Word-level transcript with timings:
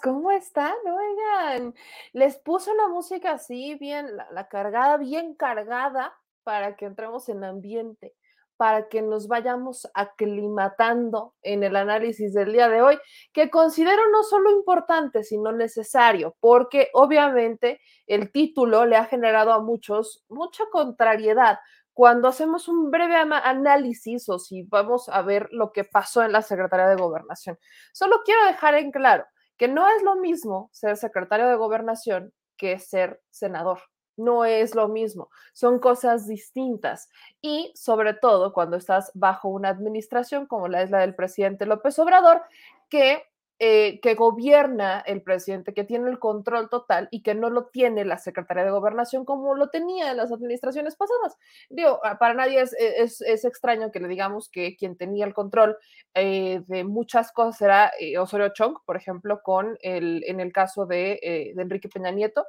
¿Cómo 0.00 0.30
están? 0.30 0.74
Oigan, 0.86 1.74
les 2.12 2.38
puse 2.38 2.70
una 2.70 2.88
música 2.88 3.32
así, 3.32 3.74
bien, 3.74 4.16
la, 4.16 4.30
la 4.30 4.48
cargada, 4.48 4.96
bien 4.96 5.34
cargada, 5.34 6.14
para 6.44 6.76
que 6.76 6.86
entremos 6.86 7.28
en 7.28 7.44
ambiente, 7.44 8.14
para 8.56 8.88
que 8.88 9.02
nos 9.02 9.28
vayamos 9.28 9.90
aclimatando 9.94 11.34
en 11.42 11.62
el 11.64 11.76
análisis 11.76 12.32
del 12.32 12.52
día 12.52 12.68
de 12.68 12.82
hoy, 12.82 12.98
que 13.32 13.50
considero 13.50 14.08
no 14.10 14.22
solo 14.22 14.50
importante, 14.50 15.24
sino 15.24 15.52
necesario, 15.52 16.36
porque 16.40 16.88
obviamente 16.94 17.80
el 18.06 18.30
título 18.32 18.86
le 18.86 18.96
ha 18.96 19.04
generado 19.06 19.52
a 19.52 19.60
muchos 19.60 20.24
mucha 20.28 20.64
contrariedad 20.70 21.58
cuando 21.92 22.28
hacemos 22.28 22.68
un 22.68 22.90
breve 22.90 23.16
análisis 23.16 24.28
o 24.28 24.38
si 24.38 24.62
vamos 24.62 25.08
a 25.08 25.20
ver 25.22 25.48
lo 25.50 25.72
que 25.72 25.84
pasó 25.84 26.22
en 26.22 26.32
la 26.32 26.40
Secretaría 26.40 26.86
de 26.86 26.96
Gobernación. 26.96 27.58
Solo 27.92 28.22
quiero 28.24 28.46
dejar 28.46 28.74
en 28.76 28.90
claro 28.90 29.26
que 29.62 29.68
no 29.68 29.86
es 29.88 30.02
lo 30.02 30.16
mismo 30.16 30.70
ser 30.72 30.96
secretario 30.96 31.46
de 31.46 31.54
Gobernación 31.54 32.32
que 32.56 32.80
ser 32.80 33.22
senador. 33.30 33.78
No 34.16 34.44
es 34.44 34.74
lo 34.74 34.88
mismo, 34.88 35.30
son 35.52 35.78
cosas 35.78 36.26
distintas. 36.26 37.08
Y 37.40 37.72
sobre 37.76 38.12
todo 38.12 38.52
cuando 38.52 38.76
estás 38.76 39.12
bajo 39.14 39.48
una 39.50 39.68
administración 39.68 40.48
como 40.48 40.66
la 40.66 40.82
es 40.82 40.90
la 40.90 40.98
del 40.98 41.14
presidente 41.14 41.64
López 41.64 41.96
Obrador, 42.00 42.42
que 42.90 43.22
eh, 43.64 44.00
que 44.00 44.16
gobierna 44.16 45.04
el 45.06 45.22
presidente, 45.22 45.72
que 45.72 45.84
tiene 45.84 46.10
el 46.10 46.18
control 46.18 46.68
total 46.68 47.06
y 47.12 47.22
que 47.22 47.36
no 47.36 47.48
lo 47.48 47.66
tiene 47.66 48.04
la 48.04 48.18
Secretaría 48.18 48.64
de 48.64 48.72
Gobernación 48.72 49.24
como 49.24 49.54
lo 49.54 49.70
tenía 49.70 50.10
en 50.10 50.16
las 50.16 50.32
administraciones 50.32 50.96
pasadas. 50.96 51.38
Digo, 51.70 52.00
para 52.18 52.34
nadie 52.34 52.60
es, 52.60 52.74
es, 53.20 53.44
extraño 53.44 53.92
que 53.92 54.00
le 54.00 54.08
digamos 54.08 54.48
que 54.48 54.74
quien 54.74 54.96
tenía 54.96 55.24
el 55.26 55.32
control 55.32 55.76
eh, 56.12 56.64
de 56.66 56.82
muchas 56.82 57.30
cosas 57.30 57.62
era 57.62 57.92
eh, 58.00 58.18
Osorio 58.18 58.48
Chong, 58.52 58.78
por 58.84 58.96
ejemplo, 58.96 59.42
con 59.44 59.78
el, 59.80 60.24
en 60.26 60.40
el 60.40 60.52
caso 60.52 60.84
de, 60.84 61.52
de 61.54 61.62
Enrique 61.62 61.88
Peña 61.88 62.10
Nieto. 62.10 62.44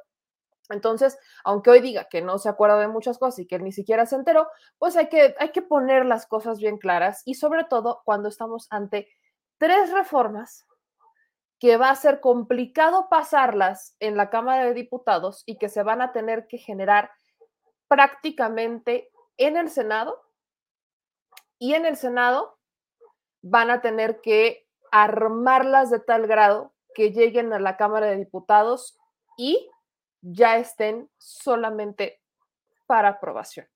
Entonces, 0.68 1.16
aunque 1.44 1.70
hoy 1.70 1.80
diga 1.80 2.08
que 2.10 2.22
no 2.22 2.38
se 2.38 2.48
acuerda 2.48 2.80
de 2.80 2.88
muchas 2.88 3.18
cosas 3.18 3.38
y 3.38 3.46
que 3.46 3.54
él 3.54 3.62
ni 3.62 3.70
siquiera 3.70 4.04
se 4.06 4.16
enteró, 4.16 4.48
pues 4.78 4.96
hay 4.96 5.08
que, 5.08 5.36
hay 5.38 5.50
que 5.50 5.62
poner 5.62 6.06
las 6.06 6.26
cosas 6.26 6.58
bien 6.58 6.76
claras 6.76 7.22
y 7.24 7.34
sobre 7.34 7.62
todo 7.62 8.02
cuando 8.04 8.28
estamos 8.28 8.66
ante 8.70 9.06
tres 9.58 9.92
reformas 9.92 10.66
que 11.64 11.78
va 11.78 11.88
a 11.88 11.96
ser 11.96 12.20
complicado 12.20 13.08
pasarlas 13.08 13.96
en 13.98 14.18
la 14.18 14.28
Cámara 14.28 14.66
de 14.66 14.74
Diputados 14.74 15.44
y 15.46 15.56
que 15.56 15.70
se 15.70 15.82
van 15.82 16.02
a 16.02 16.12
tener 16.12 16.46
que 16.46 16.58
generar 16.58 17.10
prácticamente 17.88 19.10
en 19.38 19.56
el 19.56 19.70
Senado. 19.70 20.20
Y 21.58 21.72
en 21.72 21.86
el 21.86 21.96
Senado 21.96 22.58
van 23.40 23.70
a 23.70 23.80
tener 23.80 24.20
que 24.20 24.68
armarlas 24.92 25.88
de 25.88 26.00
tal 26.00 26.26
grado 26.26 26.74
que 26.94 27.12
lleguen 27.12 27.50
a 27.54 27.58
la 27.58 27.78
Cámara 27.78 28.08
de 28.08 28.16
Diputados 28.16 28.98
y 29.38 29.70
ya 30.20 30.58
estén 30.58 31.08
solamente 31.16 32.20
para 32.84 33.08
aprobación. 33.08 33.66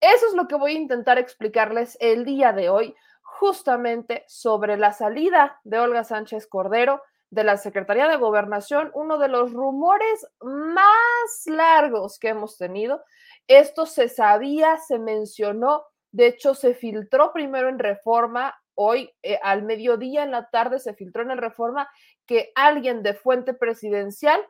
Eso 0.00 0.28
es 0.28 0.34
lo 0.34 0.46
que 0.46 0.54
voy 0.54 0.76
a 0.76 0.80
intentar 0.80 1.18
explicarles 1.18 1.96
el 1.98 2.24
día 2.24 2.52
de 2.52 2.70
hoy, 2.70 2.94
justamente 3.20 4.24
sobre 4.28 4.76
la 4.76 4.92
salida 4.92 5.60
de 5.64 5.80
Olga 5.80 6.04
Sánchez 6.04 6.46
Cordero 6.46 7.02
de 7.32 7.44
la 7.44 7.56
Secretaría 7.56 8.08
de 8.08 8.16
Gobernación, 8.16 8.90
uno 8.92 9.16
de 9.16 9.28
los 9.28 9.54
rumores 9.54 10.26
más 10.42 11.46
largos 11.46 12.18
que 12.18 12.28
hemos 12.28 12.58
tenido. 12.58 13.02
Esto 13.48 13.86
se 13.86 14.10
sabía, 14.10 14.76
se 14.76 14.98
mencionó, 14.98 15.86
de 16.10 16.26
hecho 16.26 16.54
se 16.54 16.74
filtró 16.74 17.32
primero 17.32 17.70
en 17.70 17.78
reforma, 17.78 18.54
hoy 18.74 19.14
eh, 19.22 19.38
al 19.42 19.62
mediodía 19.62 20.24
en 20.24 20.30
la 20.30 20.50
tarde 20.50 20.78
se 20.78 20.92
filtró 20.92 21.22
en 21.22 21.30
el 21.30 21.38
reforma 21.38 21.88
que 22.26 22.52
alguien 22.54 23.02
de 23.02 23.14
fuente 23.14 23.54
presidencial 23.54 24.46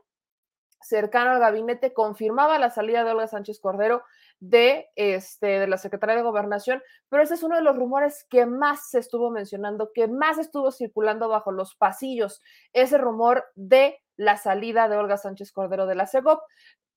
cercano 0.80 1.30
al 1.30 1.38
gabinete 1.38 1.92
confirmaba 1.92 2.58
la 2.58 2.70
salida 2.70 3.04
de 3.04 3.12
Olga 3.12 3.28
Sánchez 3.28 3.60
Cordero 3.60 4.02
de, 4.42 4.88
este, 4.96 5.46
de 5.60 5.68
la 5.68 5.78
Secretaría 5.78 6.16
de 6.16 6.22
Gobernación, 6.22 6.82
pero 7.08 7.22
ese 7.22 7.34
es 7.34 7.44
uno 7.44 7.54
de 7.54 7.62
los 7.62 7.76
rumores 7.76 8.26
que 8.28 8.44
más 8.44 8.90
se 8.90 8.98
estuvo 8.98 9.30
mencionando, 9.30 9.92
que 9.94 10.08
más 10.08 10.36
estuvo 10.38 10.72
circulando 10.72 11.28
bajo 11.28 11.52
los 11.52 11.76
pasillos, 11.76 12.42
ese 12.72 12.98
rumor 12.98 13.44
de 13.54 14.00
la 14.16 14.36
salida 14.36 14.88
de 14.88 14.96
Olga 14.96 15.16
Sánchez 15.16 15.52
Cordero 15.52 15.86
de 15.86 15.94
la 15.94 16.08
CEGOP. 16.08 16.40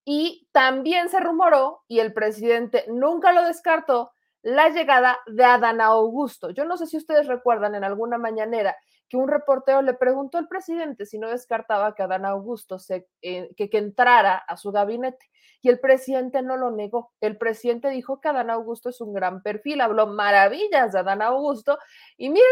Y 0.05 0.47
también 0.53 1.09
se 1.09 1.19
rumoró, 1.19 1.83
y 1.87 1.99
el 1.99 2.13
presidente 2.13 2.85
nunca 2.87 3.31
lo 3.31 3.43
descartó, 3.43 4.11
la 4.41 4.69
llegada 4.69 5.19
de 5.27 5.43
Adán 5.43 5.81
Augusto. 5.81 6.49
Yo 6.49 6.65
no 6.65 6.77
sé 6.77 6.87
si 6.87 6.97
ustedes 6.97 7.27
recuerdan 7.27 7.75
en 7.75 7.83
alguna 7.83 8.17
mañanera 8.17 8.75
que 9.09 9.17
un 9.17 9.27
reportero 9.27 9.81
le 9.81 9.93
preguntó 9.93 10.37
al 10.37 10.47
presidente 10.47 11.05
si 11.05 11.19
no 11.19 11.29
descartaba 11.29 11.95
que 11.95 12.03
Adán 12.03 12.25
Augusto 12.25 12.79
se, 12.79 13.07
eh, 13.21 13.49
que, 13.55 13.69
que 13.69 13.77
entrara 13.77 14.35
a 14.35 14.57
su 14.57 14.71
gabinete 14.71 15.29
y 15.61 15.69
el 15.69 15.79
presidente 15.79 16.43
no 16.43 16.57
lo 16.57 16.69
negó. 16.69 17.11
El 17.21 17.37
presidente 17.37 17.89
dijo 17.89 18.21
que 18.21 18.27
Adán 18.27 18.51
Augusto 18.51 18.89
es 18.89 19.01
un 19.01 19.13
gran 19.13 19.41
perfil, 19.41 19.81
habló 19.81 20.05
maravillas 20.05 20.91
de 20.91 20.99
Adán 20.99 21.23
Augusto 21.23 21.79
y 22.17 22.29
miren, 22.29 22.47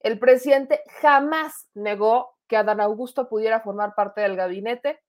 el 0.00 0.18
presidente 0.18 0.82
jamás 1.00 1.68
negó 1.74 2.36
que 2.48 2.58
Adán 2.58 2.80
Augusto 2.80 3.28
pudiera 3.28 3.60
formar 3.60 3.94
parte 3.94 4.20
del 4.20 4.36
gabinete, 4.36 5.00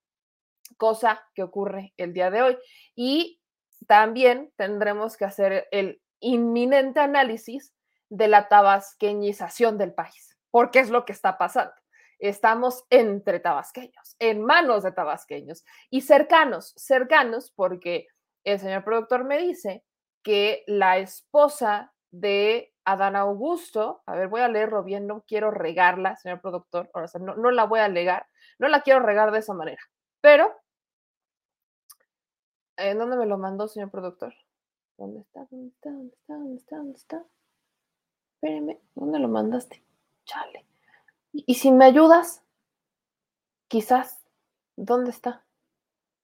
cosa 0.77 1.21
que 1.33 1.43
ocurre 1.43 1.93
el 1.97 2.13
día 2.13 2.31
de 2.31 2.41
hoy. 2.41 2.57
Y 2.95 3.41
también 3.85 4.53
tendremos 4.55 5.17
que 5.17 5.25
hacer 5.25 5.67
el 5.71 6.01
inminente 6.19 7.01
análisis 7.01 7.73
de 8.09 8.27
la 8.27 8.47
tabasqueñización 8.47 9.77
del 9.77 9.93
país, 9.93 10.32
porque 10.53 10.79
es 10.79 10.91
lo 10.91 11.03
que 11.03 11.13
está 11.13 11.39
pasando 11.39 11.73
estamos 12.19 12.85
entre 12.89 13.39
tabasqueños, 13.39 14.15
en 14.19 14.45
manos 14.45 14.83
de 14.83 14.93
tabasqueños 14.93 15.65
y 15.89 16.01
cercanos, 16.01 16.73
cercanos, 16.77 17.51
porque 17.51 18.07
el 18.45 18.59
señor 18.59 18.85
productor 18.85 19.25
me 19.25 19.39
dice 19.39 19.83
que 20.21 20.63
la 20.67 20.99
esposa 20.99 21.93
de 22.11 22.73
Adán 22.85 23.17
Augusto, 23.17 24.03
a 24.05 24.15
ver, 24.15 24.29
voy 24.29 24.39
a 24.39 24.47
leerlo 24.47 24.83
bien, 24.83 25.05
no 25.05 25.23
quiero 25.27 25.51
regarla, 25.51 26.15
señor 26.15 26.39
productor, 26.39 26.89
o 26.93 27.07
sea, 27.07 27.19
no, 27.19 27.51
la 27.51 27.65
voy 27.65 27.81
a 27.81 27.89
legar, 27.89 28.27
no 28.57 28.69
la 28.69 28.83
quiero 28.83 29.01
regar 29.01 29.31
de 29.31 29.39
esa 29.39 29.53
manera, 29.53 29.81
pero, 30.21 30.49
¿en 32.77 32.99
dónde 32.99 33.17
me 33.17 33.25
lo 33.25 33.37
mandó, 33.37 33.67
señor 33.67 33.91
productor? 33.91 34.33
¿Dónde 34.97 35.21
está? 35.21 35.45
¿Dónde 35.49 35.69
está? 35.69 35.89
¿Dónde 35.89 36.55
está? 36.55 36.77
¿Dónde 36.77 36.97
está? 36.97 37.25
¿Dónde 38.41 38.81
¿dónde 38.95 39.19
lo 39.19 39.27
mandaste? 39.27 39.83
Chale. 40.25 40.65
Y 41.31 41.55
si 41.55 41.71
me 41.71 41.85
ayudas, 41.85 42.43
quizás, 43.67 44.23
¿dónde 44.75 45.11
está? 45.11 45.43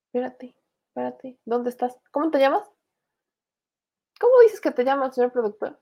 Espérate, 0.08 0.56
espérate, 0.88 1.40
¿dónde 1.46 1.70
estás? 1.70 1.98
¿Cómo 2.12 2.32
te 2.32 2.40
llamas? 2.40 2.70
¿Cómo 4.20 4.40
dices 4.42 4.62
que 4.62 4.72
te 4.72 4.84
llamas, 4.84 5.16
señor 5.16 5.32
productor? 5.32 5.80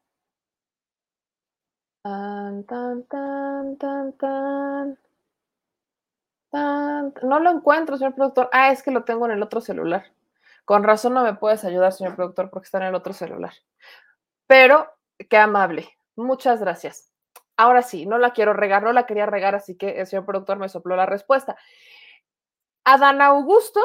Tan, 2.04 2.64
tan, 2.66 3.04
tan, 3.04 3.78
tan, 3.78 4.14
tan. 4.14 5.00
Tan, 6.50 7.14
no 7.24 7.40
lo 7.40 7.52
encuentro, 7.52 7.98
señor 7.98 8.16
productor. 8.16 8.50
Ah, 8.54 8.72
es 8.72 8.82
que 8.82 8.92
lo 8.92 9.04
tengo 9.04 9.26
en 9.26 9.34
el 9.34 9.44
otro 9.44 9.60
celular. 9.60 10.06
Con 10.66 10.84
razón 10.84 11.14
no 11.14 11.24
me 11.24 11.34
puedes 11.34 11.66
ayudar, 11.66 11.92
señor 11.92 12.16
productor, 12.16 12.50
porque 12.50 12.66
está 12.66 12.78
en 12.78 12.86
el 12.86 12.96
otro 12.96 13.14
celular. 13.14 13.54
Pero, 14.48 14.90
qué 15.30 15.38
amable. 15.38 15.98
Muchas 16.16 16.60
gracias. 16.62 17.12
Ahora 17.58 17.82
sí, 17.82 18.06
no 18.06 18.18
la 18.18 18.32
quiero 18.32 18.54
regar, 18.54 18.84
no 18.84 18.94
la 18.94 19.06
quería 19.06 19.26
regar, 19.26 19.56
así 19.56 19.76
que 19.76 20.00
el 20.00 20.08
señor 20.08 20.26
productor 20.26 20.60
me 20.60 20.70
sopló 20.70 20.96
la 20.96 21.06
respuesta. 21.06 21.58
Adán 22.86 23.22
Augusto 23.22 23.82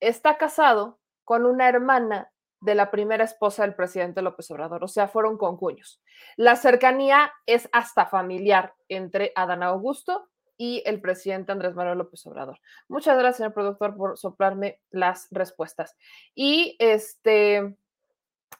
está 0.00 0.38
casado 0.38 0.98
con 1.24 1.44
una 1.44 1.68
hermana 1.68 2.32
de 2.60 2.74
la 2.74 2.90
primera 2.90 3.24
esposa 3.24 3.62
del 3.62 3.74
presidente 3.74 4.22
López 4.22 4.50
Obrador, 4.50 4.84
o 4.84 4.88
sea, 4.88 5.08
fueron 5.08 5.38
concuños. 5.38 6.02
La 6.36 6.56
cercanía 6.56 7.32
es 7.46 7.68
hasta 7.72 8.06
familiar 8.06 8.74
entre 8.88 9.32
Adán 9.34 9.62
Augusto 9.62 10.28
y 10.58 10.82
el 10.84 11.00
presidente 11.00 11.52
Andrés 11.52 11.74
Manuel 11.74 11.98
López 11.98 12.26
Obrador. 12.26 12.60
Muchas 12.88 13.16
gracias, 13.16 13.38
señor 13.38 13.54
productor, 13.54 13.96
por 13.96 14.18
soplarme 14.18 14.80
las 14.90 15.28
respuestas. 15.30 15.96
Y 16.34 16.76
este, 16.78 17.78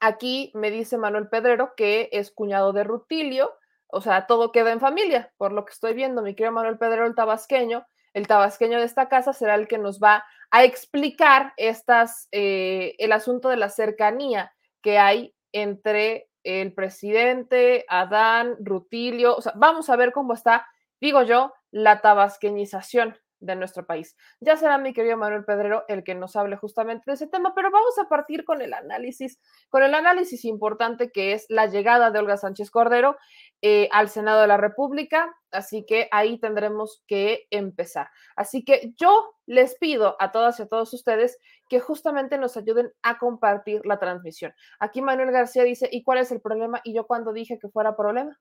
aquí 0.00 0.50
me 0.54 0.70
dice 0.70 0.96
Manuel 0.96 1.28
Pedrero 1.28 1.74
que 1.76 2.08
es 2.12 2.30
cuñado 2.30 2.72
de 2.72 2.84
Rutilio, 2.84 3.52
o 3.92 4.00
sea, 4.00 4.26
todo 4.26 4.52
queda 4.52 4.72
en 4.72 4.80
familia, 4.80 5.32
por 5.36 5.52
lo 5.52 5.64
que 5.64 5.72
estoy 5.72 5.94
viendo, 5.94 6.22
mi 6.22 6.34
querido 6.34 6.52
Manuel 6.52 6.78
Pedrero, 6.78 7.06
el 7.06 7.14
tabasqueño, 7.14 7.86
el 8.12 8.26
tabasqueño 8.26 8.78
de 8.78 8.84
esta 8.84 9.08
casa 9.08 9.32
será 9.32 9.54
el 9.54 9.68
que 9.68 9.78
nos 9.78 10.00
va 10.00 10.24
a 10.50 10.64
explicar 10.64 11.52
estas, 11.56 12.28
eh, 12.32 12.94
el 12.98 13.12
asunto 13.12 13.48
de 13.48 13.56
la 13.56 13.68
cercanía 13.68 14.52
que 14.82 14.98
hay 14.98 15.34
entre 15.52 16.28
el 16.42 16.72
presidente, 16.72 17.84
Adán, 17.88 18.56
Rutilio, 18.60 19.36
o 19.36 19.42
sea, 19.42 19.52
vamos 19.56 19.90
a 19.90 19.96
ver 19.96 20.12
cómo 20.12 20.34
está, 20.34 20.66
digo 21.00 21.22
yo, 21.22 21.52
la 21.70 22.00
tabasqueñización 22.00 23.16
de 23.40 23.56
nuestro 23.56 23.86
país. 23.86 24.16
Ya 24.40 24.56
será 24.56 24.78
mi 24.78 24.92
querido 24.92 25.16
Manuel 25.16 25.44
Pedrero 25.44 25.84
el 25.88 26.04
que 26.04 26.14
nos 26.14 26.36
hable 26.36 26.56
justamente 26.56 27.04
de 27.06 27.14
ese 27.14 27.26
tema, 27.26 27.54
pero 27.54 27.70
vamos 27.70 27.98
a 27.98 28.08
partir 28.08 28.44
con 28.44 28.62
el 28.62 28.72
análisis, 28.74 29.40
con 29.68 29.82
el 29.82 29.94
análisis 29.94 30.44
importante 30.44 31.10
que 31.10 31.32
es 31.32 31.46
la 31.48 31.66
llegada 31.66 32.10
de 32.10 32.18
Olga 32.18 32.36
Sánchez 32.36 32.70
Cordero 32.70 33.16
eh, 33.62 33.88
al 33.92 34.08
Senado 34.08 34.42
de 34.42 34.46
la 34.46 34.56
República, 34.56 35.34
así 35.50 35.84
que 35.86 36.08
ahí 36.12 36.38
tendremos 36.38 37.02
que 37.06 37.46
empezar. 37.50 38.08
Así 38.36 38.64
que 38.64 38.92
yo 38.96 39.34
les 39.46 39.76
pido 39.78 40.16
a 40.20 40.30
todas 40.32 40.60
y 40.60 40.62
a 40.62 40.68
todos 40.68 40.92
ustedes 40.94 41.38
que 41.68 41.80
justamente 41.80 42.38
nos 42.38 42.56
ayuden 42.56 42.92
a 43.02 43.18
compartir 43.18 43.84
la 43.84 43.98
transmisión. 43.98 44.52
Aquí 44.78 45.02
Manuel 45.02 45.32
García 45.32 45.64
dice, 45.64 45.88
¿y 45.90 46.04
cuál 46.04 46.18
es 46.18 46.30
el 46.30 46.40
problema? 46.40 46.80
Y 46.84 46.94
yo 46.94 47.06
cuando 47.06 47.32
dije 47.32 47.58
que 47.58 47.68
fuera 47.68 47.96
problema. 47.96 48.38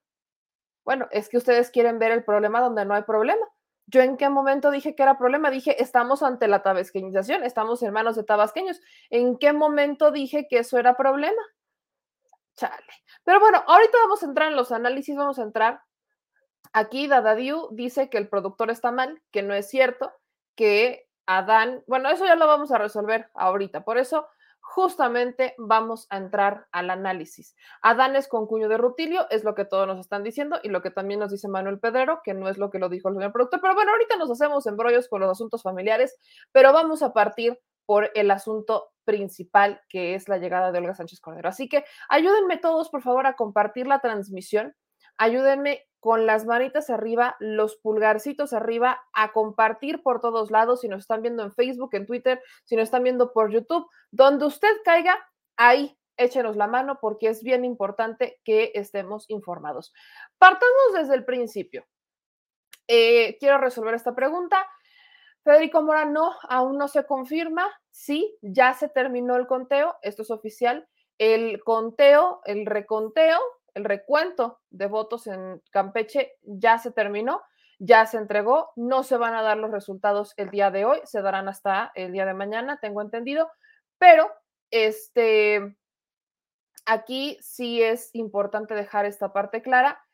Bueno, 0.84 1.08
es 1.10 1.28
que 1.28 1.36
ustedes 1.36 1.70
quieren 1.70 1.98
ver 1.98 2.10
el 2.12 2.24
problema 2.24 2.60
donde 2.60 2.84
no 2.84 2.94
hay 2.94 3.02
problema. 3.02 3.46
¿Yo 3.86 4.02
en 4.02 4.16
qué 4.16 4.28
momento 4.28 4.70
dije 4.70 4.94
que 4.94 5.02
era 5.02 5.18
problema? 5.18 5.50
Dije, 5.50 5.82
estamos 5.82 6.22
ante 6.22 6.46
la 6.48 6.62
tabasqueñización, 6.62 7.44
estamos 7.44 7.82
hermanos 7.82 8.16
de 8.16 8.24
tabasqueños. 8.24 8.80
¿En 9.10 9.36
qué 9.38 9.52
momento 9.52 10.10
dije 10.10 10.46
que 10.48 10.58
eso 10.58 10.78
era 10.78 10.96
problema? 10.96 11.42
Chale. 12.56 12.74
Pero 13.24 13.40
bueno, 13.40 13.62
ahorita 13.66 13.98
vamos 13.98 14.22
a 14.22 14.26
entrar 14.26 14.48
en 14.48 14.56
los 14.56 14.70
análisis, 14.70 15.16
vamos 15.16 15.38
a 15.38 15.42
entrar. 15.42 15.82
Aquí 16.72 17.08
Dadadiu 17.08 17.68
dice 17.72 18.10
que 18.10 18.18
el 18.18 18.28
productor 18.28 18.70
está 18.70 18.92
mal, 18.92 19.20
que 19.32 19.42
no 19.42 19.54
es 19.54 19.68
cierto, 19.68 20.12
que 20.54 21.08
Adán, 21.26 21.82
bueno, 21.86 22.10
eso 22.10 22.26
ya 22.26 22.36
lo 22.36 22.46
vamos 22.46 22.70
a 22.72 22.78
resolver 22.78 23.30
ahorita. 23.34 23.84
Por 23.84 23.98
eso 23.98 24.28
justamente 24.70 25.56
vamos 25.58 26.06
a 26.10 26.16
entrar 26.16 26.68
al 26.70 26.90
análisis. 26.90 27.56
Adán 27.82 28.14
es 28.14 28.28
concuño 28.28 28.68
de 28.68 28.78
Rutilio, 28.78 29.26
es 29.28 29.42
lo 29.42 29.56
que 29.56 29.64
todos 29.64 29.84
nos 29.88 29.98
están 29.98 30.22
diciendo 30.22 30.60
y 30.62 30.68
lo 30.68 30.80
que 30.80 30.92
también 30.92 31.18
nos 31.18 31.32
dice 31.32 31.48
Manuel 31.48 31.80
Pedrero, 31.80 32.20
que 32.22 32.34
no 32.34 32.48
es 32.48 32.56
lo 32.56 32.70
que 32.70 32.78
lo 32.78 32.88
dijo 32.88 33.08
el 33.08 33.16
señor 33.16 33.32
productor, 33.32 33.60
pero 33.60 33.74
bueno, 33.74 33.90
ahorita 33.90 34.14
nos 34.14 34.30
hacemos 34.30 34.64
embrollos 34.68 35.08
con 35.08 35.22
los 35.22 35.28
asuntos 35.28 35.64
familiares, 35.64 36.16
pero 36.52 36.72
vamos 36.72 37.02
a 37.02 37.12
partir 37.12 37.58
por 37.84 38.12
el 38.14 38.30
asunto 38.30 38.92
principal 39.04 39.80
que 39.88 40.14
es 40.14 40.28
la 40.28 40.38
llegada 40.38 40.70
de 40.70 40.78
Olga 40.78 40.94
Sánchez 40.94 41.20
Cordero. 41.20 41.48
Así 41.48 41.68
que 41.68 41.84
ayúdenme 42.08 42.56
todos, 42.56 42.90
por 42.90 43.02
favor, 43.02 43.26
a 43.26 43.34
compartir 43.34 43.88
la 43.88 43.98
transmisión. 43.98 44.76
Ayúdenme 45.18 45.84
con 46.00 46.26
las 46.26 46.46
manitas 46.46 46.90
arriba, 46.90 47.36
los 47.38 47.76
pulgarcitos 47.76 48.52
arriba, 48.52 49.00
a 49.12 49.32
compartir 49.32 50.02
por 50.02 50.20
todos 50.20 50.50
lados, 50.50 50.80
si 50.80 50.88
nos 50.88 51.00
están 51.00 51.22
viendo 51.22 51.42
en 51.42 51.52
Facebook, 51.52 51.90
en 51.92 52.06
Twitter, 52.06 52.42
si 52.64 52.74
nos 52.74 52.84
están 52.84 53.04
viendo 53.04 53.32
por 53.32 53.52
YouTube, 53.52 53.86
donde 54.10 54.46
usted 54.46 54.72
caiga, 54.84 55.16
ahí 55.56 55.96
échenos 56.16 56.56
la 56.56 56.66
mano 56.66 56.98
porque 57.00 57.28
es 57.28 57.42
bien 57.42 57.64
importante 57.64 58.40
que 58.44 58.72
estemos 58.74 59.24
informados. 59.28 59.92
Partamos 60.38 60.92
desde 60.94 61.14
el 61.14 61.24
principio. 61.24 61.86
Eh, 62.86 63.38
quiero 63.38 63.58
resolver 63.58 63.94
esta 63.94 64.14
pregunta. 64.14 64.66
Federico 65.42 65.82
Mora, 65.82 66.04
no, 66.04 66.34
aún 66.48 66.76
no 66.76 66.88
se 66.88 67.06
confirma. 67.06 67.66
Sí, 67.90 68.36
ya 68.42 68.74
se 68.74 68.88
terminó 68.88 69.36
el 69.36 69.46
conteo, 69.46 69.96
esto 70.02 70.22
es 70.22 70.30
oficial. 70.30 70.88
El 71.18 71.62
conteo, 71.62 72.40
el 72.44 72.66
reconteo 72.66 73.38
el 73.74 73.84
recuento 73.84 74.60
de 74.70 74.86
votos 74.86 75.26
en 75.26 75.62
Campeche 75.70 76.36
ya 76.42 76.78
se 76.78 76.90
terminó, 76.90 77.42
ya 77.78 78.06
se 78.06 78.18
entregó, 78.18 78.72
no 78.76 79.02
se 79.02 79.16
van 79.16 79.34
a 79.34 79.42
dar 79.42 79.56
los 79.56 79.70
resultados 79.70 80.34
el 80.36 80.50
día 80.50 80.70
de 80.70 80.84
hoy, 80.84 81.00
se 81.04 81.22
darán 81.22 81.48
hasta 81.48 81.92
el 81.94 82.12
día 82.12 82.26
de 82.26 82.34
mañana, 82.34 82.78
tengo 82.80 83.00
entendido, 83.00 83.50
pero 83.98 84.30
este, 84.70 85.76
aquí 86.86 87.38
sí 87.40 87.82
es 87.82 88.10
importante 88.12 88.74
dejar 88.74 89.06
esta 89.06 89.32
parte 89.32 89.62
clara 89.62 90.04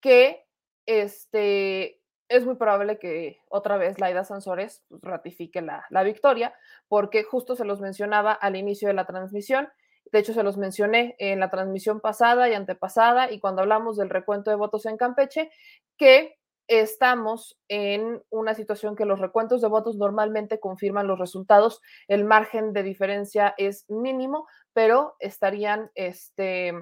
que 0.00 0.44
este, 0.86 2.02
es 2.28 2.44
muy 2.44 2.56
probable 2.56 2.98
que 2.98 3.40
otra 3.48 3.76
vez 3.76 4.00
Laida 4.00 4.24
Sansores 4.24 4.82
pues, 4.88 5.02
ratifique 5.02 5.62
la, 5.62 5.84
la 5.90 6.02
victoria, 6.02 6.54
porque 6.88 7.22
justo 7.22 7.54
se 7.54 7.64
los 7.64 7.80
mencionaba 7.80 8.32
al 8.32 8.56
inicio 8.56 8.88
de 8.88 8.94
la 8.94 9.06
transmisión, 9.06 9.68
de 10.12 10.18
hecho, 10.18 10.34
se 10.34 10.42
los 10.42 10.58
mencioné 10.58 11.16
en 11.18 11.40
la 11.40 11.50
transmisión 11.50 12.00
pasada 12.00 12.48
y 12.48 12.54
antepasada 12.54 13.32
y 13.32 13.40
cuando 13.40 13.62
hablamos 13.62 13.96
del 13.96 14.10
recuento 14.10 14.50
de 14.50 14.56
votos 14.56 14.84
en 14.84 14.98
Campeche, 14.98 15.50
que 15.96 16.36
estamos 16.68 17.58
en 17.68 18.22
una 18.30 18.54
situación 18.54 18.94
que 18.94 19.06
los 19.06 19.20
recuentos 19.20 19.62
de 19.62 19.68
votos 19.68 19.96
normalmente 19.96 20.60
confirman 20.60 21.06
los 21.06 21.18
resultados, 21.18 21.80
el 22.08 22.24
margen 22.24 22.74
de 22.74 22.82
diferencia 22.82 23.54
es 23.56 23.88
mínimo, 23.88 24.46
pero 24.74 25.16
estarían, 25.18 25.90
este, 25.94 26.74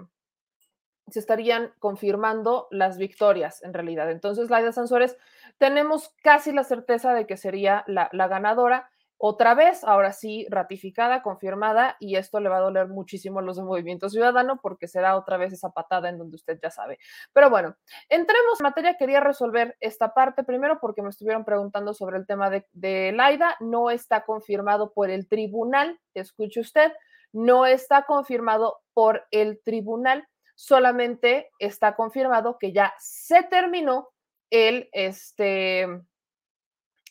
se 1.09 1.19
estarían 1.19 1.73
confirmando 1.79 2.67
las 2.73 2.99
victorias 2.99 3.63
en 3.63 3.73
realidad. 3.73 4.11
Entonces, 4.11 4.51
Laida 4.51 4.73
Sansores, 4.73 5.17
tenemos 5.59 6.15
casi 6.23 6.53
la 6.53 6.65
certeza 6.65 7.15
de 7.15 7.27
que 7.27 7.37
sería 7.37 7.85
la, 7.87 8.11
la 8.13 8.27
ganadora 8.27 8.90
otra 9.23 9.55
vez, 9.55 9.85
ahora 9.85 10.13
sí, 10.13 10.47
ratificada, 10.49 11.23
confirmada, 11.23 11.99
y 12.01 12.17
esto 12.17 12.41
le 12.41 12.49
va 12.49 12.57
a 12.57 12.61
doler 12.61 12.89
muchísimo 12.89 13.39
a 13.39 13.43
los 13.43 13.59
de 13.59 13.65
Movimiento 13.65 14.09
Ciudadano 14.09 14.59
porque 14.63 14.89
será 14.89 15.15
otra 15.15 15.37
vez 15.37 15.53
esa 15.53 15.73
patada 15.73 16.09
en 16.09 16.17
donde 16.17 16.37
usted 16.37 16.59
ya 16.63 16.71
sabe. 16.71 16.99
Pero 17.35 17.51
bueno, 17.51 17.77
entremos 18.09 18.59
en 18.59 18.65
materia, 18.65 18.97
quería 18.97 19.21
resolver 19.21 19.77
esta 19.81 20.15
parte. 20.15 20.43
Primero 20.43 20.81
porque 20.81 21.03
me 21.03 21.11
estuvieron 21.11 21.45
preguntando 21.45 21.93
sobre 21.93 22.17
el 22.17 22.27
tema 22.27 22.49
de, 22.49 22.67
de 22.73 23.13
Laida, 23.13 23.59
no 23.61 23.91
está 23.91 24.25
confirmado 24.25 24.95
por 24.95 25.11
el 25.11 25.29
tribunal, 25.29 26.01
escuche 26.15 26.61
usted, 26.61 26.91
no 27.31 27.67
está 27.67 28.07
confirmado 28.07 28.81
por 28.95 29.27
el 29.33 29.61
tribunal, 29.63 30.27
solamente 30.55 31.51
está 31.59 31.95
confirmado 31.95 32.57
que 32.59 32.73
ya 32.73 32.95
se 32.99 33.43
terminó 33.43 34.09
el, 34.49 34.89
este, 34.93 35.87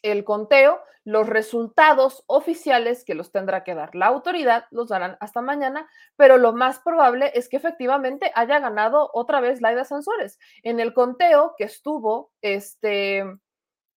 el 0.01 0.23
conteo, 0.23 0.79
los 1.03 1.27
resultados 1.27 2.23
oficiales 2.27 3.03
que 3.03 3.15
los 3.15 3.31
tendrá 3.31 3.63
que 3.63 3.73
dar 3.73 3.95
la 3.95 4.07
autoridad 4.07 4.65
los 4.69 4.89
darán 4.89 5.17
hasta 5.19 5.41
mañana, 5.41 5.89
pero 6.15 6.37
lo 6.37 6.53
más 6.53 6.79
probable 6.79 7.31
es 7.35 7.49
que 7.49 7.57
efectivamente 7.57 8.31
haya 8.35 8.59
ganado 8.59 9.09
otra 9.13 9.39
vez 9.39 9.61
Laida 9.61 9.85
Sansores. 9.85 10.37
En 10.63 10.79
el 10.79 10.93
conteo 10.93 11.55
que 11.57 11.63
estuvo 11.63 12.31
este, 12.41 13.25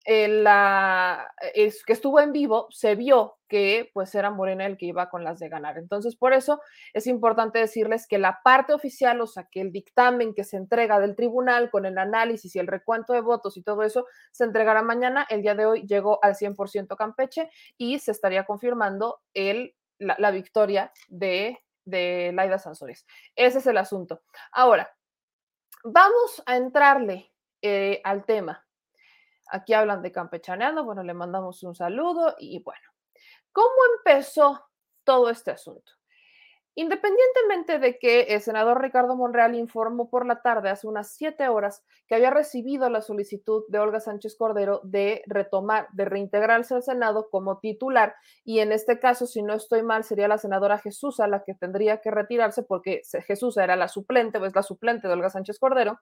la, 0.05 1.33
es, 1.53 1.83
que 1.85 1.93
estuvo 1.93 2.19
en 2.19 2.33
vivo, 2.33 2.67
se 2.71 2.95
vio 2.95 3.37
que 3.47 3.89
pues 3.93 4.13
era 4.15 4.31
Morena 4.31 4.65
el 4.65 4.77
que 4.77 4.87
iba 4.87 5.09
con 5.09 5.23
las 5.23 5.39
de 5.39 5.47
ganar. 5.47 5.77
Entonces, 5.77 6.15
por 6.15 6.33
eso 6.33 6.59
es 6.93 7.07
importante 7.07 7.59
decirles 7.59 8.07
que 8.07 8.17
la 8.17 8.41
parte 8.43 8.73
oficial, 8.73 9.21
o 9.21 9.27
sea, 9.27 9.47
que 9.49 9.61
el 9.61 9.71
dictamen 9.71 10.33
que 10.33 10.43
se 10.43 10.57
entrega 10.57 10.99
del 10.99 11.15
tribunal 11.15 11.69
con 11.69 11.85
el 11.85 11.97
análisis 11.97 12.55
y 12.55 12.59
el 12.59 12.67
recuento 12.67 13.13
de 13.13 13.21
votos 13.21 13.55
y 13.55 13.63
todo 13.63 13.83
eso, 13.83 14.05
se 14.31 14.43
entregará 14.43 14.81
mañana. 14.81 15.25
El 15.29 15.41
día 15.41 15.55
de 15.55 15.65
hoy 15.65 15.87
llegó 15.87 16.19
al 16.23 16.35
100% 16.35 16.97
Campeche 16.97 17.49
y 17.77 17.99
se 17.99 18.11
estaría 18.11 18.43
confirmando 18.43 19.21
el, 19.33 19.75
la, 19.99 20.31
victoria 20.31 20.91
de, 21.07 21.59
de 21.85 22.31
Laida 22.33 22.59
Sansores. 22.59 23.05
Ese 23.35 23.59
es 23.59 23.67
el 23.67 23.77
asunto. 23.77 24.23
Ahora, 24.51 24.91
vamos 25.83 26.43
a 26.45 26.57
entrarle 26.57 27.31
eh, 27.61 28.01
al 28.03 28.25
tema 28.25 28.65
Aquí 29.53 29.73
hablan 29.73 30.01
de 30.01 30.11
campechaneando, 30.11 30.83
bueno, 30.83 31.03
le 31.03 31.13
mandamos 31.13 31.61
un 31.61 31.75
saludo 31.75 32.35
y 32.39 32.63
bueno, 32.63 32.81
¿cómo 33.51 33.75
empezó 33.99 34.65
todo 35.03 35.29
este 35.29 35.51
asunto? 35.51 35.91
Independientemente 36.73 37.77
de 37.77 37.99
que 37.99 38.21
el 38.21 38.41
senador 38.41 38.81
Ricardo 38.81 39.15
Monreal 39.15 39.53
informó 39.53 40.09
por 40.09 40.25
la 40.25 40.41
tarde, 40.41 40.71
hace 40.71 40.87
unas 40.87 41.13
siete 41.13 41.47
horas, 41.49 41.83
que 42.07 42.15
había 42.15 42.31
recibido 42.31 42.89
la 42.89 43.01
solicitud 43.01 43.63
de 43.67 43.77
Olga 43.77 43.99
Sánchez 43.99 44.35
Cordero 44.35 44.81
de 44.83 45.21
retomar, 45.27 45.87
de 45.91 46.05
reintegrarse 46.05 46.73
al 46.73 46.81
Senado 46.81 47.29
como 47.29 47.59
titular, 47.59 48.15
y 48.43 48.57
en 48.57 48.71
este 48.71 48.99
caso, 48.99 49.27
si 49.27 49.43
no 49.43 49.53
estoy 49.53 49.83
mal, 49.83 50.03
sería 50.03 50.27
la 50.27 50.39
senadora 50.39 50.79
Jesús 50.79 51.19
a 51.19 51.27
la 51.27 51.43
que 51.43 51.53
tendría 51.53 52.01
que 52.01 52.09
retirarse 52.09 52.63
porque 52.63 53.03
Jesús 53.27 53.55
era 53.57 53.75
la 53.75 53.87
suplente, 53.87 54.39
o 54.39 54.45
es 54.47 54.55
la 54.55 54.63
suplente 54.63 55.07
de 55.07 55.13
Olga 55.13 55.29
Sánchez 55.29 55.59
Cordero. 55.59 55.99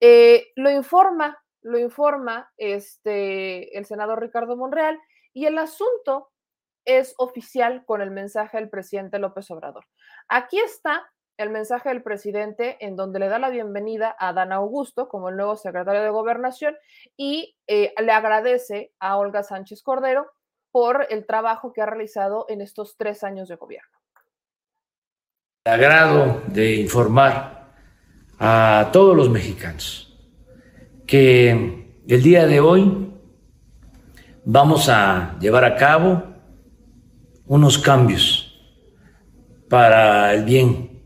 Eh, 0.00 0.46
lo 0.56 0.70
informa, 0.70 1.38
lo 1.62 1.78
informa 1.78 2.52
este, 2.56 3.76
el 3.76 3.84
senador 3.86 4.20
Ricardo 4.20 4.56
Monreal 4.56 4.98
y 5.32 5.46
el 5.46 5.58
asunto 5.58 6.30
es 6.84 7.14
oficial 7.18 7.84
con 7.84 8.02
el 8.02 8.10
mensaje 8.10 8.58
del 8.58 8.68
presidente 8.68 9.18
López 9.18 9.50
Obrador. 9.50 9.86
Aquí 10.28 10.58
está 10.58 11.08
el 11.38 11.50
mensaje 11.50 11.88
del 11.88 12.02
presidente 12.02 12.76
en 12.84 12.96
donde 12.96 13.18
le 13.18 13.28
da 13.28 13.38
la 13.38 13.50
bienvenida 13.50 14.14
a 14.18 14.32
Dan 14.32 14.52
Augusto 14.52 15.08
como 15.08 15.28
el 15.28 15.36
nuevo 15.36 15.56
secretario 15.56 16.02
de 16.02 16.10
gobernación 16.10 16.76
y 17.16 17.56
eh, 17.66 17.94
le 18.00 18.12
agradece 18.12 18.92
a 18.98 19.16
Olga 19.16 19.42
Sánchez 19.42 19.82
Cordero 19.82 20.30
por 20.70 21.06
el 21.10 21.26
trabajo 21.26 21.72
que 21.72 21.82
ha 21.82 21.86
realizado 21.86 22.46
en 22.48 22.60
estos 22.60 22.96
tres 22.96 23.24
años 23.24 23.48
de 23.48 23.56
gobierno. 23.56 23.98
Agrado 25.64 26.42
de 26.48 26.74
informar 26.76 27.72
a 28.38 28.90
todos 28.92 29.16
los 29.16 29.30
mexicanos 29.30 30.11
que 31.12 32.00
el 32.08 32.22
día 32.22 32.46
de 32.46 32.60
hoy 32.60 33.10
vamos 34.46 34.88
a 34.88 35.36
llevar 35.42 35.62
a 35.62 35.76
cabo 35.76 36.22
unos 37.44 37.76
cambios 37.76 38.58
para 39.68 40.32
el 40.32 40.46
bien 40.46 41.02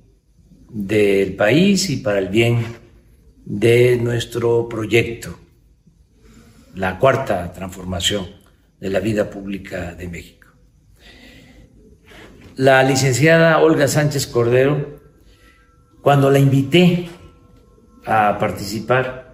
del 0.69 1.35
país 1.35 1.91
y 1.91 1.97
para 1.97 2.21
el 2.21 2.29
bien 2.29 2.65
de 3.45 3.97
nuestro 3.97 4.69
proyecto, 4.69 5.41
la 6.77 7.01
cuarta 7.01 7.53
transformación 7.53 8.29
de 8.79 8.91
la 8.91 9.01
vida 9.01 9.29
pública 9.29 9.97
de 9.97 10.07
México. 10.07 10.47
La 12.55 12.85
licenciada 12.85 13.59
Olga 13.59 13.89
Sánchez 13.89 14.29
Cordero, 14.29 15.01
cuando 16.01 16.31
la 16.31 16.39
invité 16.39 17.09
a 18.05 18.39
participar 18.39 19.26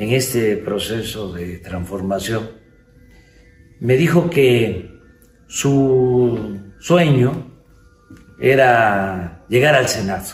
en 0.00 0.12
este 0.12 0.56
proceso 0.56 1.30
de 1.30 1.58
transformación, 1.58 2.52
me 3.80 3.98
dijo 3.98 4.30
que 4.30 4.98
su 5.46 6.58
sueño 6.78 7.60
era 8.40 9.44
llegar 9.50 9.74
al 9.74 9.88
Senado 9.88 10.24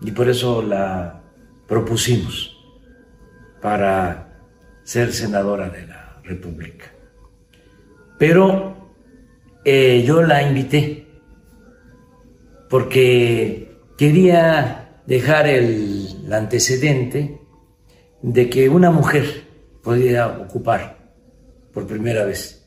y 0.00 0.10
por 0.10 0.30
eso 0.30 0.62
la 0.62 1.22
propusimos 1.68 2.56
para 3.60 4.40
ser 4.84 5.12
senadora 5.12 5.68
de 5.68 5.86
la 5.86 6.22
República. 6.24 6.86
Pero 8.18 8.90
eh, 9.66 10.02
yo 10.06 10.22
la 10.22 10.42
invité 10.42 11.06
porque 12.70 13.76
quería 13.98 15.02
dejar 15.04 15.46
el 15.46 16.32
antecedente 16.32 17.35
de 18.22 18.48
que 18.50 18.68
una 18.68 18.90
mujer 18.90 19.44
podía 19.82 20.26
ocupar 20.26 21.12
por 21.72 21.86
primera 21.86 22.24
vez 22.24 22.66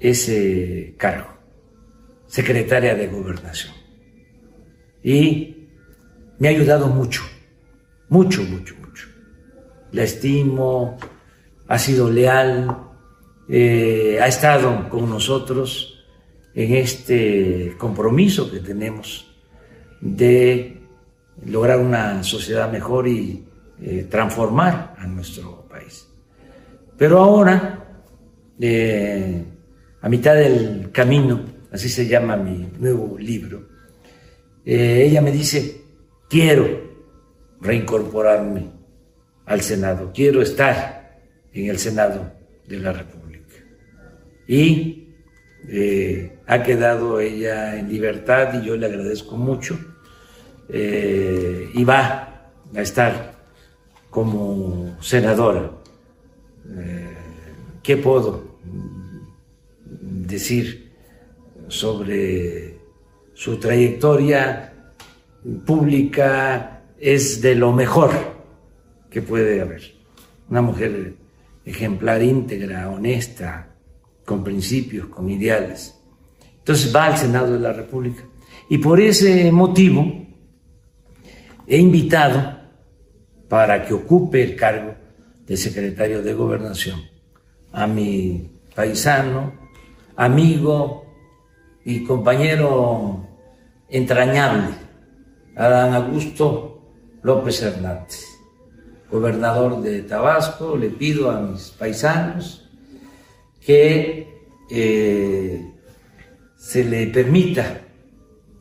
ese 0.00 0.94
cargo, 0.96 1.28
secretaria 2.26 2.94
de 2.94 3.06
gobernación. 3.06 3.72
Y 5.02 5.68
me 6.38 6.48
ha 6.48 6.50
ayudado 6.50 6.88
mucho, 6.88 7.22
mucho, 8.08 8.42
mucho, 8.42 8.74
mucho. 8.76 9.08
La 9.92 10.02
estimo, 10.02 10.98
ha 11.66 11.78
sido 11.78 12.10
leal, 12.10 12.76
eh, 13.48 14.18
ha 14.20 14.26
estado 14.26 14.88
con 14.88 15.08
nosotros 15.08 16.04
en 16.54 16.74
este 16.74 17.74
compromiso 17.78 18.50
que 18.50 18.60
tenemos 18.60 19.34
de 20.00 20.80
lograr 21.46 21.78
una 21.78 22.22
sociedad 22.22 22.70
mejor 22.70 23.08
y 23.08 23.47
eh, 23.80 24.06
transformar 24.10 24.94
a 24.98 25.06
nuestro 25.06 25.66
país. 25.68 26.08
Pero 26.96 27.18
ahora, 27.18 28.02
eh, 28.60 29.44
a 30.00 30.08
mitad 30.08 30.34
del 30.34 30.90
camino, 30.92 31.40
así 31.72 31.88
se 31.88 32.06
llama 32.06 32.36
mi 32.36 32.68
nuevo 32.78 33.18
libro, 33.18 33.68
ella 34.64 35.22
me 35.22 35.32
dice, 35.32 35.80
quiero 36.28 36.66
reincorporarme 37.60 38.70
al 39.46 39.62
Senado, 39.62 40.12
quiero 40.14 40.42
estar 40.42 41.20
en 41.54 41.70
el 41.70 41.78
Senado 41.78 42.30
de 42.66 42.78
la 42.78 42.92
República 42.92 43.18
y 44.48 45.14
eh, 45.68 46.38
ha 46.46 46.62
quedado 46.62 47.20
ella 47.20 47.78
en 47.78 47.88
libertad 47.88 48.60
y 48.60 48.66
yo 48.66 48.76
le 48.76 48.86
agradezco 48.86 49.36
mucho 49.36 49.78
eh, 50.70 51.70
y 51.74 51.84
va 51.84 52.50
a 52.74 52.80
estar 52.80 53.37
como 54.10 54.96
senadora. 55.00 55.70
Eh, 56.76 57.16
¿Qué 57.82 57.96
puedo 57.96 58.44
decir 59.90 60.92
sobre 61.68 62.78
su 63.34 63.56
trayectoria 63.58 64.92
pública? 65.64 66.82
Es 66.98 67.40
de 67.40 67.54
lo 67.54 67.72
mejor 67.72 68.10
que 69.08 69.22
puede 69.22 69.60
haber. 69.60 69.82
Una 70.50 70.62
mujer 70.62 71.14
ejemplar, 71.64 72.22
íntegra, 72.22 72.90
honesta, 72.90 73.68
con 74.24 74.42
principios, 74.42 75.06
con 75.06 75.30
ideales. 75.30 75.94
Entonces 76.58 76.94
va 76.94 77.06
al 77.06 77.16
Senado 77.16 77.52
de 77.54 77.60
la 77.60 77.72
República. 77.72 78.24
Y 78.68 78.78
por 78.78 79.00
ese 79.00 79.50
motivo 79.52 80.26
he 81.66 81.78
invitado 81.78 82.57
para 83.48 83.84
que 83.84 83.94
ocupe 83.94 84.42
el 84.42 84.56
cargo 84.56 84.94
de 85.46 85.56
secretario 85.56 86.22
de 86.22 86.34
gobernación 86.34 87.00
a 87.72 87.86
mi 87.86 88.50
paisano, 88.74 89.52
amigo 90.16 91.06
y 91.84 92.04
compañero 92.04 93.26
entrañable, 93.88 94.74
Adán 95.56 95.94
Augusto 95.94 96.82
López 97.22 97.62
Hernández, 97.62 98.24
gobernador 99.10 99.80
de 99.80 100.02
Tabasco. 100.02 100.76
Le 100.76 100.90
pido 100.90 101.30
a 101.30 101.40
mis 101.40 101.70
paisanos 101.70 102.68
que 103.64 104.28
eh, 104.70 105.72
se 106.56 106.84
le 106.84 107.06
permita 107.08 107.80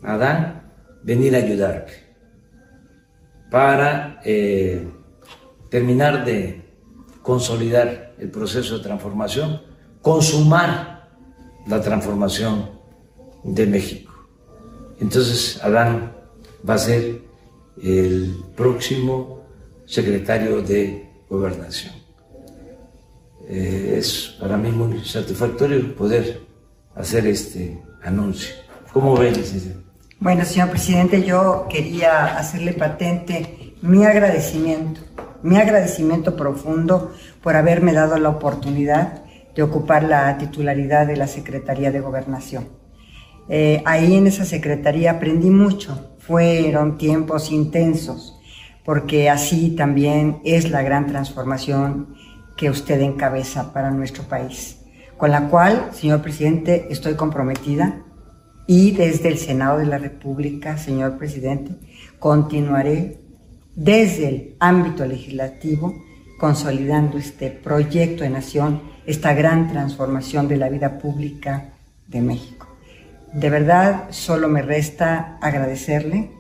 a 0.02 0.14
Adán 0.14 0.72
venir 1.04 1.36
a 1.36 1.40
ayudarte 1.40 2.07
para 3.50 4.22
eh, 4.26 4.88
terminar 5.70 6.26
de 6.26 6.62
consolidar 7.22 8.14
el 8.18 8.30
proceso 8.30 8.78
de 8.78 8.84
transformación, 8.84 9.62
consumar 10.02 11.10
la 11.68 11.82
transformación 11.82 12.70
de 13.44 13.66
México. 13.66 14.14
Entonces, 15.00 15.60
Adán 15.64 16.14
va 16.68 16.76
a 16.76 16.78
ser 16.78 17.22
el 17.82 18.44
próximo 18.56 19.46
secretario 19.86 20.62
de 20.62 21.10
gobernación. 21.30 21.94
Eh, 23.48 23.96
es 23.98 24.36
para 24.40 24.58
mí 24.58 24.72
muy 24.72 25.04
satisfactorio 25.06 25.96
poder 25.96 26.42
hacer 26.96 27.28
este 27.28 27.82
anuncio. 28.04 28.56
¿Cómo 28.92 29.16
ven? 29.16 29.36
Bueno, 30.20 30.46
señor 30.46 30.72
presidente, 30.72 31.22
yo 31.22 31.68
quería 31.70 32.38
hacerle 32.38 32.74
patente 32.74 33.76
mi 33.84 34.04
agradecimiento, 34.04 35.02
mi 35.44 35.58
agradecimiento 35.58 36.36
profundo 36.36 37.14
por 37.44 37.56
haberme 37.56 37.94
dado 37.94 38.18
la 38.18 38.30
oportunidad 38.30 39.22
de 39.56 39.62
ocupar 39.62 40.02
la 40.02 40.36
titularidad 40.40 41.06
de 41.06 41.18
la 41.18 41.28
Secretaría 41.28 41.92
de 41.92 42.00
Gobernación. 42.00 42.68
Eh, 43.48 43.84
ahí 43.86 44.16
en 44.16 44.26
esa 44.26 44.44
secretaría 44.44 45.12
aprendí 45.12 45.52
mucho, 45.52 46.16
fueron 46.18 46.98
tiempos 46.98 47.52
intensos, 47.52 48.40
porque 48.84 49.30
así 49.30 49.76
también 49.76 50.42
es 50.44 50.72
la 50.72 50.82
gran 50.82 51.06
transformación 51.06 52.16
que 52.58 52.72
usted 52.72 53.02
encabeza 53.02 53.72
para 53.72 53.92
nuestro 53.92 54.24
país, 54.24 54.80
con 55.16 55.30
la 55.30 55.48
cual, 55.48 55.92
señor 55.94 56.24
presidente, 56.24 56.88
estoy 56.90 57.14
comprometida 57.14 58.02
y 58.68 58.92
desde 58.92 59.30
el 59.30 59.38
Senado 59.38 59.80
de 59.80 59.86
la 59.86 59.98
República, 59.98 60.78
señor 60.78 61.18
presidente, 61.18 61.72
continuaré 62.20 63.22
desde 63.76 64.28
el 64.28 64.56
ámbito 64.60 65.06
legislativo 65.06 65.96
consolidando 66.38 67.18
este 67.18 67.50
proyecto 67.50 68.24
de 68.24 68.30
nación, 68.30 68.82
esta 69.06 69.34
gran 69.34 69.72
transformación 69.72 70.48
de 70.48 70.58
la 70.58 70.70
vida 70.70 71.00
pública 71.00 71.74
de 72.08 72.22
México. 72.22 72.68
De 73.34 73.50
verdad, 73.50 74.08
solo 74.12 74.50
me 74.50 74.62
resta 74.62 75.38
agradecerle 75.42 76.32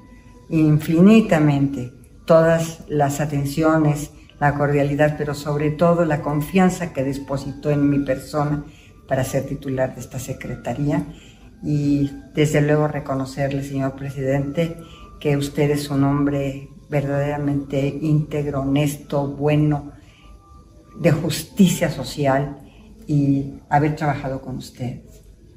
infinitamente 0.49 1.91
todas 2.25 2.83
las 2.87 3.19
atenciones 3.19 4.11
la 4.39 4.53
cordialidad, 4.53 5.15
pero 5.17 5.33
sobre 5.33 5.71
todo 5.71 6.05
la 6.05 6.21
confianza 6.21 6.93
que 6.93 7.03
depositó 7.03 7.71
en 7.71 7.89
mi 7.89 7.99
persona 7.99 8.65
para 9.07 9.23
ser 9.23 9.45
titular 9.45 9.95
de 9.95 10.01
esta 10.01 10.19
secretaría 10.19 11.05
y 11.63 12.11
desde 12.33 12.61
luego 12.61 12.87
reconocerle, 12.87 13.63
señor 13.63 13.95
presidente, 13.95 14.77
que 15.19 15.37
usted 15.37 15.71
es 15.71 15.89
un 15.89 16.03
hombre 16.03 16.69
verdaderamente 16.89 17.87
íntegro, 18.01 18.61
honesto, 18.61 19.27
bueno, 19.27 19.91
de 20.99 21.11
justicia 21.11 21.89
social 21.89 22.57
y 23.07 23.53
haber 23.69 23.95
trabajado 23.95 24.41
con 24.41 24.57
usted 24.57 25.01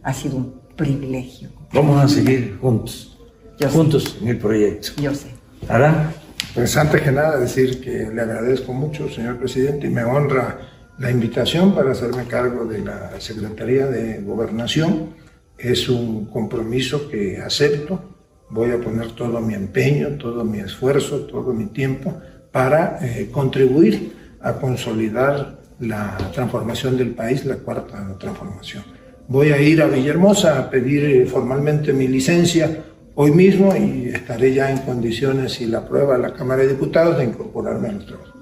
ha 0.02 0.12
sido 0.12 0.36
un 0.36 0.60
privilegio. 0.76 1.50
Vamos 1.72 2.02
a 2.02 2.08
seguir 2.08 2.58
juntos, 2.60 3.18
Yo 3.58 3.68
sé. 3.68 3.74
juntos 3.76 4.18
en 4.20 4.28
el 4.28 4.38
proyecto. 4.38 5.00
Yo 5.00 5.14
sé. 5.14 5.28
¿Harán? 5.68 6.12
Pues 6.54 6.76
antes 6.76 7.02
que 7.02 7.12
nada 7.12 7.38
decir 7.38 7.80
que 7.80 8.08
le 8.12 8.22
agradezco 8.22 8.72
mucho, 8.72 9.08
señor 9.10 9.38
presidente, 9.38 9.86
y 9.86 9.90
me 9.90 10.02
honra 10.02 10.58
la 10.98 11.10
invitación 11.10 11.74
para 11.74 11.92
hacerme 11.92 12.24
cargo 12.24 12.64
de 12.64 12.78
la 12.80 13.20
Secretaría 13.20 13.86
de 13.86 14.20
Gobernación. 14.22 15.14
Es 15.62 15.88
un 15.88 16.27
compromiso 16.27 17.09
que 17.09 17.38
acepto. 17.38 18.01
Voy 18.49 18.70
a 18.70 18.81
poner 18.81 19.12
todo 19.12 19.40
mi 19.40 19.55
empeño, 19.55 20.16
todo 20.16 20.44
mi 20.44 20.59
esfuerzo, 20.59 21.20
todo 21.27 21.53
mi 21.53 21.66
tiempo 21.66 22.20
para 22.51 22.99
eh, 23.03 23.29
contribuir 23.31 24.37
a 24.40 24.55
consolidar 24.55 25.61
la 25.81 26.16
transformación 26.33 26.96
del 26.96 27.11
país, 27.11 27.44
la 27.44 27.57
cuarta 27.57 28.16
transformación. 28.18 28.85
Voy 29.29 29.53
a 29.53 29.61
ir 29.61 29.81
a 29.81 29.87
Villahermosa 29.87 30.59
a 30.59 30.70
pedir 30.70 31.05
eh, 31.05 31.27
formalmente 31.27 31.92
mi 31.92 32.09
licencia 32.09 32.85
hoy 33.14 33.31
mismo 33.31 33.75
y 33.77 34.09
estaré 34.09 34.55
ya 34.55 34.70
en 34.70 34.79
condiciones, 34.79 35.53
si 35.53 35.66
la 35.66 35.79
aprueba 35.79 36.18
la 36.18 36.33
Cámara 36.33 36.62
de 36.62 36.68
Diputados, 36.68 37.18
de 37.18 37.25
incorporarme 37.25 37.88
a 37.88 37.92
los 37.92 38.07
trabajos. 38.07 38.35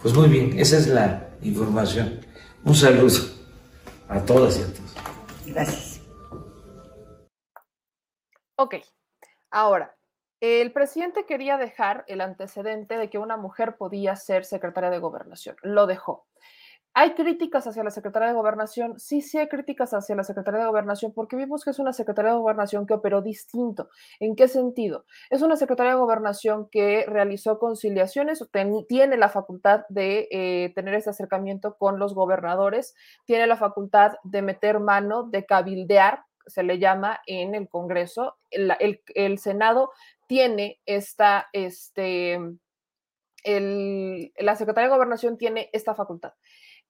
Pues 0.00 0.14
muy 0.14 0.28
bien, 0.28 0.58
esa 0.58 0.78
es 0.78 0.86
la 0.86 1.28
información. 1.42 2.20
Un 2.64 2.74
saludo 2.74 3.18
a 4.08 4.20
todas 4.20 4.58
y 4.58 4.62
a 4.62 4.66
todos. 4.66 4.94
Gracias. 5.46 5.85
Ok, 8.58 8.76
ahora, 9.50 9.94
el 10.40 10.72
presidente 10.72 11.26
quería 11.26 11.58
dejar 11.58 12.04
el 12.08 12.22
antecedente 12.22 12.96
de 12.96 13.10
que 13.10 13.18
una 13.18 13.36
mujer 13.36 13.76
podía 13.76 14.16
ser 14.16 14.46
secretaria 14.46 14.88
de 14.88 14.98
gobernación. 14.98 15.56
Lo 15.62 15.86
dejó. 15.86 16.26
¿Hay 16.98 17.12
críticas 17.12 17.66
hacia 17.66 17.84
la 17.84 17.90
Secretaría 17.90 18.28
de 18.28 18.34
Gobernación? 18.34 18.98
Sí, 18.98 19.20
sí 19.20 19.36
hay 19.36 19.48
críticas 19.48 19.92
hacia 19.92 20.16
la 20.16 20.24
Secretaría 20.24 20.60
de 20.60 20.66
Gobernación 20.66 21.12
porque 21.12 21.36
vimos 21.36 21.62
que 21.62 21.68
es 21.68 21.78
una 21.78 21.92
Secretaría 21.92 22.30
de 22.30 22.38
Gobernación 22.38 22.86
que 22.86 22.94
operó 22.94 23.20
distinto. 23.20 23.90
¿En 24.18 24.34
qué 24.34 24.48
sentido? 24.48 25.04
Es 25.28 25.42
una 25.42 25.56
Secretaría 25.56 25.92
de 25.92 25.98
Gobernación 25.98 26.70
que 26.70 27.04
realizó 27.06 27.58
conciliaciones, 27.58 28.42
ten, 28.50 28.86
tiene 28.88 29.18
la 29.18 29.28
facultad 29.28 29.82
de 29.90 30.26
eh, 30.30 30.72
tener 30.74 30.94
ese 30.94 31.10
acercamiento 31.10 31.76
con 31.76 31.98
los 31.98 32.14
gobernadores, 32.14 32.94
tiene 33.26 33.46
la 33.46 33.58
facultad 33.58 34.12
de 34.24 34.40
meter 34.40 34.80
mano, 34.80 35.24
de 35.24 35.44
cabildear, 35.44 36.24
se 36.46 36.62
le 36.62 36.78
llama 36.78 37.20
en 37.26 37.54
el 37.54 37.68
Congreso. 37.68 38.36
El, 38.50 39.38
Senado 39.38 39.92
tiene 40.26 40.80
esta, 40.86 41.48
este, 41.52 42.38
el, 43.44 44.32
la 44.38 44.56
Secretaría 44.56 44.88
de 44.88 44.94
Gobernación 44.96 45.38
tiene 45.38 45.70
esta 45.72 45.94
facultad. 45.94 46.32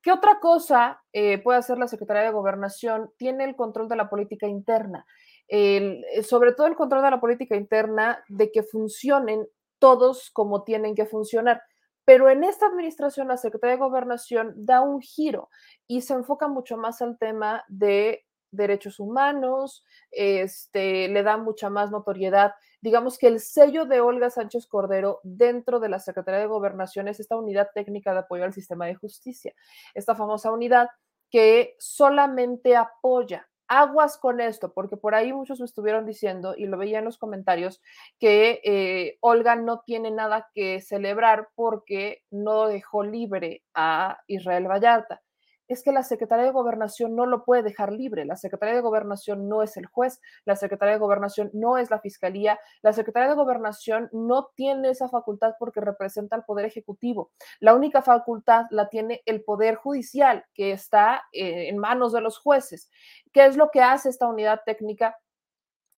¿Qué 0.03 0.13
otra 0.13 0.39
cosa 0.39 1.03
eh, 1.13 1.39
puede 1.39 1.59
hacer 1.59 1.79
la 1.79 1.89
Secretaría 1.89 2.23
de 2.23 2.31
Gobernación? 2.31 3.11
Tiene 3.17 3.45
el 3.45 3.57
control 3.57 3.89
de 3.89 3.97
la 3.97 4.09
política 4.09 4.47
interna, 4.47 5.05
el, 5.49 6.05
sobre 6.23 6.53
todo 6.53 6.67
el 6.67 6.77
control 6.77 7.03
de 7.03 7.11
la 7.11 7.21
política 7.21 7.57
interna 7.57 8.23
de 8.29 8.53
que 8.53 8.63
funcionen 8.63 9.49
todos 9.79 10.31
como 10.31 10.63
tienen 10.63 10.95
que 10.95 11.07
funcionar. 11.07 11.63
Pero 12.05 12.31
en 12.31 12.45
esta 12.45 12.67
administración, 12.67 13.27
la 13.29 13.37
Secretaría 13.37 13.75
de 13.75 13.83
Gobernación 13.83 14.55
da 14.57 14.81
un 14.81 15.01
giro 15.01 15.49
y 15.89 16.03
se 16.03 16.15
enfoca 16.15 16.47
mucho 16.47 16.77
más 16.77 17.03
al 17.03 17.19
tema 17.19 17.65
de 17.67 18.26
derechos 18.57 18.99
humanos, 19.01 19.85
este, 20.11 21.09
le 21.09 21.23
da 21.23 21.37
mucha 21.37 21.71
más 21.71 21.91
notoriedad. 21.91 22.55
Digamos 22.81 23.19
que 23.19 23.29
el 23.29 23.41
sello 23.41 23.85
de 23.85 24.01
Olga 24.01 24.31
Sánchez 24.31 24.67
Cordero 24.67 25.21
dentro 25.23 25.81
de 25.81 25.89
la 25.89 25.99
Secretaría 25.99 26.41
de 26.41 26.47
Gobernación 26.47 27.09
es 27.09 27.21
esta 27.21 27.37
unidad 27.37 27.69
técnica 27.75 28.13
de 28.13 28.21
apoyo 28.21 28.45
al 28.45 28.53
sistema 28.53 28.87
de 28.87 28.95
justicia, 28.95 29.55
esta 29.95 30.15
famosa 30.15 30.53
unidad 30.53 30.89
que 31.31 31.75
solamente 31.79 32.77
apoya. 32.77 33.49
Aguas 33.69 34.17
con 34.17 34.41
esto, 34.41 34.73
porque 34.73 34.97
por 34.97 35.17
ahí 35.17 35.33
muchos 35.33 35.59
me 35.59 35.67
estuvieron 35.67 36.07
diciendo, 36.07 36.55
y 36.57 36.67
lo 36.67 36.79
veía 36.79 37.01
en 37.01 37.05
los 37.05 37.19
comentarios, 37.19 37.83
que 38.21 38.61
eh, 38.63 39.19
Olga 39.21 39.57
no 39.57 39.81
tiene 39.81 40.13
nada 40.13 40.49
que 40.55 40.81
celebrar 40.81 41.49
porque 41.57 42.23
no 42.31 42.69
dejó 42.69 43.03
libre 43.03 43.65
a 43.75 44.21
Israel 44.29 44.69
Vallarta 44.69 45.21
es 45.69 45.83
que 45.83 45.93
la 45.93 46.03
Secretaría 46.03 46.45
de 46.45 46.53
Gobernación 46.53 47.17
no 47.17 47.27
lo 47.27 47.45
puede 47.45 47.63
dejar 47.63 47.93
libre. 47.93 48.25
La 48.25 48.37
Secretaría 48.37 48.75
de 48.75 48.81
Gobernación 48.81 49.49
no 49.49 49.63
es 49.63 49.77
el 49.77 49.87
juez, 49.87 50.21
la 50.45 50.57
Secretaría 50.57 50.95
de 50.95 51.01
Gobernación 51.01 51.51
no 51.53 51.79
es 51.79 51.91
la 51.91 52.01
Fiscalía, 52.01 52.59
la 52.83 52.93
Secretaría 52.93 53.29
de 53.29 53.35
Gobernación 53.35 54.09
no 54.13 54.49
tiene 54.55 54.91
esa 54.91 55.09
facultad 55.09 55.55
porque 55.59 55.81
representa 55.81 56.37
al 56.37 56.45
Poder 56.45 56.67
Ejecutivo. 56.67 57.31
La 57.61 57.75
única 57.75 58.03
facultad 58.03 58.67
la 58.71 58.89
tiene 58.89 59.23
el 59.27 59.43
Poder 59.45 59.77
Judicial, 59.77 60.45
que 60.55 60.73
está 60.73 61.25
eh, 61.33 61.69
en 61.69 61.79
manos 61.79 62.13
de 62.13 62.21
los 62.21 62.39
jueces. 62.39 62.91
¿Qué 63.33 63.47
es 63.47 63.57
lo 63.57 63.71
que 63.71 63.83
hace 63.83 64.09
esta 64.09 64.29
unidad 64.29 64.61
técnica? 64.65 65.17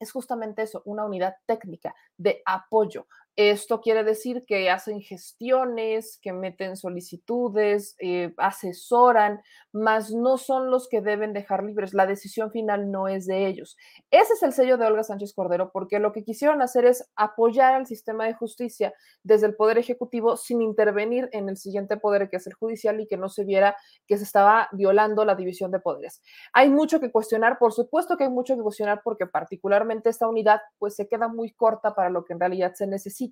es 0.00 0.12
justamente 0.12 0.62
eso, 0.62 0.82
una 0.84 1.04
unidad 1.04 1.34
técnica 1.46 1.94
de 2.16 2.42
apoyo. 2.46 3.06
Esto 3.38 3.80
quiere 3.80 4.02
decir 4.02 4.44
que 4.48 4.68
hacen 4.68 5.00
gestiones, 5.00 6.18
que 6.20 6.32
meten 6.32 6.76
solicitudes, 6.76 7.94
eh, 8.00 8.34
asesoran, 8.36 9.40
mas 9.72 10.12
no 10.12 10.38
son 10.38 10.72
los 10.72 10.88
que 10.88 11.00
deben 11.00 11.32
dejar 11.32 11.62
libres. 11.62 11.94
La 11.94 12.04
decisión 12.04 12.50
final 12.50 12.90
no 12.90 13.06
es 13.06 13.26
de 13.26 13.46
ellos. 13.46 13.76
Ese 14.10 14.32
es 14.32 14.42
el 14.42 14.52
sello 14.52 14.76
de 14.76 14.86
Olga 14.86 15.04
Sánchez 15.04 15.34
Cordero, 15.34 15.70
porque 15.72 16.00
lo 16.00 16.10
que 16.10 16.24
quisieron 16.24 16.62
hacer 16.62 16.84
es 16.84 17.08
apoyar 17.14 17.74
al 17.74 17.86
sistema 17.86 18.24
de 18.24 18.34
justicia 18.34 18.92
desde 19.22 19.46
el 19.46 19.54
Poder 19.54 19.78
Ejecutivo 19.78 20.36
sin 20.36 20.60
intervenir 20.60 21.28
en 21.30 21.48
el 21.48 21.56
siguiente 21.56 21.96
poder, 21.96 22.30
que 22.30 22.38
es 22.38 22.46
el 22.48 22.54
judicial, 22.54 23.00
y 23.00 23.06
que 23.06 23.18
no 23.18 23.28
se 23.28 23.44
viera 23.44 23.76
que 24.08 24.16
se 24.16 24.24
estaba 24.24 24.68
violando 24.72 25.24
la 25.24 25.36
división 25.36 25.70
de 25.70 25.78
poderes. 25.78 26.22
Hay 26.52 26.70
mucho 26.70 26.98
que 26.98 27.12
cuestionar, 27.12 27.60
por 27.60 27.72
supuesto 27.72 28.16
que 28.16 28.24
hay 28.24 28.30
mucho 28.30 28.56
que 28.56 28.62
cuestionar, 28.62 29.02
porque 29.04 29.26
particularmente 29.28 30.08
esta 30.10 30.26
unidad 30.26 30.60
pues 30.80 30.96
se 30.96 31.06
queda 31.06 31.28
muy 31.28 31.52
corta 31.52 31.94
para 31.94 32.10
lo 32.10 32.24
que 32.24 32.32
en 32.32 32.40
realidad 32.40 32.72
se 32.74 32.88
necesita. 32.88 33.27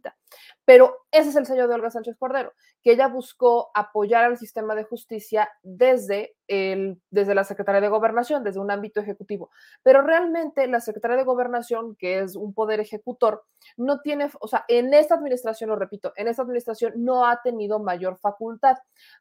Pero 0.65 0.97
ese 1.13 1.31
es 1.31 1.37
el 1.37 1.47
sello 1.47 1.69
de 1.69 1.75
Olga 1.75 1.91
Sánchez 1.91 2.17
Cordero, 2.19 2.53
que 2.83 2.93
ella 2.93 3.09
buscó 3.09 3.71
apoyar 3.75 4.25
al 4.25 4.37
sistema 4.37 4.75
de 4.75 4.85
justicia 4.85 5.49
desde, 5.63 6.35
el, 6.49 7.01
desde 7.11 7.35
la 7.35 7.45
Secretaría 7.45 7.81
de 7.81 7.89
Gobernación, 7.89 8.43
desde 8.43 8.61
un 8.61 8.71
ámbito 8.71 9.01
ejecutivo. 9.01 9.51
Pero 9.83 10.03
realmente 10.03 10.67
la 10.67 10.81
Secretaría 10.81 11.17
de 11.17 11.25
Gobernación, 11.25 11.97
que 11.97 12.19
es 12.21 12.37
un 12.37 12.53
poder 12.53 12.81
ejecutor, 12.81 13.45
no 13.77 14.01
tiene, 14.01 14.31
o 14.41 14.49
sea, 14.49 14.65
en 14.69 14.93
esta 14.95 15.15
administración, 15.15 15.71
lo 15.71 15.77
repito, 15.77 16.13
en 16.17 16.29
esta 16.29 16.43
administración 16.43 16.95
no 16.97 17.27
ha 17.27 17.41
tenido 17.43 17.79
mayor 17.79 18.19
facultad, 18.19 18.77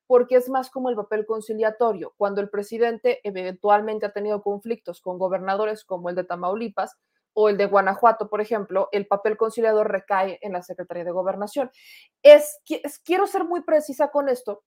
porque 0.07 0.35
es 0.35 0.49
más 0.49 0.69
como 0.69 0.89
el 0.89 0.95
papel 0.95 1.25
conciliatorio. 1.25 2.13
Cuando 2.17 2.41
el 2.41 2.49
presidente 2.49 3.21
eventualmente 3.23 4.05
ha 4.05 4.11
tenido 4.11 4.41
conflictos 4.41 5.01
con 5.01 5.17
gobernadores 5.17 5.83
como 5.85 6.09
el 6.09 6.15
de 6.15 6.23
Tamaulipas, 6.23 6.97
o 7.35 7.49
el 7.49 7.57
de 7.57 7.65
Guanajuato, 7.67 8.29
por 8.29 8.41
ejemplo, 8.41 8.87
el 8.93 9.07
papel 9.07 9.37
conciliador 9.37 9.91
recae 9.91 10.39
en 10.41 10.53
la 10.53 10.63
Secretaría 10.63 11.03
de 11.03 11.11
Gobernación. 11.11 11.69
Es, 12.23 12.61
quiero 13.03 13.27
ser 13.27 13.43
muy 13.43 13.61
precisa 13.61 14.07
con 14.07 14.29
esto, 14.29 14.63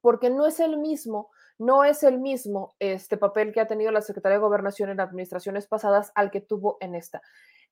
porque 0.00 0.30
no 0.30 0.46
es 0.46 0.60
el 0.60 0.78
mismo, 0.78 1.28
no 1.58 1.82
es 1.82 2.04
el 2.04 2.20
mismo 2.20 2.72
este 2.78 3.16
papel 3.16 3.52
que 3.52 3.60
ha 3.60 3.66
tenido 3.66 3.90
la 3.90 4.00
Secretaría 4.00 4.38
de 4.38 4.44
Gobernación 4.44 4.90
en 4.90 5.00
administraciones 5.00 5.66
pasadas 5.66 6.12
al 6.14 6.30
que 6.30 6.40
tuvo 6.40 6.78
en 6.80 6.94
esta. 6.94 7.20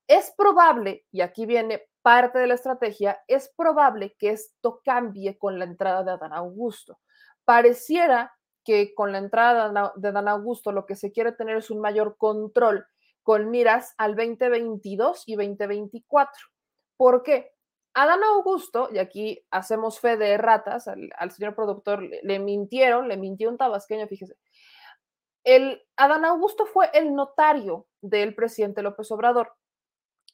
Es 0.09 0.35
probable, 0.37 1.07
y 1.13 1.21
aquí 1.21 1.47
viene 1.47 1.85
parte 2.03 2.41
de 2.41 2.49
la 2.49 2.55
estrategia, 2.55 3.21
es 3.29 3.53
probable 3.57 4.17
que 4.19 4.31
esto 4.31 4.81
cambie 4.85 5.39
con 5.39 5.61
la 5.61 5.67
entrada 5.67 6.03
de 6.03 6.11
Adán 6.11 6.33
Augusto. 6.33 6.99
Pareciera 7.45 8.35
que 8.65 8.93
con 8.93 9.13
la 9.13 9.19
entrada 9.19 9.93
de 9.95 10.09
Adán 10.09 10.27
Augusto 10.27 10.73
lo 10.73 10.85
que 10.85 10.97
se 10.97 11.13
quiere 11.13 11.31
tener 11.31 11.59
es 11.59 11.71
un 11.71 11.81
mayor 11.81 12.17
control 12.17 12.85
con 13.27 13.51
miras 13.51 13.93
al 13.99 14.15
2022 14.15 15.25
y 15.27 15.35
2024. 15.35 16.33
¿Por 16.97 17.25
qué? 17.25 17.51
Adán 17.93 18.23
Augusto, 18.23 18.89
y 18.93 18.99
aquí 18.99 19.45
hacemos 19.51 19.99
fe 19.99 20.17
de 20.17 20.39
ratas, 20.39 20.87
al, 20.87 21.31
señor 21.33 21.57
productor 21.57 22.05
le, 22.05 22.21
le, 22.23 22.39
mintieron, 22.39 23.09
le 23.09 23.17
mintió 23.17 23.51
un 23.51 23.59
tabasqueño, 23.59 24.07
fíjese. 24.07 24.37
El, 25.43 25.83
Adán 25.97 26.25
Augusto 26.25 26.67
fue 26.67 26.89
el 26.95 27.17
notario 27.17 27.89
del 28.01 28.33
presidente 28.33 28.81
López 28.83 29.11
Obrador. 29.11 29.57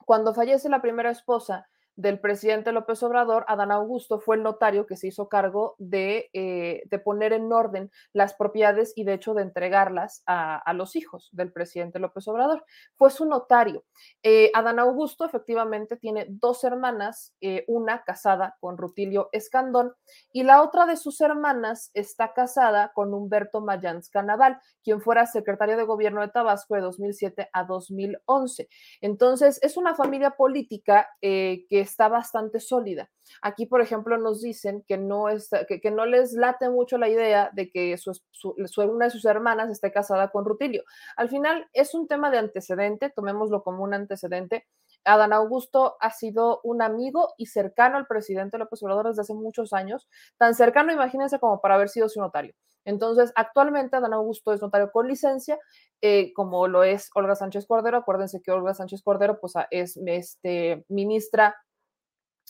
Cuando 0.05 0.35
fallece 0.35 0.69
la 0.69 0.83
primera 0.83 1.11
esposa 1.11 1.67
del 1.97 2.21
presidente 2.21 2.73
López 2.73 3.03
Obrador, 3.03 3.45
Adán 3.49 3.71
Augusto 3.71 4.19
fue 4.19 4.37
el 4.37 4.43
notario 4.43 4.87
que 4.87 4.97
se 4.97 5.09
hizo 5.09 5.29
cargo 5.29 5.75
de, 5.79 6.31
eh, 6.33 6.83
de 6.87 6.99
poner 6.99 7.33
en 7.33 7.53
orden 7.53 7.91
las 8.13 8.35
propiedades 8.35 8.93
y 8.97 9.05
de 9.05 9.15
hecho 9.15 9.35
de 9.35 9.43
entregarlas 9.43 10.23
a, 10.27 10.61
los 10.73 10.97
hijos 10.97 11.29
del 11.33 11.53
presidente 11.53 11.99
López 11.99 12.27
Obrador. 12.29 12.65
Fue 12.97 13.11
su 13.11 13.27
notario. 13.27 13.85
Eh, 14.23 14.51
Adán 14.55 14.79
Augusto 14.79 15.27
efectivamente 15.27 15.97
tiene 15.99 16.27
dos 16.31 16.65
hermanas, 16.65 17.35
eh, 17.43 17.65
una 17.69 18.05
casada 18.05 18.57
con 18.59 18.79
Rutilio 18.79 19.29
Escandón 19.33 19.93
y 20.33 20.45
la 20.45 20.63
otra 20.63 20.87
de 20.87 20.97
sus 20.97 21.21
hermanas 21.21 21.91
está 21.93 22.33
casada 22.33 22.93
con 22.95 23.13
Humberto 23.13 23.61
Mayans 23.61 24.09
Canaval, 24.09 24.59
quien 24.83 25.03
fuera 25.03 25.27
secretario 25.27 25.77
de 25.77 25.85
gobierno 25.85 26.23
de 26.23 26.29
Tabasco 26.29 26.75
de 26.75 26.81
2007 26.81 27.51
a 27.53 27.65
2011. 27.65 28.69
Entonces, 29.03 29.59
es 29.63 29.77
una 29.77 29.95
familia 29.95 30.31
política 30.31 31.09
que 31.21 31.83
está 31.93 32.09
bastante 32.09 32.59
sólida. 32.59 33.11
Aquí, 33.43 33.67
por 33.67 33.81
ejemplo, 33.81 34.17
nos 34.19 34.41
dicen 34.41 34.83
que 34.89 34.97
no, 34.97 35.29
está, 35.29 35.67
que, 35.67 35.81
que 35.81 35.91
no 35.91 36.07
les 36.07 36.33
late 36.33 36.71
mucho 36.71 36.97
la 36.99 37.09
idea 37.09 37.51
de 37.53 37.71
que 37.71 37.97
su, 37.99 38.19
su, 38.31 38.55
una 38.83 39.05
de 39.05 39.11
sus 39.11 39.25
hermanas 39.27 39.71
esté 39.71 39.93
casada 39.93 40.31
con 40.31 40.45
Rutilio. 40.45 40.83
Al 41.17 41.29
final 41.29 41.69
es 41.73 41.95
un 41.95 42.09
tema 42.09 42.31
de 42.31 42.39
antecedente, 42.39 43.11
tomémoslo 43.11 43.63
como 43.63 43.85
un 43.85 43.95
antecedente. 43.95 44.67
Adán 45.05 45.33
Augusto 45.33 45.97
ha 46.01 46.11
sido 46.11 46.61
un 46.65 46.81
amigo 46.81 47.35
y 47.37 47.47
cercano 47.47 47.97
al 47.99 48.07
presidente 48.07 48.59
López 48.59 48.83
Obrador 48.83 49.09
desde 49.09 49.23
hace 49.23 49.35
muchos 49.35 49.73
años, 49.73 50.09
tan 50.39 50.55
cercano, 50.55 50.93
imagínense, 50.93 51.39
como 51.39 51.61
para 51.61 51.75
haber 51.75 51.89
sido 51.89 52.09
su 52.09 52.21
notario. 52.21 52.55
Entonces, 52.85 53.33
actualmente 53.37 53.97
Adán 53.97 54.13
Augusto 54.13 54.53
es 54.53 54.61
notario 54.61 54.91
con 54.91 55.09
licencia, 55.09 55.59
eh, 56.01 56.33
como 56.35 56.67
lo 56.67 56.83
es 56.83 57.11
Olga 57.15 57.35
Sánchez 57.35 57.67
Cordero. 57.67 57.99
Acuérdense 57.99 58.43
que 58.43 58.51
Olga 58.51 58.75
Sánchez 58.75 59.03
Cordero 59.03 59.39
pues, 59.41 59.55
es 59.71 59.99
este, 60.07 60.85
ministra 60.89 61.57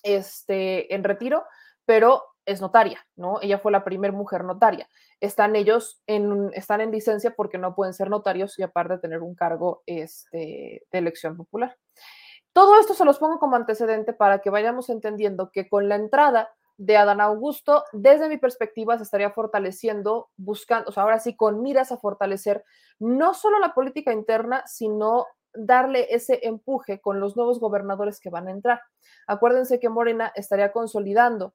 este, 0.03 0.95
en 0.95 1.05
retiro, 1.05 1.45
pero 1.85 2.23
es 2.45 2.61
notaria, 2.61 3.05
¿no? 3.17 3.39
Ella 3.41 3.59
fue 3.59 3.73
la 3.73 3.85
primera 3.85 4.13
mujer 4.13 4.45
notaria. 4.45 4.89
Están 5.21 5.55
ellos 5.57 6.03
en, 6.07 6.51
están 6.55 6.81
en 6.81 6.91
licencia 6.91 7.35
porque 7.37 7.59
no 7.59 7.75
pueden 7.75 7.95
ser 7.95 8.11
notarios 8.11 8.59
y 8.59 8.63
aparte 8.63 8.99
tener 8.99 9.21
un 9.21 9.35
cargo 9.35 9.83
este, 9.87 10.85
de 10.91 10.99
elección 10.99 11.37
popular. 11.37 11.77
Todo 12.53 12.79
esto 12.79 12.95
se 12.95 13.05
los 13.05 13.19
pongo 13.19 13.39
como 13.39 13.57
antecedente 13.57 14.13
para 14.13 14.41
que 14.41 14.51
vayamos 14.51 14.91
entendiendo 14.91 15.51
que 15.53 15.69
con 15.69 15.89
la 15.89 15.95
entrada 15.95 16.51
de 16.77 16.97
Adán 16.97 17.21
Augusto, 17.21 17.85
desde 17.93 18.29
mi 18.29 18.39
perspectiva, 18.39 18.97
se 18.97 19.05
estaría 19.05 19.31
fortaleciendo, 19.31 20.31
buscando, 20.37 20.89
o 20.89 20.93
sea, 20.93 21.05
ahora 21.05 21.21
sí, 21.21 21.37
con 21.37 21.63
miras 21.63 21.93
a 21.93 21.99
fortalecer 21.99 22.65
no 22.99 23.35
solo 23.35 23.59
la 23.59 23.73
política 23.75 24.13
interna, 24.13 24.65
sino 24.67 25.27
darle 25.55 26.07
ese 26.11 26.41
empuje 26.43 27.01
con 27.01 27.21
los 27.21 27.37
nuevos 27.37 27.61
gobernadores 27.61 28.21
que 28.21 28.31
van 28.31 28.49
a 28.49 28.53
entrar. 28.53 28.83
Acuérdense 29.27 29.81
que 29.81 29.89
Morena 29.89 30.33
estaría 30.35 30.73
consolidando 30.73 31.55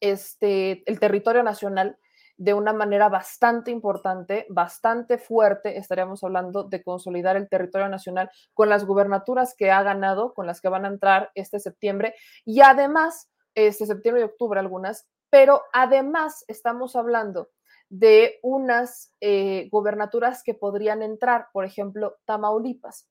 este, 0.00 0.82
el 0.90 1.00
territorio 1.00 1.42
nacional 1.42 1.98
de 2.38 2.52
una 2.52 2.72
manera 2.72 3.08
bastante 3.08 3.70
importante, 3.70 4.46
bastante 4.50 5.18
fuerte. 5.18 5.78
Estaríamos 5.78 6.22
hablando 6.22 6.64
de 6.64 6.82
consolidar 6.82 7.36
el 7.36 7.48
territorio 7.48 7.88
nacional 7.88 8.30
con 8.52 8.68
las 8.68 8.84
gubernaturas 8.84 9.54
que 9.56 9.70
ha 9.70 9.82
ganado, 9.82 10.34
con 10.34 10.46
las 10.46 10.60
que 10.60 10.68
van 10.68 10.84
a 10.84 10.88
entrar 10.88 11.30
este 11.34 11.58
septiembre 11.60 12.14
y 12.44 12.60
además 12.60 13.30
este 13.54 13.86
septiembre 13.86 14.22
y 14.22 14.26
octubre 14.26 14.60
algunas, 14.60 15.08
pero 15.30 15.62
además 15.72 16.44
estamos 16.46 16.94
hablando 16.94 17.48
de 17.88 18.38
unas 18.42 19.12
eh, 19.20 19.68
gobernaturas 19.70 20.42
que 20.42 20.54
podrían 20.54 21.02
entrar, 21.02 21.48
por 21.52 21.64
ejemplo, 21.64 22.16
Tamaulipas. 22.24 23.08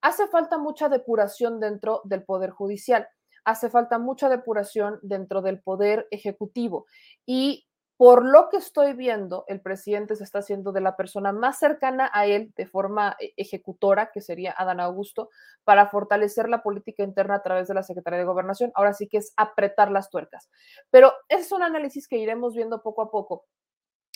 Hace 0.00 0.26
falta 0.28 0.58
mucha 0.58 0.88
depuración 0.88 1.60
dentro 1.60 2.02
del 2.04 2.24
Poder 2.24 2.50
Judicial, 2.50 3.08
hace 3.44 3.70
falta 3.70 3.98
mucha 3.98 4.28
depuración 4.28 4.98
dentro 5.02 5.42
del 5.42 5.60
Poder 5.60 6.06
Ejecutivo 6.10 6.86
y 7.26 7.66
por 7.96 8.24
lo 8.24 8.48
que 8.48 8.56
estoy 8.56 8.92
viendo, 8.92 9.44
el 9.46 9.60
presidente 9.60 10.16
se 10.16 10.24
está 10.24 10.40
haciendo 10.40 10.72
de 10.72 10.80
la 10.80 10.96
persona 10.96 11.32
más 11.32 11.60
cercana 11.60 12.10
a 12.12 12.26
él 12.26 12.52
de 12.56 12.66
forma 12.66 13.16
eh, 13.20 13.32
ejecutora, 13.36 14.10
que 14.12 14.20
sería 14.20 14.52
Adán 14.56 14.80
Augusto, 14.80 15.30
para 15.62 15.86
fortalecer 15.86 16.48
la 16.48 16.62
política 16.62 17.04
interna 17.04 17.36
a 17.36 17.42
través 17.42 17.68
de 17.68 17.74
la 17.74 17.84
Secretaría 17.84 18.18
de 18.18 18.24
Gobernación. 18.24 18.72
Ahora 18.74 18.94
sí 18.94 19.06
que 19.06 19.18
es 19.18 19.32
apretar 19.36 19.92
las 19.92 20.10
tuercas. 20.10 20.50
Pero 20.90 21.12
es 21.28 21.52
un 21.52 21.62
análisis 21.62 22.08
que 22.08 22.18
iremos 22.18 22.56
viendo 22.56 22.82
poco 22.82 23.02
a 23.02 23.10
poco 23.12 23.44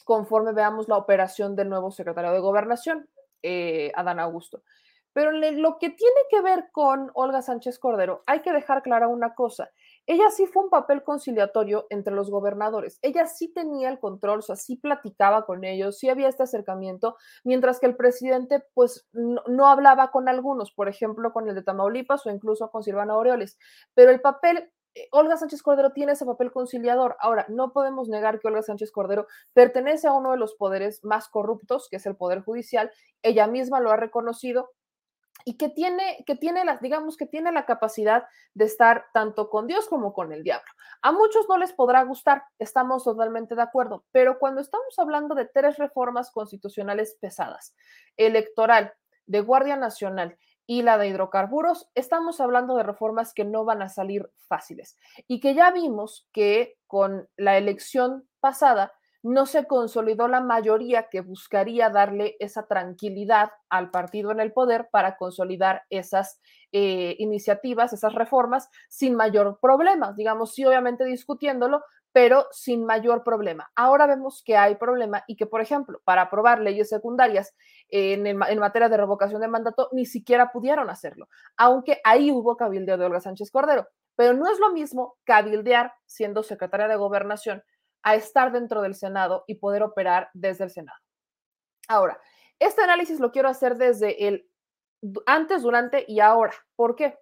conforme 0.08 0.52
veamos 0.52 0.88
la 0.88 0.96
operación 0.96 1.54
del 1.54 1.68
nuevo 1.68 1.90
secretario 1.90 2.32
de 2.32 2.40
Gobernación, 2.40 3.10
eh, 3.42 3.92
Adán 3.94 4.18
Augusto. 4.18 4.62
Pero 5.12 5.32
lo 5.32 5.76
que 5.78 5.90
tiene 5.90 6.20
que 6.30 6.40
ver 6.40 6.70
con 6.72 7.10
Olga 7.12 7.42
Sánchez 7.42 7.78
Cordero, 7.78 8.22
hay 8.24 8.40
que 8.40 8.54
dejar 8.54 8.82
clara 8.82 9.06
una 9.06 9.34
cosa. 9.34 9.68
Ella 10.06 10.30
sí 10.30 10.46
fue 10.46 10.62
un 10.62 10.70
papel 10.70 11.02
conciliatorio 11.02 11.88
entre 11.90 12.14
los 12.14 12.30
gobernadores. 12.30 12.98
Ella 13.02 13.26
sí 13.26 13.52
tenía 13.52 13.90
el 13.90 13.98
control, 13.98 14.38
o 14.38 14.42
sea, 14.42 14.56
sí 14.56 14.76
platicaba 14.76 15.44
con 15.44 15.62
ellos, 15.62 15.98
sí 15.98 16.08
había 16.08 16.28
este 16.28 16.44
acercamiento, 16.44 17.18
mientras 17.44 17.78
que 17.78 17.84
el 17.84 17.94
presidente, 17.94 18.64
pues, 18.72 19.06
no, 19.12 19.66
hablaba 19.66 20.10
con 20.10 20.26
algunos, 20.30 20.72
por 20.72 20.88
ejemplo, 20.88 21.34
con 21.34 21.50
el 21.50 21.54
de 21.54 21.64
Tamaulipas 21.64 22.24
o 22.24 22.30
incluso 22.30 22.70
con 22.70 22.82
Silvana 22.82 23.12
Aureoles. 23.12 23.58
Pero 23.92 24.10
el 24.10 24.22
papel 24.22 24.72
Olga 25.12 25.36
Sánchez 25.36 25.62
Cordero 25.62 25.92
tiene 25.92 26.12
ese 26.12 26.26
papel 26.26 26.52
conciliador. 26.52 27.16
Ahora, 27.20 27.46
no 27.48 27.72
podemos 27.72 28.08
negar 28.08 28.38
que 28.40 28.48
Olga 28.48 28.62
Sánchez 28.62 28.90
Cordero 28.90 29.26
pertenece 29.52 30.08
a 30.08 30.12
uno 30.12 30.32
de 30.32 30.38
los 30.38 30.54
poderes 30.54 31.04
más 31.04 31.28
corruptos, 31.28 31.88
que 31.88 31.96
es 31.96 32.06
el 32.06 32.16
Poder 32.16 32.42
Judicial. 32.42 32.90
Ella 33.22 33.46
misma 33.46 33.80
lo 33.80 33.90
ha 33.90 33.96
reconocido 33.96 34.70
y 35.44 35.56
que 35.56 35.68
tiene, 35.68 36.24
que 36.26 36.34
tiene 36.34 36.64
las, 36.64 36.80
digamos 36.80 37.16
que 37.16 37.26
tiene 37.26 37.52
la 37.52 37.64
capacidad 37.64 38.26
de 38.54 38.64
estar 38.64 39.06
tanto 39.14 39.48
con 39.48 39.66
Dios 39.66 39.88
como 39.88 40.12
con 40.12 40.32
el 40.32 40.42
diablo. 40.42 40.70
A 41.00 41.12
muchos 41.12 41.48
no 41.48 41.56
les 41.58 41.72
podrá 41.72 42.02
gustar, 42.02 42.42
estamos 42.58 43.04
totalmente 43.04 43.54
de 43.54 43.62
acuerdo, 43.62 44.04
pero 44.10 44.38
cuando 44.38 44.60
estamos 44.60 44.98
hablando 44.98 45.34
de 45.34 45.46
tres 45.46 45.78
reformas 45.78 46.30
constitucionales 46.32 47.16
pesadas, 47.20 47.74
electoral, 48.16 48.92
de 49.28 49.40
Guardia 49.42 49.76
Nacional 49.76 50.36
y 50.70 50.82
la 50.82 50.98
de 50.98 51.08
hidrocarburos, 51.08 51.88
estamos 51.94 52.42
hablando 52.42 52.76
de 52.76 52.82
reformas 52.82 53.32
que 53.32 53.46
no 53.46 53.64
van 53.64 53.80
a 53.80 53.88
salir 53.88 54.30
fáciles 54.48 54.98
y 55.26 55.40
que 55.40 55.54
ya 55.54 55.70
vimos 55.70 56.28
que 56.30 56.76
con 56.86 57.26
la 57.38 57.56
elección 57.56 58.28
pasada 58.38 58.92
no 59.22 59.46
se 59.46 59.66
consolidó 59.66 60.28
la 60.28 60.42
mayoría 60.42 61.08
que 61.08 61.22
buscaría 61.22 61.88
darle 61.88 62.36
esa 62.38 62.66
tranquilidad 62.66 63.50
al 63.70 63.90
partido 63.90 64.30
en 64.30 64.40
el 64.40 64.52
poder 64.52 64.90
para 64.92 65.16
consolidar 65.16 65.84
esas 65.88 66.38
eh, 66.70 67.16
iniciativas, 67.18 67.94
esas 67.94 68.14
reformas 68.14 68.68
sin 68.90 69.14
mayor 69.14 69.58
problema. 69.60 70.12
Digamos, 70.12 70.54
sí, 70.54 70.66
obviamente 70.66 71.04
discutiéndolo, 71.04 71.82
pero 72.12 72.46
sin 72.50 72.84
mayor 72.84 73.22
problema. 73.22 73.70
Ahora 73.74 74.06
vemos 74.06 74.42
que 74.44 74.56
hay 74.56 74.76
problema 74.76 75.24
y 75.26 75.36
que, 75.36 75.46
por 75.46 75.60
ejemplo, 75.60 76.00
para 76.04 76.22
aprobar 76.22 76.60
leyes 76.60 76.88
secundarias 76.88 77.54
en, 77.88 78.26
en, 78.26 78.58
materia 78.58 78.88
de 78.88 78.96
revocación 78.96 79.40
de 79.40 79.48
mandato, 79.48 79.88
ni 79.92 80.06
siquiera 80.06 80.50
pudieron 80.50 80.90
hacerlo, 80.90 81.28
aunque 81.56 82.00
ahí 82.04 82.30
hubo 82.30 82.56
cabildeo 82.56 82.96
de 82.96 83.04
Olga 83.04 83.20
Sánchez 83.20 83.50
Cordero. 83.50 83.86
Pero 84.16 84.34
no 84.34 84.50
es 84.50 84.58
lo 84.58 84.72
mismo 84.72 85.16
cabildear 85.24 85.94
siendo 86.06 86.42
secretaria 86.42 86.88
de 86.88 86.96
gobernación 86.96 87.62
a 88.02 88.16
estar 88.16 88.52
dentro 88.52 88.82
del 88.82 88.94
Senado 88.94 89.44
y 89.46 89.56
poder 89.56 89.82
operar 89.82 90.30
desde 90.32 90.64
el 90.64 90.70
Senado. 90.70 90.98
Ahora, 91.88 92.20
este 92.58 92.82
análisis 92.82 93.20
lo 93.20 93.30
quiero 93.30 93.48
hacer 93.48 93.76
desde 93.76 94.26
el 94.26 94.48
antes, 95.26 95.62
durante 95.62 96.04
y 96.08 96.20
ahora. 96.20 96.52
¿Por 96.74 96.96
qué? 96.96 97.16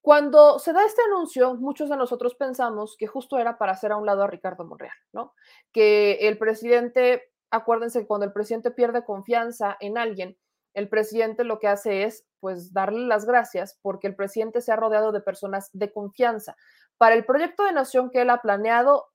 Cuando 0.00 0.58
se 0.58 0.72
da 0.72 0.84
este 0.84 1.02
anuncio, 1.02 1.54
muchos 1.54 1.90
de 1.90 1.96
nosotros 1.96 2.34
pensamos 2.34 2.96
que 2.96 3.06
justo 3.06 3.38
era 3.38 3.58
para 3.58 3.72
hacer 3.72 3.92
a 3.92 3.96
un 3.96 4.06
lado 4.06 4.22
a 4.22 4.26
Ricardo 4.26 4.64
Monreal, 4.64 4.96
¿no? 5.12 5.34
Que 5.72 6.28
el 6.28 6.38
presidente, 6.38 7.30
acuérdense, 7.50 8.06
cuando 8.06 8.26
el 8.26 8.32
presidente 8.32 8.70
pierde 8.70 9.04
confianza 9.04 9.76
en 9.80 9.98
alguien, 9.98 10.38
el 10.74 10.88
presidente 10.88 11.44
lo 11.44 11.58
que 11.58 11.68
hace 11.68 12.04
es, 12.04 12.24
pues, 12.40 12.72
darle 12.72 13.06
las 13.06 13.26
gracias 13.26 13.78
porque 13.82 14.06
el 14.06 14.14
presidente 14.14 14.60
se 14.60 14.70
ha 14.70 14.76
rodeado 14.76 15.10
de 15.12 15.20
personas 15.20 15.70
de 15.72 15.92
confianza. 15.92 16.56
Para 16.96 17.16
el 17.16 17.24
proyecto 17.24 17.64
de 17.64 17.72
nación 17.72 18.10
que 18.10 18.22
él 18.22 18.30
ha 18.30 18.40
planeado, 18.40 19.08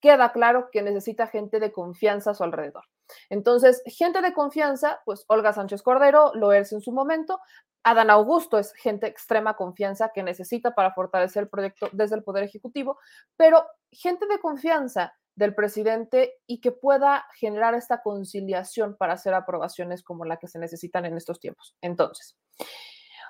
queda 0.00 0.32
claro 0.32 0.68
que 0.70 0.82
necesita 0.82 1.26
gente 1.26 1.58
de 1.58 1.72
confianza 1.72 2.30
a 2.30 2.34
su 2.34 2.44
alrededor. 2.44 2.84
Entonces, 3.30 3.82
gente 3.86 4.20
de 4.20 4.32
confianza, 4.32 5.00
pues 5.04 5.24
Olga 5.28 5.52
Sánchez 5.52 5.82
Cordero 5.82 6.32
lo 6.34 6.52
es 6.52 6.72
en 6.72 6.80
su 6.80 6.92
momento. 6.92 7.40
Adán 7.82 8.10
Augusto 8.10 8.58
es 8.58 8.72
gente 8.72 9.06
extrema 9.06 9.54
confianza 9.54 10.10
que 10.12 10.22
necesita 10.22 10.74
para 10.74 10.92
fortalecer 10.92 11.44
el 11.44 11.48
proyecto 11.48 11.88
desde 11.92 12.16
el 12.16 12.24
Poder 12.24 12.42
Ejecutivo, 12.42 12.98
pero 13.36 13.64
gente 13.92 14.26
de 14.26 14.40
confianza 14.40 15.14
del 15.36 15.54
presidente 15.54 16.34
y 16.46 16.60
que 16.60 16.72
pueda 16.72 17.26
generar 17.36 17.74
esta 17.74 18.02
conciliación 18.02 18.96
para 18.96 19.12
hacer 19.12 19.34
aprobaciones 19.34 20.02
como 20.02 20.24
la 20.24 20.38
que 20.38 20.48
se 20.48 20.58
necesitan 20.58 21.04
en 21.04 21.16
estos 21.16 21.38
tiempos. 21.38 21.76
Entonces, 21.80 22.36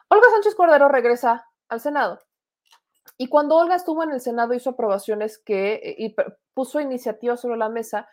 Olga 0.09 0.31
Sánchez 0.31 0.55
Cordero 0.55 0.89
regresa 0.89 1.45
al 1.69 1.81
Senado 1.81 2.21
y 3.19 3.29
cuando 3.29 3.57
Olga 3.57 3.77
estuvo 3.77 4.03
en 4.03 4.12
el 4.12 4.21
Senado 4.21 4.55
hizo 4.55 4.71
aprobaciones 4.71 5.39
que 5.39 5.75
eh, 5.75 5.97
y 5.99 6.17
puso 6.55 6.81
iniciativas 6.81 7.41
sobre 7.41 7.57
la 7.57 7.69
mesa 7.69 8.09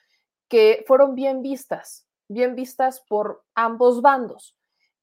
que 0.50 0.84
fueron 0.88 1.16
bien 1.16 1.42
vistas, 1.42 2.08
bien 2.28 2.56
vistas 2.56 3.04
por 3.08 3.44
ambos 3.56 4.02
bandos. 4.02 4.56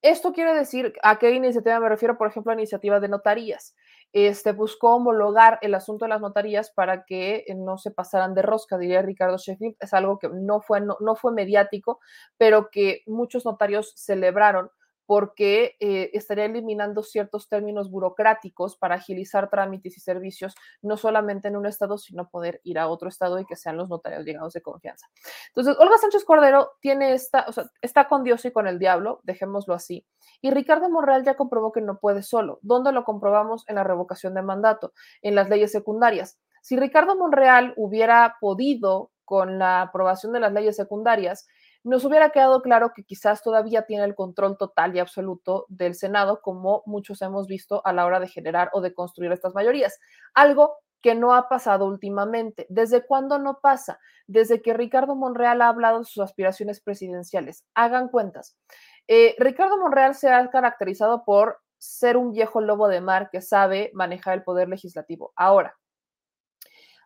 Esto 0.02 0.32
quiere 0.32 0.54
decir, 0.54 0.94
¿a 1.02 1.18
qué 1.18 1.30
iniciativa 1.32 1.78
me 1.78 1.88
refiero? 1.88 2.16
Por 2.16 2.28
ejemplo, 2.28 2.52
a 2.52 2.54
iniciativa 2.54 3.00
de 3.00 3.08
notarías. 3.08 3.74
Este, 4.12 4.52
buscó 4.52 4.96
homologar 4.96 5.58
el 5.62 5.74
asunto 5.74 6.06
de 6.06 6.08
las 6.08 6.20
notarías 6.20 6.70
para 6.70 7.04
que 7.04 7.44
no 7.56 7.76
se 7.76 7.90
pasaran 7.90 8.34
de 8.34 8.42
rosca, 8.42 8.78
diría 8.78 9.02
Ricardo 9.02 9.36
Sheffield. 9.36 9.76
Es 9.78 9.92
algo 9.92 10.18
que 10.18 10.28
no 10.32 10.62
fue, 10.62 10.80
no 10.80 11.16
fue 11.16 11.32
mediático, 11.32 12.00
pero 12.38 12.70
que 12.70 13.02
muchos 13.06 13.44
notarios 13.44 13.92
celebraron 13.96 14.70
porque 15.10 15.74
eh, 15.80 16.10
estaría 16.12 16.44
eliminando 16.44 17.02
ciertos 17.02 17.48
términos 17.48 17.90
burocráticos 17.90 18.76
para 18.76 18.94
agilizar 18.94 19.50
trámites 19.50 19.96
y 19.96 20.00
servicios, 20.00 20.54
no 20.82 20.96
solamente 20.96 21.48
en 21.48 21.56
un 21.56 21.66
estado, 21.66 21.98
sino 21.98 22.28
poder 22.28 22.60
ir 22.62 22.78
a 22.78 22.86
otro 22.86 23.08
estado 23.08 23.40
y 23.40 23.44
que 23.44 23.56
sean 23.56 23.76
los 23.76 23.88
notarios 23.88 24.24
llegados 24.24 24.52
de 24.52 24.62
confianza. 24.62 25.08
Entonces, 25.48 25.76
Olga 25.80 25.98
Sánchez 25.98 26.24
Cordero 26.24 26.74
tiene 26.80 27.12
esta, 27.12 27.44
o 27.48 27.52
sea, 27.52 27.64
está 27.82 28.06
con 28.06 28.22
Dios 28.22 28.44
y 28.44 28.52
con 28.52 28.68
el 28.68 28.78
diablo, 28.78 29.18
dejémoslo 29.24 29.74
así. 29.74 30.06
Y 30.42 30.52
Ricardo 30.52 30.88
Monreal 30.88 31.24
ya 31.24 31.34
comprobó 31.34 31.72
que 31.72 31.80
no 31.80 31.98
puede 31.98 32.22
solo. 32.22 32.60
¿Dónde 32.62 32.92
lo 32.92 33.02
comprobamos? 33.02 33.64
En 33.66 33.74
la 33.74 33.82
revocación 33.82 34.34
de 34.34 34.42
mandato, 34.42 34.92
en 35.22 35.34
las 35.34 35.48
leyes 35.48 35.72
secundarias. 35.72 36.38
Si 36.62 36.76
Ricardo 36.76 37.16
Monreal 37.16 37.74
hubiera 37.76 38.36
podido, 38.40 39.10
con 39.30 39.60
la 39.60 39.82
aprobación 39.82 40.32
de 40.32 40.40
las 40.40 40.52
leyes 40.52 40.74
secundarias, 40.74 41.46
nos 41.82 42.04
hubiera 42.04 42.30
quedado 42.30 42.62
claro 42.62 42.92
que 42.94 43.04
quizás 43.04 43.42
todavía 43.42 43.82
tiene 43.86 44.04
el 44.04 44.14
control 44.14 44.56
total 44.58 44.94
y 44.94 44.98
absoluto 44.98 45.66
del 45.68 45.94
Senado, 45.94 46.40
como 46.42 46.82
muchos 46.86 47.22
hemos 47.22 47.46
visto 47.46 47.80
a 47.84 47.92
la 47.92 48.04
hora 48.04 48.20
de 48.20 48.28
generar 48.28 48.70
o 48.72 48.80
de 48.80 48.94
construir 48.94 49.32
estas 49.32 49.54
mayorías. 49.54 49.98
Algo 50.34 50.76
que 51.00 51.14
no 51.14 51.34
ha 51.34 51.48
pasado 51.48 51.86
últimamente. 51.86 52.66
¿Desde 52.68 53.06
cuándo 53.06 53.38
no 53.38 53.60
pasa? 53.60 53.98
Desde 54.26 54.60
que 54.60 54.74
Ricardo 54.74 55.14
Monreal 55.14 55.62
ha 55.62 55.68
hablado 55.68 56.00
de 56.00 56.04
sus 56.04 56.22
aspiraciones 56.22 56.80
presidenciales. 56.80 57.64
Hagan 57.74 58.08
cuentas. 58.08 58.56
Eh, 59.08 59.34
Ricardo 59.38 59.78
Monreal 59.78 60.14
se 60.14 60.30
ha 60.30 60.50
caracterizado 60.50 61.24
por 61.24 61.58
ser 61.78 62.18
un 62.18 62.32
viejo 62.32 62.60
lobo 62.60 62.88
de 62.88 63.00
mar 63.00 63.30
que 63.32 63.40
sabe 63.40 63.90
manejar 63.94 64.34
el 64.34 64.44
poder 64.44 64.68
legislativo. 64.68 65.32
Ahora, 65.34 65.76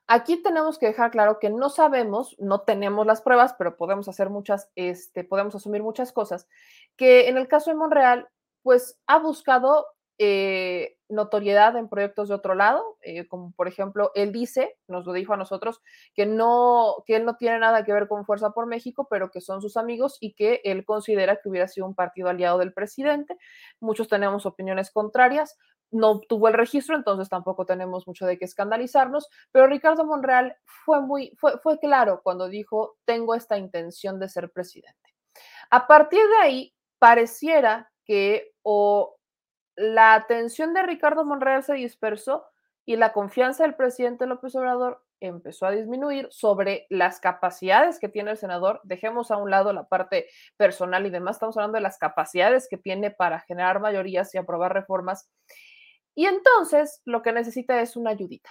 Aquí 0.07 0.43
tenemos 0.43 0.79
que 0.79 0.87
dejar 0.87 1.11
claro 1.11 1.39
que 1.39 1.49
no 1.49 1.71
sabemos, 1.71 2.37
no 2.39 2.61
tenemos 2.61 3.07
las 3.07 3.23
pruebas, 3.23 3.55
pero 3.57 3.77
podemos 3.77 4.09
hacer 4.09 4.29
muchas, 4.29 4.71
este, 4.75 5.25
podemos 5.25 5.55
asumir 5.55 5.83
muchas 5.83 6.13
cosas, 6.13 6.47
que 6.97 7.29
en 7.29 7.39
el 7.39 7.49
caso 7.49 7.71
de 7.71 7.77
Monreal, 7.77 8.29
pues 8.63 8.99
ha 9.07 9.19
buscado 9.19 9.87
eh, 10.19 10.97
notoriedad 11.09 11.77
en 11.77 11.89
proyectos 11.89 12.29
de 12.29 12.35
otro 12.35 12.55
lado, 12.55 12.99
eh, 13.03 13.27
como 13.29 13.53
por 13.53 13.67
ejemplo, 13.67 14.11
él 14.15 14.31
dice, 14.31 14.77
nos 14.89 15.07
lo 15.07 15.13
dijo 15.13 15.33
a 15.33 15.37
nosotros, 15.37 15.81
que 16.15 16.27
no, 16.27 17.03
que 17.07 17.17
él 17.17 17.25
no 17.25 17.37
tiene 17.37 17.59
nada 17.59 17.85
que 17.85 17.93
ver 17.93 18.07
con 18.07 18.25
Fuerza 18.25 18.51
por 18.51 18.67
México, 18.67 19.07
pero 19.11 19.31
que 19.31 19.41
son 19.41 19.61
sus 19.61 19.77
amigos 19.77 20.19
y 20.21 20.35
que 20.35 20.61
él 20.65 20.85
considera 20.85 21.37
que 21.37 21.49
hubiera 21.49 21.67
sido 21.69 21.87
un 21.87 21.95
partido 21.95 22.29
aliado 22.29 22.59
del 22.59 22.73
presidente. 22.73 23.37
Muchos 23.81 24.09
tenemos 24.09 24.47
opiniones 24.47 24.91
contrarias, 24.91 25.57
no 25.91 26.21
tuvo 26.21 26.49
el 26.49 26.55
registro, 26.55 26.97
entonces 26.97 27.29
tampoco 27.29 27.67
tenemos 27.67 28.07
mucho 28.07 28.27
de 28.27 28.39
qué 28.39 28.45
escandalizarnos, 28.45 29.29
pero 29.53 29.67
Ricardo 29.67 30.05
Monreal 30.05 30.57
fue 30.65 31.01
muy, 31.01 31.33
fue, 31.39 31.59
fue 31.59 31.79
claro 31.79 32.21
cuando 32.23 32.49
dijo, 32.49 32.97
tengo 33.05 33.35
esta 33.35 33.59
intención 33.59 34.19
de 34.19 34.29
ser 34.29 34.51
presidente. 34.51 35.15
A 35.71 35.87
partir 35.87 36.21
de 36.21 36.37
ahí, 36.43 36.75
pareciera 36.99 37.93
que 38.05 38.53
o 38.63 39.17
la 39.77 40.15
atención 40.15 40.75
de 40.75 40.83
Ricardo 40.83 41.25
Monreal 41.25 41.63
se 41.63 41.75
dispersó 41.75 42.47
y 42.87 42.97
la 42.97 43.13
confianza 43.13 43.65
del 43.65 43.75
presidente 43.75 44.27
López 44.27 44.55
Obrador 44.57 45.05
empezó 45.21 45.67
a 45.67 45.71
disminuir 45.71 46.29
sobre 46.31 46.87
las 46.91 47.19
capacidades 47.19 47.99
que 47.99 48.09
tiene 48.09 48.33
el 48.33 48.37
senador. 48.37 48.81
Dejemos 48.85 49.31
a 49.31 49.37
un 49.37 49.51
lado 49.51 49.73
la 49.73 49.89
parte 49.89 50.27
personal 50.57 51.07
y 51.07 51.11
demás, 51.11 51.37
estamos 51.37 51.57
hablando 51.57 51.77
de 51.77 51.83
las 51.83 51.99
capacidades 51.99 52.69
que 52.69 52.77
tiene 52.77 53.11
para 53.11 53.41
generar 53.41 53.81
mayorías 53.81 54.35
y 54.35 54.39
aprobar 54.39 54.75
reformas. 54.75 55.29
Y 56.15 56.27
entonces 56.27 57.01
lo 57.05 57.23
que 57.23 57.33
necesita 57.33 57.81
es 57.81 57.97
una 57.97 58.11
ayudita. 58.11 58.51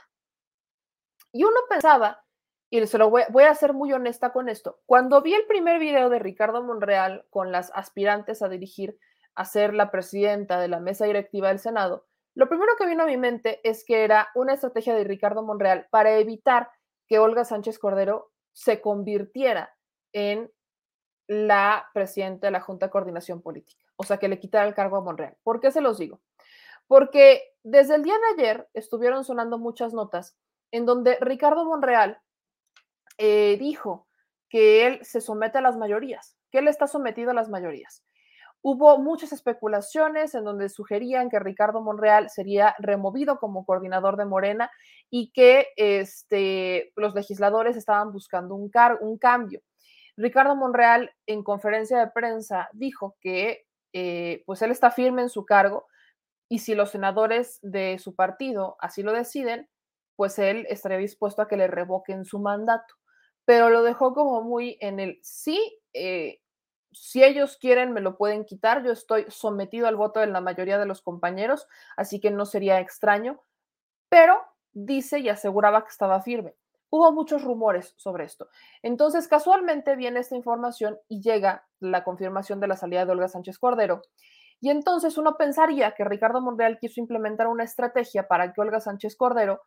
Y 1.32 1.43
uno 1.43 1.58
pensaba, 1.69 2.23
y 2.69 2.86
se 2.86 2.97
lo 2.97 3.10
voy, 3.10 3.43
a 3.43 3.56
ser 3.56 3.73
muy 3.73 3.93
honesta 3.93 4.32
con 4.32 4.49
esto, 4.49 4.80
cuando 4.86 5.21
vi 5.21 5.34
el 5.34 5.45
primer 5.45 5.80
video 5.80 6.10
de 6.10 6.19
Ricardo 6.19 6.63
Monreal 6.63 7.26
con 7.30 7.52
las 7.52 7.71
aspirantes 7.73 8.41
a 8.41 8.49
dirigir 8.49 8.97
a 9.36 9.45
ser 9.45 9.73
la 9.73 9.89
presidenta 9.89 10.60
de 10.60 10.67
la 10.67 10.80
mesa 10.80 11.06
directiva 11.06 11.47
del 11.47 11.60
Senado, 11.60 12.06
lo 12.36 12.49
primero 12.49 12.73
que 12.78 12.86
vino 12.86 13.04
a 13.04 13.08
mi 13.08 13.17
mente 13.17 13.60
es 13.63 13.84
que 13.86 14.04
era 14.04 14.30
una 14.36 14.54
estrategia 14.54 14.95
de 14.95 15.04
Ricardo 15.04 15.43
Monreal 15.43 15.88
para 15.91 16.17
evitar 16.17 16.69
que 17.08 17.19
Olga 17.19 17.45
Sánchez 17.45 17.78
Cordero 17.78 18.32
se 18.54 18.82
convirtiera 18.82 19.76
en 20.13 20.52
la 21.28 21.89
presidenta 21.93 22.47
de 22.47 22.52
la 22.52 22.62
Junta 22.62 22.88
de 22.88 22.91
Coordinación 22.91 23.41
Política, 23.41 23.84
o 23.95 24.04
sea, 24.04 24.17
que 24.17 24.28
le 24.28 24.39
quitara 24.39 24.67
el 24.67 24.73
cargo 24.73 24.97
a 24.97 25.02
Monreal. 25.02 25.38
¿Por 25.43 25.60
qué 25.60 25.71
se 25.71 25.82
los 25.82 25.97
digo? 25.97 26.21
Porque 26.88 27.53
desde 27.63 27.95
el 27.95 28.04
día 28.04 28.15
de 28.17 28.43
ayer 28.43 28.69
estuvieron 28.73 29.23
sonando 29.23 29.58
muchas 29.58 29.93
notas 29.93 30.38
en 30.71 30.86
donde 30.86 31.17
Ricardo 31.21 31.65
Monreal 31.65 32.19
eh, 33.17 33.58
dijo 33.60 34.08
que 34.49 34.86
él 34.86 34.99
se 35.04 35.21
somete 35.21 35.58
a 35.60 35.62
las 35.62 35.78
mayorías, 35.78 36.38
que 36.52 36.60
él 36.60 36.67
está 36.67 36.88
sometido 36.88 37.32
a 37.32 37.34
las 37.34 37.49
mayorías. 37.49 38.04
Hubo 38.62 38.97
muchas 38.97 39.34
especulaciones 39.34 40.36
en 40.36 40.45
donde 40.45 40.69
sugerían 40.69 41.30
que 41.30 41.39
Ricardo 41.39 41.82
Monreal 41.82 42.30
sería 42.30 42.76
removido 42.80 43.38
como 43.38 43.65
coordinador 43.65 44.15
de 44.15 44.26
Morena 44.26 44.71
y 45.10 45.32
que 45.32 45.67
este, 45.76 46.91
los 46.95 47.13
legisladores 47.13 47.76
estaban 47.76 48.12
buscando 48.13 48.56
un, 48.56 48.71
un 49.02 49.17
cambio. 49.17 49.62
Ricardo 50.15 50.56
Monreal 50.56 51.12
en 51.26 51.43
conferencia 51.43 51.99
de 51.99 52.12
prensa 52.12 52.69
dijo 52.73 53.17
que 53.19 53.65
eh, 53.91 54.43
pues 54.45 54.62
él 54.62 54.71
está 54.71 54.91
firme 54.91 55.23
en 55.23 55.30
su 55.30 55.45
cargo 55.45 55.88
y 56.54 56.60
si 56.60 56.76
los 56.76 56.92
senadores 56.92 57.58
de 57.63 57.98
su 57.98 58.13
partido 58.13 58.78
así 58.80 59.02
lo 59.02 59.12
deciden, 59.12 59.68
pues 60.16 60.38
él 60.38 60.68
estaría 60.70 61.00
dispuesto 61.00 61.42
a 61.42 61.48
que 61.48 61.58
le 61.58 61.66
revoquen 61.66 62.26
su 62.26 62.38
mandato. 62.38 62.94
Pero 63.44 63.72
lo 63.72 63.82
dejó 63.82 64.13
como 64.13 64.44
muy 64.44 64.78
en 64.80 65.00
el 65.00 65.18
sí, 65.24 65.82
eh, 65.94 66.42
si 66.92 67.24
ellos 67.24 67.58
quieren, 67.58 67.92
me 67.92 68.02
lo 68.02 68.18
pueden 68.18 68.46
quitar. 68.46 68.84
Yo 68.86 68.92
estoy 68.92 69.26
sometido 69.30 69.88
al 69.88 69.96
voto 69.96 70.20
de 70.20 70.28
la 70.28 70.42
mayoría 70.42 70.78
de 70.78 70.86
los 70.86 71.02
compañeros, 71.02 71.68
así 71.98 72.20
que 72.20 72.30
no 72.30 72.46
sería 72.46 72.80
extraño. 72.80 73.42
Pero 74.08 74.39
dice 74.74 75.18
y 75.18 75.30
aseguraba 75.30 75.82
que 75.82 75.89
estaba 75.89 76.22
firme. 76.22 76.54
Hubo 76.92 77.12
muchos 77.13 77.44
rumores 77.44 77.96
sobre 77.98 78.26
esto. 78.26 78.48
Entonces, 78.84 79.28
casualmente 79.28 79.96
viene 79.96 80.20
esta 80.20 80.36
información 80.36 81.00
y 81.08 81.20
llega 81.20 81.68
la 81.80 82.04
confirmación 82.04 82.60
de 82.60 82.68
la 82.68 82.78
salida 82.78 83.08
de 83.08 83.12
Olga 83.12 83.28
Sánchez 83.28 83.58
Cordero. 83.58 84.04
Y 84.63 84.69
entonces 84.69 85.17
uno 85.17 85.36
pensaría 85.36 85.93
que 85.93 86.06
Ricardo 86.06 86.39
Monreal 86.39 86.80
quiso 86.80 87.02
implementar 87.02 87.47
una 87.47 87.65
estrategia 87.65 88.30
para 88.30 88.54
que 88.54 88.62
Olga 88.62 88.80
Sánchez 88.80 89.17
Cordero 89.17 89.60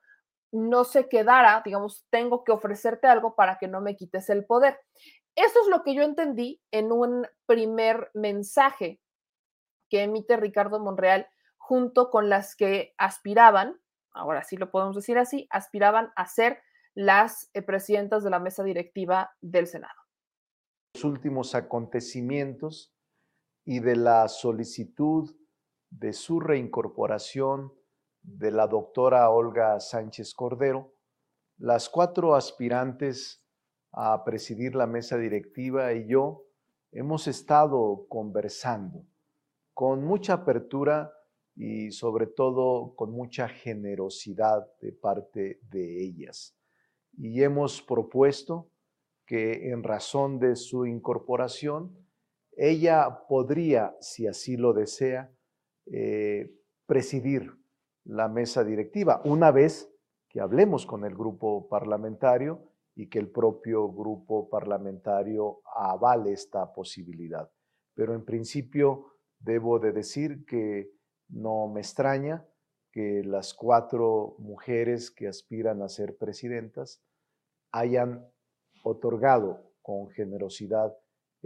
no 0.53 0.85
se 0.85 1.07
quedara, 1.07 1.61
digamos, 1.63 2.07
tengo 2.09 2.45
que 2.45 2.53
ofrecerte 2.53 3.07
algo 3.07 3.35
para 3.35 3.59
que 3.59 3.69
no 3.69 3.83
me 3.83 3.95
quites 3.95 4.31
el 4.31 4.47
poder. 4.47 4.81
Eso 5.35 5.61
es 5.61 5.69
lo 5.69 5.83
que 5.83 5.95
yo 5.95 6.03
entendí 6.03 6.63
en 6.71 6.93
un 6.93 7.27
primer 7.45 8.11
mensaje 8.15 9.03
que 9.91 10.05
emite 10.05 10.39
Ricardo 10.39 10.81
Monreal 10.81 11.29
junto 11.59 12.11
con 12.11 12.31
las 12.31 12.57
que 12.57 12.95
aspiraban, 12.97 13.79
ahora 14.15 14.45
sí 14.45 14.57
lo 14.57 14.71
podemos 14.71 14.97
decir 14.97 15.19
así, 15.19 15.47
aspiraban 15.51 16.11
a 16.17 16.25
ser 16.25 16.63
las 16.95 17.51
eh, 17.53 17.61
presidentas 17.61 18.25
de 18.25 18.31
la 18.31 18.39
mesa 18.39 18.65
directiva 18.65 19.31
del 19.43 19.67
Senado. 19.67 20.01
Los 20.95 21.05
últimos 21.05 21.55
acontecimientos 21.55 22.96
y 23.67 23.81
de 23.81 23.97
la 23.97 24.29
solicitud 24.29 25.37
de 25.91 26.13
su 26.13 26.39
reincorporación 26.39 27.73
de 28.23 28.53
la 28.53 28.69
doctora 28.69 29.29
Olga 29.29 29.81
Sánchez 29.81 30.35
Cordero, 30.35 30.95
las 31.59 31.89
cuatro 31.89 32.37
aspirantes 32.37 33.45
a 33.91 34.25
presidir 34.25 34.77
la 34.77 34.87
mesa 34.87 35.19
directiva 35.19 35.93
y 35.95 36.07
yo 36.07 36.47
hemos 36.93 37.27
estado 37.27 38.07
conversando 38.09 39.05
con 39.75 40.05
mucha 40.05 40.35
apertura 40.35 41.13
y 41.57 41.91
sobre 41.91 42.29
todo 42.29 42.95
con 42.95 43.11
mucha 43.11 43.49
generosidad 43.49 44.65
de 44.81 44.93
parte 44.93 45.59
de 45.63 46.05
ellas. 46.05 46.57
Y 47.17 47.43
hemos 47.43 47.83
propuesto 47.83 48.71
que 49.25 49.71
en 49.71 49.83
razón 49.83 50.39
de 50.39 50.55
su 50.55 50.87
incorporación, 50.87 52.06
ella 52.57 53.27
podría, 53.29 53.95
si 54.01 54.27
así 54.27 54.57
lo 54.57 54.73
desea, 54.73 55.31
eh, 55.93 56.51
presidir 56.87 57.53
la 58.05 58.29
mesa 58.29 58.65
directiva, 58.65 59.21
una 59.25 59.51
vez 59.51 59.93
que 60.29 60.41
hablemos 60.41 60.87
con 60.87 61.05
el 61.05 61.15
grupo 61.15 61.69
parlamentario 61.69 62.73
y 62.95 63.09
que 63.09 63.19
el 63.19 63.31
propio 63.31 63.93
grupo 63.93 64.49
parlamentario 64.49 65.61
avale 65.77 66.33
esta 66.33 66.73
posibilidad. 66.73 67.51
Pero 67.95 68.15
en 68.15 68.25
principio 68.25 69.13
debo 69.39 69.79
de 69.79 69.93
decir 69.93 70.47
que 70.47 70.91
no 71.29 71.69
me 71.69 71.81
extraña 71.81 72.47
que 72.91 73.23
las 73.23 73.53
cuatro 73.53 74.37
mujeres 74.39 75.11
que 75.11 75.29
aspiran 75.29 75.83
a 75.83 75.89
ser 75.91 76.17
presidentas 76.17 77.03
hayan 77.71 78.27
otorgado 78.83 79.73
con 79.83 80.09
generosidad 80.09 80.97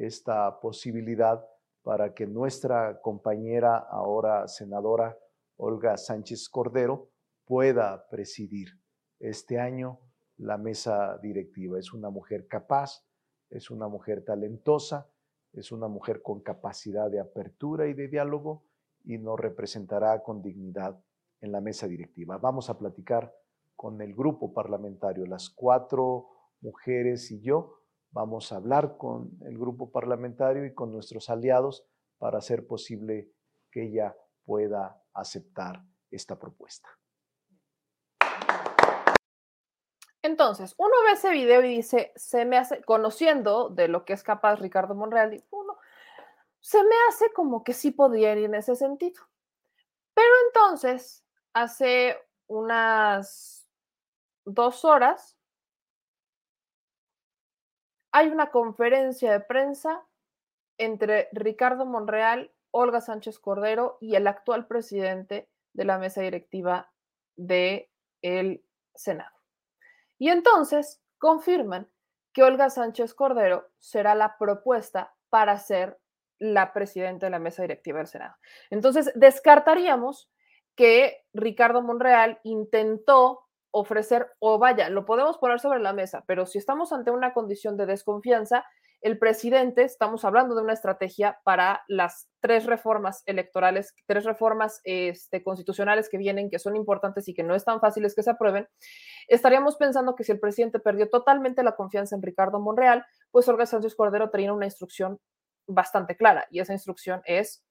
esta 0.07 0.61
posibilidad 0.61 1.45
para 1.83 2.15
que 2.15 2.27
nuestra 2.27 3.01
compañera, 3.01 3.77
ahora 3.79 4.49
senadora 4.49 5.17
Olga 5.57 5.97
Sánchez 5.97 6.49
Cordero, 6.49 7.11
pueda 7.45 8.09
presidir 8.09 8.69
este 9.19 9.59
año 9.59 10.01
la 10.37 10.57
mesa 10.57 11.19
directiva. 11.19 11.79
Es 11.79 11.93
una 11.93 12.11
mujer 12.11 12.47
capaz, 12.47 13.05
es 13.51 13.71
una 13.71 13.89
mujer 13.89 14.25
talentosa 14.25 15.11
es 15.53 15.73
una 15.73 15.89
mujer 15.89 16.23
con 16.23 16.41
capacidad 16.41 17.11
de 17.11 17.21
apertura 17.21 17.89
y 17.89 17.95
de 17.95 18.09
diálogo 18.09 18.65
y 19.05 19.19
nos 19.19 19.39
representará 19.39 20.23
con 20.23 20.43
dignidad 20.43 21.03
en 21.41 21.53
la 21.53 21.61
mesa 21.61 21.89
directiva. 21.89 22.39
Vamos 22.39 22.71
a 22.71 22.79
platicar 22.79 23.35
con 23.75 24.01
el 24.01 24.15
grupo 24.15 24.53
parlamentario, 24.53 25.27
las 25.27 25.51
cuatro 25.51 26.29
mujeres 26.61 27.31
y 27.31 27.41
yo. 27.41 27.80
Vamos 28.13 28.53
a 28.53 28.57
hablar 28.57 28.97
con 28.97 29.39
el 29.43 29.57
grupo 29.57 29.91
parlamentario 29.91 30.65
y 30.65 30.75
con 30.75 30.93
nuestros 30.93 31.31
aliados 31.31 31.87
para 32.19 32.39
hacer 32.39 32.67
posible 32.67 33.31
que 33.71 33.85
ella 33.85 34.17
pueda 34.45 35.01
aceptar 35.15 35.83
esta 36.11 36.39
propuesta. 36.39 36.89
Entonces, 40.23 40.75
uno 40.77 40.91
ve 41.07 41.13
ese 41.13 41.31
video 41.31 41.63
y 41.65 41.77
dice, 41.77 42.13
se 42.15 42.45
me 42.45 42.59
hace, 42.59 42.83
conociendo 42.83 43.71
de 43.71 43.89
lo 43.89 44.05
que 44.05 44.13
es 44.13 44.23
capaz 44.23 44.57
Ricardo 44.57 44.95
Monreal, 44.95 45.43
uno, 45.51 45.79
se 46.61 46.83
me 46.83 46.95
hace 47.09 47.33
como 47.33 47.65
que 47.65 47.73
sí 47.73 47.91
podría 47.91 48.33
ir 48.35 48.45
en 48.45 48.55
ese 48.55 48.77
sentido. 48.77 49.23
Pero 50.13 50.35
entonces, 50.49 51.25
hace 51.55 52.19
unas 52.49 53.67
dos 54.45 54.85
horas, 54.85 55.39
hay 58.13 58.29
una 58.29 58.51
conferencia 58.51 59.33
de 59.33 59.41
prensa 59.41 60.05
entre 60.79 61.29
Ricardo 61.33 61.87
Monreal, 61.87 62.53
Olga 62.71 63.01
Sánchez 63.01 63.39
Cordero 63.39 63.99
y 64.01 64.15
el 64.15 64.27
actual 64.27 64.67
presidente 64.67 65.49
de 65.73 65.85
la 65.85 65.99
mesa 65.99 66.21
directiva 66.23 66.91
del 67.37 67.89
el 68.23 68.65
Senado. 68.95 69.37
Y 70.19 70.29
entonces 70.29 71.03
confirman 71.19 71.89
que 72.33 72.43
Olga 72.43 72.71
Sánchez 72.71 73.15
Cordero 73.15 73.69
será 73.79 74.15
la 74.15 74.37
propuesta 74.39 75.15
para 75.31 75.59
ser 75.59 75.99
la 76.39 76.73
presidenta 76.73 77.27
de 77.27 77.31
la 77.31 77.39
mesa 77.39 77.63
directiva 77.63 77.99
del 77.99 78.07
Senado. 78.07 78.37
Entonces, 78.71 79.13
descartaríamos 79.15 80.31
que 80.75 81.25
Ricardo 81.33 81.83
Monreal 81.83 82.41
intentó 82.45 83.50
ofrecer, 83.73 84.29
o 84.39 84.59
vaya, 84.59 84.89
lo 84.89 85.05
podemos 85.05 85.39
poner 85.39 85.61
sobre 85.61 85.81
la 85.81 85.93
mesa, 85.93 86.25
pero 86.27 86.47
si 86.47 86.59
estamos 86.59 86.93
ante 86.93 87.11
una 87.11 87.33
condición 87.33 87.77
de 87.77 87.87
desconfianza, 87.87 88.65
el 89.03 89.19
presidente, 89.19 89.83
estamos 89.83 90.27
hablando 90.27 90.55
de 90.55 90.63
una 90.63 90.75
estrategia 90.75 91.41
para 91.43 91.83
las 91.89 92.29
tres 92.41 92.67
reformas 92.67 93.23
electorales, 93.25 93.95
tres 94.07 94.25
reformas 94.25 94.81
este, 94.85 95.43
constitucionales 95.43 96.11
que 96.11 96.19
vienen, 96.19 96.51
que 96.51 96.59
son 96.59 96.77
importantes 96.77 97.27
y 97.29 97.33
que 97.33 97.43
no 97.43 97.55
es 97.55 97.65
tan 97.65 97.81
fáciles 97.81 98.15
que 98.15 98.23
se 98.23 98.31
aprueben, 98.31 98.69
estaríamos 99.27 99.77
pensando 99.77 100.15
que 100.15 100.25
si 100.25 100.33
el 100.33 100.41
presidente 100.41 100.81
perdió 100.81 101.09
totalmente 101.09 101.63
la 101.63 101.77
confianza 101.77 102.15
en 102.15 102.23
Ricardo 102.23 102.61
Monreal, 102.61 103.07
pues 103.31 103.49
Olga 103.49 103.65
Sánchez 103.65 103.95
Cordero 103.95 104.29
tenía 104.29 104.53
una 104.53 104.67
instrucción 104.67 105.19
bastante 105.67 106.17
clara 106.17 106.47
y 106.51 106.61
esa 106.61 106.75
instrucción 106.75 107.23
es 107.25 107.65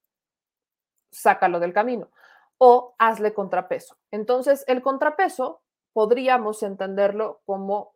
sácalo 1.12 1.60
del 1.60 1.74
camino 1.74 2.10
o 2.58 2.96
hazle 2.98 3.34
contrapeso. 3.34 3.98
Entonces, 4.12 4.64
el 4.68 4.82
contrapeso 4.82 5.62
podríamos 6.00 6.64
entenderlo 6.64 7.42
como 7.44 7.94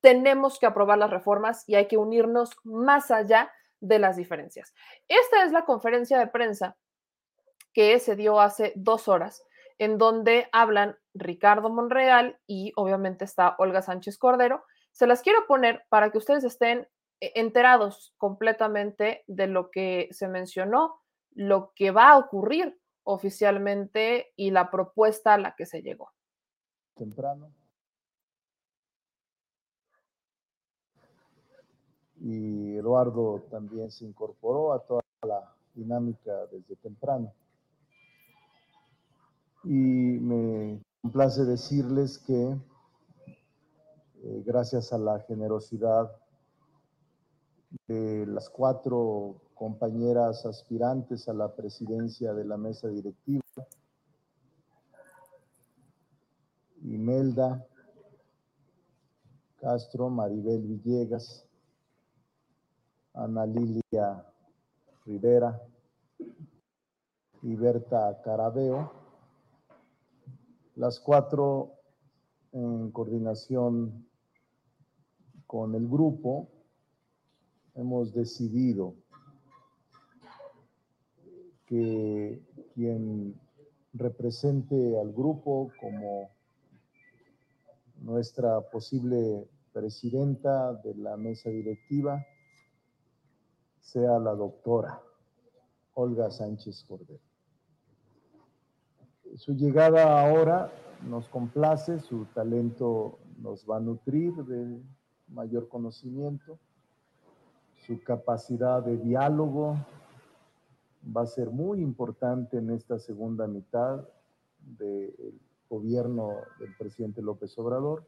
tenemos 0.00 0.60
que 0.60 0.66
aprobar 0.66 0.98
las 0.98 1.10
reformas 1.10 1.68
y 1.68 1.74
hay 1.74 1.88
que 1.88 1.96
unirnos 1.96 2.52
más 2.62 3.10
allá 3.10 3.52
de 3.80 3.98
las 3.98 4.16
diferencias. 4.16 4.72
Esta 5.08 5.42
es 5.42 5.50
la 5.50 5.64
conferencia 5.64 6.16
de 6.16 6.28
prensa 6.28 6.76
que 7.72 7.98
se 7.98 8.14
dio 8.14 8.40
hace 8.40 8.72
dos 8.76 9.08
horas, 9.08 9.42
en 9.78 9.98
donde 9.98 10.48
hablan 10.52 10.96
Ricardo 11.12 11.70
Monreal 11.70 12.38
y 12.46 12.72
obviamente 12.76 13.24
está 13.24 13.56
Olga 13.58 13.82
Sánchez 13.82 14.16
Cordero. 14.16 14.62
Se 14.92 15.08
las 15.08 15.22
quiero 15.22 15.44
poner 15.48 15.84
para 15.88 16.12
que 16.12 16.18
ustedes 16.18 16.44
estén 16.44 16.86
eh, 17.20 17.32
enterados 17.34 18.14
completamente 18.16 19.24
de 19.26 19.48
lo 19.48 19.72
que 19.72 20.06
se 20.12 20.28
mencionó, 20.28 21.02
lo 21.32 21.72
que 21.74 21.90
va 21.90 22.10
a 22.10 22.18
ocurrir 22.18 22.78
oficialmente 23.02 24.32
y 24.36 24.52
la 24.52 24.70
propuesta 24.70 25.34
a 25.34 25.38
la 25.38 25.56
que 25.56 25.66
se 25.66 25.82
llegó. 25.82 26.12
Temprano, 26.96 27.50
y 32.20 32.76
Eduardo 32.76 33.42
también 33.50 33.90
se 33.90 34.04
incorporó 34.04 34.72
a 34.72 34.80
toda 34.80 35.02
la 35.22 35.54
dinámica 35.74 36.46
desde 36.50 36.76
temprano. 36.76 37.32
Y 39.64 39.68
me 39.68 40.80
complace 41.02 41.44
decirles 41.44 42.18
que 42.18 42.56
eh, 44.22 44.42
gracias 44.46 44.92
a 44.92 44.98
la 44.98 45.20
generosidad 45.20 46.10
de 47.86 48.26
las 48.26 48.48
cuatro 48.48 49.36
compañeras 49.54 50.46
aspirantes 50.46 51.28
a 51.28 51.34
la 51.34 51.54
presidencia 51.54 52.32
de 52.32 52.44
la 52.44 52.56
mesa 52.56 52.88
directiva, 52.88 53.42
Imelda 56.86 57.66
Castro, 59.56 60.08
Maribel 60.08 60.62
Villegas, 60.62 61.44
Ana 63.12 63.44
Lilia 63.44 64.24
Rivera 65.04 65.60
y 67.42 67.56
Berta 67.56 68.20
Carabeo, 68.22 68.92
las 70.76 71.00
cuatro 71.00 71.72
en 72.52 72.92
coordinación 72.92 74.06
con 75.46 75.74
el 75.74 75.88
grupo 75.88 76.48
hemos 77.74 78.12
decidido 78.12 78.94
que 81.66 82.40
quien 82.74 83.40
represente 83.92 85.00
al 85.00 85.12
grupo 85.12 85.72
como 85.80 86.35
nuestra 88.00 88.60
posible 88.60 89.48
presidenta 89.72 90.74
de 90.74 90.94
la 90.94 91.16
mesa 91.16 91.50
directiva 91.50 92.24
sea 93.80 94.18
la 94.18 94.34
doctora 94.34 95.00
Olga 95.94 96.30
Sánchez 96.30 96.84
Cordero. 96.88 97.20
Su 99.36 99.54
llegada 99.54 100.20
ahora 100.20 100.72
nos 101.08 101.28
complace, 101.28 102.00
su 102.00 102.24
talento 102.26 103.18
nos 103.38 103.68
va 103.68 103.76
a 103.76 103.80
nutrir 103.80 104.32
de 104.44 104.82
mayor 105.28 105.68
conocimiento, 105.68 106.58
su 107.86 108.02
capacidad 108.02 108.82
de 108.82 108.96
diálogo 108.96 109.76
va 111.16 111.22
a 111.22 111.26
ser 111.26 111.50
muy 111.50 111.80
importante 111.80 112.58
en 112.58 112.70
esta 112.70 112.98
segunda 112.98 113.46
mitad 113.46 114.08
del 114.58 115.38
gobierno 115.68 116.30
del 116.58 116.74
presidente 116.76 117.22
López 117.22 117.56
Obrador 117.58 118.04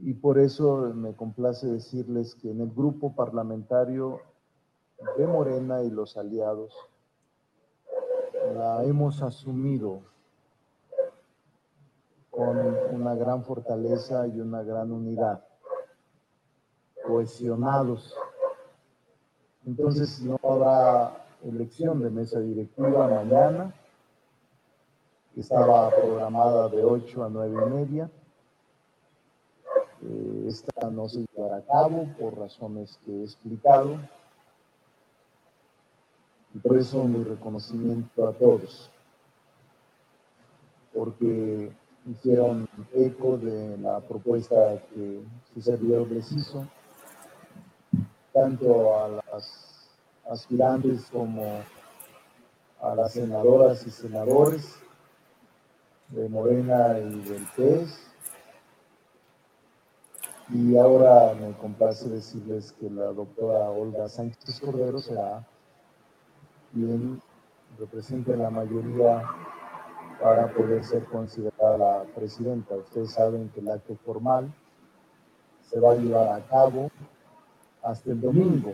y 0.00 0.14
por 0.14 0.38
eso 0.38 0.92
me 0.94 1.14
complace 1.14 1.66
decirles 1.66 2.34
que 2.36 2.50
en 2.50 2.60
el 2.60 2.70
grupo 2.70 3.14
parlamentario 3.14 4.20
de 5.16 5.26
Morena 5.26 5.82
y 5.82 5.90
los 5.90 6.16
aliados 6.16 6.74
la 8.54 8.84
hemos 8.84 9.22
asumido 9.22 10.02
con 12.30 12.56
una 12.92 13.14
gran 13.16 13.42
fortaleza 13.42 14.28
y 14.28 14.38
una 14.40 14.62
gran 14.62 14.92
unidad, 14.92 15.44
cohesionados. 17.04 18.14
Entonces 19.66 20.22
no 20.22 20.38
habrá 20.44 21.26
elección 21.42 22.00
de 22.00 22.10
mesa 22.10 22.38
directiva 22.38 23.08
mañana, 23.08 23.74
estaba 25.38 25.90
programada 25.90 26.68
de 26.68 26.84
8 26.84 27.24
a 27.24 27.28
9 27.28 27.54
y 27.54 27.70
media. 27.70 28.10
Eh, 30.02 30.44
esta 30.48 30.90
no 30.90 31.08
se 31.08 31.24
llevará 31.32 31.58
a 31.58 31.62
cabo 31.62 32.08
por 32.18 32.36
razones 32.36 32.98
que 33.04 33.12
he 33.12 33.22
explicado. 33.22 33.98
Y 36.54 36.58
por 36.58 36.76
eso 36.76 37.04
mi 37.04 37.22
reconocimiento 37.22 38.26
a 38.26 38.32
todos, 38.32 38.90
porque 40.94 41.70
hicieron 42.06 42.68
eco 42.94 43.36
de 43.36 43.76
la 43.78 44.00
propuesta 44.00 44.82
que 44.92 45.22
su 45.52 45.60
servidor 45.60 46.10
les 46.10 46.32
hizo, 46.32 46.66
tanto 48.32 48.98
a 48.98 49.08
las 49.08 49.90
aspirantes 50.28 51.06
como 51.12 51.62
a 52.80 52.94
las 52.94 53.12
senadoras 53.12 53.86
y 53.86 53.90
senadores 53.90 54.78
de 56.10 56.28
Morena 56.28 56.98
y 56.98 57.20
del 57.20 57.46
PES, 57.56 58.08
y 60.50 60.76
ahora 60.78 61.34
me 61.34 61.52
complace 61.58 62.08
decirles 62.08 62.72
que 62.80 62.88
la 62.88 63.12
doctora 63.12 63.68
Olga 63.70 64.08
Sánchez 64.08 64.60
Cordero 64.60 64.98
será 64.98 65.46
quien 66.72 67.20
represente 67.78 68.34
la 68.34 68.48
mayoría 68.48 69.22
para 70.22 70.48
poder 70.54 70.82
ser 70.84 71.04
considerada 71.04 71.76
la 71.76 72.04
presidenta. 72.14 72.74
Ustedes 72.76 73.12
saben 73.12 73.50
que 73.50 73.60
el 73.60 73.70
acto 73.70 73.94
formal 74.06 74.50
se 75.60 75.78
va 75.78 75.92
a 75.92 75.96
llevar 75.96 76.32
a 76.32 76.46
cabo 76.46 76.90
hasta 77.82 78.10
el 78.10 78.20
domingo, 78.20 78.72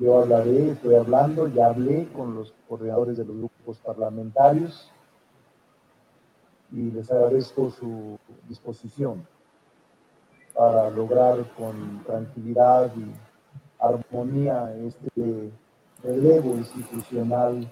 Yo 0.00 0.20
hablaré, 0.20 0.72
estoy 0.72 0.96
hablando, 0.96 1.46
ya 1.46 1.68
hablé 1.68 2.08
con 2.12 2.34
los 2.34 2.52
coordinadores 2.68 3.16
de 3.16 3.24
los 3.24 3.36
grupos 3.36 3.78
parlamentarios 3.78 4.92
y 6.74 6.90
les 6.90 7.08
agradezco 7.10 7.70
su 7.70 8.18
disposición 8.48 9.24
para 10.54 10.90
lograr 10.90 11.48
con 11.56 12.02
tranquilidad 12.04 12.92
y 12.96 13.12
armonía 13.78 14.74
este 14.84 15.52
relevo 16.02 16.54
institucional 16.54 17.70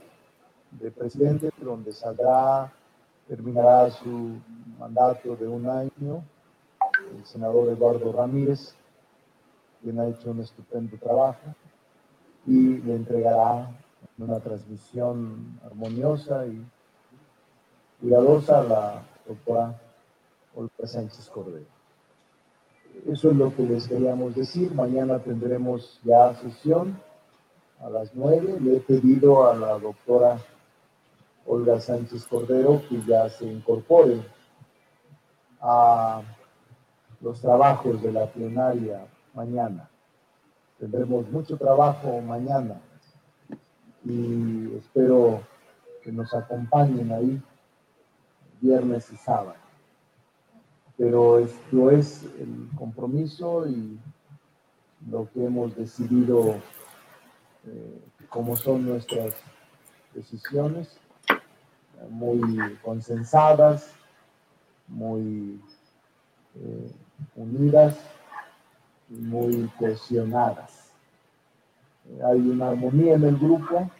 de 0.70 0.90
presidente, 0.92 1.50
donde 1.60 1.92
saldrá, 1.92 2.72
terminará 3.26 3.90
su 3.90 4.36
mandato 4.78 5.34
de 5.36 5.48
un 5.48 5.68
año 5.68 6.22
el 7.16 7.24
senador 7.24 7.70
Eduardo 7.70 8.12
Ramírez, 8.12 8.74
quien 9.82 9.98
ha 9.98 10.06
hecho 10.06 10.30
un 10.30 10.40
estupendo 10.40 10.96
trabajo 10.96 11.54
y 12.46 12.78
le 12.78 12.94
entregará 12.94 13.68
una 14.18 14.38
transmisión 14.38 15.58
armoniosa 15.64 16.46
y 16.46 16.64
cuidadosa 18.02 18.64
la 18.64 19.02
doctora 19.26 19.80
Olga 20.56 20.86
Sánchez 20.86 21.30
Cordero. 21.30 21.66
Eso 23.06 23.30
es 23.30 23.36
lo 23.36 23.54
que 23.54 23.62
les 23.62 23.86
queríamos 23.86 24.34
decir. 24.34 24.74
Mañana 24.74 25.20
tendremos 25.20 26.00
ya 26.02 26.34
sesión 26.34 27.00
a 27.80 27.88
las 27.88 28.12
nueve. 28.14 28.58
Le 28.60 28.76
he 28.76 28.80
pedido 28.80 29.48
a 29.48 29.54
la 29.54 29.78
doctora 29.78 30.36
Olga 31.46 31.80
Sánchez 31.80 32.26
Cordero 32.26 32.82
que 32.88 33.00
ya 33.02 33.28
se 33.28 33.46
incorpore 33.46 34.20
a 35.60 36.22
los 37.20 37.40
trabajos 37.40 38.02
de 38.02 38.12
la 38.12 38.26
plenaria 38.26 39.06
mañana. 39.32 39.88
Tendremos 40.80 41.30
mucho 41.30 41.56
trabajo 41.56 42.20
mañana 42.20 42.80
y 44.04 44.74
espero 44.76 45.40
que 46.02 46.10
nos 46.10 46.34
acompañen 46.34 47.12
ahí 47.12 47.40
viernes 48.62 49.12
y 49.12 49.16
sábado. 49.16 49.56
Pero 50.96 51.38
esto 51.38 51.90
es 51.90 52.22
el 52.38 52.70
compromiso 52.76 53.66
y 53.68 53.98
lo 55.10 55.28
que 55.32 55.44
hemos 55.44 55.76
decidido, 55.76 56.54
eh, 57.66 58.00
como 58.30 58.56
son 58.56 58.86
nuestras 58.86 59.34
decisiones, 60.14 60.98
muy 62.10 62.40
consensadas, 62.82 63.92
muy 64.88 65.60
eh, 66.54 66.92
unidas 67.36 67.98
y 69.10 69.14
muy 69.14 69.70
cohesionadas. 69.78 70.92
Eh, 72.08 72.20
hay 72.24 72.40
una 72.40 72.68
armonía 72.68 73.14
en 73.14 73.24
el 73.24 73.36
grupo 73.36 73.90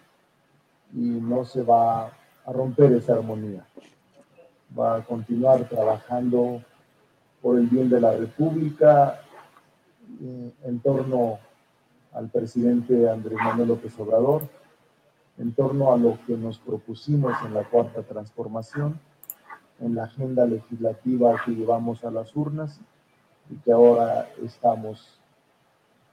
y 0.92 1.00
no 1.00 1.44
se 1.44 1.62
va 1.62 2.06
a 2.06 2.52
romper 2.52 2.92
esa 2.92 3.14
armonía. 3.14 3.64
Va 4.78 4.96
a 4.96 5.04
continuar 5.04 5.68
trabajando 5.68 6.62
por 7.40 7.58
el 7.58 7.66
bien 7.66 7.90
de 7.90 8.00
la 8.00 8.12
República 8.12 9.20
eh, 10.20 10.52
en 10.64 10.80
torno 10.80 11.38
al 12.12 12.28
presidente 12.28 13.08
Andrés 13.08 13.38
Manuel 13.42 13.68
López 13.68 13.98
Obrador, 13.98 14.42
en 15.38 15.52
torno 15.54 15.92
a 15.92 15.96
lo 15.96 16.18
que 16.26 16.36
nos 16.36 16.58
propusimos 16.58 17.32
en 17.44 17.54
la 17.54 17.64
cuarta 17.64 18.02
transformación, 18.02 19.00
en 19.80 19.94
la 19.94 20.04
agenda 20.04 20.46
legislativa 20.46 21.34
que 21.44 21.52
llevamos 21.52 22.04
a 22.04 22.10
las 22.10 22.34
urnas 22.36 22.80
y 23.50 23.56
que 23.56 23.72
ahora 23.72 24.28
estamos 24.44 25.18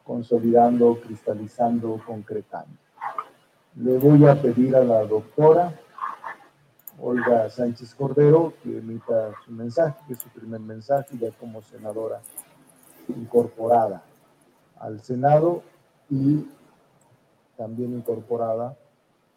consolidando, 0.03 0.99
cristalizando, 1.01 2.01
concretando. 2.05 2.75
Le 3.75 3.97
voy 3.99 4.25
a 4.25 4.41
pedir 4.41 4.75
a 4.75 4.83
la 4.83 5.05
doctora 5.05 5.79
Olga 7.01 7.49
Sánchez 7.49 7.95
Cordero 7.95 8.53
que 8.61 8.77
emita 8.77 9.31
su 9.45 9.51
mensaje, 9.51 9.99
que 10.07 10.13
es 10.13 10.19
su 10.19 10.29
primer 10.29 10.59
mensaje 10.59 11.17
ya 11.17 11.31
como 11.31 11.61
senadora 11.61 12.21
incorporada 13.07 14.03
al 14.79 15.01
Senado 15.01 15.63
y 16.09 16.45
también 17.57 17.93
incorporada 17.93 18.77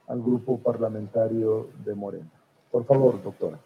al 0.07 0.21
grupo 0.21 0.59
parlamentario 0.59 1.69
de 1.85 1.95
Morena. 1.95 2.31
Por 2.71 2.85
favor, 2.85 3.23
doctora. 3.23 3.59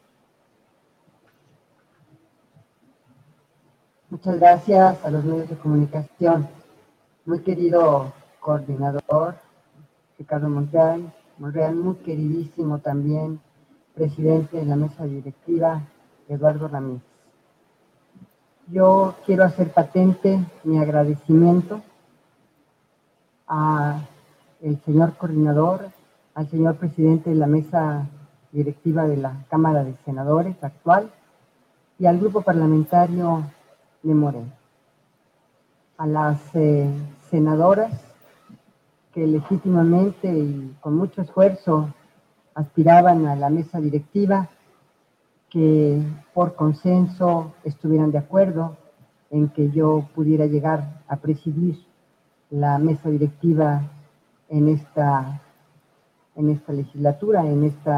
Muchas 4.08 4.38
gracias 4.38 5.04
a 5.04 5.10
los 5.10 5.24
medios 5.24 5.48
de 5.48 5.56
comunicación. 5.56 6.48
Muy 7.24 7.40
querido 7.40 8.12
coordinador 8.40 9.34
Ricardo 10.18 10.48
Monreal, 10.48 11.12
Monreal 11.38 11.74
muy 11.74 11.96
queridísimo 11.96 12.78
también 12.78 13.40
presidente 13.96 14.58
de 14.58 14.66
la 14.66 14.76
mesa 14.76 15.04
directiva 15.04 15.80
Eduardo 16.28 16.68
Ramírez. 16.68 17.02
Yo 18.68 19.14
quiero 19.24 19.44
hacer 19.44 19.72
patente 19.72 20.38
mi 20.64 20.78
agradecimiento 20.78 21.80
al 23.46 24.06
señor 24.84 25.16
coordinador, 25.16 25.88
al 26.34 26.46
señor 26.50 26.76
presidente 26.76 27.30
de 27.30 27.36
la 27.36 27.46
mesa 27.46 28.06
directiva 28.52 29.06
de 29.08 29.16
la 29.16 29.44
Cámara 29.48 29.82
de 29.82 29.94
Senadores 30.04 30.62
actual 30.62 31.10
y 31.98 32.04
al 32.04 32.18
grupo 32.18 32.42
parlamentario 32.42 33.44
de 34.02 34.14
Moreno. 34.14 34.52
A 35.96 36.06
las 36.06 36.38
eh, 36.54 36.90
senadoras 37.30 37.98
que 39.14 39.26
legítimamente 39.26 40.28
y 40.28 40.76
con 40.82 40.96
mucho 40.96 41.22
esfuerzo 41.22 41.94
aspiraban 42.56 43.26
a 43.26 43.36
la 43.36 43.50
mesa 43.50 43.80
directiva, 43.80 44.48
que 45.50 46.02
por 46.34 46.54
consenso 46.54 47.52
estuvieran 47.62 48.10
de 48.10 48.18
acuerdo 48.18 48.76
en 49.30 49.48
que 49.50 49.70
yo 49.70 50.08
pudiera 50.14 50.46
llegar 50.46 51.02
a 51.06 51.16
presidir 51.16 51.84
la 52.50 52.78
mesa 52.78 53.10
directiva 53.10 53.82
en 54.48 54.68
esta, 54.68 55.40
en 56.34 56.50
esta 56.50 56.72
legislatura, 56.72 57.46
en 57.46 57.64
este 57.64 57.90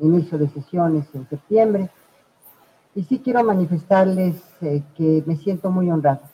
inicio 0.00 0.38
de 0.38 0.48
sesiones 0.48 1.06
en 1.14 1.26
septiembre. 1.28 1.90
Y 2.94 3.04
sí 3.04 3.20
quiero 3.20 3.42
manifestarles 3.42 4.36
eh, 4.60 4.82
que 4.96 5.24
me 5.26 5.36
siento 5.36 5.70
muy 5.70 5.90
honrada. 5.90 6.30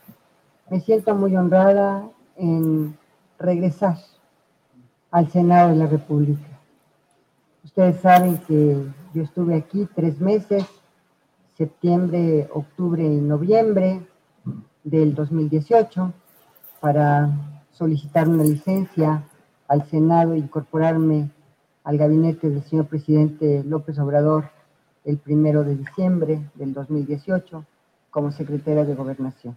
Me 0.69 0.81
siento 0.81 1.15
muy 1.15 1.37
honrada 1.37 2.09
en 2.37 2.97
regresar 3.39 3.97
al 5.11 5.31
Senado 5.31 5.71
de 5.71 5.77
la 5.77 5.87
República. 5.87 6.50
Ustedes 7.65 8.01
saben 8.01 8.39
que 8.39 8.85
yo 9.15 9.23
estuve 9.23 9.55
aquí 9.55 9.89
tres 9.95 10.21
meses, 10.21 10.65
septiembre, 11.57 12.49
octubre 12.53 13.03
y 13.03 13.21
noviembre 13.21 14.01
del 14.83 15.15
2018, 15.15 16.13
para 16.81 17.31
solicitar 17.73 18.29
una 18.29 18.45
licencia 18.45 19.23
al 19.69 19.87
Senado 19.89 20.33
e 20.33 20.39
incorporarme 20.39 21.31
al 21.85 21.99
gabinete 21.99 22.49
del 22.49 22.63
señor 22.65 22.87
presidente 22.87 23.63
López 23.65 23.99
Obrador 23.99 24.51
el 25.05 25.19
primero 25.19 25.65
de 25.65 25.77
diciembre 25.77 26.51
del 26.55 26.73
2018 26.73 27.65
como 28.11 28.33
secretaria 28.33 28.85
de 28.85 28.95
Gobernación. 28.95 29.57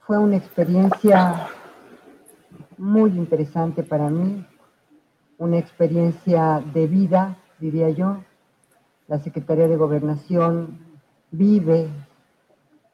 Fue 0.00 0.18
una 0.18 0.36
experiencia 0.36 1.48
muy 2.78 3.10
interesante 3.10 3.82
para 3.82 4.08
mí, 4.08 4.44
una 5.40 5.56
experiencia 5.58 6.62
de 6.74 6.86
vida, 6.86 7.38
diría 7.58 7.88
yo. 7.88 8.18
La 9.08 9.18
Secretaría 9.18 9.68
de 9.68 9.76
Gobernación 9.76 10.78
vive 11.30 11.88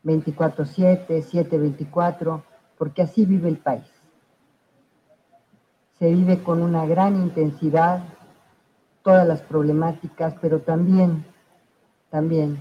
24/7, 0.05 1.23
7/24, 1.23 2.45
porque 2.79 3.03
así 3.03 3.27
vive 3.27 3.49
el 3.49 3.59
país. 3.59 3.91
Se 5.99 6.09
vive 6.13 6.43
con 6.45 6.63
una 6.63 6.87
gran 6.87 7.17
intensidad 7.17 8.05
todas 9.03 9.27
las 9.27 9.43
problemáticas, 9.43 10.37
pero 10.41 10.61
también, 10.61 11.25
también, 12.11 12.59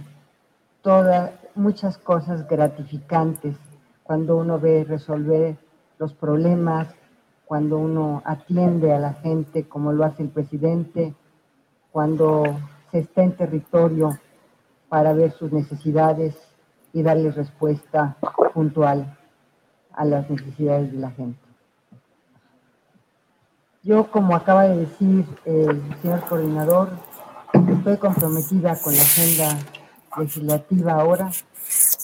todas, 0.82 1.32
muchas 1.54 2.00
cosas 2.00 2.48
gratificantes 2.48 3.56
cuando 4.04 4.38
uno 4.38 4.60
ve 4.60 4.84
resolver 4.84 5.58
los 6.00 6.14
problemas, 6.14 6.88
cuando 7.46 7.78
uno 7.78 8.22
atiende 8.26 8.94
a 8.94 9.00
la 9.00 9.14
gente 9.14 9.68
como 9.68 9.94
lo 9.94 10.04
hace 10.04 10.24
el 10.24 10.30
presidente, 10.30 11.14
cuando 11.92 12.44
se 12.92 13.00
está 13.00 13.24
en 13.24 13.38
territorio 13.38 14.18
para 14.90 15.14
ver 15.14 15.32
sus 15.32 15.52
necesidades 15.52 16.36
y 16.94 17.04
darle 17.04 17.32
respuesta 17.32 18.18
puntual 18.54 19.18
a 19.94 20.06
las 20.06 20.30
necesidades 20.30 20.92
de 20.92 20.98
la 21.00 21.12
gente. 21.12 21.40
Yo, 23.84 24.10
como 24.10 24.36
acaba 24.36 24.64
de 24.64 24.78
decir 24.78 25.26
el 25.46 25.96
señor 26.02 26.22
coordinador, 26.22 26.90
estoy 27.54 27.98
comprometida 27.98 28.76
con 28.82 28.96
la 28.96 29.02
agenda 29.02 29.60
legislativa 30.18 30.94
ahora 30.94 31.30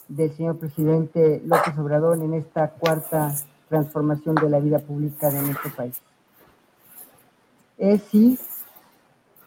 del 0.07 0.31
señor 0.35 0.59
presidente 0.59 1.41
López 1.45 1.77
Obrador 1.77 2.17
en 2.17 2.33
esta 2.33 2.69
cuarta 2.69 3.33
transformación 3.72 4.36
de 4.36 4.49
la 4.49 4.59
vida 4.59 4.80
pública 4.80 5.30
de 5.30 5.41
nuestro 5.41 5.72
país. 5.74 5.99
Es 7.78 8.03
sí 8.03 8.38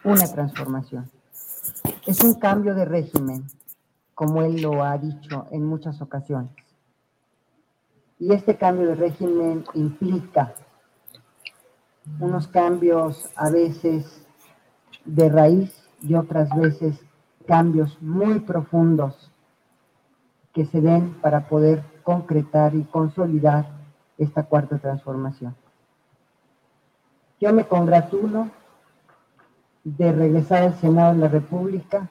una 0.02 0.26
transformación. 0.26 1.10
Es 2.06 2.24
un 2.24 2.34
cambio 2.34 2.74
de 2.74 2.86
régimen, 2.86 3.44
como 4.14 4.42
él 4.42 4.62
lo 4.62 4.82
ha 4.82 4.96
dicho 4.96 5.46
en 5.50 5.64
muchas 5.66 6.00
ocasiones. 6.00 6.50
Y 8.18 8.32
este 8.32 8.56
cambio 8.56 8.88
de 8.88 8.94
régimen 8.94 9.64
implica 9.74 10.54
unos 12.18 12.48
cambios 12.48 13.28
a 13.36 13.50
veces 13.50 14.26
de 15.04 15.28
raíz 15.28 15.70
y 16.00 16.14
otras 16.14 16.48
veces 16.56 16.98
cambios 17.46 18.00
muy 18.00 18.40
profundos 18.40 19.30
que 20.54 20.64
se 20.64 20.80
den 20.80 21.12
para 21.20 21.46
poder 21.48 21.84
concretar 22.02 22.74
y 22.74 22.84
consolidar 22.84 23.83
esta 24.18 24.44
cuarta 24.44 24.78
transformación. 24.78 25.54
Yo 27.40 27.52
me 27.52 27.66
congratulo 27.66 28.48
de 29.82 30.12
regresar 30.12 30.62
al 30.62 30.74
Senado 30.76 31.14
de 31.14 31.20
la 31.20 31.28
República, 31.28 32.10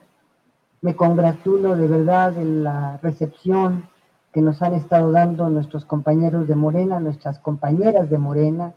me 0.82 0.96
congratulo 0.96 1.76
de 1.76 1.88
verdad 1.88 2.34
de 2.34 2.46
la 2.46 2.98
recepción 3.02 3.88
que 4.32 4.42
nos 4.42 4.62
han 4.62 4.74
estado 4.74 5.12
dando 5.12 5.50
nuestros 5.50 5.86
compañeros 5.86 6.48
de 6.48 6.56
Morena, 6.56 7.00
nuestras 7.00 7.40
compañeras 7.40 8.10
de 8.10 8.18
Morena, 8.18 8.74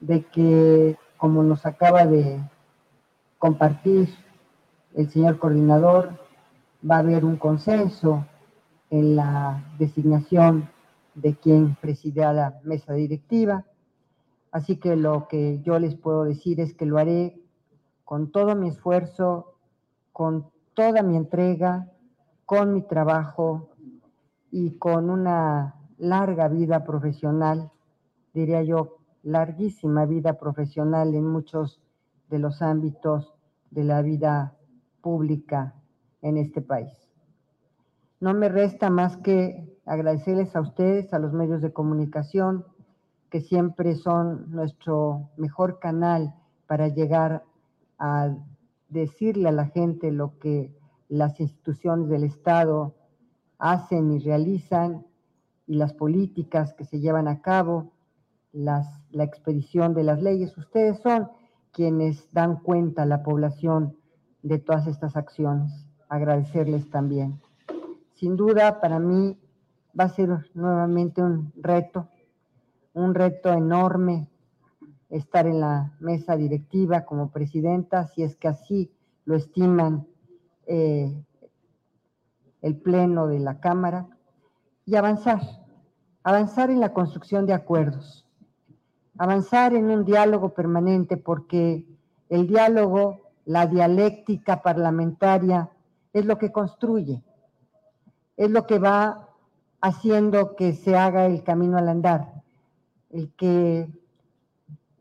de 0.00 0.24
que, 0.24 0.96
como 1.18 1.42
nos 1.42 1.66
acaba 1.66 2.06
de 2.06 2.40
compartir 3.38 4.08
el 4.94 5.10
señor 5.10 5.38
coordinador, 5.38 6.10
va 6.88 6.96
a 6.96 7.00
haber 7.00 7.24
un 7.24 7.36
consenso 7.36 8.24
en 8.88 9.16
la 9.16 9.62
designación 9.78 10.68
de 11.20 11.34
quien 11.34 11.76
presida 11.76 12.32
la 12.32 12.60
mesa 12.64 12.94
directiva. 12.94 13.64
Así 14.52 14.76
que 14.76 14.96
lo 14.96 15.28
que 15.28 15.60
yo 15.62 15.78
les 15.78 15.94
puedo 15.94 16.24
decir 16.24 16.60
es 16.60 16.74
que 16.74 16.86
lo 16.86 16.98
haré 16.98 17.40
con 18.04 18.32
todo 18.32 18.56
mi 18.56 18.68
esfuerzo, 18.68 19.54
con 20.12 20.50
toda 20.74 21.02
mi 21.02 21.16
entrega, 21.16 21.88
con 22.46 22.74
mi 22.74 22.82
trabajo 22.82 23.68
y 24.50 24.72
con 24.72 25.10
una 25.10 25.76
larga 25.98 26.48
vida 26.48 26.82
profesional, 26.84 27.70
diría 28.34 28.62
yo, 28.62 28.98
larguísima 29.22 30.06
vida 30.06 30.38
profesional 30.38 31.14
en 31.14 31.26
muchos 31.26 31.80
de 32.28 32.38
los 32.38 32.62
ámbitos 32.62 33.34
de 33.70 33.84
la 33.84 34.02
vida 34.02 34.56
pública 35.00 35.74
en 36.22 36.38
este 36.38 36.62
país. 36.62 36.92
No 38.18 38.34
me 38.34 38.48
resta 38.48 38.90
más 38.90 39.16
que 39.18 39.78
agradecerles 39.90 40.54
a 40.54 40.60
ustedes, 40.60 41.12
a 41.12 41.18
los 41.18 41.32
medios 41.32 41.60
de 41.62 41.72
comunicación, 41.72 42.64
que 43.28 43.40
siempre 43.40 43.96
son 43.96 44.48
nuestro 44.52 45.30
mejor 45.36 45.80
canal 45.80 46.32
para 46.68 46.86
llegar 46.86 47.42
a 47.98 48.32
decirle 48.88 49.48
a 49.48 49.52
la 49.52 49.66
gente 49.66 50.12
lo 50.12 50.38
que 50.38 50.72
las 51.08 51.40
instituciones 51.40 52.08
del 52.08 52.22
Estado 52.22 52.94
hacen 53.58 54.12
y 54.12 54.20
realizan 54.20 55.04
y 55.66 55.74
las 55.74 55.92
políticas 55.92 56.72
que 56.74 56.84
se 56.84 57.00
llevan 57.00 57.26
a 57.26 57.42
cabo, 57.42 57.90
las, 58.52 58.86
la 59.10 59.24
expedición 59.24 59.92
de 59.92 60.04
las 60.04 60.22
leyes. 60.22 60.56
Ustedes 60.56 61.00
son 61.00 61.30
quienes 61.72 62.32
dan 62.32 62.60
cuenta 62.60 63.02
a 63.02 63.06
la 63.06 63.24
población 63.24 63.96
de 64.44 64.60
todas 64.60 64.86
estas 64.86 65.16
acciones. 65.16 65.84
Agradecerles 66.08 66.88
también. 66.90 67.40
Sin 68.14 68.36
duda, 68.36 68.80
para 68.80 69.00
mí 69.00 69.36
va 69.98 70.04
a 70.04 70.08
ser 70.08 70.50
nuevamente 70.54 71.22
un 71.22 71.52
reto, 71.56 72.08
un 72.92 73.14
reto 73.14 73.52
enorme 73.52 74.28
estar 75.10 75.46
en 75.46 75.60
la 75.60 75.92
mesa 76.00 76.36
directiva 76.36 77.04
como 77.04 77.30
presidenta, 77.30 78.06
si 78.06 78.22
es 78.22 78.36
que 78.36 78.48
así 78.48 78.90
lo 79.24 79.34
estiman 79.34 80.06
eh, 80.66 81.12
el 82.62 82.76
Pleno 82.76 83.26
de 83.26 83.40
la 83.40 83.58
Cámara, 83.60 84.06
y 84.86 84.94
avanzar, 84.96 85.40
avanzar 86.22 86.70
en 86.70 86.80
la 86.80 86.92
construcción 86.92 87.46
de 87.46 87.54
acuerdos, 87.54 88.26
avanzar 89.18 89.74
en 89.74 89.90
un 89.90 90.04
diálogo 90.04 90.54
permanente, 90.54 91.16
porque 91.16 91.86
el 92.28 92.46
diálogo, 92.46 93.32
la 93.44 93.66
dialéctica 93.66 94.62
parlamentaria, 94.62 95.70
es 96.12 96.24
lo 96.24 96.38
que 96.38 96.52
construye, 96.52 97.22
es 98.36 98.50
lo 98.50 98.66
que 98.66 98.78
va 98.78 99.29
haciendo 99.80 100.56
que 100.56 100.74
se 100.74 100.96
haga 100.96 101.26
el 101.26 101.42
camino 101.42 101.78
al 101.78 101.88
andar, 101.88 102.42
el 103.10 103.32
que 103.34 103.88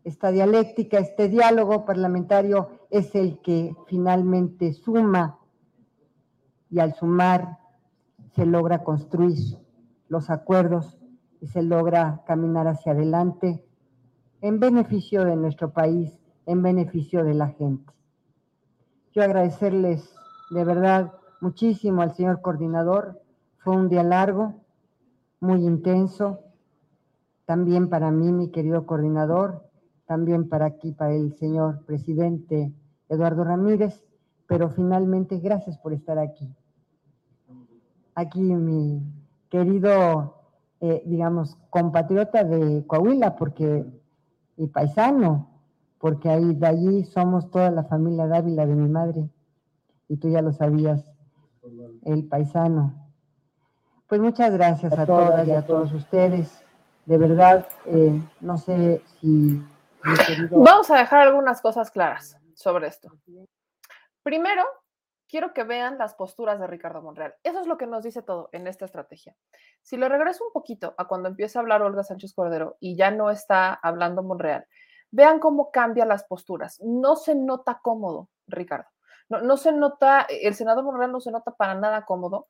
esta 0.04 0.32
dialéctica, 0.32 0.98
este 0.98 1.28
diálogo 1.28 1.86
parlamentario 1.86 2.70
es 2.90 3.14
el 3.16 3.40
que 3.42 3.76
finalmente 3.88 4.74
suma 4.74 5.38
y 6.70 6.80
al 6.80 6.96
sumar 6.96 7.60
se 8.36 8.46
logra 8.46 8.84
construir 8.84 9.58
los 10.08 10.30
acuerdos 10.30 10.98
y 11.42 11.48
se 11.48 11.62
logra 11.62 12.24
caminar 12.26 12.68
hacia 12.68 12.94
adelante 12.94 13.64
en 14.42 14.60
beneficio 14.60 15.26
de 15.26 15.36
nuestro 15.36 15.72
país, 15.74 16.18
en 16.46 16.62
beneficio 16.62 17.24
de 17.24 17.34
la 17.34 17.50
gente. 17.50 17.94
Yo 19.14 19.24
agradecerles 19.24 20.14
de 20.50 20.64
verdad 20.64 21.14
muchísimo 21.42 22.02
al 22.02 22.16
señor 22.16 22.42
coordinador. 22.42 23.22
Fue 23.58 23.76
un 23.76 23.90
día 23.90 24.04
largo, 24.04 24.56
muy 25.40 25.66
intenso. 25.66 26.40
También 27.46 27.90
para 27.90 28.12
mí, 28.12 28.32
mi 28.32 28.52
querido 28.52 28.86
coordinador, 28.86 29.70
también 30.06 30.50
para 30.50 30.66
aquí, 30.66 30.92
para 30.92 31.14
el 31.14 31.36
señor 31.36 31.86
presidente 31.86 32.74
Eduardo 33.10 33.44
Ramírez, 33.44 34.04
pero 34.48 34.70
finalmente 34.70 35.40
gracias 35.40 35.78
por 35.78 35.94
estar 35.94 36.18
aquí. 36.18 36.54
Aquí 38.16 38.42
mi 38.42 39.02
querido, 39.50 40.36
eh, 40.82 41.04
digamos, 41.06 41.58
compatriota 41.70 42.44
de 42.44 42.86
Coahuila, 42.86 43.36
porque, 43.36 43.86
y 44.58 44.68
paisano, 44.68 45.50
porque 46.00 46.30
ahí, 46.30 46.54
de 46.54 46.68
allí 46.68 47.04
somos 47.06 47.50
toda 47.52 47.72
la 47.72 47.84
familia 47.84 48.28
Dávila 48.28 48.66
de 48.66 48.76
mi 48.76 48.90
madre, 48.90 49.30
y 50.08 50.18
tú 50.18 50.30
ya 50.30 50.42
lo 50.42 50.52
sabías, 50.52 51.06
el 52.04 52.28
paisano. 52.28 52.99
Pues 54.10 54.20
muchas 54.20 54.52
gracias 54.52 54.92
a, 54.98 55.06
todas 55.06 55.48
y 55.48 55.52
a 55.52 55.64
todos 55.64 55.94
ustedes. 55.94 56.66
De 57.06 57.20
verdad, 57.20 57.68
eh, 57.86 58.20
no 58.42 58.58
sé 58.58 59.04
si... 59.22 59.62
Vamos 60.50 60.90
a 60.90 60.98
dejar 60.98 61.28
algunas 61.28 61.62
cosas 61.62 61.92
claras 61.92 62.36
sobre 62.56 62.88
esto. 62.88 63.12
Primero, 64.24 64.64
quiero 65.28 65.54
que 65.54 65.64
vean 65.64 66.00
las 66.00 66.16
posturas 66.16 66.60
de 66.60 66.66
Ricardo 66.66 67.04
Monreal. 67.04 67.36
Eso 67.44 67.60
es 67.60 67.68
lo 67.68 67.78
que 67.78 67.86
nos 67.86 68.04
dice 68.04 68.24
todo 68.24 68.50
en 68.52 68.66
esta 68.66 68.86
estrategia. 68.86 69.36
Si 69.84 69.96
lo 69.96 70.10
regreso 70.10 70.44
un 70.44 70.54
poquito 70.54 70.96
a 70.98 71.08
cuando 71.08 71.30
empieza 71.30 71.60
a 71.60 71.62
hablar 71.62 71.84
Olga 71.84 72.04
Sánchez 72.04 72.34
Cordero 72.34 72.78
y 72.80 72.96
ya 72.96 73.12
no 73.12 73.30
está 73.30 73.76
hablando 73.76 74.24
Monreal, 74.24 74.66
vean 75.12 75.40
cómo 75.40 75.70
cambia 75.70 76.06
las 76.06 76.24
posturas. 76.24 76.82
No 76.82 77.16
se 77.16 77.36
nota 77.36 77.80
cómodo, 77.84 78.28
Ricardo. 78.48 78.90
No, 79.30 79.42
no 79.42 79.56
se 79.56 79.72
nota, 79.72 80.26
el 80.28 80.56
senador 80.56 80.84
Monreal 80.84 81.12
no 81.12 81.22
se 81.22 81.30
nota 81.30 81.52
para 81.52 81.76
nada 81.76 82.06
cómodo. 82.06 82.48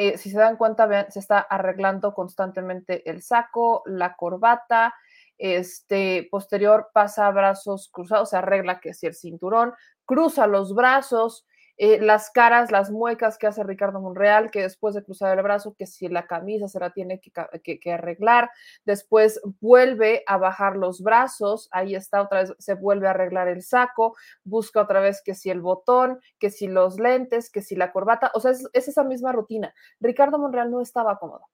Eh, 0.00 0.16
si 0.16 0.30
se 0.30 0.38
dan 0.38 0.56
cuenta, 0.56 0.86
vean, 0.86 1.10
se 1.10 1.18
está 1.18 1.40
arreglando 1.40 2.14
constantemente 2.14 3.10
el 3.10 3.20
saco, 3.20 3.82
la 3.84 4.14
corbata, 4.14 4.94
este 5.38 6.28
posterior 6.30 6.90
pasa 6.94 7.28
brazos 7.32 7.88
cruzados, 7.92 8.30
se 8.30 8.36
arregla 8.36 8.78
que 8.78 8.94
si 8.94 9.08
el 9.08 9.16
cinturón, 9.16 9.74
cruza 10.04 10.46
los 10.46 10.72
brazos, 10.72 11.47
eh, 11.80 12.00
las 12.00 12.30
caras, 12.30 12.72
las 12.72 12.90
muecas 12.90 13.38
que 13.38 13.46
hace 13.46 13.62
Ricardo 13.62 14.00
Monreal, 14.00 14.50
que 14.50 14.62
después 14.62 14.96
de 14.96 15.04
cruzar 15.04 15.38
el 15.38 15.44
brazo, 15.44 15.76
que 15.78 15.86
si 15.86 16.08
la 16.08 16.26
camisa 16.26 16.66
se 16.66 16.80
la 16.80 16.90
tiene 16.90 17.20
que, 17.20 17.92
arreglar, 17.92 18.50
después 18.84 19.40
vuelve 19.60 20.24
a 20.26 20.38
bajar 20.38 20.76
los 20.76 21.00
brazos, 21.00 21.68
ahí 21.70 21.94
está 21.94 22.22
otra 22.22 22.40
vez, 22.40 22.54
se 22.58 22.74
vuelve 22.74 23.06
a 23.06 23.10
arreglar 23.10 23.46
el 23.46 23.62
saco, 23.62 24.16
busca 24.42 24.80
otra 24.82 24.98
vez 24.98 25.22
que 25.22 25.36
si 25.36 25.50
el 25.50 25.60
botón, 25.60 26.18
que 26.40 26.50
si 26.50 26.66
los 26.66 26.98
lentes, 26.98 27.48
que 27.48 27.62
si 27.62 27.76
la 27.76 27.92
corbata, 27.92 28.32
o 28.34 28.40
sea, 28.40 28.50
es, 28.50 28.68
esa 28.72 29.04
misma 29.04 29.30
rutina. 29.30 29.72
Ricardo 30.00 30.36
Monreal 30.36 30.72
no 30.72 30.80
estaba 30.80 31.16
cómodo. 31.20 31.46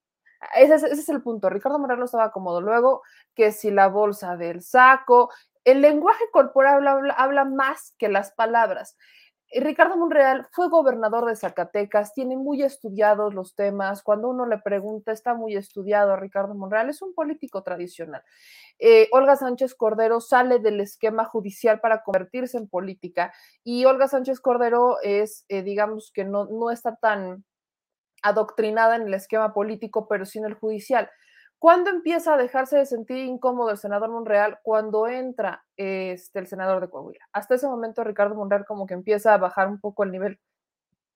Ese 0.57 0.75
es, 0.75 1.09
el 1.11 1.23
punto. 1.23 1.51
Ricardo 1.51 1.79
Monreal 1.79 1.99
no 1.99 2.07
estaba 2.07 2.33
cómodo. 2.33 2.63
Luego, 2.63 3.03
que 3.35 3.53
si 3.53 3.71
la 3.71 3.89
bolsa 3.89 4.37
del 4.37 4.63
saco, 4.63 5.31
el 5.65 5.83
lenguaje 5.83 6.25
corporal 6.33 6.87
habla 7.17 7.45
más 7.45 7.95
que 7.99 8.09
las 8.09 8.33
palabras. 8.33 8.97
Ricardo 9.61 9.97
Monreal 9.97 10.47
fue 10.51 10.69
gobernador 10.69 11.27
de 11.27 11.37
Zacatecas, 11.37 12.13
tiene 12.13 12.37
muy 12.37 12.63
estudiados 12.63 13.35
los 13.35 13.55
temas. 13.55 14.03
Cuando 14.03 14.29
uno 14.29 14.47
le 14.47 14.59
pregunta, 14.59 15.13
está 15.13 15.35
muy 15.35 15.55
estudiado 15.57 16.13
a 16.13 16.17
Ricardo 16.17 16.55
Monreal, 16.55 16.91
es 16.91 17.03
un 17.03 17.15
político 17.15 17.63
tradicional. 17.63 18.23
Eh, 18.79 19.09
Olga 19.13 19.37
Sánchez 19.37 19.75
Cordero 19.75 20.21
sale 20.21 20.59
del 20.59 20.81
esquema 20.81 21.25
judicial 21.25 21.81
para 21.81 22.03
convertirse 22.03 22.59
en 22.59 22.69
política 22.69 23.33
y 23.63 23.85
Olga 23.85 24.09
Sánchez 24.09 24.41
Cordero 24.41 24.97
es, 25.03 25.45
eh, 25.49 25.63
digamos 25.63 26.11
que 26.13 26.25
no, 26.25 26.47
no 26.47 26.71
está 26.71 26.97
tan 26.97 27.45
adoctrinada 28.23 28.97
en 28.97 29.03
el 29.03 29.15
esquema 29.15 29.53
político, 29.53 30.09
pero 30.09 30.25
sí 30.25 30.39
en 30.39 30.47
el 30.47 30.55
judicial. 30.55 31.11
¿Cuándo 31.65 31.89
empieza 31.89 32.35
a 32.35 32.37
dejarse 32.37 32.77
de 32.77 32.85
sentir 32.85 33.17
incómodo 33.17 33.71
el 33.71 33.79
senador 33.79 34.11
Monreal? 34.11 34.59
Cuando 34.63 35.09
entra 35.09 35.65
este, 35.79 36.39
el 36.41 36.47
senador 36.47 36.83
de 36.83 36.91
Coahuila. 36.91 37.27
Hasta 37.33 37.55
ese 37.55 37.67
momento 37.67 38.05
Ricardo 38.05 38.35
Monreal 38.35 38.67
como 38.67 38.87
que 38.87 38.93
empieza 38.93 39.33
a 39.33 39.39
bajar 39.39 39.69
un 39.69 39.81
poco 39.81 40.05
el 40.05 40.11
nivel, 40.11 40.39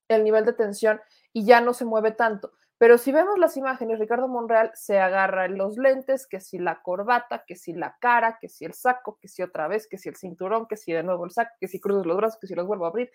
el 0.09 0.24
nivel 0.24 0.46
de 0.46 0.55
tensión 0.55 1.03
y 1.34 1.44
ya 1.44 1.61
no 1.61 1.74
se 1.74 1.84
mueve 1.84 2.12
tanto. 2.12 2.53
Pero 2.78 2.96
si 2.96 3.12
vemos 3.12 3.38
las 3.38 3.59
imágenes, 3.59 3.99
Ricardo 3.99 4.26
Monreal 4.26 4.70
se 4.72 4.99
agarra 4.99 5.49
los 5.49 5.76
lentes, 5.76 6.26
que 6.26 6.40
si 6.40 6.57
la 6.59 6.80
corbata, 6.80 7.44
que 7.46 7.55
si 7.55 7.74
la 7.74 7.99
cara, 8.01 8.38
que 8.40 8.49
si 8.49 8.64
el 8.64 8.72
saco, 8.72 9.18
que 9.20 9.28
si 9.28 9.42
otra 9.42 9.68
vez, 9.68 9.86
que 9.86 9.99
si 9.99 10.09
el 10.09 10.16
cinturón, 10.16 10.66
que 10.66 10.78
si 10.78 10.94
de 10.94 11.03
nuevo 11.03 11.26
el 11.26 11.30
saco, 11.30 11.51
que 11.61 11.68
si 11.68 11.78
cruzas 11.78 12.07
los 12.07 12.16
brazos, 12.16 12.40
que 12.40 12.46
si 12.46 12.55
los 12.55 12.66
vuelvo 12.66 12.86
a 12.86 12.88
abrir. 12.88 13.11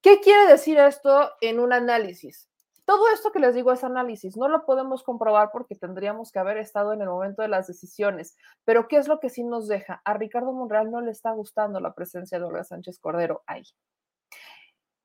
¿Qué 0.00 0.20
quiere 0.20 0.50
decir 0.50 0.78
esto 0.78 1.30
en 1.42 1.60
un 1.60 1.74
análisis? 1.74 2.48
Todo 2.88 3.10
esto 3.10 3.32
que 3.32 3.38
les 3.38 3.54
digo 3.54 3.70
es 3.70 3.84
análisis, 3.84 4.38
no 4.38 4.48
lo 4.48 4.64
podemos 4.64 5.02
comprobar 5.02 5.50
porque 5.52 5.74
tendríamos 5.74 6.32
que 6.32 6.38
haber 6.38 6.56
estado 6.56 6.94
en 6.94 7.02
el 7.02 7.08
momento 7.10 7.42
de 7.42 7.48
las 7.48 7.66
decisiones, 7.66 8.34
pero 8.64 8.88
¿qué 8.88 8.96
es 8.96 9.08
lo 9.08 9.20
que 9.20 9.28
sí 9.28 9.44
nos 9.44 9.68
deja? 9.68 10.00
A 10.06 10.14
Ricardo 10.14 10.54
Monreal 10.54 10.90
no 10.90 11.02
le 11.02 11.10
está 11.10 11.32
gustando 11.32 11.80
la 11.80 11.92
presencia 11.92 12.38
de 12.38 12.46
Olga 12.46 12.64
Sánchez 12.64 12.98
Cordero 12.98 13.42
ahí. 13.46 13.62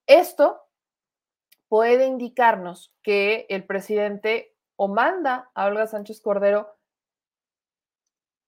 Esto 0.08 0.62
puede 1.68 2.06
indicarnos 2.06 2.94
que 3.04 3.48
el 3.50 3.66
presidente 3.66 4.56
o 4.78 4.88
manda 4.88 5.52
a 5.54 5.66
Olga 5.66 5.86
Sánchez 5.86 6.22
Cordero 6.22 6.78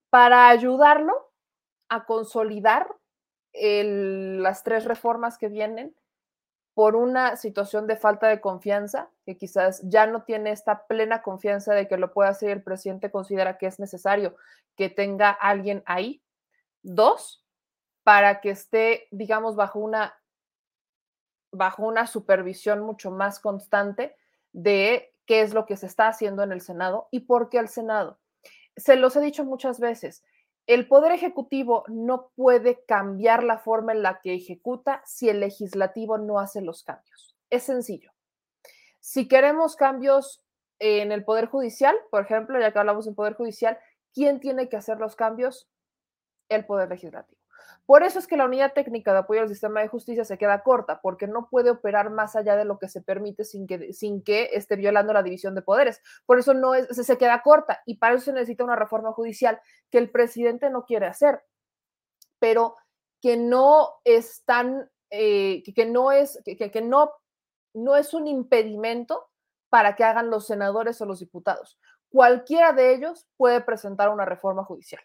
para 0.09 0.47
ayudarlo 0.47 1.33
a 1.89 2.05
consolidar 2.05 2.88
las 3.51 4.63
tres 4.63 4.86
reformas 4.86 5.38
que 5.38 5.49
vienen 5.49 5.93
por 6.76 6.97
una 6.97 7.38
situación 7.38 7.88
de 7.88 7.95
falta 7.95 8.28
de 8.28 8.41
confianza, 8.41 9.09
que 9.26 9.38
quizás 9.38 9.82
ya 9.86 10.05
no 10.07 10.23
tiene 10.23 10.51
esta 10.51 10.86
plena 10.88 11.21
confianza 11.21 11.73
de 11.73 11.88
que 11.88 11.97
lo 11.97 12.13
pueda 12.13 12.30
hacer 12.30 12.49
el 12.49 12.61
presidente 12.61 13.09
considera 13.09 13.57
que 13.57 13.65
es 13.65 13.80
necesario 13.80 14.36
que 14.76 14.89
tenga 14.89 15.32
alguien 15.32 15.84
ahí. 15.86 16.21
Dos, 16.84 17.45
para 18.03 18.41
que 18.41 18.49
esté, 18.49 19.07
digamos, 19.11 19.55
bajo 19.55 19.80
una, 19.80 20.15
bajo 21.51 21.84
una 21.84 22.07
supervisión 22.07 22.82
mucho 22.82 23.09
más 23.09 23.39
constante 23.39 24.17
de 24.51 25.13
qué 25.26 25.41
es 25.41 25.53
lo 25.53 25.65
que 25.65 25.78
se 25.78 25.86
está 25.86 26.09
haciendo 26.09 26.43
en 26.43 26.51
el 26.51 26.59
Senado 26.59 27.07
y 27.09 27.21
por 27.21 27.49
qué 27.49 27.59
el 27.59 27.69
Senado. 27.69 28.19
Se 28.76 28.97
los 28.97 29.15
he 29.15 29.21
dicho 29.21 29.45
muchas 29.45 29.80
veces, 29.80 30.26
el 30.68 30.88
Poder 30.88 31.11
Ejecutivo 31.11 31.84
no 31.88 32.32
puede 32.36 32.84
cambiar 32.86 33.43
la 33.43 33.59
forma 33.59 33.91
en 33.93 34.01
la 34.01 34.20
que 34.22 34.34
ejecuta 34.34 35.01
si 35.05 35.30
el 35.30 35.39
legislativo 35.39 36.18
no 36.18 36.39
hace 36.39 36.61
los 36.61 36.84
cambios. 36.84 37.36
Es 37.49 37.63
sencillo. 37.63 38.11
Si 38.99 39.28
queremos 39.28 39.76
cambios 39.76 40.43
en 40.80 41.11
el 41.11 41.24
Poder 41.24 41.45
Judicial, 41.45 41.95
por 42.09 42.24
ejemplo, 42.24 42.59
ya 42.59 42.72
que 42.72 42.80
hablamos 42.80 43.05
del 43.05 43.13
Poder 43.13 43.36
Judicial, 43.36 43.78
¿quién 44.13 44.39
tiene 44.39 44.68
que 44.68 44.78
hacer 44.78 44.97
los 44.99 45.16
cambios? 45.16 45.70
El 46.49 46.66
Poder 46.66 46.89
Legislativo. 46.89 47.39
Por 47.86 48.03
eso 48.03 48.17
es 48.17 48.25
que 48.25 48.38
la 48.38 48.45
unidad 48.45 48.73
técnica 48.73 49.13
de 49.13 49.19
apoyo 49.19 49.41
al 49.41 49.49
sistema 49.49 49.81
de 49.81 49.88
justicia 49.88 50.25
se 50.25 50.38
queda 50.38 50.63
corta, 50.63 51.01
porque 51.01 51.27
no 51.27 51.49
puede 51.49 51.69
operar 51.69 52.09
más 52.09 52.36
allá 52.36 52.55
de 52.55 52.65
lo 52.65 52.79
que 52.79 52.89
se 52.89 53.01
permite 53.01 53.43
sin 53.43 53.67
que, 53.67 53.93
sin 53.93 54.23
que 54.23 54.49
esté 54.53 54.75
violando 54.75 55.13
la 55.13 55.21
división 55.21 55.53
de 55.53 55.61
poderes. 55.61 56.01
Por 56.25 56.39
eso 56.39 56.53
no 56.53 56.73
es, 56.73 56.88
se 56.88 57.17
queda 57.17 57.41
corta 57.41 57.81
y 57.86 57.97
para 57.97 58.15
eso 58.15 58.25
se 58.25 58.33
necesita 58.33 58.63
una 58.63 58.75
reforma 58.75 59.11
judicial 59.11 59.59
que 59.91 59.99
el 59.99 60.09
presidente 60.09 60.69
no 60.69 60.86
quiere 60.86 61.05
hacer, 61.05 61.43
pero 62.39 62.75
que 63.21 63.38
no 63.38 63.89
es 64.03 64.43
tan, 64.45 64.89
eh, 65.11 65.61
que, 65.75 65.86
no 65.86 66.11
es, 66.11 66.41
que, 66.43 66.57
que 66.57 66.81
no, 66.81 67.11
no 67.73 67.95
es 67.95 68.13
un 68.13 68.27
impedimento 68.27 69.29
para 69.69 69.95
que 69.95 70.03
hagan 70.03 70.31
los 70.31 70.47
senadores 70.47 70.99
o 71.01 71.05
los 71.05 71.19
diputados. 71.19 71.79
Cualquiera 72.09 72.71
de 72.73 72.95
ellos 72.95 73.27
puede 73.38 73.61
presentar 73.61 74.09
una 74.09 74.25
reforma 74.25 74.63
judicial 74.63 75.01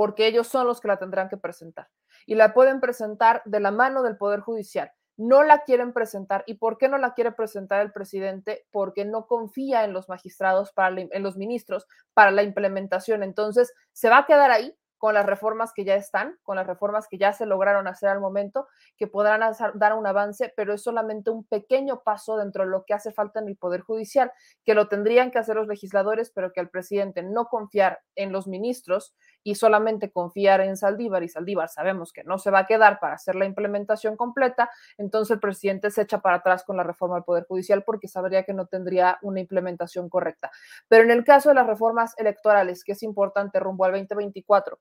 porque 0.00 0.26
ellos 0.26 0.48
son 0.48 0.66
los 0.66 0.80
que 0.80 0.88
la 0.88 0.98
tendrán 0.98 1.28
que 1.28 1.36
presentar. 1.36 1.86
Y 2.30 2.36
la 2.36 2.54
pueden 2.54 2.78
presentar 2.78 3.42
de 3.44 3.58
la 3.58 3.72
mano 3.72 4.04
del 4.04 4.16
Poder 4.16 4.38
Judicial. 4.38 4.92
No 5.16 5.42
la 5.42 5.64
quieren 5.64 5.92
presentar. 5.92 6.44
¿Y 6.46 6.54
por 6.54 6.78
qué 6.78 6.88
no 6.88 6.96
la 6.96 7.12
quiere 7.14 7.32
presentar 7.32 7.82
el 7.82 7.90
presidente? 7.90 8.68
Porque 8.70 9.04
no 9.04 9.26
confía 9.26 9.82
en 9.82 9.92
los 9.92 10.08
magistrados, 10.08 10.70
para 10.70 11.00
en 11.00 11.22
los 11.24 11.36
ministros, 11.36 11.88
para 12.14 12.30
la 12.30 12.44
implementación. 12.44 13.24
Entonces, 13.24 13.72
se 13.92 14.10
va 14.10 14.18
a 14.18 14.26
quedar 14.26 14.52
ahí 14.52 14.78
con 15.00 15.14
las 15.14 15.24
reformas 15.24 15.72
que 15.72 15.86
ya 15.86 15.94
están, 15.94 16.38
con 16.42 16.56
las 16.56 16.66
reformas 16.66 17.08
que 17.08 17.16
ya 17.16 17.32
se 17.32 17.46
lograron 17.46 17.88
hacer 17.88 18.10
al 18.10 18.20
momento, 18.20 18.68
que 18.98 19.06
podrán 19.06 19.40
dar 19.74 19.94
un 19.94 20.06
avance, 20.06 20.52
pero 20.54 20.74
es 20.74 20.82
solamente 20.82 21.30
un 21.30 21.42
pequeño 21.44 22.02
paso 22.02 22.36
dentro 22.36 22.64
de 22.64 22.70
lo 22.70 22.84
que 22.84 22.92
hace 22.92 23.10
falta 23.10 23.40
en 23.40 23.48
el 23.48 23.56
Poder 23.56 23.80
Judicial, 23.80 24.30
que 24.62 24.74
lo 24.74 24.88
tendrían 24.88 25.30
que 25.30 25.38
hacer 25.38 25.56
los 25.56 25.66
legisladores, 25.66 26.30
pero 26.30 26.52
que 26.52 26.60
al 26.60 26.68
presidente 26.68 27.22
no 27.22 27.46
confiar 27.46 28.00
en 28.14 28.30
los 28.30 28.46
ministros 28.46 29.16
y 29.42 29.54
solamente 29.54 30.10
confiar 30.10 30.60
en 30.60 30.76
Saldívar, 30.76 31.22
y 31.22 31.28
Saldívar 31.28 31.68
sabemos 31.68 32.12
que 32.12 32.24
no 32.24 32.38
se 32.38 32.50
va 32.50 32.60
a 32.60 32.66
quedar 32.66 33.00
para 33.00 33.14
hacer 33.14 33.34
la 33.34 33.46
implementación 33.46 34.16
completa, 34.16 34.70
entonces 34.98 35.34
el 35.34 35.40
presidente 35.40 35.90
se 35.90 36.02
echa 36.02 36.20
para 36.20 36.36
atrás 36.36 36.64
con 36.64 36.76
la 36.76 36.82
reforma 36.82 37.16
del 37.16 37.24
Poder 37.24 37.46
Judicial 37.46 37.82
porque 37.84 38.08
sabría 38.08 38.44
que 38.44 38.52
no 38.52 38.66
tendría 38.66 39.18
una 39.22 39.40
implementación 39.40 40.08
correcta. 40.08 40.50
Pero 40.88 41.04
en 41.04 41.10
el 41.10 41.24
caso 41.24 41.50
de 41.50 41.54
las 41.56 41.66
reformas 41.66 42.14
electorales, 42.18 42.84
que 42.84 42.92
es 42.92 43.02
importante 43.02 43.60
rumbo 43.60 43.84
al 43.84 43.92
2024, 43.92 44.78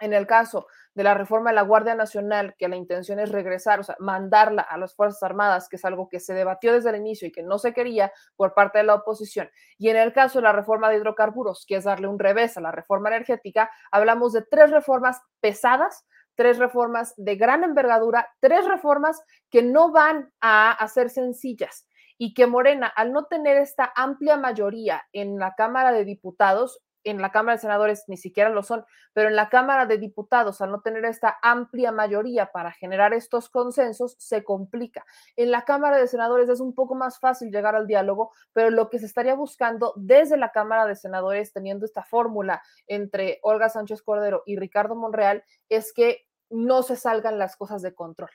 en 0.00 0.12
el 0.12 0.26
caso 0.26 0.66
de 0.94 1.02
la 1.02 1.14
reforma 1.14 1.50
de 1.50 1.56
la 1.56 1.62
Guardia 1.62 1.94
Nacional, 1.94 2.54
que 2.58 2.68
la 2.68 2.76
intención 2.76 3.18
es 3.18 3.30
regresar, 3.30 3.80
o 3.80 3.82
sea, 3.82 3.96
mandarla 3.98 4.62
a 4.62 4.78
las 4.78 4.94
Fuerzas 4.94 5.22
Armadas, 5.22 5.68
que 5.68 5.76
es 5.76 5.84
algo 5.84 6.08
que 6.08 6.20
se 6.20 6.34
debatió 6.34 6.72
desde 6.72 6.90
el 6.90 6.96
inicio 6.96 7.26
y 7.28 7.32
que 7.32 7.42
no 7.42 7.58
se 7.58 7.72
quería 7.72 8.12
por 8.36 8.54
parte 8.54 8.78
de 8.78 8.84
la 8.84 8.94
oposición. 8.94 9.50
Y 9.76 9.88
en 9.88 9.96
el 9.96 10.12
caso 10.12 10.38
de 10.38 10.44
la 10.44 10.52
reforma 10.52 10.88
de 10.88 10.96
hidrocarburos, 10.96 11.64
que 11.66 11.76
es 11.76 11.84
darle 11.84 12.06
un 12.06 12.18
revés 12.18 12.56
a 12.56 12.60
la 12.60 12.70
reforma 12.70 13.08
energética, 13.08 13.70
hablamos 13.90 14.32
de 14.32 14.42
tres 14.42 14.70
reformas 14.70 15.20
pesadas, 15.40 16.04
tres 16.36 16.58
reformas 16.58 17.14
de 17.16 17.36
gran 17.36 17.64
envergadura, 17.64 18.28
tres 18.40 18.66
reformas 18.66 19.22
que 19.50 19.62
no 19.62 19.90
van 19.90 20.32
a 20.40 20.72
hacer 20.72 21.10
sencillas 21.10 21.88
y 22.18 22.34
que 22.34 22.46
Morena, 22.46 22.86
al 22.86 23.12
no 23.12 23.24
tener 23.24 23.56
esta 23.56 23.92
amplia 23.94 24.36
mayoría 24.36 25.02
en 25.12 25.38
la 25.38 25.54
Cámara 25.56 25.92
de 25.92 26.04
Diputados, 26.04 26.80
en 27.04 27.20
la 27.20 27.30
Cámara 27.30 27.56
de 27.56 27.60
Senadores 27.60 28.04
ni 28.08 28.16
siquiera 28.16 28.50
lo 28.50 28.62
son, 28.62 28.84
pero 29.12 29.28
en 29.28 29.36
la 29.36 29.48
Cámara 29.48 29.86
de 29.86 29.98
Diputados, 29.98 30.60
al 30.60 30.70
no 30.70 30.80
tener 30.80 31.04
esta 31.04 31.38
amplia 31.42 31.92
mayoría 31.92 32.50
para 32.52 32.72
generar 32.72 33.14
estos 33.14 33.48
consensos, 33.48 34.16
se 34.18 34.42
complica. 34.42 35.04
En 35.36 35.50
la 35.50 35.64
Cámara 35.64 35.98
de 35.98 36.08
Senadores 36.08 36.48
es 36.48 36.60
un 36.60 36.74
poco 36.74 36.94
más 36.94 37.18
fácil 37.18 37.50
llegar 37.50 37.76
al 37.76 37.86
diálogo, 37.86 38.32
pero 38.52 38.70
lo 38.70 38.90
que 38.90 38.98
se 38.98 39.06
estaría 39.06 39.34
buscando 39.34 39.92
desde 39.96 40.36
la 40.36 40.50
Cámara 40.50 40.86
de 40.86 40.96
Senadores, 40.96 41.52
teniendo 41.52 41.84
esta 41.84 42.02
fórmula 42.02 42.62
entre 42.86 43.38
Olga 43.42 43.68
Sánchez 43.68 44.02
Cordero 44.02 44.42
y 44.46 44.56
Ricardo 44.56 44.94
Monreal, 44.96 45.44
es 45.68 45.92
que 45.92 46.26
no 46.50 46.82
se 46.82 46.96
salgan 46.96 47.38
las 47.38 47.56
cosas 47.56 47.82
de 47.82 47.94
control. 47.94 48.30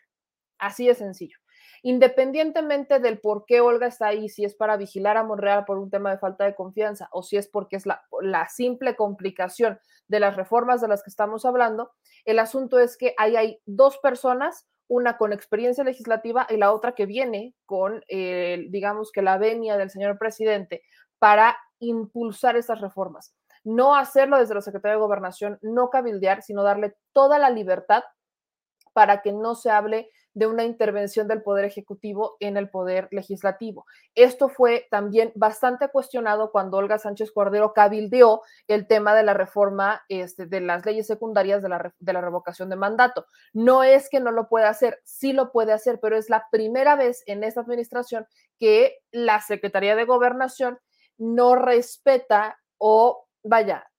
Así 0.57 0.87
de 0.87 0.95
sencillo 0.95 1.37
independientemente 1.83 2.99
del 2.99 3.19
por 3.19 3.45
qué 3.45 3.61
Olga 3.61 3.87
está 3.87 4.07
ahí, 4.07 4.29
si 4.29 4.45
es 4.45 4.55
para 4.55 4.77
vigilar 4.77 5.17
a 5.17 5.23
Monreal 5.23 5.65
por 5.65 5.77
un 5.77 5.89
tema 5.89 6.11
de 6.11 6.17
falta 6.17 6.45
de 6.45 6.55
confianza 6.55 7.09
o 7.11 7.23
si 7.23 7.37
es 7.37 7.47
porque 7.47 7.77
es 7.77 7.85
la, 7.85 8.01
simple 8.49 8.95
complicación 8.95 9.79
de 10.07 10.19
las 10.19 10.35
reformas 10.35 10.81
de 10.81 10.87
las 10.87 11.03
que 11.03 11.09
estamos 11.09 11.45
hablando, 11.45 11.91
el 12.25 12.39
asunto 12.39 12.79
es 12.79 12.97
que 12.97 13.13
ahí 13.17 13.35
hay 13.35 13.59
dos 13.65 13.97
personas, 13.99 14.67
una 14.87 15.17
con 15.17 15.33
experiencia 15.33 15.83
legislativa 15.83 16.47
y 16.49 16.57
la 16.57 16.73
otra 16.73 16.93
que 16.93 17.05
viene 17.05 17.53
con, 17.65 18.03
digamos 18.09 19.11
que 19.11 19.21
la 19.21 19.37
venia 19.37 19.77
del 19.77 19.91
señor 19.91 20.17
presidente 20.17 20.81
para 21.19 21.57
impulsar 21.79 22.55
estas 22.55 22.81
reformas. 22.81 23.35
No 23.63 23.95
hacerlo 23.95 24.37
desde 24.37 24.55
la 24.55 24.61
Secretaría 24.61 24.95
de 24.95 25.01
Gobernación, 25.01 25.59
no 25.61 25.89
cabildear, 25.89 26.41
sino 26.41 26.63
darle 26.63 26.95
toda 27.13 27.37
la 27.39 27.49
libertad 27.49 28.03
para 28.93 29.21
que 29.21 29.31
no 29.31 29.55
se 29.55 29.69
hable 29.69 30.09
de 30.33 30.47
una 30.47 30.63
intervención 30.63 31.27
del 31.27 31.41
Poder 31.41 31.65
Ejecutivo 31.65 32.37
en 32.39 32.57
el 32.57 32.69
Poder 32.69 33.07
Legislativo. 33.11 33.85
Esto 34.15 34.49
fue 34.49 34.87
también 34.91 35.31
bastante 35.35 35.89
cuestionado 35.89 36.51
cuando 36.51 36.77
Olga 36.77 36.99
Sánchez 36.99 37.31
Cordero 37.31 37.73
cabildeó 37.73 38.41
el 38.67 38.87
tema 38.87 39.15
de 39.15 39.23
la 39.23 39.33
reforma 39.33 40.03
este, 40.07 40.45
de 40.45 40.61
las 40.61 40.85
leyes 40.85 41.07
secundarias 41.07 41.61
de 41.61 41.69
la, 41.69 41.93
de 41.97 42.13
la 42.13 42.21
revocación 42.21 42.69
de 42.69 42.75
mandato. 42.75 43.25
No 43.53 43.83
es 43.83 44.09
que 44.09 44.19
no 44.19 44.31
lo 44.31 44.47
pueda 44.47 44.69
hacer, 44.69 44.99
sí 45.03 45.33
lo 45.33 45.51
puede 45.51 45.73
hacer, 45.73 45.99
pero 46.01 46.17
es 46.17 46.29
la 46.29 46.47
primera 46.51 46.95
vez 46.95 47.23
en 47.25 47.43
esta 47.43 47.61
administración 47.61 48.27
que 48.59 48.97
la 49.11 49.41
Secretaría 49.41 49.95
de 49.95 50.05
Gobernación 50.05 50.79
no 51.17 51.55
respeta 51.55 52.59
o, 52.77 53.27
vaya, 53.43 53.89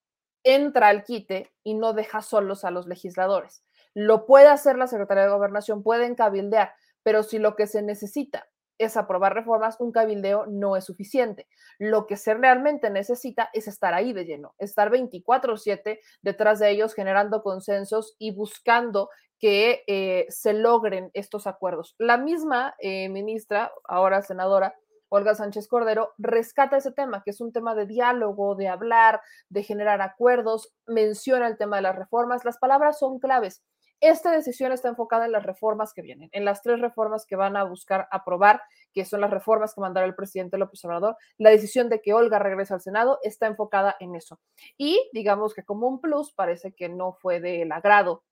entra 0.42 0.88
al 0.88 1.04
quite 1.04 1.52
y 1.62 1.74
no 1.74 1.92
deja 1.92 2.22
solos 2.22 2.64
a 2.64 2.70
los 2.70 2.86
legisladores. 2.86 3.62
Lo 3.94 4.26
puede 4.26 4.48
hacer 4.48 4.76
la 4.76 4.86
Secretaría 4.86 5.24
de 5.24 5.30
Gobernación, 5.30 5.82
pueden 5.82 6.14
cabildear, 6.14 6.72
pero 7.02 7.22
si 7.22 7.38
lo 7.38 7.56
que 7.56 7.66
se 7.66 7.82
necesita 7.82 8.46
es 8.80 8.96
aprobar 8.96 9.34
reformas, 9.34 9.76
un 9.78 9.92
cabildeo 9.92 10.46
no 10.46 10.74
es 10.74 10.84
suficiente. 10.84 11.46
Lo 11.78 12.06
que 12.06 12.16
se 12.16 12.32
realmente 12.32 12.88
necesita 12.88 13.50
es 13.52 13.68
estar 13.68 13.92
ahí 13.92 14.14
de 14.14 14.24
lleno, 14.24 14.54
estar 14.58 14.90
24/7 14.90 16.00
detrás 16.22 16.60
de 16.60 16.70
ellos, 16.70 16.94
generando 16.94 17.42
consensos 17.42 18.16
y 18.18 18.34
buscando 18.34 19.10
que 19.38 19.84
eh, 19.86 20.26
se 20.30 20.54
logren 20.54 21.10
estos 21.12 21.46
acuerdos. 21.46 21.94
La 21.98 22.16
misma 22.16 22.74
eh, 22.78 23.10
ministra, 23.10 23.70
ahora 23.84 24.22
senadora, 24.22 24.74
Olga 25.10 25.34
Sánchez 25.34 25.66
Cordero, 25.68 26.14
rescata 26.18 26.76
ese 26.76 26.92
tema, 26.92 27.22
que 27.22 27.32
es 27.32 27.40
un 27.40 27.52
tema 27.52 27.74
de 27.74 27.84
diálogo, 27.84 28.54
de 28.54 28.68
hablar, 28.68 29.20
de 29.48 29.62
generar 29.62 30.00
acuerdos, 30.00 30.72
menciona 30.86 31.48
el 31.48 31.58
tema 31.58 31.76
de 31.76 31.82
las 31.82 31.96
reformas. 31.96 32.44
Las 32.44 32.58
palabras 32.58 32.98
son 32.98 33.18
claves. 33.18 33.62
Esta 34.00 34.32
decisión 34.32 34.72
está 34.72 34.88
enfocada 34.88 35.26
en 35.26 35.32
las 35.32 35.44
reformas 35.44 35.92
que 35.92 36.02
vienen, 36.02 36.30
en 36.32 36.44
las 36.44 36.62
tres 36.62 36.80
reformas 36.80 37.26
que 37.26 37.36
van 37.36 37.56
a 37.56 37.64
buscar 37.64 38.08
aprobar, 38.10 38.62
que 38.94 39.04
son 39.04 39.20
las 39.20 39.30
reformas 39.30 39.74
que 39.74 39.80
mandará 39.82 40.06
el 40.06 40.14
presidente 40.14 40.56
López 40.56 40.84
Obrador. 40.84 41.16
La 41.36 41.50
decisión 41.50 41.88
de 41.88 42.00
que 42.00 42.14
Olga 42.14 42.38
regrese 42.38 42.72
al 42.72 42.80
Senado 42.80 43.18
está 43.22 43.46
enfocada 43.46 43.96
en 44.00 44.16
eso. 44.16 44.40
Y 44.78 45.10
digamos 45.12 45.52
que 45.54 45.64
como 45.64 45.86
un 45.86 46.00
plus 46.00 46.32
parece 46.32 46.72
que 46.72 46.88
no 46.88 47.12
fue 47.12 47.40
del 47.40 47.70
agrado 47.72 48.24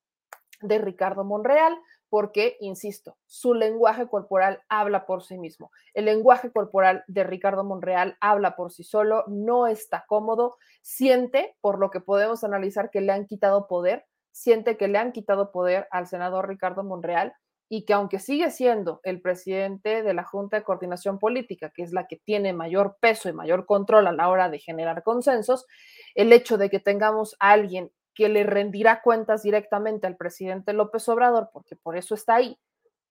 de 0.63 0.79
Ricardo 0.79 1.25
Monreal, 1.25 1.79
porque, 2.09 2.57
insisto, 2.61 3.19
su 3.27 3.55
lenguaje 3.55 4.09
corporal 4.09 4.63
habla 4.69 5.05
por 5.05 5.23
sí 5.23 5.39
mismo. 5.39 5.71
El 5.93 6.07
lenguaje 6.07 6.51
corporal 6.51 7.05
de 7.07 7.25
Ricardo 7.25 7.65
Monreal 7.65 8.17
habla 8.21 8.57
por 8.57 8.73
sí 8.73 8.83
solo, 8.83 9.25
no 9.27 9.67
está 9.67 10.05
cómodo, 10.09 10.57
siente, 10.81 11.55
por 11.61 11.79
lo 11.79 11.91
que 11.91 12.01
podemos 12.01 12.45
analizar, 12.45 12.91
que 12.91 13.03
le 13.03 13.13
han 13.13 13.27
quitado 13.27 13.69
poder, 13.69 14.07
siente 14.33 14.77
que 14.77 14.89
le 14.89 14.99
han 14.99 15.13
quitado 15.13 15.51
poder 15.53 15.89
al 15.91 16.07
senador 16.07 16.49
Ricardo 16.49 16.85
Monreal 16.85 17.35
y 17.69 17.85
que 17.85 17.93
aunque 17.93 18.19
sigue 18.19 18.51
siendo 18.51 19.01
el 19.03 19.21
presidente 19.21 20.03
de 20.03 20.15
la 20.15 20.25
Junta 20.25 20.57
de 20.57 20.65
Coordinación 20.65 21.19
Política, 21.19 21.71
que 21.75 21.83
es 21.83 21.93
la 21.93 22.07
que 22.07 22.17
tiene 22.17 22.53
mayor 22.53 22.97
peso 23.01 23.29
y 23.29 23.35
mayor 23.35 23.67
control 23.67 24.07
a 24.07 24.13
la 24.13 24.29
hora 24.29 24.49
de 24.49 24.59
generar 24.59 25.03
consensos, 25.03 25.67
el 26.15 26.33
hecho 26.33 26.57
de 26.57 26.71
que 26.71 26.81
tengamos 26.81 27.37
a 27.41 27.51
alguien 27.53 27.91
que 28.15 28.29
le 28.29 28.43
rendirá 28.45 29.03
cuentas 29.03 29.43
directamente 29.43 30.07
al 30.07 30.17
presidente 30.17 30.73
López 30.73 31.09
Obrador, 31.09 31.51
porque 31.53 31.77
por 31.77 31.97
eso 31.97 32.15
está 32.15 32.37
ahí, 32.37 32.59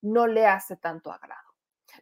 no 0.01 0.27
le 0.27 0.45
hace 0.45 0.75
tanto 0.75 1.11
agrado. 1.11 1.46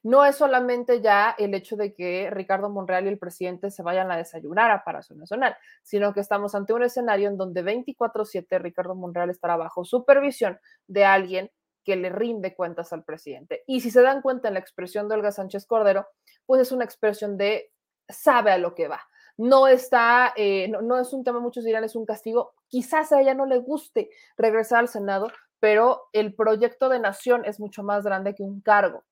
No 0.04 0.26
es 0.26 0.36
solamente 0.36 1.02
ya 1.02 1.36
el 1.38 1.54
hecho 1.54 1.76
de 1.76 1.94
que 1.94 2.30
Ricardo 2.32 2.70
Monreal 2.70 3.06
y 3.06 3.10
el 3.10 3.18
presidente 3.18 3.72
se 3.72 3.84
vayan 3.84 4.12
a 4.12 4.18
desayunar 4.18 4.72
a 4.72 4.84
Palacio 4.84 5.16
Nacional, 5.16 5.56
sino 5.84 6.14
que 6.14 6.20
estamos 6.20 6.56
ante 6.56 6.74
un 6.74 6.84
escenario 6.84 7.30
en 7.30 7.38
donde 7.38 7.62
24/7 7.64 8.60
Ricardo 8.60 8.96
Monreal 8.96 9.30
estará 9.30 9.58
bajo 9.58 9.86
supervisión 9.86 10.60
de 10.88 11.06
alguien 11.06 11.52
que 11.84 11.96
le 11.96 12.10
rinde 12.10 12.56
cuentas 12.56 12.92
al 12.94 13.04
presidente. 13.04 13.64
Y 13.68 13.82
si 13.82 13.92
se 13.92 14.02
dan 14.02 14.22
cuenta 14.22 14.48
en 14.48 14.56
la 14.56 14.60
expresión 14.60 15.08
de 15.08 15.16
Olga 15.16 15.32
Sánchez 15.32 15.66
Cordero, 15.68 16.08
pues 16.46 16.62
es 16.62 16.72
una 16.72 16.84
expresión 16.84 17.38
de 17.38 17.72
sabe 18.10 18.52
a 18.52 18.58
lo 18.58 18.76
que 18.76 18.88
va. 18.88 19.02
No 19.38 19.68
está, 19.68 20.34
eh, 20.36 20.68
no, 20.70 20.82
no 20.82 21.00
es 21.00 21.14
un 21.14 21.24
tema, 21.24 21.40
muchos 21.40 21.64
dirán, 21.64 21.84
es 21.84 21.96
un 21.96 22.06
castigo. 22.06 22.54
Quizás 22.68 23.12
a 23.12 23.22
ella 23.22 23.34
no 23.34 23.46
le 23.46 23.58
guste 23.60 24.10
regresar 24.38 24.80
al 24.80 24.88
Senado, 24.88 25.28
pero 25.60 26.04
el 26.14 26.34
proyecto 26.34 26.90
de 26.90 27.00
nación 27.00 27.44
es 27.46 27.60
mucho 27.60 27.84
más 27.84 28.04
grande 28.04 28.34
que 28.34 28.44
un 28.44 28.62
cargo. 28.62 29.04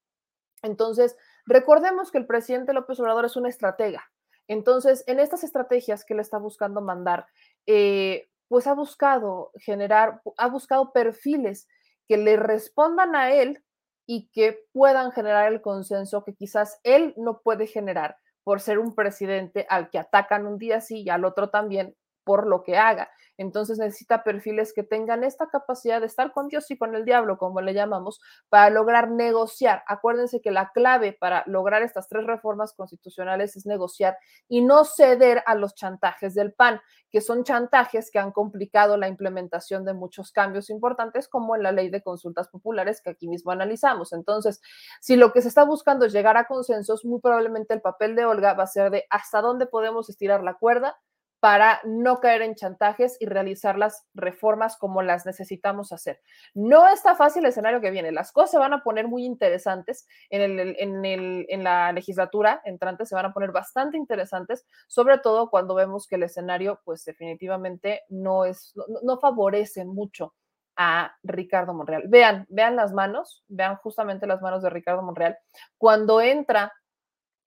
Entonces, 0.64 1.16
recordemos 1.46 2.10
que 2.10 2.18
el 2.18 2.26
presidente 2.26 2.74
López 2.74 3.00
Obrador 3.00 3.26
es 3.26 3.36
una 3.36 3.50
estratega. 3.50 4.12
Entonces, 4.48 5.04
en 5.08 5.20
estas 5.20 5.44
estrategias 5.44 6.04
que 6.04 6.14
él 6.14 6.20
está 6.20 6.38
buscando 6.38 6.82
mandar, 6.82 7.28
eh, 7.68 8.30
pues 8.48 8.68
ha 8.68 8.74
buscado 8.74 9.52
generar, 9.56 10.22
ha 10.38 10.48
buscado 10.48 10.92
perfiles 10.92 11.68
que 12.08 12.18
le 12.18 12.38
respondan 12.38 13.16
a 13.16 13.32
él 13.34 13.64
y 14.06 14.30
que 14.32 14.66
puedan 14.74 15.12
generar 15.12 15.52
el 15.52 15.62
consenso 15.62 16.24
que 16.24 16.36
quizás 16.36 16.80
él 16.84 17.14
no 17.18 17.42
puede 17.42 17.68
generar 17.68 18.18
por 18.44 18.60
ser 18.60 18.80
un 18.80 18.94
presidente 18.94 19.66
al 19.70 19.90
que 19.90 20.00
atacan 20.00 20.46
un 20.46 20.58
día 20.58 20.82
sí 20.82 21.04
y 21.04 21.10
al 21.10 21.24
otro 21.24 21.50
también 21.50 21.96
por 22.24 22.48
lo 22.48 22.64
que 22.64 22.78
haga. 22.78 23.10
Entonces 23.38 23.80
necesita 23.80 24.24
perfiles 24.24 24.74
que 24.74 24.84
tengan 24.84 25.24
esta 25.24 25.48
capacidad 25.48 26.00
de 26.00 26.06
estar 26.06 26.32
con 26.32 26.48
Dios 26.48 26.70
y 26.70 26.78
con 26.78 26.96
el 26.96 27.04
diablo, 27.04 27.38
como 27.38 27.62
le 27.62 27.74
llamamos, 27.74 28.22
para 28.50 28.70
lograr 28.70 29.10
negociar. 29.10 29.84
Acuérdense 29.88 30.40
que 30.42 30.52
la 30.52 30.72
clave 30.72 31.14
para 31.14 31.44
lograr 31.48 31.82
estas 31.82 32.08
tres 32.08 32.26
reformas 32.26 32.74
constitucionales 32.74 33.56
es 33.56 33.66
negociar 33.66 34.18
y 34.48 34.62
no 34.62 34.86
ceder 34.86 35.44
a 35.48 35.56
los 35.56 35.74
chantajes 35.74 36.36
del 36.36 36.54
PAN, 36.54 36.80
que 37.10 37.22
son 37.22 37.44
chantajes 37.44 38.12
que 38.12 38.20
han 38.20 38.32
complicado 38.32 38.98
la 38.98 39.08
implementación 39.08 39.84
de 39.84 39.94
muchos 39.94 40.32
cambios 40.32 40.70
importantes, 40.70 41.28
como 41.28 41.56
en 41.56 41.64
la 41.64 41.72
ley 41.72 41.90
de 41.90 42.04
consultas 42.04 42.50
populares 42.50 43.02
que 43.02 43.12
aquí 43.12 43.28
mismo 43.28 43.52
analizamos. 43.52 44.14
Entonces, 44.14 44.62
si 45.02 45.16
lo 45.16 45.32
que 45.32 45.42
se 45.42 45.48
está 45.48 45.64
buscando 45.64 46.06
es 46.06 46.14
llegar 46.14 46.38
a 46.38 46.46
consensos, 46.46 47.04
muy 47.06 47.20
probablemente 47.20 47.74
el 47.74 47.82
papel 47.82 48.16
de 48.16 48.26
Olga 48.26 48.54
va 48.54 48.64
a 48.64 48.68
ser 48.68 48.92
de 48.92 49.06
hasta 49.10 49.42
dónde 49.42 49.66
podemos 49.66 50.10
estirar 50.10 50.44
la 50.44 50.56
cuerda 50.56 50.98
para 51.44 51.82
no 51.84 52.22
caer 52.22 52.42
en 52.42 52.56
chantajes 52.56 53.18
y 53.20 53.26
realizar 53.26 53.78
las 53.78 54.08
reformas 54.14 54.78
como 54.78 55.02
las 55.02 55.26
necesitamos 55.26 55.92
hacer. 55.92 56.22
No 56.54 56.88
está 56.88 57.16
fácil 57.16 57.44
el 57.44 57.50
escenario 57.50 57.82
que 57.82 57.92
viene. 57.92 58.14
Las 58.14 58.32
cosas 58.32 58.52
se 58.52 58.58
van 58.58 58.72
a 58.72 58.82
poner 58.82 59.10
muy 59.10 59.26
interesantes 59.26 60.08
en, 60.30 60.40
el, 60.40 60.78
en, 60.80 61.04
el, 61.04 61.46
en 61.50 61.66
la 61.66 61.92
legislatura 61.92 62.62
entrante, 62.64 63.06
se 63.06 63.16
van 63.16 63.26
a 63.26 63.34
poner 63.34 63.52
bastante 63.52 63.98
interesantes, 63.98 64.66
sobre 64.88 65.18
todo 65.18 65.50
cuando 65.50 65.76
vemos 65.76 66.08
que 66.08 66.16
el 66.16 66.24
escenario, 66.24 66.80
pues 66.86 67.04
definitivamente 67.04 68.04
no, 68.08 68.46
es, 68.46 68.74
no, 69.04 69.20
favorece 69.20 69.84
mucho 69.84 70.34
a 70.78 71.14
Ricardo 71.24 71.74
Monreal. 71.74 72.04
Vean, 72.08 72.46
vean 72.48 72.78
las 72.78 72.94
manos, 72.94 73.44
vean 73.50 73.76
justamente 73.76 74.28
las 74.28 74.42
manos 74.42 74.64
de 74.64 74.70
Ricardo 74.70 75.02
Monreal. 75.02 75.38
Cuando 75.78 76.22
entra 76.22 76.72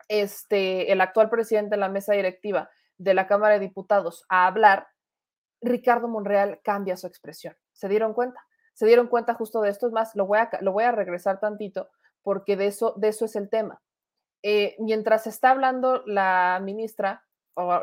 este, 0.06 0.92
el 0.92 1.00
actual 1.00 1.30
presidente 1.30 1.76
en 1.76 1.80
la 1.80 1.88
mesa 1.88 2.12
directiva, 2.12 2.68
de 2.98 3.14
la 3.14 3.26
Cámara 3.26 3.54
de 3.54 3.60
Diputados 3.60 4.24
a 4.28 4.46
hablar, 4.46 4.88
Ricardo 5.60 6.08
Monreal 6.08 6.60
cambia 6.62 6.96
su 6.96 7.06
expresión. 7.06 7.56
¿Se 7.72 7.88
dieron 7.88 8.14
cuenta? 8.14 8.40
Se 8.74 8.86
dieron 8.86 9.08
cuenta 9.08 9.34
justo 9.34 9.60
de 9.60 9.70
esto. 9.70 9.86
Es 9.86 9.92
más, 9.92 10.14
lo 10.14 10.26
voy 10.26 10.38
a, 10.38 10.50
lo 10.60 10.72
voy 10.72 10.84
a 10.84 10.92
regresar 10.92 11.40
tantito 11.40 11.88
porque 12.22 12.56
de 12.56 12.66
eso, 12.66 12.94
de 12.96 13.08
eso 13.08 13.24
es 13.24 13.36
el 13.36 13.48
tema. 13.48 13.80
Eh, 14.42 14.76
mientras 14.78 15.26
está 15.26 15.50
hablando 15.50 16.02
la 16.06 16.60
ministra, 16.62 17.24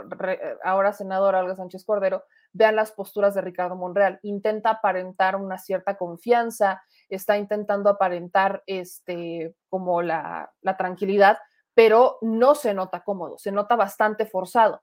re, 0.09 0.57
ahora 0.63 0.93
senadora 0.93 1.39
Olga 1.39 1.55
Sánchez 1.55 1.85
Cordero, 1.85 2.23
vean 2.51 2.75
las 2.75 2.91
posturas 2.91 3.33
de 3.33 3.41
Ricardo 3.41 3.75
Monreal. 3.75 4.19
Intenta 4.21 4.69
aparentar 4.69 5.35
una 5.35 5.57
cierta 5.57 5.97
confianza, 5.97 6.83
está 7.09 7.37
intentando 7.37 7.89
aparentar 7.89 8.63
este, 8.67 9.55
como 9.69 10.01
la, 10.01 10.51
la 10.61 10.77
tranquilidad, 10.77 11.37
pero 11.73 12.17
no 12.21 12.53
se 12.53 12.73
nota 12.73 13.03
cómodo, 13.03 13.37
se 13.37 13.51
nota 13.51 13.75
bastante 13.75 14.25
forzado. 14.25 14.81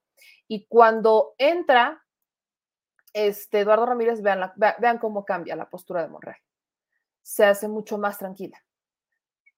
Y 0.49 0.67
cuando 0.67 1.35
entra 1.39 2.03
este, 3.13 3.61
Eduardo 3.61 3.87
Ramírez, 3.87 4.23
vean, 4.23 4.53
vean 4.57 4.99
cómo 4.99 5.25
cambia 5.25 5.57
la 5.57 5.69
postura 5.69 6.03
de 6.03 6.09
Monreal. 6.09 6.39
Se 7.23 7.45
hace 7.45 7.69
mucho 7.69 7.99
más 7.99 8.19
tranquila. 8.19 8.59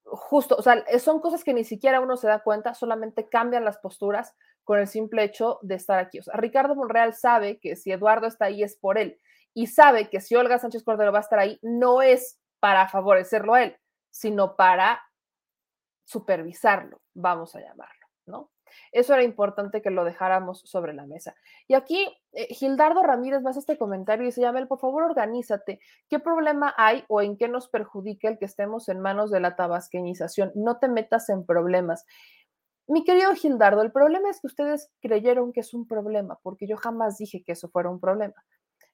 Justo, 0.05 0.55
o 0.57 0.61
sea, 0.61 0.83
son 0.99 1.21
cosas 1.21 1.43
que 1.43 1.53
ni 1.53 1.63
siquiera 1.63 2.01
uno 2.01 2.17
se 2.17 2.27
da 2.27 2.39
cuenta, 2.39 2.73
solamente 2.73 3.29
cambian 3.29 3.63
las 3.63 3.77
posturas 3.77 4.35
con 4.63 4.79
el 4.79 4.87
simple 4.87 5.23
hecho 5.23 5.59
de 5.61 5.75
estar 5.75 5.99
aquí. 5.99 6.19
Ricardo 6.33 6.75
Monreal 6.75 7.13
sabe 7.13 7.59
que 7.59 7.75
si 7.75 7.91
Eduardo 7.91 8.27
está 8.27 8.45
ahí 8.45 8.63
es 8.63 8.75
por 8.75 8.97
él 8.97 9.19
y 9.53 9.67
sabe 9.67 10.09
que 10.09 10.19
si 10.19 10.35
Olga 10.35 10.59
Sánchez 10.59 10.83
Cordero 10.83 11.11
va 11.11 11.19
a 11.19 11.21
estar 11.21 11.39
ahí, 11.39 11.57
no 11.61 12.01
es 12.01 12.39
para 12.59 12.87
favorecerlo 12.87 13.53
a 13.53 13.63
él, 13.63 13.77
sino 14.09 14.55
para 14.55 15.01
supervisarlo, 16.05 17.01
vamos 17.13 17.55
a 17.55 17.61
llamarlo. 17.61 18.02
Eso 18.91 19.13
era 19.13 19.23
importante 19.23 19.81
que 19.81 19.89
lo 19.89 20.03
dejáramos 20.03 20.61
sobre 20.65 20.93
la 20.93 21.05
mesa. 21.05 21.35
Y 21.67 21.73
aquí 21.73 22.07
eh, 22.31 22.53
Gildardo 22.53 23.03
Ramírez 23.03 23.41
me 23.41 23.49
hace 23.49 23.59
este 23.59 23.77
comentario 23.77 24.23
y 24.23 24.27
dice, 24.27 24.41
Yamel, 24.41 24.67
por 24.67 24.79
favor, 24.79 25.03
organízate. 25.03 25.79
¿Qué 26.09 26.19
problema 26.19 26.73
hay 26.77 27.03
o 27.07 27.21
en 27.21 27.37
qué 27.37 27.47
nos 27.47 27.67
perjudica 27.69 28.27
el 28.27 28.37
que 28.37 28.45
estemos 28.45 28.89
en 28.89 28.99
manos 28.99 29.31
de 29.31 29.39
la 29.39 29.55
tabasqueñización? 29.55 30.51
No 30.55 30.79
te 30.79 30.87
metas 30.87 31.29
en 31.29 31.45
problemas. 31.45 32.05
Mi 32.87 33.03
querido 33.05 33.33
Gildardo, 33.33 33.81
el 33.81 33.91
problema 33.91 34.29
es 34.29 34.41
que 34.41 34.47
ustedes 34.47 34.91
creyeron 35.01 35.53
que 35.53 35.61
es 35.61 35.73
un 35.73 35.87
problema, 35.87 36.39
porque 36.43 36.67
yo 36.67 36.75
jamás 36.75 37.17
dije 37.17 37.41
que 37.45 37.53
eso 37.53 37.69
fuera 37.69 37.89
un 37.89 37.99
problema. 37.99 38.35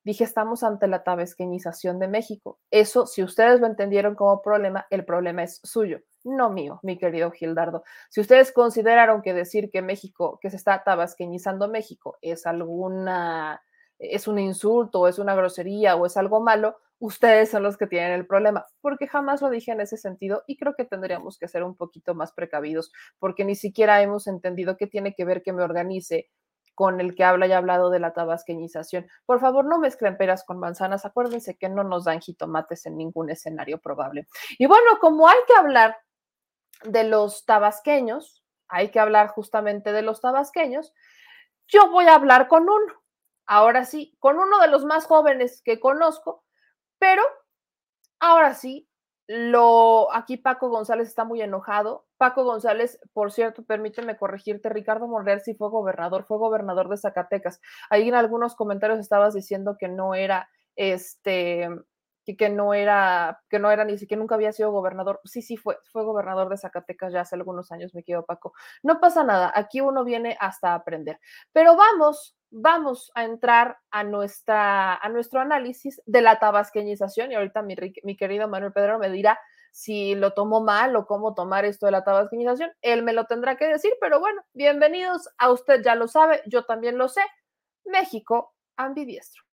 Dije, 0.04 0.24
estamos 0.24 0.64
ante 0.64 0.88
la 0.88 1.04
tabasqueñización 1.04 2.00
de 2.00 2.08
México. 2.08 2.60
Eso, 2.72 3.06
si 3.06 3.24
ustedes 3.24 3.60
lo 3.60 3.68
entendieron 3.68 4.16
como 4.16 4.42
problema, 4.42 4.88
el 4.90 5.06
problema 5.06 5.44
es 5.44 5.60
suyo 5.64 6.00
no 6.24 6.50
mío, 6.50 6.80
mi 6.84 6.98
querido 6.98 7.32
Gildardo. 7.32 7.84
Si 8.10 8.22
ustedes 8.22 8.52
consideraron 8.52 9.22
que 9.22 9.34
decir 9.34 9.70
que 9.72 9.82
México, 9.82 10.40
que 10.42 10.50
se 10.50 10.58
está 10.58 10.84
tabasqueñizando 10.84 11.68
México, 11.68 12.18
es 12.22 12.46
alguna, 12.46 13.62
es 13.98 14.28
un 14.28 14.40
insulto, 14.40 15.02
o 15.02 15.08
es 15.08 15.20
una 15.20 15.36
grosería, 15.36 15.96
o 15.96 16.06
es 16.06 16.18
algo 16.18 16.42
malo, 16.42 16.78
ustedes 17.00 17.50
son 17.50 17.64
los 17.64 17.78
que 17.78 17.88
tienen 17.88 18.12
el 18.12 18.28
problema, 18.28 18.66
porque 18.82 19.08
jamás 19.08 19.42
lo 19.42 19.50
dije 19.50 19.72
en 19.72 19.82
ese 19.82 19.98
sentido 19.98 20.44
y 20.48 20.58
creo 20.58 20.76
que 20.76 20.84
tendríamos 20.84 21.38
que 21.38 21.48
ser 21.48 21.64
un 21.64 21.76
poquito 21.76 22.14
más 22.14 22.34
precavidos, 22.34 22.92
porque 23.20 23.46
ni 23.46 23.56
siquiera 23.56 24.02
hemos 24.02 24.28
entendido 24.28 24.76
qué 24.78 24.88
tiene 24.88 25.14
que 25.16 25.26
ver 25.26 25.42
que 25.42 25.54
me 25.54 25.64
organice 25.64 26.30
con 26.80 27.02
el 27.02 27.14
que 27.14 27.26
habla 27.26 27.46
y 27.46 27.52
ha 27.52 27.58
hablado 27.58 27.90
de 27.90 28.00
la 28.00 28.14
tabasqueñización. 28.14 29.06
Por 29.26 29.42
favor, 29.42 29.66
no 29.66 29.80
mezclen 29.80 30.16
peras 30.16 30.46
con 30.46 30.60
manzanas. 30.60 31.04
Acuérdense 31.04 31.58
que 31.58 31.68
no 31.68 31.84
nos 31.84 32.06
dan 32.06 32.22
jitomates 32.22 32.86
en 32.86 32.96
ningún 32.96 33.30
escenario 33.30 33.80
probable. 33.80 34.30
Y 34.58 34.66
bueno, 34.66 34.98
como 35.02 35.28
hay 35.28 35.40
que 35.46 35.56
hablar 35.56 35.98
de 36.86 37.04
los 37.04 37.44
tabasqueños, 37.44 38.46
hay 38.70 38.92
que 38.92 39.00
hablar 39.02 39.28
justamente 39.28 39.92
de 39.92 40.04
los 40.04 40.22
tabasqueños, 40.22 40.94
yo 41.68 41.92
voy 41.92 42.06
a 42.06 42.16
hablar 42.16 42.48
con 42.48 42.64
uno, 42.64 43.04
ahora 43.46 43.84
sí, 43.84 44.16
con 44.18 44.40
uno 44.40 44.60
de 44.60 44.70
los 44.70 44.86
más 44.86 45.06
jóvenes 45.06 45.62
que 45.62 45.82
conozco, 45.82 46.46
pero 46.98 47.24
ahora 48.22 48.54
sí, 48.54 48.89
lo, 49.32 50.12
aquí 50.12 50.38
Paco 50.38 50.70
González 50.70 51.08
está 51.08 51.24
muy 51.24 51.40
enojado. 51.40 52.08
Paco 52.18 52.44
González, 52.44 53.00
por 53.14 53.32
cierto, 53.32 53.64
permíteme 53.64 54.18
corregirte, 54.18 54.70
Ricardo 54.70 55.08
Monreal 55.08 55.42
sí 55.42 55.54
fue 55.54 55.70
gobernador, 55.70 56.26
fue 56.28 56.40
gobernador 56.40 56.90
de 56.90 56.98
Zacatecas. 56.98 57.62
Ahí 57.92 58.10
en 58.10 58.16
algunos 58.16 58.56
comentarios 58.56 58.98
estabas 58.98 59.36
diciendo 59.36 59.78
que 59.80 59.88
no 59.88 60.16
era 60.16 60.50
este 60.76 61.70
que 62.36 62.50
no 62.50 62.74
era, 62.74 63.42
que 63.50 63.60
no 63.60 63.72
era 63.72 63.86
ni 63.86 63.98
siquiera 63.98 64.20
nunca 64.20 64.36
había 64.36 64.52
sido 64.52 64.72
gobernador. 64.72 65.22
Sí, 65.24 65.42
sí, 65.42 65.58
fue, 65.58 65.78
fue 65.92 66.04
gobernador 66.04 66.50
de 66.50 66.58
Zacatecas 66.58 67.14
ya 67.14 67.22
hace 67.22 67.36
algunos 67.36 67.72
años, 67.72 67.94
me 67.94 68.04
quedo 68.04 68.26
Paco. 68.26 68.54
No 68.84 69.00
pasa 69.00 69.24
nada, 69.24 69.52
aquí 69.56 69.82
uno 69.82 70.04
viene 70.04 70.38
hasta 70.40 70.74
aprender. 70.74 71.20
Pero 71.54 71.76
vamos, 71.76 72.38
vamos 72.52 73.12
a 73.16 73.24
entrar 73.24 73.78
a, 73.92 74.04
nuestra, 74.04 74.96
a 74.96 75.10
nuestro 75.10 75.40
análisis 75.40 76.02
de 76.06 76.22
la 76.22 76.40
tabasqueñización 76.40 77.32
y 77.32 77.36
ahorita 77.36 77.62
mi, 77.62 77.76
mi 78.04 78.18
querido 78.18 78.48
Manuel 78.48 78.74
Pedro 78.74 79.00
me 79.00 79.10
dirá 79.10 79.40
si 79.72 80.16
lo 80.16 80.34
tomó 80.34 80.62
mal 80.62 80.96
o 80.96 81.06
cómo 81.06 81.34
tomar 81.36 81.66
esto 81.66 81.86
de 81.86 81.92
la 81.92 82.04
tabasqueñización. 82.04 82.72
Él 82.82 83.04
me 83.04 83.14
lo 83.14 83.26
tendrá 83.26 83.56
que 83.56 83.68
decir, 83.68 83.94
pero 84.02 84.20
bueno, 84.20 84.42
bienvenidos, 84.54 85.30
a 85.38 85.52
usted 85.52 85.82
ya 85.84 85.96
lo 85.96 86.08
sabe, 86.08 86.42
yo 86.48 86.66
también 86.66 86.98
lo 86.98 87.08
sé. 87.08 87.22
México 87.86 88.54
ambidiestro. 88.78 89.49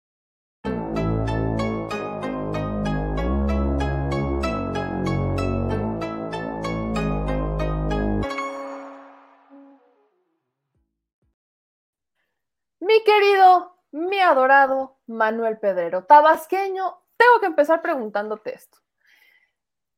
Mi 12.86 13.04
querido, 13.04 13.80
mi 13.94 14.20
adorado 14.20 15.00
Manuel 15.08 15.58
Pedrero, 15.58 16.06
tabasqueño, 16.06 17.02
tengo 17.18 17.40
que 17.40 17.48
empezar 17.48 17.82
preguntándote 17.82 18.54
esto. 18.54 18.78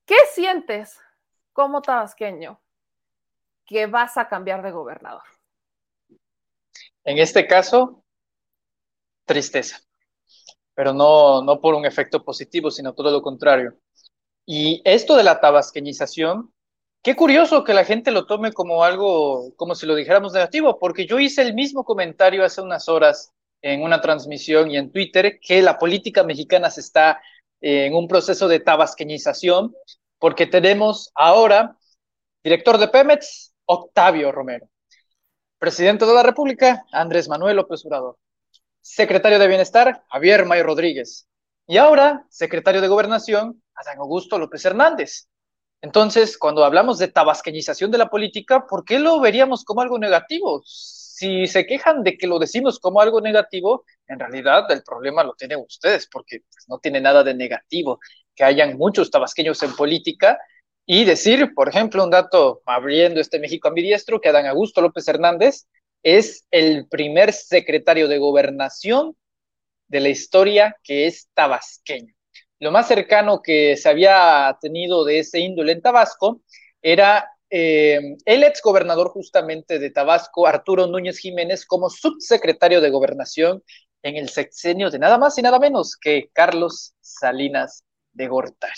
¿Qué 0.05 0.15
sientes 0.31 0.97
como 1.51 1.81
tabasqueño 1.81 2.61
que 3.65 3.87
vas 3.87 4.15
a 4.15 4.29
cambiar 4.29 4.63
de 4.63 4.71
gobernador? 4.71 5.23
En 7.03 7.17
este 7.17 7.45
caso, 7.45 8.05
tristeza, 9.25 9.81
pero 10.73 10.93
no, 10.93 11.41
no 11.41 11.59
por 11.59 11.75
un 11.75 11.85
efecto 11.85 12.23
positivo, 12.23 12.71
sino 12.71 12.93
todo 12.93 13.11
lo 13.11 13.21
contrario. 13.21 13.77
Y 14.45 14.81
esto 14.85 15.17
de 15.17 15.25
la 15.25 15.41
tabasqueñización 15.41 16.53
Qué 17.03 17.15
curioso 17.15 17.63
que 17.63 17.73
la 17.73 17.85
gente 17.85 18.11
lo 18.11 18.25
tome 18.25 18.51
como 18.51 18.83
algo, 18.83 19.53
como 19.55 19.75
si 19.75 19.85
lo 19.85 19.95
dijéramos 19.95 20.33
negativo, 20.33 20.77
porque 20.77 21.05
yo 21.05 21.19
hice 21.19 21.41
el 21.41 21.53
mismo 21.53 21.85
comentario 21.85 22.43
hace 22.43 22.61
unas 22.61 22.89
horas 22.89 23.31
en 23.61 23.81
una 23.81 24.01
transmisión 24.01 24.69
y 24.71 24.77
en 24.77 24.91
Twitter 24.91 25.39
que 25.39 25.61
la 25.61 25.77
política 25.77 26.23
mexicana 26.23 26.69
se 26.69 26.81
está 26.81 27.21
en 27.61 27.95
un 27.95 28.07
proceso 28.07 28.47
de 28.47 28.59
tabasqueñización, 28.59 29.73
porque 30.19 30.47
tenemos 30.47 31.11
ahora 31.15 31.77
director 32.43 32.77
de 32.77 32.87
Pemex, 32.87 33.53
Octavio 33.65 34.31
Romero, 34.31 34.69
presidente 35.57 36.05
de 36.05 36.13
la 36.13 36.23
República, 36.23 36.85
Andrés 36.91 37.27
Manuel 37.27 37.55
López 37.55 37.85
Obrador, 37.85 38.17
secretario 38.81 39.39
de 39.39 39.47
Bienestar, 39.47 40.03
Javier 40.09 40.45
May 40.45 40.61
Rodríguez, 40.61 41.27
y 41.67 41.77
ahora 41.77 42.25
secretario 42.29 42.81
de 42.81 42.87
Gobernación, 42.87 43.61
Adán 43.73 43.99
Augusto 43.99 44.37
López 44.37 44.63
Hernández. 44.65 45.27
Entonces, 45.81 46.37
cuando 46.37 46.65
hablamos 46.65 46.97
de 46.97 47.07
tabasqueñización 47.07 47.91
de 47.91 47.99
la 47.99 48.09
política, 48.09 48.65
¿por 48.67 48.83
qué 48.83 48.99
lo 48.99 49.19
veríamos 49.19 49.63
como 49.63 49.81
algo 49.81 49.99
negativo? 49.99 50.61
Si 50.65 51.47
se 51.47 51.65
quejan 51.65 52.03
de 52.03 52.17
que 52.17 52.27
lo 52.27 52.39
decimos 52.39 52.79
como 52.79 52.99
algo 52.99 53.21
negativo, 53.21 53.85
en 54.07 54.19
realidad 54.19 54.69
el 54.71 54.83
problema 54.83 55.23
lo 55.23 55.33
tienen 55.35 55.59
ustedes, 55.59 56.07
porque 56.11 56.41
pues, 56.51 56.65
no 56.67 56.79
tiene 56.79 56.99
nada 57.01 57.23
de 57.23 57.33
negativo 57.35 57.99
que 58.35 58.43
hayan 58.43 58.77
muchos 58.77 59.11
tabasqueños 59.11 59.61
en 59.63 59.75
política 59.75 60.39
y 60.85 61.05
decir, 61.05 61.53
por 61.53 61.69
ejemplo, 61.69 62.03
un 62.03 62.11
dato 62.11 62.61
abriendo 62.65 63.19
este 63.19 63.39
México 63.39 63.67
ambidiestro, 63.67 64.21
que 64.21 64.29
Adán 64.29 64.47
Augusto 64.47 64.81
López 64.81 65.07
Hernández 65.07 65.67
es 66.01 66.45
el 66.51 66.87
primer 66.87 67.33
secretario 67.33 68.07
de 68.07 68.17
gobernación 68.17 69.15
de 69.87 69.99
la 69.99 70.09
historia 70.09 70.77
que 70.83 71.07
es 71.07 71.29
tabasqueño. 71.33 72.16
Lo 72.59 72.71
más 72.71 72.87
cercano 72.87 73.41
que 73.41 73.77
se 73.77 73.89
había 73.89 74.57
tenido 74.59 75.05
de 75.05 75.19
ese 75.19 75.39
índole 75.39 75.73
en 75.73 75.81
Tabasco 75.81 76.41
era 76.81 77.29
eh, 77.49 78.17
el 78.25 78.43
ex 78.43 78.61
gobernador 78.61 79.09
justamente 79.09 79.79
de 79.79 79.91
Tabasco, 79.91 80.47
Arturo 80.47 80.87
Núñez 80.87 81.19
Jiménez, 81.19 81.65
como 81.65 81.89
subsecretario 81.89 82.81
de 82.81 82.89
gobernación 82.89 83.63
en 84.03 84.15
el 84.15 84.29
sexenio 84.29 84.89
de 84.89 84.99
nada 84.99 85.17
más 85.17 85.37
y 85.37 85.41
nada 85.41 85.59
menos 85.59 85.95
que 85.95 86.29
Carlos 86.33 86.93
Salinas 86.99 87.83
de 88.11 88.27
Gortari. 88.27 88.73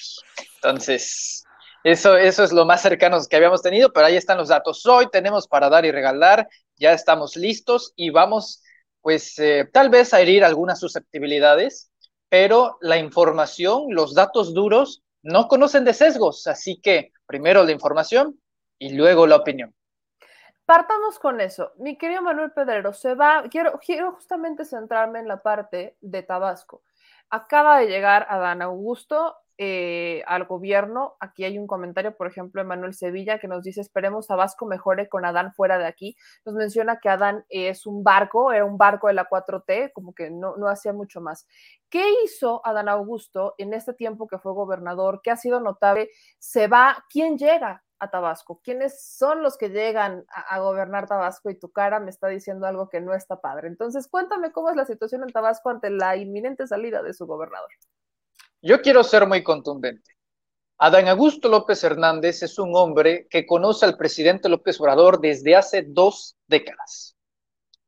Entonces, 0.56 1.44
eso, 1.84 2.18
eso 2.18 2.44
es 2.44 2.52
lo 2.52 2.66
más 2.66 2.82
cercano 2.82 3.18
que 3.30 3.36
habíamos 3.36 3.62
tenido, 3.62 3.94
pero 3.94 4.06
ahí 4.06 4.18
están 4.18 4.38
los 4.38 4.50
datos. 4.50 4.86
Hoy 4.86 5.08
tenemos 5.10 5.48
para 5.48 5.70
dar 5.70 5.86
y 5.86 5.92
regalar, 5.92 6.48
ya 6.76 6.94
estamos 6.94 7.36
listos 7.38 7.94
y 7.96 8.10
vamos, 8.10 8.62
pues, 9.02 9.40
eh, 9.40 9.68
tal 9.72 9.90
vez 9.90 10.14
a 10.14 10.20
herir 10.20 10.44
algunas 10.44 10.80
susceptibilidades 10.80 11.90
pero 12.30 12.78
la 12.82 12.98
información, 12.98 13.88
los 13.90 14.14
datos 14.14 14.54
duros, 14.54 15.04
no 15.22 15.48
conocen 15.48 15.84
de 15.84 15.94
sesgos, 15.94 16.48
así 16.48 16.80
que 16.80 17.12
primero 17.26 17.64
la 17.64 17.72
información 17.72 18.40
y 18.78 18.94
luego 18.94 19.28
la 19.28 19.36
opinión. 19.36 19.76
Partamos 20.66 21.18
con 21.18 21.42
eso. 21.42 21.72
Mi 21.78 21.98
querido 21.98 22.22
Manuel 22.22 22.52
Pedrero, 22.52 22.94
se 22.94 23.16
va, 23.16 23.44
quiero, 23.50 23.80
quiero 23.84 24.12
justamente 24.12 24.66
centrarme 24.66 25.20
en 25.20 25.28
la 25.28 25.42
parte 25.42 25.98
de 26.00 26.22
Tabasco. 26.22 26.84
Acaba 27.32 27.80
de 27.80 27.88
llegar 27.88 28.28
Adán 28.30 28.62
Augusto, 28.62 29.36
eh, 29.62 30.24
al 30.26 30.46
gobierno. 30.46 31.18
Aquí 31.20 31.44
hay 31.44 31.60
un 31.60 31.68
comentario, 31.68 32.16
por 32.16 32.28
ejemplo, 32.28 32.62
de 32.62 32.68
Manuel 32.68 32.94
Sevilla, 32.94 33.40
que 33.40 33.50
nos 33.50 33.62
dice, 33.62 33.82
esperemos 33.82 34.26
Tabasco 34.26 34.66
mejore 34.66 35.10
con 35.10 35.26
Adán 35.26 35.54
fuera 35.54 35.78
de 35.78 35.86
aquí. 35.86 36.16
Nos 36.46 36.56
menciona 36.56 37.02
que 37.02 37.10
Adán 37.10 37.44
es 37.50 37.86
un 37.86 38.02
barco, 38.02 38.54
era 38.54 38.64
un 38.64 38.78
barco 38.78 39.08
de 39.08 39.16
la 39.16 39.28
4T, 39.28 39.92
como 39.92 40.14
que 40.14 40.30
no, 40.32 40.56
no 40.56 40.70
hacía 40.70 40.94
mucho 40.94 41.20
más. 41.20 41.46
¿Qué 41.90 42.06
hizo 42.24 42.66
Adán 42.66 42.88
Augusto 42.88 43.56
en 43.58 43.74
este 43.74 43.94
tiempo 43.94 44.28
que 44.28 44.40
fue 44.40 44.54
gobernador? 44.54 45.20
¿Qué 45.22 45.30
ha 45.30 45.36
sido 45.36 45.60
notable? 45.60 46.10
¿Se 46.38 46.68
va? 46.68 47.04
¿Quién 47.10 47.38
llega? 47.38 47.84
a 48.02 48.10
Tabasco? 48.10 48.62
¿Quiénes 48.64 49.04
son 49.04 49.44
los 49.44 49.58
que 49.58 49.72
llegan 49.72 50.24
a, 50.34 50.56
a, 50.56 50.60
gobernar 50.60 51.06
Tabasco? 51.06 51.50
Y 51.50 51.60
tu 51.60 51.70
cara 51.74 52.00
me 52.00 52.12
está 52.12 52.30
diciendo 52.30 52.66
algo 52.66 52.88
que 52.88 53.02
no 53.02 53.14
está 53.14 53.42
padre. 53.42 53.68
Entonces, 53.68 54.08
cuéntame 54.08 54.54
cómo 54.54 54.70
es 54.70 54.78
la 54.78 54.86
situación 54.86 55.24
en 55.24 55.34
Tabasco 55.34 55.70
ante 55.70 55.90
la 55.90 56.16
inminente 56.16 56.66
salida 56.66 57.04
de 57.04 57.14
su 57.14 57.26
gobernador. 57.26 57.70
Yo 58.62 58.82
quiero 58.82 59.04
ser 59.04 59.26
muy 59.26 59.42
contundente. 59.42 60.12
Adán 60.78 61.08
Augusto 61.08 61.48
López 61.48 61.84
Hernández 61.84 62.44
es 62.44 62.60
un 62.60 62.76
hombre 62.76 63.28
que 63.30 63.46
conoce 63.46 63.86
al 63.86 63.98
presidente 63.98 64.50
López 64.50 64.80
Obrador 64.82 65.22
desde 65.22 65.56
hace 65.56 65.84
dos 65.84 66.38
décadas. 66.48 67.16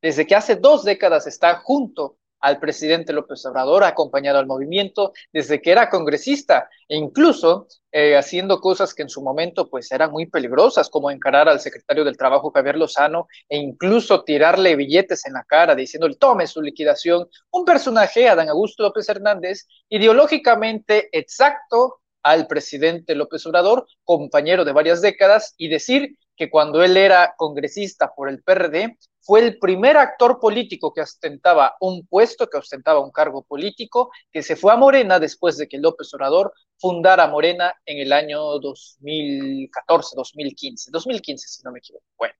Desde 0.01 0.25
que 0.25 0.35
hace 0.35 0.55
dos 0.55 0.83
décadas 0.83 1.27
está 1.27 1.57
junto 1.57 2.17
al 2.41 2.59
presidente 2.59 3.13
López 3.13 3.45
Obrador, 3.45 3.83
acompañado 3.83 4.39
al 4.39 4.47
movimiento 4.47 5.13
desde 5.31 5.61
que 5.61 5.71
era 5.71 5.89
congresista 5.89 6.67
e 6.87 6.97
incluso 6.97 7.67
eh, 7.91 8.17
haciendo 8.17 8.59
cosas 8.59 8.93
que 8.93 9.03
en 9.03 9.09
su 9.09 9.21
momento 9.21 9.69
pues 9.69 9.91
eran 9.91 10.11
muy 10.11 10.25
peligrosas, 10.25 10.89
como 10.89 11.11
encarar 11.11 11.47
al 11.47 11.59
secretario 11.59 12.03
del 12.03 12.17
Trabajo 12.17 12.51
Javier 12.51 12.77
Lozano 12.77 13.27
e 13.47 13.57
incluso 13.57 14.23
tirarle 14.23 14.75
billetes 14.75 15.25
en 15.25 15.33
la 15.33 15.43
cara 15.43 15.75
diciéndole 15.75 16.15
tome 16.15 16.47
su 16.47 16.61
liquidación. 16.61 17.27
Un 17.51 17.65
personaje, 17.65 18.27
Adán 18.27 18.49
Augusto 18.49 18.83
López 18.83 19.07
Hernández, 19.07 19.67
ideológicamente 19.89 21.09
exacto 21.11 22.01
al 22.23 22.47
presidente 22.47 23.15
López 23.15 23.45
Obrador, 23.45 23.87
compañero 24.03 24.65
de 24.65 24.73
varias 24.73 25.01
décadas, 25.01 25.53
y 25.57 25.69
decir 25.69 26.17
que 26.41 26.49
cuando 26.49 26.81
él 26.81 26.97
era 26.97 27.35
congresista 27.37 28.15
por 28.15 28.27
el 28.27 28.41
PRD, 28.41 28.97
fue 29.19 29.41
el 29.41 29.59
primer 29.59 29.95
actor 29.95 30.39
político 30.39 30.91
que 30.91 31.01
ostentaba 31.01 31.75
un 31.79 32.07
puesto, 32.07 32.47
que 32.47 32.57
ostentaba 32.57 32.99
un 32.99 33.11
cargo 33.11 33.43
político, 33.43 34.09
que 34.31 34.41
se 34.41 34.55
fue 34.55 34.73
a 34.73 34.75
Morena 34.75 35.19
después 35.19 35.55
de 35.57 35.67
que 35.67 35.77
López 35.77 36.11
Obrador 36.15 36.51
fundara 36.79 37.27
Morena 37.27 37.75
en 37.85 37.99
el 37.99 38.11
año 38.11 38.57
2014, 38.57 40.15
2015, 40.15 40.89
2015 40.91 41.47
si 41.47 41.61
no 41.61 41.71
me 41.73 41.77
equivoco. 41.77 42.05
Bueno, 42.17 42.33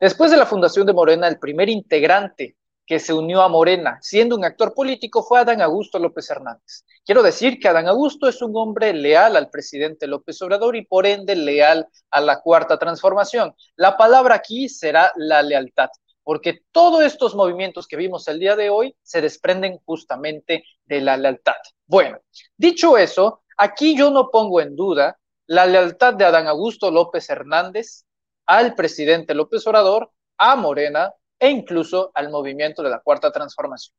después 0.00 0.30
de 0.30 0.38
la 0.38 0.46
fundación 0.46 0.86
de 0.86 0.94
Morena, 0.94 1.28
el 1.28 1.38
primer 1.38 1.68
integrante 1.68 2.56
que 2.86 3.00
se 3.00 3.12
unió 3.12 3.42
a 3.42 3.48
Morena, 3.48 3.98
siendo 4.02 4.36
un 4.36 4.44
actor 4.44 4.74
político, 4.74 5.22
fue 5.22 5.40
Adán 5.40 5.62
Augusto 5.62 5.98
López 5.98 6.28
Hernández. 6.30 6.84
Quiero 7.04 7.22
decir 7.22 7.58
que 7.58 7.68
Adán 7.68 7.88
Augusto 7.88 8.28
es 8.28 8.42
un 8.42 8.52
hombre 8.56 8.92
leal 8.92 9.36
al 9.36 9.50
presidente 9.50 10.06
López 10.06 10.40
Obrador 10.42 10.76
y 10.76 10.84
por 10.84 11.06
ende 11.06 11.34
leal 11.34 11.88
a 12.10 12.20
la 12.20 12.40
cuarta 12.40 12.78
transformación. 12.78 13.54
La 13.76 13.96
palabra 13.96 14.36
aquí 14.36 14.68
será 14.68 15.12
la 15.16 15.42
lealtad, 15.42 15.88
porque 16.22 16.60
todos 16.72 17.02
estos 17.02 17.34
movimientos 17.34 17.86
que 17.86 17.96
vimos 17.96 18.28
el 18.28 18.38
día 18.38 18.56
de 18.56 18.70
hoy 18.70 18.94
se 19.02 19.20
desprenden 19.20 19.78
justamente 19.84 20.64
de 20.84 21.00
la 21.00 21.16
lealtad. 21.16 21.56
Bueno, 21.86 22.18
dicho 22.56 22.98
eso, 22.98 23.42
aquí 23.56 23.96
yo 23.96 24.10
no 24.10 24.30
pongo 24.30 24.60
en 24.60 24.76
duda 24.76 25.18
la 25.46 25.66
lealtad 25.66 26.14
de 26.14 26.24
Adán 26.24 26.46
Augusto 26.48 26.90
López 26.90 27.28
Hernández 27.28 28.04
al 28.46 28.74
presidente 28.74 29.34
López 29.34 29.66
Obrador, 29.66 30.10
a 30.36 30.56
Morena, 30.56 31.12
e 31.44 31.50
incluso 31.50 32.10
al 32.14 32.30
movimiento 32.30 32.82
de 32.82 32.88
la 32.88 33.00
cuarta 33.00 33.30
transformación. 33.30 33.94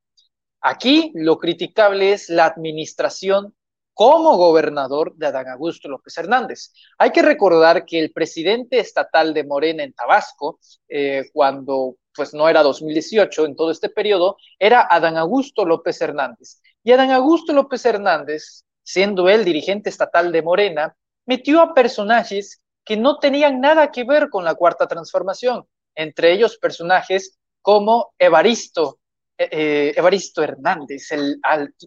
Aquí 0.62 1.12
lo 1.14 1.38
criticable 1.38 2.12
es 2.12 2.28
la 2.28 2.46
administración 2.46 3.54
como 3.94 4.36
gobernador 4.36 5.16
de 5.16 5.28
Adán 5.28 5.50
Augusto 5.50 5.88
López 5.88 6.18
Hernández. 6.18 6.74
Hay 6.98 7.12
que 7.12 7.22
recordar 7.22 7.86
que 7.86 8.00
el 8.00 8.12
presidente 8.12 8.80
estatal 8.80 9.32
de 9.36 9.44
Morena 9.44 9.84
en 9.84 9.94
Tabasco, 9.94 10.60
eh, 10.90 11.30
cuando 11.34 11.98
pues 12.16 12.34
no 12.34 12.50
era 12.50 12.64
2018, 12.64 13.46
en 13.46 13.56
todo 13.56 13.70
este 13.70 13.90
periodo, 13.90 14.38
era 14.58 14.88
Adán 14.90 15.16
Augusto 15.16 15.66
López 15.66 16.02
Hernández. 16.02 16.62
Y 16.84 16.94
Adán 16.94 17.12
Augusto 17.12 17.54
López 17.54 17.86
Hernández, 17.86 18.64
siendo 18.82 19.30
él 19.30 19.46
dirigente 19.46 19.92
estatal 19.92 20.32
de 20.32 20.42
Morena, 20.42 20.96
metió 21.28 21.62
a 21.62 21.76
personajes 21.76 22.64
que 22.84 22.98
no 22.98 23.20
tenían 23.20 23.62
nada 23.62 23.92
que 23.92 24.04
ver 24.04 24.32
con 24.32 24.44
la 24.44 24.56
cuarta 24.56 24.88
transformación, 24.88 25.68
entre 25.96 26.34
ellos 26.34 26.58
personajes 26.58 27.38
como 27.62 28.14
Evaristo, 28.20 29.00
eh, 29.38 29.50
eh, 29.52 29.94
Evaristo 29.96 30.44
Hernández, 30.44 31.12
el, 31.12 31.40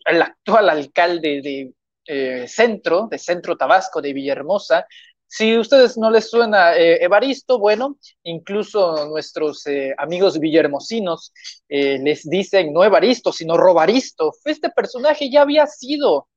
el, 0.05 0.23
actual 0.23 0.71
alcalde 0.71 1.41
de 1.41 1.73
eh, 2.07 2.49
Centro, 2.49 3.07
de 3.11 3.19
Centro 3.19 3.57
Tabasco, 3.57 4.03
de 4.03 4.13
Villahermosa. 4.13 4.87
Si 5.27 5.55
a 5.55 5.61
ustedes 5.61 5.97
no 5.97 6.11
les 6.11 6.29
suena 6.31 6.75
Evaristo, 6.75 7.59
bueno, 7.59 7.99
incluso 8.23 9.07
nuestros 9.09 9.63
amigos 9.99 10.41
villermosinos 10.41 11.35
les 11.69 12.27
dicen 12.29 12.73
no 12.73 12.83
Evaristo, 12.83 13.31
sino 13.31 13.59
Robaristo. 13.59 14.33
Este 14.47 14.71
personaje 14.71 15.31
ya 15.31 15.43
había 15.43 15.67
sido 15.67 16.29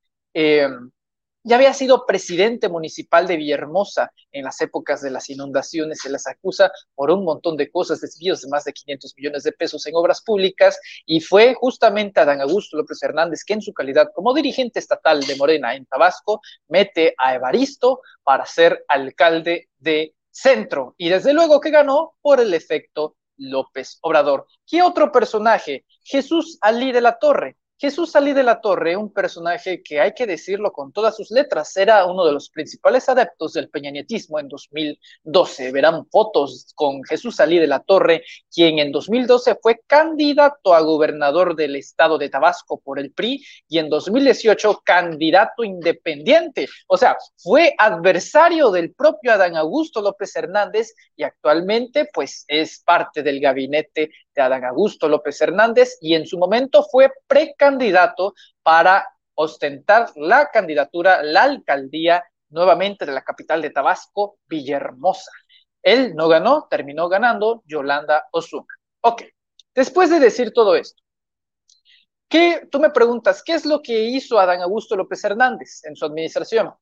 ya 1.44 1.56
había 1.56 1.74
sido 1.74 2.06
presidente 2.06 2.68
municipal 2.68 3.26
de 3.26 3.36
Villahermosa 3.36 4.12
en 4.30 4.44
las 4.44 4.60
épocas 4.60 5.02
de 5.02 5.10
las 5.10 5.28
inundaciones, 5.30 6.00
se 6.00 6.10
las 6.10 6.26
acusa 6.26 6.70
por 6.94 7.10
un 7.10 7.24
montón 7.24 7.56
de 7.56 7.70
cosas, 7.70 8.00
desvíos 8.00 8.42
de 8.42 8.48
más 8.48 8.64
de 8.64 8.72
500 8.72 9.14
millones 9.16 9.42
de 9.42 9.52
pesos 9.52 9.86
en 9.86 9.96
obras 9.96 10.22
públicas, 10.22 10.78
y 11.04 11.20
fue 11.20 11.54
justamente 11.54 12.20
Adán 12.20 12.40
Augusto 12.40 12.76
López 12.76 13.02
Hernández 13.02 13.44
que 13.44 13.54
en 13.54 13.62
su 13.62 13.72
calidad 13.72 14.08
como 14.14 14.34
dirigente 14.34 14.78
estatal 14.78 15.20
de 15.20 15.36
Morena 15.36 15.74
en 15.74 15.86
Tabasco 15.86 16.40
mete 16.68 17.14
a 17.18 17.34
Evaristo 17.34 18.00
para 18.22 18.46
ser 18.46 18.84
alcalde 18.88 19.68
de 19.78 20.14
Centro, 20.30 20.94
y 20.96 21.10
desde 21.10 21.34
luego 21.34 21.60
que 21.60 21.70
ganó 21.70 22.14
por 22.22 22.40
el 22.40 22.54
efecto 22.54 23.16
López 23.36 23.98
Obrador. 24.02 24.46
¿Qué 24.66 24.82
otro 24.82 25.10
personaje? 25.10 25.84
Jesús 26.02 26.58
Alí 26.60 26.92
de 26.92 27.00
la 27.00 27.18
Torre 27.18 27.56
Jesús 27.82 28.12
Salí 28.12 28.32
de 28.32 28.44
la 28.44 28.60
Torre, 28.60 28.96
un 28.96 29.12
personaje 29.12 29.82
que 29.82 29.98
hay 29.98 30.12
que 30.12 30.24
decirlo 30.24 30.70
con 30.70 30.92
todas 30.92 31.16
sus 31.16 31.32
letras, 31.32 31.76
era 31.76 32.06
uno 32.06 32.24
de 32.24 32.30
los 32.30 32.48
principales 32.48 33.08
adeptos 33.08 33.54
del 33.54 33.70
peñanietismo 33.70 34.38
en 34.38 34.46
2012. 34.46 35.72
Verán 35.72 36.06
fotos 36.06 36.70
con 36.76 37.02
Jesús 37.02 37.34
Salí 37.34 37.58
de 37.58 37.66
la 37.66 37.80
Torre, 37.80 38.22
quien 38.54 38.78
en 38.78 38.92
2012 38.92 39.56
fue 39.60 39.80
candidato 39.84 40.74
a 40.74 40.80
gobernador 40.82 41.56
del 41.56 41.74
estado 41.74 42.18
de 42.18 42.28
Tabasco 42.28 42.80
por 42.80 43.00
el 43.00 43.10
PRI 43.10 43.44
y 43.68 43.78
en 43.78 43.88
2018 43.88 44.82
candidato 44.84 45.64
independiente. 45.64 46.68
O 46.86 46.96
sea, 46.96 47.16
fue 47.36 47.74
adversario 47.76 48.70
del 48.70 48.94
propio 48.94 49.32
Adán 49.32 49.56
Augusto 49.56 50.00
López 50.00 50.36
Hernández 50.36 50.94
y 51.16 51.24
actualmente 51.24 52.08
pues 52.14 52.44
es 52.46 52.78
parte 52.78 53.24
del 53.24 53.40
gabinete 53.40 54.12
de 54.36 54.40
Adán 54.40 54.64
Augusto 54.64 55.08
López 55.08 55.40
Hernández 55.40 55.98
y 56.00 56.14
en 56.14 56.28
su 56.28 56.38
momento 56.38 56.84
fue 56.84 57.10
precandidato 57.26 57.71
para 58.62 59.08
ostentar 59.34 60.10
la 60.16 60.50
candidatura, 60.50 61.22
la 61.22 61.44
alcaldía 61.44 62.24
nuevamente 62.50 63.06
de 63.06 63.12
la 63.12 63.22
capital 63.22 63.62
de 63.62 63.70
Tabasco, 63.70 64.38
Villahermosa. 64.46 65.30
Él 65.82 66.14
no 66.14 66.28
ganó, 66.28 66.68
terminó 66.70 67.08
ganando 67.08 67.62
Yolanda 67.66 68.26
Osuna. 68.30 68.66
Ok, 69.00 69.22
después 69.74 70.10
de 70.10 70.20
decir 70.20 70.52
todo 70.52 70.76
esto, 70.76 71.02
¿qué, 72.28 72.68
tú 72.70 72.78
me 72.78 72.90
preguntas, 72.90 73.42
¿qué 73.42 73.54
es 73.54 73.66
lo 73.66 73.82
que 73.82 74.04
hizo 74.04 74.38
Adán 74.38 74.62
Augusto 74.62 74.96
López 74.96 75.24
Hernández 75.24 75.84
en 75.84 75.96
su 75.96 76.04
administración? 76.04 76.72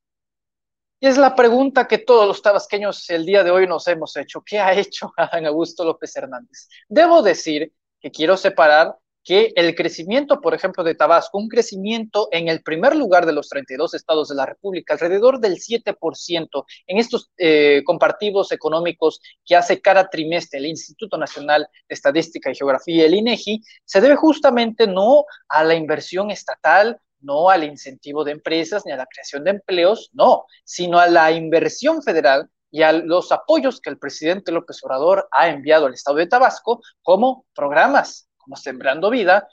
Y 1.02 1.06
es 1.06 1.16
la 1.16 1.34
pregunta 1.34 1.88
que 1.88 1.96
todos 1.96 2.28
los 2.28 2.42
tabasqueños 2.42 3.08
el 3.08 3.24
día 3.24 3.42
de 3.42 3.50
hoy 3.50 3.66
nos 3.66 3.88
hemos 3.88 4.14
hecho. 4.18 4.42
¿Qué 4.44 4.58
ha 4.58 4.74
hecho 4.74 5.10
Adán 5.16 5.46
Augusto 5.46 5.82
López 5.82 6.14
Hernández? 6.14 6.68
Debo 6.88 7.22
decir 7.22 7.72
que 7.98 8.10
quiero 8.10 8.36
separar 8.36 8.94
que 9.24 9.52
el 9.56 9.74
crecimiento, 9.74 10.40
por 10.40 10.54
ejemplo, 10.54 10.82
de 10.82 10.94
Tabasco, 10.94 11.38
un 11.38 11.48
crecimiento 11.48 12.28
en 12.32 12.48
el 12.48 12.62
primer 12.62 12.96
lugar 12.96 13.26
de 13.26 13.32
los 13.32 13.48
32 13.48 13.94
estados 13.94 14.28
de 14.28 14.34
la 14.34 14.46
República, 14.46 14.94
alrededor 14.94 15.40
del 15.40 15.58
7% 15.58 16.64
en 16.86 16.98
estos 16.98 17.30
eh, 17.36 17.82
comparativos 17.84 18.52
económicos 18.52 19.20
que 19.44 19.56
hace 19.56 19.80
cada 19.80 20.08
trimestre 20.08 20.58
el 20.58 20.66
Instituto 20.66 21.18
Nacional 21.18 21.68
de 21.88 21.94
Estadística 21.94 22.50
y 22.50 22.54
Geografía, 22.54 23.06
el 23.06 23.14
INEGI, 23.14 23.62
se 23.84 24.00
debe 24.00 24.16
justamente 24.16 24.86
no 24.86 25.24
a 25.48 25.64
la 25.64 25.74
inversión 25.74 26.30
estatal, 26.30 26.98
no 27.20 27.50
al 27.50 27.64
incentivo 27.64 28.24
de 28.24 28.32
empresas 28.32 28.84
ni 28.86 28.92
a 28.92 28.96
la 28.96 29.06
creación 29.06 29.44
de 29.44 29.50
empleos, 29.50 30.10
no, 30.12 30.44
sino 30.64 30.98
a 30.98 31.06
la 31.06 31.30
inversión 31.32 32.02
federal 32.02 32.48
y 32.70 32.82
a 32.82 32.92
los 32.92 33.32
apoyos 33.32 33.80
que 33.80 33.90
el 33.90 33.98
presidente 33.98 34.52
López 34.52 34.82
Obrador 34.82 35.28
ha 35.32 35.48
enviado 35.48 35.86
al 35.86 35.94
Estado 35.94 36.18
de 36.18 36.26
Tabasco 36.26 36.80
como 37.02 37.44
programas, 37.54 38.29
como 38.40 38.56
Sembrando 38.56 39.10
Vida, 39.10 39.48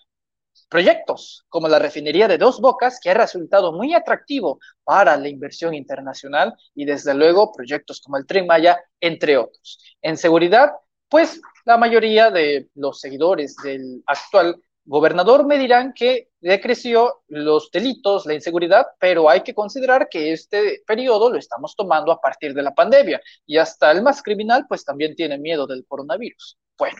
proyectos 0.70 1.46
como 1.49 1.68
la 1.68 1.80
refinería 1.80 2.28
de 2.28 2.38
Dos 2.38 2.60
Bocas, 2.60 2.99
que 3.02 3.10
ha 3.10 3.14
resultado 3.14 3.72
muy 3.72 3.94
atractivo 3.94 4.60
para 4.84 5.16
la 5.18 5.28
inversión 5.30 5.74
internacional, 5.74 6.53
y 6.74 6.86
desde 6.86 7.14
luego 7.14 7.52
proyectos 7.52 8.02
como 8.02 8.18
el 8.18 8.26
Tren 8.26 8.48
Maya, 8.48 8.80
entre 8.99 9.38
otros. 9.38 9.80
En 10.02 10.18
seguridad, 10.18 10.72
pues 11.10 11.41
la 11.66 11.78
mayoría 11.78 12.32
de 12.32 12.70
los 12.76 12.99
seguidores 12.99 13.56
del 13.57 14.03
actual 14.06 14.61
gobernador 14.88 15.45
me 15.45 15.57
dirán 15.57 15.94
que 15.94 16.30
decreció 16.40 17.22
los 17.28 17.70
delitos, 17.72 18.26
la 18.26 18.34
inseguridad, 18.34 18.88
pero 18.99 19.30
hay 19.30 19.41
que 19.41 19.53
considerar 19.53 20.07
que 20.10 20.32
este 20.32 20.82
periodo 20.88 21.30
lo 21.30 21.38
estamos 21.38 21.76
tomando 21.76 22.11
a 22.11 22.22
partir 22.22 22.53
de 22.53 22.64
la 22.64 22.74
pandemia 22.74 23.22
y 23.45 23.57
hasta 23.57 23.91
el 23.91 24.02
más 24.02 24.24
criminal 24.24 24.66
pues 24.68 24.86
también 24.86 25.14
tiene 25.14 25.38
miedo 25.38 25.68
del 25.68 25.86
coronavirus. 25.86 26.57
Bueno, 26.78 26.98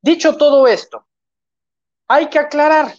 dicho 0.00 0.36
todo 0.38 0.66
esto, 0.66 1.06
hay 2.12 2.28
que 2.28 2.38
aclarar, 2.38 2.94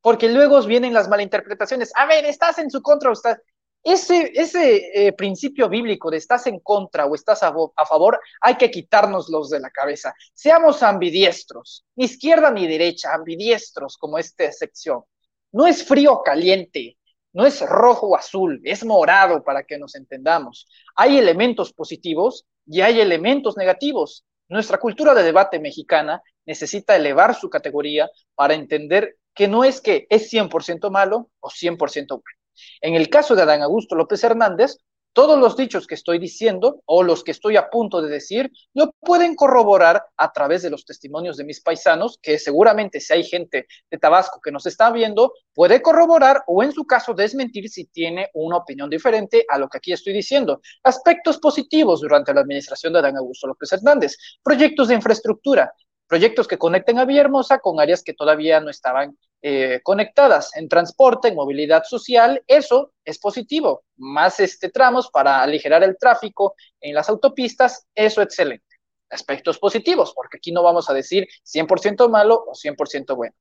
porque 0.00 0.28
luego 0.28 0.62
vienen 0.62 0.94
las 0.94 1.08
malinterpretaciones. 1.08 1.90
A 1.96 2.06
ver, 2.06 2.24
estás 2.24 2.58
en 2.58 2.70
su 2.70 2.82
contra, 2.82 3.10
estás, 3.10 3.38
ese, 3.82 4.30
ese 4.32 4.90
eh, 4.94 5.12
principio 5.12 5.68
bíblico 5.68 6.08
de 6.08 6.18
estás 6.18 6.46
en 6.46 6.60
contra 6.60 7.04
o 7.04 7.16
estás 7.16 7.42
a, 7.42 7.52
a, 7.74 7.84
favor, 7.84 8.20
hay 8.40 8.54
que 8.54 8.70
quitárnoslos 8.70 9.50
de 9.50 9.58
la 9.58 9.70
cabeza. 9.70 10.14
Seamos 10.32 10.84
ambidiestros, 10.84 11.84
ni 11.96 12.04
izquierda 12.04 12.52
ni 12.52 12.68
derecha, 12.68 13.12
ambidiestros 13.12 13.98
como 13.98 14.18
esta 14.18 14.50
sección. 14.52 15.02
No 15.50 15.66
es 15.66 15.84
frío 15.84 16.12
o 16.12 16.22
caliente, 16.22 16.96
no 17.32 17.44
es 17.46 17.60
rojo 17.60 18.06
o 18.06 18.16
azul, 18.16 18.60
es 18.62 18.84
morado 18.84 19.42
para 19.42 19.64
que 19.64 19.78
nos 19.78 19.96
entendamos. 19.96 20.68
Hay 20.94 21.18
elementos 21.18 21.72
positivos 21.72 22.46
y 22.66 22.82
hay 22.82 23.00
elementos 23.00 23.56
negativos. 23.56 24.24
Nuestra 24.48 24.78
cultura 24.78 25.14
de 25.14 25.22
debate 25.22 25.58
mexicana 25.58 26.22
necesita 26.46 26.96
elevar 26.96 27.34
su 27.34 27.48
categoría 27.48 28.10
para 28.34 28.54
entender 28.54 29.16
que 29.34 29.48
no 29.48 29.64
es 29.64 29.80
que 29.80 30.06
es 30.10 30.30
100% 30.32 30.90
malo 30.90 31.30
o 31.40 31.48
100% 31.50 32.08
bueno. 32.08 32.38
En 32.80 32.94
el 32.94 33.08
caso 33.08 33.34
de 33.34 33.42
Adán 33.42 33.62
Augusto 33.62 33.96
López 33.96 34.22
Hernández, 34.22 34.78
todos 35.14 35.38
los 35.38 35.56
dichos 35.56 35.86
que 35.86 35.94
estoy 35.94 36.18
diciendo 36.18 36.82
o 36.84 37.02
los 37.02 37.24
que 37.24 37.30
estoy 37.30 37.56
a 37.56 37.70
punto 37.70 38.02
de 38.02 38.10
decir 38.10 38.50
lo 38.74 38.90
pueden 39.00 39.34
corroborar 39.36 40.04
a 40.16 40.32
través 40.32 40.62
de 40.62 40.70
los 40.70 40.84
testimonios 40.84 41.36
de 41.36 41.44
mis 41.44 41.62
paisanos, 41.62 42.18
que 42.20 42.38
seguramente 42.38 43.00
si 43.00 43.12
hay 43.14 43.24
gente 43.24 43.66
de 43.90 43.98
Tabasco 43.98 44.40
que 44.42 44.50
nos 44.50 44.66
está 44.66 44.90
viendo, 44.90 45.32
puede 45.54 45.80
corroborar 45.80 46.42
o 46.48 46.62
en 46.62 46.72
su 46.72 46.84
caso 46.84 47.14
desmentir 47.14 47.68
si 47.70 47.86
tiene 47.86 48.28
una 48.34 48.58
opinión 48.58 48.90
diferente 48.90 49.46
a 49.48 49.56
lo 49.56 49.68
que 49.68 49.78
aquí 49.78 49.92
estoy 49.92 50.12
diciendo. 50.12 50.60
Aspectos 50.82 51.38
positivos 51.38 52.00
durante 52.00 52.34
la 52.34 52.40
administración 52.40 52.92
de 52.92 52.98
Adán 52.98 53.16
Augusto 53.16 53.46
López 53.46 53.72
Hernández, 53.72 54.16
proyectos 54.42 54.88
de 54.88 54.96
infraestructura, 54.96 55.72
proyectos 56.14 56.46
que 56.46 56.58
conecten 56.58 57.00
a 57.00 57.04
Villahermosa 57.04 57.58
con 57.58 57.80
áreas 57.80 58.04
que 58.04 58.14
todavía 58.14 58.60
no 58.60 58.70
estaban 58.70 59.18
eh, 59.42 59.80
conectadas 59.82 60.54
en 60.54 60.68
transporte, 60.68 61.26
en 61.26 61.34
movilidad 61.34 61.82
social, 61.82 62.40
eso 62.46 62.92
es 63.04 63.18
positivo. 63.18 63.82
Más 63.96 64.38
este, 64.38 64.68
tramos 64.68 65.10
para 65.10 65.42
aligerar 65.42 65.82
el 65.82 65.98
tráfico 65.98 66.54
en 66.80 66.94
las 66.94 67.08
autopistas, 67.08 67.88
eso 67.96 68.22
excelente. 68.22 68.76
Aspectos 69.10 69.58
positivos, 69.58 70.12
porque 70.14 70.36
aquí 70.36 70.52
no 70.52 70.62
vamos 70.62 70.88
a 70.88 70.94
decir 70.94 71.26
100% 71.42 72.08
malo 72.08 72.44
o 72.46 72.52
100% 72.54 73.16
bueno. 73.16 73.34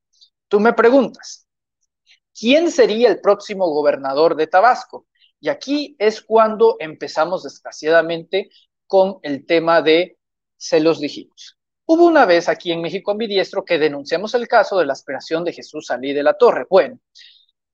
Tú 0.48 0.60
me 0.60 0.74
preguntas, 0.74 1.46
¿quién 2.34 2.72
sería 2.72 3.08
el 3.08 3.22
próximo 3.22 3.70
gobernador 3.70 4.36
de 4.36 4.48
Tabasco? 4.48 5.06
Y 5.40 5.50
aquí 5.50 5.96
es 6.00 6.24
cuando 6.24 6.78
empezamos 6.80 7.44
desgraciadamente 7.44 8.50
con 8.88 9.20
el 9.22 9.46
tema 9.46 9.84
de 9.84 10.18
se 10.58 10.80
los 10.80 11.00
dijimos. 11.00 11.60
Hubo 11.86 12.06
una 12.06 12.26
vez 12.26 12.48
aquí 12.48 12.72
en 12.72 12.82
México 12.82 13.12
Ambidiestro 13.12 13.66
que 13.66 13.78
denunciamos 13.78 14.34
el 14.36 14.48
caso 14.48 14.80
de 14.80 14.86
la 14.86 14.94
aspiración 14.94 15.44
de 15.44 15.54
Jesús 15.54 15.88
Salí 15.88 16.14
de 16.14 16.24
la 16.24 16.34
Torre. 16.34 16.66
Bueno, 16.70 17.00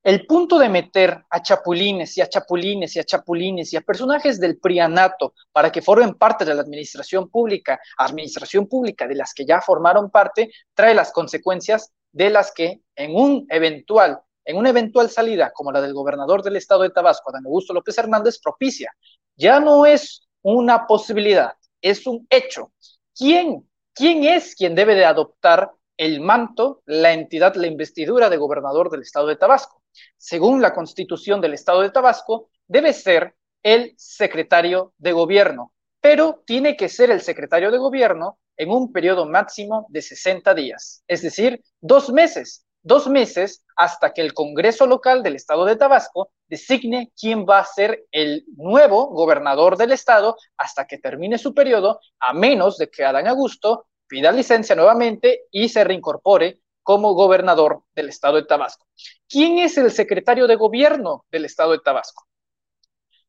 el 0.02 0.26
punto 0.26 0.58
de 0.58 0.70
meter 0.70 1.24
a 1.30 1.42
chapulines 1.42 2.18
y 2.18 2.22
a 2.22 2.30
chapulines 2.30 2.96
y 2.96 3.00
a 3.00 3.04
chapulines 3.04 3.72
y 3.74 3.78
a 3.78 3.82
personajes 3.82 4.40
del 4.40 4.58
prianato 4.58 5.34
para 5.52 5.72
que 5.72 5.82
formen 5.82 6.16
parte 6.16 6.46
de 6.46 6.56
la 6.56 6.62
administración 6.62 7.30
pública, 7.30 7.80
administración 7.98 8.68
pública 8.68 9.08
de 9.08 9.16
las 9.16 9.34
que 9.34 9.46
ya 9.46 9.62
formaron 9.62 10.10
parte, 10.10 10.52
trae 10.74 10.96
las 10.96 11.12
consecuencias 11.12 11.92
de 12.12 12.30
las 12.30 12.52
que 12.52 12.82
en 12.96 13.16
un 13.16 13.46
eventual 13.50 14.22
en 14.46 14.58
una 14.58 14.70
eventual 14.70 15.12
salida 15.12 15.52
como 15.54 15.72
la 15.72 15.80
del 15.80 15.94
gobernador 15.94 16.42
del 16.42 16.56
estado 16.56 16.82
de 16.82 16.90
Tabasco, 16.90 17.30
Adán 17.30 17.46
Augusto 17.46 17.72
López 17.72 17.96
Hernández, 18.00 18.40
propicia. 18.40 18.92
Ya 19.36 19.60
no 19.60 19.86
es 19.86 20.28
una 20.42 20.88
posibilidad, 20.88 21.54
es 21.82 22.08
un 22.08 22.26
hecho. 22.32 22.72
¿Quién, 23.16 23.69
quién 24.00 24.24
es 24.24 24.56
quien 24.56 24.76
debe 24.76 24.96
de 24.96 25.04
adoptar 25.04 25.74
el 25.98 26.22
manto, 26.22 26.82
la 26.86 27.12
entidad, 27.12 27.56
la 27.56 27.68
investidura 27.68 28.30
de 28.30 28.38
gobernador 28.38 28.90
del 28.90 29.02
estado 29.02 29.28
de 29.28 29.36
Tabasco? 29.36 29.84
Según 30.16 30.62
la 30.62 30.74
constitución 30.74 31.42
del 31.42 31.54
estado 31.54 31.82
de 31.82 31.90
Tabasco, 31.90 32.50
debe 32.66 32.94
ser 32.94 33.36
el 33.62 33.94
secretario 33.98 34.94
de 34.98 35.12
gobierno, 35.12 35.74
pero 36.00 36.42
tiene 36.46 36.78
que 36.78 36.88
ser 36.88 37.12
el 37.12 37.20
secretario 37.20 37.72
de 37.72 37.78
gobierno 37.78 38.40
en 38.56 38.72
un 38.72 38.94
periodo 38.94 39.26
máximo 39.26 39.86
de 39.90 40.02
60 40.02 40.54
días, 40.54 41.04
es 41.06 41.22
decir, 41.22 41.62
dos 41.82 42.10
meses, 42.10 42.66
dos 42.82 43.08
meses 43.08 43.66
hasta 43.76 44.14
que 44.14 44.22
el 44.22 44.34
Congreso 44.34 44.88
local 44.88 45.24
del 45.24 45.36
estado 45.36 45.66
de 45.66 45.76
Tabasco 45.76 46.32
designe 46.48 47.12
quién 47.20 47.46
va 47.46 47.60
a 47.60 47.66
ser 47.66 48.06
el 48.12 48.46
nuevo 48.56 49.08
gobernador 49.08 49.78
del 49.78 49.92
estado 49.92 50.38
hasta 50.58 50.88
que 50.88 50.98
termine 50.98 51.38
su 51.38 51.54
periodo, 51.54 52.00
a 52.20 52.34
menos 52.34 52.78
de 52.78 52.90
que 52.90 53.04
Adán 53.04 53.28
Augusto 53.28 53.88
pida 54.10 54.32
licencia 54.32 54.76
nuevamente 54.76 55.46
y 55.52 55.70
se 55.70 55.84
reincorpore 55.86 56.60
como 56.84 57.14
gobernador 57.14 57.84
del 57.94 58.10
estado 58.10 58.38
de 58.38 58.46
Tabasco. 58.46 58.88
¿Quién 59.30 59.60
es 59.60 59.78
el 59.78 59.92
secretario 59.92 60.48
de 60.48 60.56
gobierno 60.56 61.26
del 61.32 61.46
estado 61.46 61.72
de 61.72 61.80
Tabasco? 61.80 62.28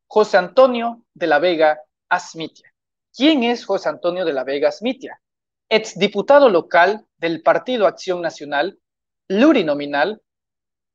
José 0.06 0.38
Antonio 0.38 1.04
de 1.14 1.26
la 1.26 1.38
Vega 1.38 1.78
Asmitia. 2.08 2.72
¿Quién 3.14 3.42
es 3.44 3.64
José 3.66 3.90
Antonio 3.90 4.24
de 4.24 4.32
la 4.32 4.44
Vega 4.44 4.70
Asmitia? 4.70 5.20
Exdiputado 5.68 6.48
local 6.48 7.06
del 7.18 7.42
Partido 7.42 7.86
Acción 7.86 8.22
Nacional, 8.22 8.78
plurinominal, 9.26 10.22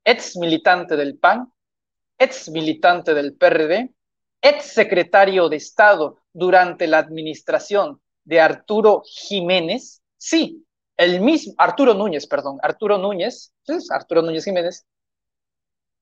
ex 0.03 0.35
militante 0.35 0.97
del 0.97 1.17
PAN, 1.17 1.53
ex 2.17 2.49
militante 2.49 3.13
del 3.13 3.35
PRD, 3.35 3.93
ex 4.41 4.65
secretario 4.65 5.49
de 5.49 5.57
Estado 5.57 6.17
durante 6.33 6.87
la 6.87 6.97
administración 6.97 8.01
de 8.25 8.41
Arturo 8.41 9.03
Jiménez, 9.05 10.01
sí, 10.17 10.65
el 10.97 11.21
mismo, 11.21 11.53
Arturo 11.57 11.93
Núñez, 11.93 12.27
perdón, 12.27 12.57
Arturo 12.61 12.97
Núñez, 12.97 13.53
Arturo 13.89 14.21
Núñez 14.21 14.43
Jiménez, 14.43 14.85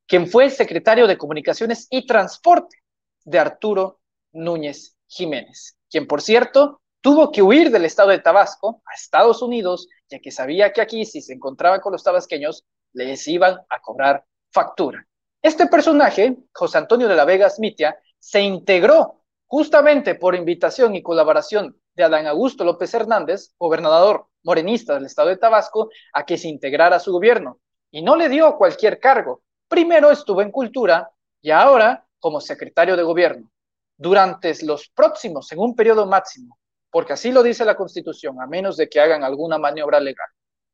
quien 0.07 0.27
fue 0.27 0.45
el 0.45 0.51
secretario 0.51 1.07
de 1.07 1.17
Comunicaciones 1.17 1.87
y 1.89 2.05
Transporte 2.05 2.77
de 3.25 3.39
Arturo 3.39 3.99
Núñez 4.31 4.97
Jiménez, 5.07 5.77
quien 5.89 6.07
por 6.07 6.21
cierto 6.21 6.81
tuvo 7.01 7.31
que 7.31 7.41
huir 7.41 7.69
del 7.71 7.85
estado 7.85 8.09
de 8.09 8.19
Tabasco 8.19 8.81
a 8.85 8.93
Estados 8.93 9.41
Unidos, 9.41 9.87
ya 10.09 10.19
que 10.19 10.31
sabía 10.31 10.71
que 10.71 10.81
aquí 10.81 11.05
si 11.05 11.21
se 11.21 11.33
encontraba 11.33 11.81
con 11.81 11.91
los 11.91 12.03
tabasqueños 12.03 12.63
les 12.93 13.27
iban 13.27 13.59
a 13.69 13.81
cobrar 13.81 14.25
factura. 14.51 15.05
Este 15.41 15.67
personaje, 15.67 16.37
José 16.53 16.77
Antonio 16.77 17.07
de 17.09 17.15
la 17.15 17.25
Vega 17.25 17.49
Smitia, 17.49 17.97
se 18.17 18.41
integró 18.41 19.23
justamente 19.47 20.15
por 20.15 20.35
invitación 20.35 20.95
y 20.95 21.03
colaboración 21.03 21.75
de 21.95 22.03
Adán 22.03 22.27
Augusto 22.27 22.63
López 22.63 22.93
Hernández, 22.93 23.53
gobernador 23.57 24.27
morenista 24.43 24.95
del 24.95 25.05
estado 25.05 25.29
de 25.29 25.37
Tabasco, 25.37 25.89
a 26.13 26.25
que 26.25 26.37
se 26.37 26.47
integrara 26.47 26.97
a 26.97 26.99
su 26.99 27.11
gobierno. 27.11 27.59
Y 27.91 28.01
no 28.01 28.15
le 28.15 28.29
dio 28.29 28.57
cualquier 28.57 28.99
cargo. 28.99 29.43
Primero 29.67 30.11
estuvo 30.11 30.41
en 30.41 30.51
cultura 30.51 31.09
y 31.41 31.51
ahora 31.51 32.05
como 32.19 32.41
secretario 32.41 32.97
de 32.97 33.03
gobierno. 33.03 33.49
Durante 33.97 34.53
los 34.65 34.89
próximos, 34.89 35.51
en 35.51 35.59
un 35.59 35.75
periodo 35.75 36.05
máximo, 36.05 36.57
porque 36.89 37.13
así 37.13 37.31
lo 37.31 37.43
dice 37.43 37.65
la 37.65 37.75
Constitución, 37.75 38.41
a 38.41 38.47
menos 38.47 38.77
de 38.77 38.89
que 38.89 38.99
hagan 38.99 39.23
alguna 39.23 39.57
maniobra 39.57 39.99
legal, 39.99 40.27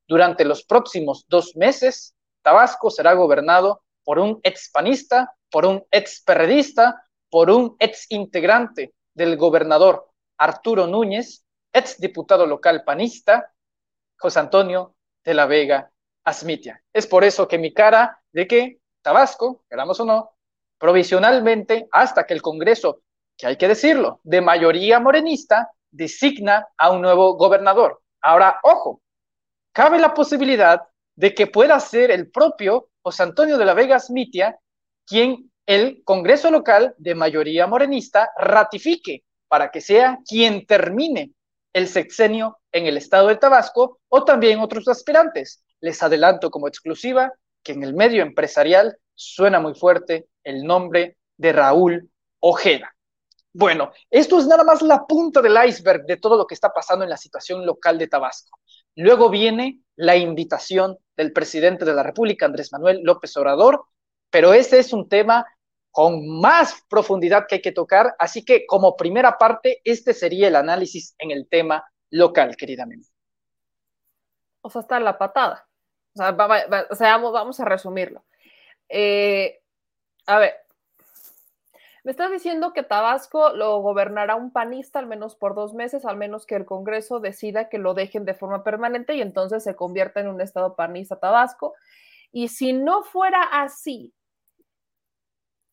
durante 0.07 0.43
los 0.43 0.63
próximos 0.63 1.25
dos 1.27 1.55
meses, 1.55 2.15
Tabasco 2.41 2.89
será 2.89 3.13
gobernado 3.13 3.83
por 4.03 4.17
un 4.17 4.39
expanista, 4.41 5.35
por 5.51 5.65
un 5.65 5.85
experredista, 5.91 7.03
por 7.29 7.51
un 7.51 7.75
ex 7.79 8.07
integrante 8.09 8.93
del 9.13 9.37
gobernador 9.37 10.08
Arturo 10.39 10.87
Núñez, 10.87 11.45
ex 11.71 11.99
diputado 11.99 12.47
local 12.47 12.83
panista, 12.83 13.53
José 14.17 14.39
Antonio 14.39 14.95
de 15.23 15.33
la 15.33 15.45
Vega 15.45 15.91
Asmitia. 16.23 16.81
Es 16.93 17.05
por 17.05 17.23
eso 17.23 17.47
que 17.47 17.57
mi 17.57 17.73
cara 17.73 18.21
de 18.31 18.47
que 18.47 18.79
Tabasco, 19.01 19.63
queramos 19.69 19.99
o 19.99 20.05
no, 20.05 20.31
provisionalmente 20.77 21.87
hasta 21.91 22.25
que 22.25 22.33
el 22.33 22.41
Congreso, 22.41 23.01
que 23.37 23.47
hay 23.47 23.57
que 23.57 23.67
decirlo, 23.67 24.21
de 24.23 24.41
mayoría 24.41 24.99
morenista, 24.99 25.71
designa 25.91 26.67
a 26.77 26.91
un 26.91 27.01
nuevo 27.01 27.35
gobernador. 27.35 28.01
Ahora, 28.21 28.59
ojo, 28.63 29.01
cabe 29.73 29.99
la 29.99 30.13
posibilidad 30.13 30.81
de 31.15 31.33
que 31.33 31.47
pueda 31.47 31.79
ser 31.79 32.11
el 32.11 32.31
propio 32.31 32.89
José 33.01 33.23
Antonio 33.23 33.57
de 33.57 33.65
la 33.65 33.73
Vega 33.73 33.97
Asmitia 33.97 34.57
quien 35.05 35.51
el 35.65 36.03
Congreso 36.03 36.51
local 36.51 36.95
de 36.97 37.15
mayoría 37.15 37.67
morenista 37.67 38.31
ratifique 38.37 39.23
para 39.49 39.71
que 39.71 39.81
sea 39.81 40.19
quien 40.25 40.65
termine 40.65 41.33
el 41.73 41.87
sexenio 41.87 42.59
en 42.71 42.85
el 42.85 42.97
estado 42.97 43.27
de 43.27 43.35
Tabasco 43.35 43.99
o 44.07 44.23
también 44.23 44.59
otros 44.59 44.87
aspirantes. 44.87 45.63
Les 45.81 46.01
adelanto 46.01 46.49
como 46.49 46.67
exclusiva 46.67 47.33
que 47.63 47.73
en 47.73 47.83
el 47.83 47.93
medio 47.93 48.21
empresarial 48.21 48.97
suena 49.13 49.59
muy 49.59 49.75
fuerte 49.75 50.27
el 50.43 50.63
nombre 50.63 51.17
de 51.37 51.51
Raúl 51.51 52.09
Ojeda. 52.39 52.95
Bueno, 53.51 53.91
esto 54.09 54.39
es 54.39 54.45
nada 54.45 54.63
más 54.63 54.81
la 54.81 55.05
punta 55.05 55.41
del 55.41 55.57
iceberg 55.67 56.05
de 56.05 56.17
todo 56.17 56.37
lo 56.37 56.45
que 56.45 56.53
está 56.53 56.71
pasando 56.71 57.03
en 57.03 57.09
la 57.09 57.17
situación 57.17 57.65
local 57.65 57.97
de 57.97 58.07
Tabasco. 58.07 58.59
Luego 58.95 59.29
viene 59.29 59.79
la 59.95 60.15
invitación 60.15 60.97
del 61.17 61.33
presidente 61.33 61.83
de 61.83 61.93
la 61.93 62.03
República, 62.03 62.45
Andrés 62.45 62.71
Manuel 62.71 63.01
López 63.03 63.35
Obrador, 63.37 63.85
pero 64.29 64.53
ese 64.53 64.79
es 64.79 64.93
un 64.93 65.09
tema 65.09 65.45
con 65.99 66.25
más 66.39 66.81
profundidad 66.89 67.45
que 67.45 67.55
hay 67.55 67.61
que 67.61 67.73
tocar. 67.73 68.15
Así 68.19 68.45
que 68.45 68.65
como 68.65 68.95
primera 68.95 69.37
parte, 69.37 69.81
este 69.83 70.13
sería 70.13 70.47
el 70.47 70.55
análisis 70.55 71.13
en 71.17 71.29
el 71.29 71.49
tema 71.49 71.91
local, 72.09 72.55
querida 72.55 72.85
O 74.61 74.69
sea, 74.69 74.79
está 74.79 74.97
la 75.01 75.17
patada. 75.17 75.67
O 76.13 76.95
sea, 76.95 77.17
vamos, 77.17 77.59
a 77.59 77.65
resumirlo. 77.65 78.23
Eh, 78.87 79.59
a 80.25 80.39
ver, 80.39 80.53
me 82.05 82.11
estás 82.11 82.31
diciendo 82.31 82.71
que 82.71 82.83
Tabasco 82.83 83.49
lo 83.49 83.81
gobernará 83.81 84.37
un 84.37 84.53
panista 84.53 84.99
al 84.99 85.05
menos 85.05 85.35
por 85.35 85.53
dos 85.53 85.73
meses, 85.73 86.05
al 86.05 86.15
menos 86.15 86.45
que 86.45 86.55
el 86.55 86.63
Congreso 86.63 87.19
decida 87.19 87.67
que 87.67 87.77
lo 87.77 87.93
dejen 87.93 88.23
de 88.23 88.35
forma 88.35 88.63
permanente 88.63 89.15
y 89.15 89.21
entonces 89.21 89.65
se 89.65 89.75
convierta 89.75 90.21
en 90.21 90.29
un 90.29 90.39
estado 90.39 90.77
panista 90.77 91.19
Tabasco. 91.19 91.73
Y 92.31 92.47
si 92.47 92.71
no 92.71 93.03
fuera 93.03 93.43
así, 93.43 94.13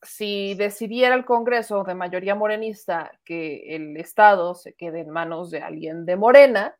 si 0.02 0.54
decidiera 0.54 1.14
el 1.14 1.24
Congreso 1.24 1.84
de 1.84 1.94
mayoría 1.94 2.34
morenista 2.34 3.12
que 3.24 3.74
el 3.74 3.96
Estado 3.96 4.54
se 4.54 4.74
quede 4.74 5.00
en 5.00 5.10
manos 5.10 5.50
de 5.50 5.62
alguien 5.62 6.04
de 6.06 6.16
Morena, 6.16 6.76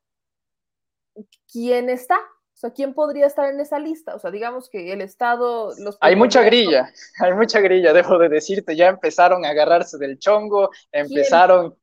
¿quién 1.50 1.88
está? 1.90 2.16
O 2.18 2.58
sea, 2.58 2.70
¿quién 2.70 2.94
podría 2.94 3.26
estar 3.26 3.50
en 3.52 3.60
esa 3.60 3.78
lista? 3.78 4.14
O 4.14 4.18
sea, 4.18 4.30
digamos 4.30 4.70
que 4.70 4.92
el 4.92 5.02
Estado... 5.02 5.74
Los 5.78 5.98
hay 6.00 6.16
mucha 6.16 6.42
grilla, 6.42 6.90
hay 7.20 7.34
mucha 7.34 7.60
grilla, 7.60 7.92
dejo 7.92 8.18
de 8.18 8.30
decirte. 8.30 8.74
Ya 8.74 8.88
empezaron 8.88 9.44
a 9.44 9.50
agarrarse 9.50 9.98
del 9.98 10.18
chongo, 10.18 10.70
empezaron... 10.90 11.76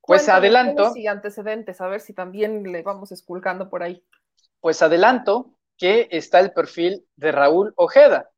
Pues 0.00 0.28
adelanto... 0.28 0.92
Y 0.96 1.06
antecedentes, 1.06 1.80
a 1.80 1.86
ver 1.86 2.00
si 2.00 2.14
también 2.14 2.72
le 2.72 2.82
vamos 2.82 3.12
esculcando 3.12 3.68
por 3.68 3.82
ahí. 3.82 4.02
Pues 4.60 4.80
adelanto 4.80 5.54
que 5.76 6.08
está 6.10 6.40
el 6.40 6.52
perfil 6.52 7.06
de 7.16 7.32
Raúl 7.32 7.74
Ojeda. 7.76 8.30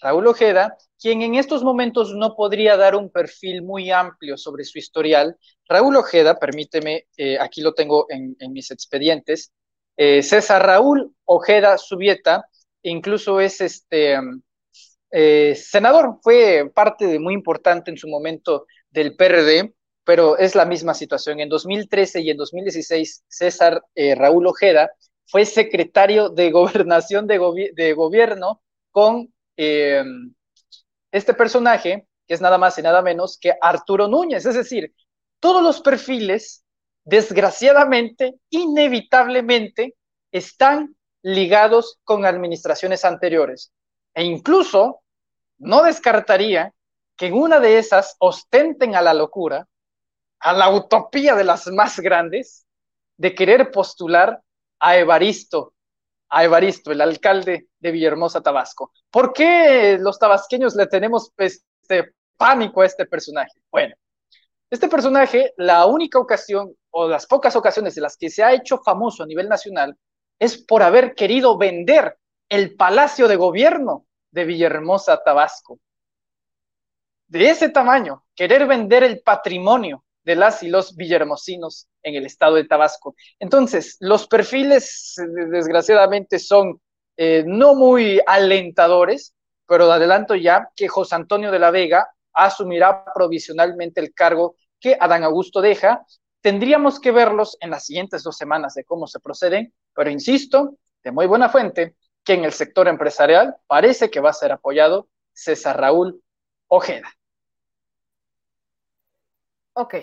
Raúl 0.00 0.26
Ojeda, 0.26 0.76
quien 1.00 1.22
en 1.22 1.34
estos 1.34 1.62
momentos 1.62 2.14
no 2.14 2.34
podría 2.34 2.76
dar 2.76 2.94
un 2.94 3.10
perfil 3.10 3.62
muy 3.62 3.90
amplio 3.90 4.36
sobre 4.36 4.64
su 4.64 4.78
historial. 4.78 5.36
Raúl 5.68 5.96
Ojeda, 5.96 6.38
permíteme, 6.38 7.06
eh, 7.16 7.38
aquí 7.40 7.60
lo 7.60 7.74
tengo 7.74 8.06
en, 8.08 8.36
mis 8.52 8.70
expedientes, 8.70 9.52
eh, 9.96 10.22
César 10.22 10.64
Raúl 10.64 11.14
Ojeda 11.24 11.78
Subieta, 11.78 12.46
incluso 12.82 13.40
es 13.40 13.60
este 13.60 14.18
eh, 15.10 15.54
senador, 15.56 16.18
fue 16.22 16.70
parte 16.72 17.06
de 17.06 17.18
muy 17.18 17.34
importante 17.34 17.90
en 17.90 17.96
su 17.96 18.08
momento 18.08 18.66
del 18.90 19.16
PRD, 19.16 19.74
pero 20.04 20.38
es 20.38 20.54
la 20.54 20.64
misma 20.64 20.94
situación. 20.94 21.40
En 21.40 21.48
2013 21.48 22.20
y 22.22 22.30
en 22.30 22.36
2016, 22.36 23.24
César 23.28 23.82
Raúl 23.94 24.46
Ojeda 24.46 24.90
fue 25.26 25.44
secretario 25.44 26.28
de 26.30 26.50
gobernación 26.52 27.26
de, 27.26 27.72
de 27.74 27.92
gobierno 27.92 28.62
con 28.90 29.32
eh, 29.58 30.04
este 31.10 31.34
personaje, 31.34 32.06
que 32.26 32.34
es 32.34 32.40
nada 32.40 32.58
más 32.58 32.78
y 32.78 32.82
nada 32.82 33.02
menos 33.02 33.38
que 33.38 33.54
Arturo 33.60 34.06
Núñez. 34.06 34.46
Es 34.46 34.54
decir, 34.54 34.94
todos 35.40 35.62
los 35.62 35.80
perfiles, 35.80 36.64
desgraciadamente, 37.04 38.36
inevitablemente, 38.50 39.96
están 40.30 40.96
ligados 41.22 41.98
con 42.04 42.24
administraciones 42.24 43.04
anteriores. 43.04 43.72
E 44.14 44.22
incluso 44.24 45.02
no 45.58 45.82
descartaría 45.82 46.72
que 47.16 47.32
una 47.32 47.58
de 47.58 47.78
esas 47.78 48.14
ostenten 48.20 48.94
a 48.94 49.02
la 49.02 49.12
locura, 49.12 49.66
a 50.38 50.52
la 50.52 50.70
utopía 50.70 51.34
de 51.34 51.44
las 51.44 51.66
más 51.66 51.98
grandes, 51.98 52.64
de 53.16 53.34
querer 53.34 53.72
postular 53.72 54.40
a 54.78 54.96
Evaristo 54.96 55.74
a 56.30 56.44
Evaristo, 56.44 56.92
el 56.92 57.00
alcalde 57.00 57.68
de 57.78 57.90
Villahermosa, 57.90 58.42
Tabasco. 58.42 58.92
¿Por 59.10 59.32
qué 59.32 59.98
los 60.00 60.18
tabasqueños 60.18 60.74
le 60.76 60.86
tenemos 60.86 61.32
este 61.36 62.14
pánico 62.36 62.82
a 62.82 62.86
este 62.86 63.06
personaje? 63.06 63.60
Bueno, 63.70 63.94
este 64.70 64.88
personaje, 64.88 65.54
la 65.56 65.86
única 65.86 66.18
ocasión 66.18 66.74
o 66.90 67.08
las 67.08 67.26
pocas 67.26 67.56
ocasiones 67.56 67.96
en 67.96 68.02
las 68.02 68.16
que 68.16 68.28
se 68.28 68.42
ha 68.42 68.52
hecho 68.52 68.78
famoso 68.78 69.22
a 69.22 69.26
nivel 69.26 69.48
nacional 69.48 69.96
es 70.38 70.58
por 70.58 70.82
haber 70.82 71.14
querido 71.14 71.56
vender 71.56 72.18
el 72.48 72.76
palacio 72.76 73.28
de 73.28 73.36
gobierno 73.36 74.06
de 74.30 74.44
Villahermosa, 74.44 75.22
Tabasco. 75.22 75.80
De 77.26 77.50
ese 77.50 77.68
tamaño, 77.68 78.24
querer 78.34 78.66
vender 78.66 79.02
el 79.04 79.20
patrimonio 79.20 80.04
de 80.28 80.36
las 80.36 80.62
y 80.62 80.68
los 80.68 80.94
villahermosinos 80.94 81.88
en 82.02 82.14
el 82.14 82.26
estado 82.26 82.56
de 82.56 82.64
Tabasco. 82.64 83.16
Entonces, 83.38 83.96
los 84.00 84.28
perfiles, 84.28 85.14
desgraciadamente, 85.50 86.38
son 86.38 86.82
eh, 87.16 87.44
no 87.46 87.74
muy 87.74 88.20
alentadores, 88.26 89.34
pero 89.66 89.90
adelanto 89.90 90.34
ya 90.34 90.68
que 90.76 90.86
José 90.86 91.14
Antonio 91.14 91.50
de 91.50 91.58
la 91.58 91.70
Vega 91.70 92.10
asumirá 92.34 93.06
provisionalmente 93.14 94.02
el 94.02 94.12
cargo 94.12 94.56
que 94.78 94.98
Adán 95.00 95.24
Augusto 95.24 95.62
deja. 95.62 96.04
Tendríamos 96.42 97.00
que 97.00 97.10
verlos 97.10 97.56
en 97.60 97.70
las 97.70 97.86
siguientes 97.86 98.22
dos 98.22 98.36
semanas 98.36 98.74
de 98.74 98.84
cómo 98.84 99.06
se 99.06 99.20
proceden, 99.20 99.72
pero 99.94 100.10
insisto, 100.10 100.76
de 101.02 101.10
muy 101.10 101.26
buena 101.26 101.48
fuente, 101.48 101.94
que 102.22 102.34
en 102.34 102.44
el 102.44 102.52
sector 102.52 102.86
empresarial 102.86 103.56
parece 103.66 104.10
que 104.10 104.20
va 104.20 104.28
a 104.28 104.34
ser 104.34 104.52
apoyado 104.52 105.08
César 105.32 105.80
Raúl 105.80 106.22
Ojeda. 106.66 107.17
Ok, 109.80 109.94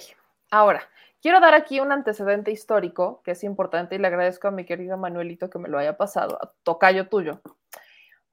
ahora, 0.52 0.88
quiero 1.22 1.42
dar 1.42 1.54
aquí 1.54 1.82
un 1.82 1.92
antecedente 1.92 2.50
histórico 2.50 3.22
que 3.26 3.32
es 3.32 3.44
importante 3.44 3.96
y 3.96 3.98
le 3.98 4.08
agradezco 4.08 4.48
a 4.48 4.52
mi 4.52 4.64
querido 4.64 4.96
Manuelito 4.98 5.50
que 5.50 5.60
me 5.60 5.68
lo 5.68 5.78
haya 5.78 5.98
pasado, 5.98 6.40
tocayo 6.64 7.10
tuyo, 7.10 7.42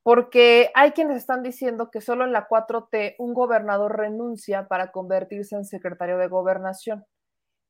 porque 0.05 0.70
hay 0.77 0.93
quienes 0.93 1.16
están 1.16 1.43
diciendo 1.43 1.90
que 1.90 2.01
solo 2.01 2.23
en 2.23 2.31
la 2.31 2.47
4T 2.47 3.16
un 3.19 3.35
gobernador 3.35 3.98
renuncia 3.98 4.69
para 4.69 4.93
convertirse 4.93 5.56
en 5.56 5.64
secretario 5.64 6.16
de 6.16 6.28
gobernación. 6.28 7.05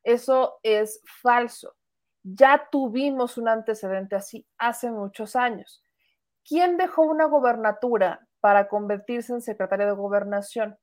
Eso 0.05 0.59
es 0.63 1.01
falso. 1.23 1.75
Ya 2.23 2.69
tuvimos 2.71 3.39
un 3.39 3.49
antecedente 3.49 4.17
así 4.17 4.47
hace 4.59 4.91
muchos 4.91 5.35
años. 5.35 5.83
¿Quién 6.47 6.77
dejó 6.77 7.05
una 7.05 7.25
gobernatura 7.25 8.21
para 8.41 8.69
convertirse 8.69 9.33
en 9.33 9.41
secretario 9.41 9.87
de 9.87 9.93
gobernación? 9.93 10.77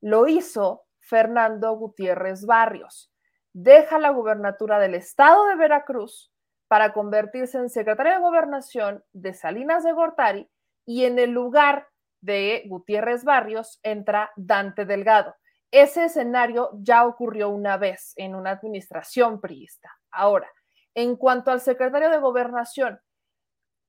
Lo 0.00 0.28
hizo 0.28 0.85
Fernando 1.06 1.72
Gutiérrez 1.76 2.44
Barrios. 2.44 3.12
Deja 3.52 3.98
la 3.98 4.10
gubernatura 4.10 4.78
del 4.78 4.94
estado 4.94 5.46
de 5.46 5.56
Veracruz 5.56 6.32
para 6.68 6.92
convertirse 6.92 7.58
en 7.58 7.70
secretario 7.70 8.12
de 8.12 8.20
gobernación 8.20 9.04
de 9.12 9.32
Salinas 9.32 9.84
de 9.84 9.92
Gortari 9.92 10.50
y 10.84 11.04
en 11.04 11.18
el 11.18 11.30
lugar 11.30 11.88
de 12.20 12.64
Gutiérrez 12.66 13.24
Barrios 13.24 13.78
entra 13.82 14.32
Dante 14.36 14.84
Delgado. 14.84 15.36
Ese 15.70 16.04
escenario 16.04 16.70
ya 16.74 17.06
ocurrió 17.06 17.50
una 17.50 17.76
vez 17.76 18.12
en 18.16 18.34
una 18.34 18.50
administración 18.50 19.40
priista. 19.40 19.90
Ahora, 20.10 20.50
en 20.94 21.16
cuanto 21.16 21.50
al 21.50 21.60
secretario 21.60 22.10
de 22.10 22.18
gobernación, 22.18 23.00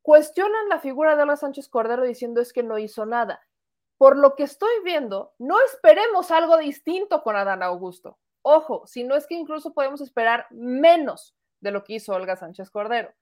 cuestionan 0.04 0.70
la 0.70 0.80
figura 0.80 1.16
de 1.16 1.24
Olga 1.24 1.36
Sánchez 1.36 1.68
Cordero 1.68 2.04
diciendo 2.04 2.42
es 2.42 2.54
que 2.54 2.64
no 2.64 2.78
hizo 2.78 3.06
nada 3.06 3.42
por 3.98 4.18
lo 4.18 4.36
que 4.36 4.44
estoy 4.44 4.72
viendo, 4.84 5.34
no 5.40 5.56
esperemos 5.66 6.32
algo 6.32 6.58
distinto 6.58 7.24
con 7.24 7.36
Adán 7.36 7.64
Augusto. 7.64 8.20
Ojo, 8.44 8.86
si 8.86 9.04
no 9.04 9.16
es 9.16 9.28
que 9.28 9.36
incluso 9.36 9.74
podemos 9.74 10.02
esperar 10.02 10.48
menos 10.52 11.36
de 11.60 11.72
lo 11.72 11.84
que 11.84 11.96
hizo 11.96 12.14
Olga 12.14 12.36
Sánchez 12.36 12.70
Cordero. 12.70 13.14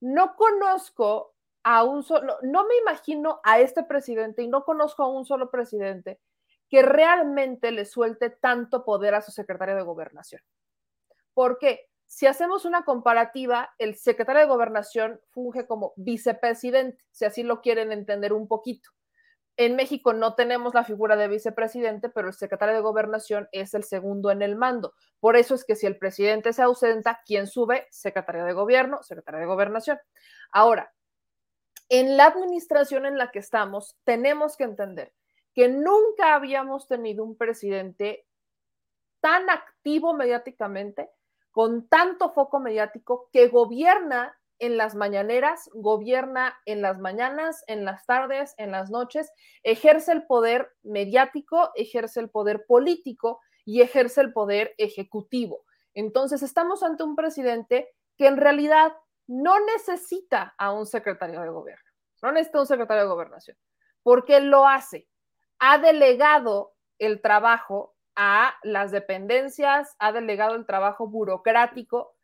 No 0.00 0.34
conozco 0.36 1.34
a 1.62 1.84
un 1.84 2.02
solo, 2.02 2.38
no 2.42 2.66
me 2.66 2.76
imagino 2.78 3.40
a 3.44 3.60
este 3.60 3.84
presidente 3.84 4.42
y 4.42 4.48
no 4.48 4.64
conozco 4.64 5.02
a 5.02 5.08
un 5.08 5.24
solo 5.24 5.50
presidente 5.50 6.20
que 6.68 6.82
realmente 6.82 7.70
le 7.70 7.84
suelte 7.84 8.30
tanto 8.30 8.84
poder 8.84 9.14
a 9.14 9.22
su 9.22 9.30
secretario 9.30 9.76
de 9.76 9.82
gobernación. 9.82 10.42
¿Por 11.34 11.58
qué? 11.58 11.88
Si 12.06 12.26
hacemos 12.26 12.64
una 12.64 12.84
comparativa, 12.84 13.74
el 13.78 13.96
secretario 13.96 14.42
de 14.42 14.48
gobernación 14.48 15.20
funge 15.30 15.66
como 15.66 15.92
vicepresidente, 15.96 17.02
si 17.10 17.24
así 17.24 17.42
lo 17.42 17.60
quieren 17.60 17.92
entender 17.92 18.32
un 18.32 18.46
poquito. 18.46 18.90
En 19.56 19.76
México 19.76 20.12
no 20.12 20.34
tenemos 20.34 20.74
la 20.74 20.82
figura 20.82 21.14
de 21.14 21.28
vicepresidente, 21.28 22.08
pero 22.08 22.28
el 22.28 22.34
secretario 22.34 22.74
de 22.74 22.80
gobernación 22.80 23.48
es 23.52 23.74
el 23.74 23.84
segundo 23.84 24.32
en 24.32 24.42
el 24.42 24.56
mando. 24.56 24.94
Por 25.20 25.36
eso 25.36 25.54
es 25.54 25.64
que 25.64 25.76
si 25.76 25.86
el 25.86 25.96
presidente 25.96 26.52
se 26.52 26.62
ausenta, 26.62 27.20
¿quién 27.24 27.46
sube? 27.46 27.86
Secretario 27.90 28.44
de 28.44 28.52
gobierno, 28.52 29.02
secretario 29.02 29.40
de 29.40 29.46
gobernación. 29.46 29.98
Ahora, 30.50 30.92
en 31.88 32.16
la 32.16 32.26
administración 32.26 33.06
en 33.06 33.16
la 33.16 33.30
que 33.30 33.38
estamos, 33.38 33.96
tenemos 34.04 34.56
que 34.56 34.64
entender 34.64 35.12
que 35.54 35.68
nunca 35.68 36.34
habíamos 36.34 36.88
tenido 36.88 37.24
un 37.24 37.36
presidente 37.36 38.26
tan 39.20 39.48
activo 39.48 40.14
mediáticamente, 40.14 41.10
con 41.52 41.88
tanto 41.88 42.32
foco 42.32 42.58
mediático, 42.58 43.28
que 43.32 43.48
gobierna 43.48 44.36
en 44.58 44.76
las 44.76 44.94
mañaneras, 44.94 45.68
gobierna 45.74 46.56
en 46.66 46.82
las 46.82 46.98
mañanas, 46.98 47.64
en 47.66 47.84
las 47.84 48.06
tardes, 48.06 48.54
en 48.58 48.70
las 48.70 48.90
noches, 48.90 49.30
ejerce 49.62 50.12
el 50.12 50.26
poder 50.26 50.72
mediático, 50.82 51.70
ejerce 51.74 52.20
el 52.20 52.30
poder 52.30 52.64
político 52.66 53.40
y 53.64 53.80
ejerce 53.80 54.20
el 54.20 54.32
poder 54.32 54.74
ejecutivo. 54.78 55.64
Entonces, 55.94 56.42
estamos 56.42 56.82
ante 56.82 57.02
un 57.02 57.16
presidente 57.16 57.88
que 58.16 58.26
en 58.26 58.36
realidad 58.36 58.92
no 59.26 59.58
necesita 59.60 60.54
a 60.58 60.72
un 60.72 60.86
secretario 60.86 61.40
de 61.40 61.48
gobierno, 61.48 61.90
no 62.22 62.32
necesita 62.32 62.60
un 62.60 62.66
secretario 62.66 63.04
de 63.04 63.08
gobernación, 63.08 63.56
porque 64.02 64.40
lo 64.40 64.66
hace. 64.66 65.08
Ha 65.58 65.78
delegado 65.78 66.74
el 66.98 67.20
trabajo 67.20 67.94
a 68.16 68.54
las 68.62 68.90
dependencias, 68.90 69.96
ha 69.98 70.12
delegado 70.12 70.54
el 70.54 70.66
trabajo 70.66 71.08
burocrático 71.08 72.14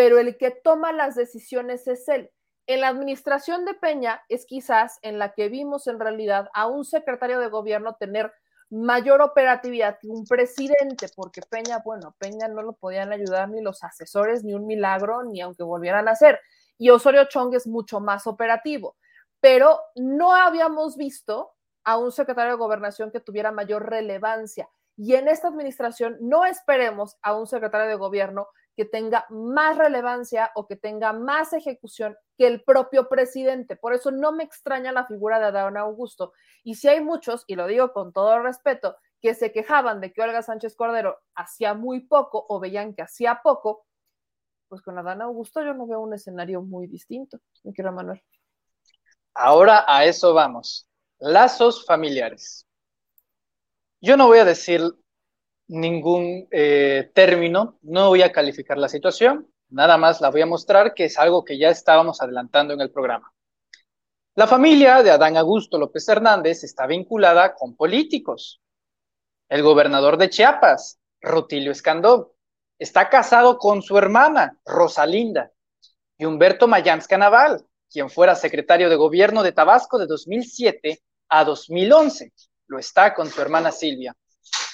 pero 0.00 0.18
el 0.18 0.38
que 0.38 0.50
toma 0.50 0.92
las 0.92 1.14
decisiones 1.14 1.86
es 1.86 2.08
él. 2.08 2.30
En 2.66 2.80
la 2.80 2.88
administración 2.88 3.66
de 3.66 3.74
Peña 3.74 4.22
es 4.30 4.46
quizás 4.46 4.98
en 5.02 5.18
la 5.18 5.34
que 5.34 5.50
vimos 5.50 5.86
en 5.88 6.00
realidad 6.00 6.48
a 6.54 6.68
un 6.68 6.86
secretario 6.86 7.38
de 7.38 7.48
gobierno 7.48 7.96
tener 8.00 8.32
mayor 8.70 9.20
operatividad 9.20 9.98
que 10.00 10.08
un 10.08 10.24
presidente, 10.24 11.08
porque 11.14 11.42
Peña, 11.42 11.82
bueno, 11.84 12.16
Peña 12.18 12.48
no 12.48 12.62
lo 12.62 12.72
podían 12.72 13.12
ayudar 13.12 13.50
ni 13.50 13.60
los 13.60 13.84
asesores, 13.84 14.42
ni 14.42 14.54
un 14.54 14.66
milagro, 14.66 15.22
ni 15.22 15.42
aunque 15.42 15.64
volvieran 15.64 16.08
a 16.08 16.12
hacer. 16.12 16.40
Y 16.78 16.88
Osorio 16.88 17.24
Chong 17.24 17.54
es 17.54 17.66
mucho 17.66 18.00
más 18.00 18.26
operativo, 18.26 18.96
pero 19.38 19.80
no 19.96 20.34
habíamos 20.34 20.96
visto 20.96 21.52
a 21.84 21.98
un 21.98 22.10
secretario 22.10 22.52
de 22.52 22.58
gobernación 22.58 23.10
que 23.10 23.20
tuviera 23.20 23.52
mayor 23.52 23.90
relevancia. 23.90 24.66
Y 24.96 25.16
en 25.16 25.28
esta 25.28 25.48
administración 25.48 26.16
no 26.22 26.46
esperemos 26.46 27.18
a 27.20 27.34
un 27.34 27.46
secretario 27.46 27.86
de 27.86 27.96
gobierno 27.96 28.48
que 28.80 28.86
tenga 28.86 29.26
más 29.28 29.76
relevancia 29.76 30.52
o 30.54 30.66
que 30.66 30.74
tenga 30.74 31.12
más 31.12 31.52
ejecución 31.52 32.16
que 32.38 32.46
el 32.46 32.62
propio 32.62 33.10
presidente. 33.10 33.76
Por 33.76 33.92
eso 33.92 34.10
no 34.10 34.32
me 34.32 34.42
extraña 34.42 34.90
la 34.90 35.04
figura 35.04 35.38
de 35.38 35.48
Adán 35.48 35.76
Augusto. 35.76 36.32
Y 36.64 36.76
si 36.76 36.88
hay 36.88 37.02
muchos, 37.02 37.44
y 37.46 37.56
lo 37.56 37.66
digo 37.66 37.92
con 37.92 38.10
todo 38.14 38.38
respeto, 38.38 38.96
que 39.20 39.34
se 39.34 39.52
quejaban 39.52 40.00
de 40.00 40.14
que 40.14 40.22
Olga 40.22 40.40
Sánchez 40.40 40.76
Cordero 40.76 41.18
hacía 41.34 41.74
muy 41.74 42.00
poco 42.00 42.46
o 42.48 42.58
veían 42.58 42.94
que 42.94 43.02
hacía 43.02 43.42
poco, 43.44 43.84
pues 44.68 44.80
con 44.80 44.96
Adán 44.96 45.20
Augusto 45.20 45.60
yo 45.60 45.74
no 45.74 45.86
veo 45.86 46.00
un 46.00 46.14
escenario 46.14 46.62
muy 46.62 46.86
distinto, 46.86 47.38
mi 47.62 47.74
querido 47.74 47.92
Manuel. 47.92 48.22
Ahora 49.34 49.84
a 49.86 50.06
eso 50.06 50.32
vamos. 50.32 50.88
Lazos 51.18 51.84
familiares. 51.84 52.66
Yo 54.00 54.16
no 54.16 54.26
voy 54.26 54.38
a 54.38 54.46
decir 54.46 54.80
ningún 55.70 56.48
eh, 56.50 57.10
término, 57.14 57.78
no 57.82 58.08
voy 58.08 58.22
a 58.22 58.32
calificar 58.32 58.76
la 58.76 58.88
situación, 58.88 59.48
nada 59.68 59.96
más 59.96 60.20
la 60.20 60.30
voy 60.30 60.42
a 60.42 60.46
mostrar 60.46 60.94
que 60.94 61.04
es 61.04 61.16
algo 61.16 61.44
que 61.44 61.58
ya 61.58 61.68
estábamos 61.70 62.20
adelantando 62.20 62.74
en 62.74 62.80
el 62.80 62.90
programa. 62.90 63.32
La 64.34 64.48
familia 64.48 65.02
de 65.02 65.12
Adán 65.12 65.36
Augusto 65.36 65.78
López 65.78 66.08
Hernández 66.08 66.64
está 66.64 66.86
vinculada 66.86 67.54
con 67.54 67.76
políticos. 67.76 68.60
El 69.48 69.62
gobernador 69.62 70.16
de 70.16 70.28
Chiapas, 70.28 70.98
Rutilio 71.20 71.70
Escandón, 71.70 72.26
está 72.78 73.08
casado 73.08 73.58
con 73.58 73.82
su 73.82 73.96
hermana, 73.96 74.58
Rosalinda, 74.64 75.52
y 76.18 76.24
Humberto 76.24 76.66
Mayans 76.66 77.06
Canaval, 77.06 77.64
quien 77.88 78.10
fuera 78.10 78.34
secretario 78.34 78.90
de 78.90 78.96
gobierno 78.96 79.42
de 79.44 79.52
Tabasco 79.52 79.98
de 79.98 80.06
2007 80.06 81.00
a 81.28 81.44
2011. 81.44 82.32
Lo 82.66 82.78
está 82.78 83.14
con 83.14 83.28
su 83.28 83.40
hermana 83.40 83.70
Silvia. 83.70 84.16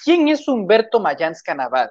¿Quién 0.06 0.28
es 0.28 0.46
Humberto 0.46 1.00
Mayans 1.00 1.42
Canaval? 1.42 1.90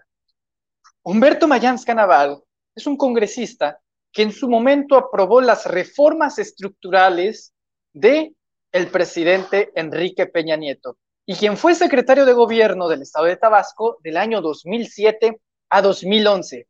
Humberto 1.04 1.50
Mayans 1.50 1.84
Canaval 1.84 2.42
es 2.74 2.88
un 2.88 2.96
congresista 2.96 3.78
que 4.10 4.22
en 4.22 4.32
su 4.32 4.48
momento 4.48 4.96
aprobó 4.96 5.42
las 5.42 5.66
reformas 5.66 6.40
estructurales 6.40 7.54
de 7.92 8.34
el 8.72 8.88
presidente 8.88 9.74
Enrique 9.76 10.28
Peña 10.28 10.56
Nieto 10.56 10.96
y 11.26 11.36
quien 11.36 11.58
fue 11.58 11.76
secretario 11.76 12.24
de 12.26 12.32
gobierno 12.32 12.88
del 12.88 13.02
estado 13.02 13.26
de 13.26 13.36
Tabasco 13.36 13.98
del 14.02 14.16
año 14.16 14.40
2007 14.40 15.42
a 15.72 15.82
2011. 15.82 16.70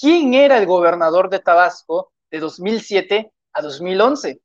¿Quién 0.00 0.34
era 0.34 0.58
el 0.58 0.66
gobernador 0.66 1.28
de 1.28 1.40
Tabasco 1.40 2.12
de 2.30 2.38
2007 2.38 3.32
a 3.52 3.62
2011. 3.62 4.40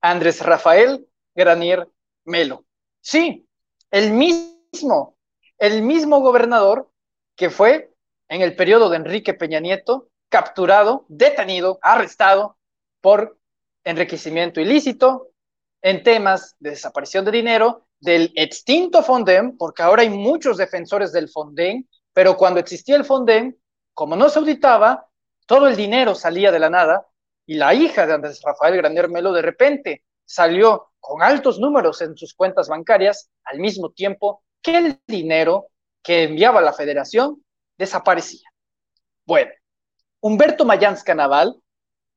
Andrés 0.00 0.40
Rafael 0.40 1.06
Granier 1.36 1.88
Melo. 2.24 2.64
Sí, 3.00 3.46
el 3.92 4.10
mismo, 4.10 5.15
el 5.58 5.82
mismo 5.82 6.20
gobernador 6.20 6.90
que 7.36 7.50
fue 7.50 7.92
en 8.28 8.42
el 8.42 8.56
periodo 8.56 8.90
de 8.90 8.96
Enrique 8.96 9.34
Peña 9.34 9.60
Nieto 9.60 10.08
capturado, 10.28 11.04
detenido, 11.08 11.78
arrestado 11.82 12.56
por 13.00 13.38
enriquecimiento 13.84 14.60
ilícito 14.60 15.28
en 15.82 16.02
temas 16.02 16.56
de 16.58 16.70
desaparición 16.70 17.24
de 17.24 17.30
dinero 17.30 17.86
del 18.00 18.32
extinto 18.34 19.02
Fonden, 19.02 19.56
porque 19.56 19.82
ahora 19.82 20.02
hay 20.02 20.10
muchos 20.10 20.56
defensores 20.56 21.12
del 21.12 21.28
Fonden, 21.28 21.88
pero 22.12 22.36
cuando 22.36 22.60
existía 22.60 22.96
el 22.96 23.04
Fonden, 23.04 23.58
como 23.94 24.16
no 24.16 24.28
se 24.28 24.38
auditaba, 24.38 25.08
todo 25.46 25.68
el 25.68 25.76
dinero 25.76 26.14
salía 26.14 26.50
de 26.50 26.58
la 26.58 26.70
nada 26.70 27.06
y 27.46 27.54
la 27.54 27.72
hija 27.72 28.06
de 28.06 28.14
Andrés 28.14 28.42
Rafael 28.42 28.76
Graner 28.76 29.08
Melo 29.08 29.32
de 29.32 29.42
repente 29.42 30.04
salió 30.24 30.90
con 30.98 31.22
altos 31.22 31.60
números 31.60 32.02
en 32.02 32.16
sus 32.16 32.34
cuentas 32.34 32.68
bancarias 32.68 33.30
al 33.44 33.60
mismo 33.60 33.90
tiempo 33.90 34.42
que 34.66 34.76
el 34.76 35.00
dinero 35.06 35.68
que 36.02 36.24
enviaba 36.24 36.60
la 36.60 36.72
federación 36.72 37.40
desaparecía. 37.78 38.50
Bueno, 39.24 39.52
Humberto 40.20 40.64
Mayans 40.64 41.04
Canaval 41.04 41.62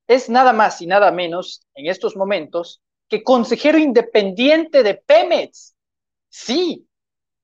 es 0.08 0.30
nada 0.30 0.52
más 0.52 0.82
y 0.82 0.88
nada 0.88 1.12
menos 1.12 1.62
en 1.76 1.86
estos 1.86 2.16
momentos 2.16 2.82
que 3.08 3.24
consejero 3.24 3.78
independiente 3.78 4.82
de 4.82 4.96
Pemex. 4.96 5.76
Sí, 6.28 6.88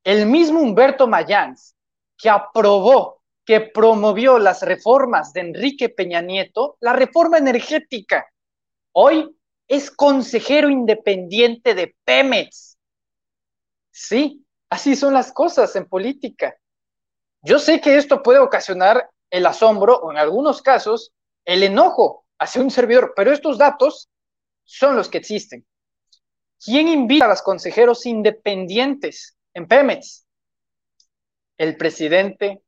el 0.04 0.26
mismo 0.26 0.60
Humberto 0.60 1.08
Mayans 1.08 1.76
que 2.18 2.32
aprobó, 2.32 3.22
que 3.46 3.62
promovió 3.62 4.40
las 4.40 4.64
reformas 4.64 5.34
de 5.34 5.42
Enrique 5.42 5.90
Peña 5.90 6.22
Nieto, 6.22 6.78
la 6.80 6.94
reforma 6.94 7.38
energética. 7.38 8.26
Hoy 8.92 9.38
es 9.68 9.92
consejero 9.92 10.68
independiente 10.68 11.76
de 11.76 11.96
Pemex. 12.06 12.80
Sí, 13.92 14.45
así 14.70 14.96
son 14.96 15.14
las 15.14 15.32
cosas 15.32 15.76
en 15.76 15.88
política. 15.88 16.56
Yo 17.42 17.60
sé 17.60 17.80
que 17.82 17.98
esto 17.98 18.24
puede 18.24 18.40
ocasionar 18.40 19.10
el 19.30 19.46
asombro 19.46 19.98
o 19.98 20.12
en 20.12 20.18
algunos 20.18 20.62
casos 20.62 21.14
el 21.46 21.64
enojo 21.64 22.26
hacia 22.40 22.62
un 22.62 22.72
servidor, 22.72 23.14
pero 23.16 23.32
estos 23.32 23.58
datos 23.58 24.10
son 24.64 24.96
los 24.96 25.10
que 25.10 25.20
existen. 25.20 25.66
¿Quién 26.64 26.88
invita 26.88 27.26
a 27.26 27.30
los 27.30 27.42
consejeros 27.42 28.06
independientes 28.06 29.38
en 29.54 29.68
Pemex? 29.68 30.26
El 31.58 31.78
presidente 31.78 32.64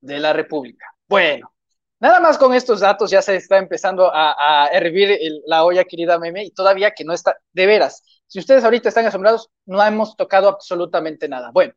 de 0.00 0.20
la 0.20 0.32
República. 0.32 0.86
Bueno, 1.08 1.52
nada 1.98 2.20
más 2.20 2.38
con 2.38 2.54
estos 2.54 2.80
datos 2.80 3.10
ya 3.10 3.22
se 3.22 3.36
está 3.36 3.58
empezando 3.58 4.10
a, 4.12 4.68
hervir 4.72 5.18
la 5.46 5.64
olla, 5.64 5.84
querida 5.84 6.18
meme, 6.18 6.44
y 6.44 6.50
todavía 6.50 6.92
que 6.92 7.04
no 7.04 7.12
está, 7.12 7.36
de 7.52 7.66
veras, 7.66 8.02
si 8.26 8.38
ustedes 8.38 8.64
ahorita 8.64 8.88
están 8.88 9.06
asombrados, 9.06 9.50
no 9.66 9.82
hemos 9.82 10.16
tocado 10.16 10.48
absolutamente 10.48 11.28
nada. 11.28 11.50
Bueno, 11.52 11.74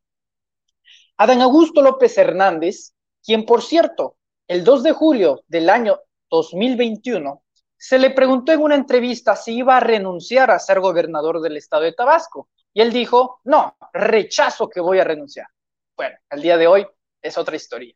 Adán 1.18 1.42
Augusto 1.42 1.82
López 1.82 2.18
Hernández, 2.18 2.94
quien 3.24 3.46
por 3.46 3.64
cierto, 3.64 4.18
el 4.48 4.64
2 4.64 4.84
de 4.84 4.92
julio 4.92 5.44
del 5.48 5.70
año 5.70 6.00
2021, 6.30 7.44
se 7.78 8.00
le 8.00 8.12
preguntó 8.12 8.52
en 8.52 8.62
una 8.62 8.76
entrevista 8.76 9.36
si 9.36 9.58
iba 9.58 9.78
a 9.78 9.82
renunciar 9.82 10.50
a 10.52 10.60
ser 10.60 10.80
gobernador 10.80 11.42
del 11.42 11.58
estado 11.58 11.84
de 11.84 11.94
Tabasco. 11.94 12.50
Y 12.74 12.82
él 12.82 12.92
dijo, 12.92 13.40
no, 13.44 13.76
rechazo 13.94 14.70
que 14.70 14.80
voy 14.80 15.00
a 15.00 15.04
renunciar. 15.04 15.48
Bueno, 15.96 16.18
al 16.30 16.42
día 16.42 16.58
de 16.58 16.68
hoy 16.68 16.88
es 17.22 17.38
otra 17.38 17.56
historia. 17.56 17.94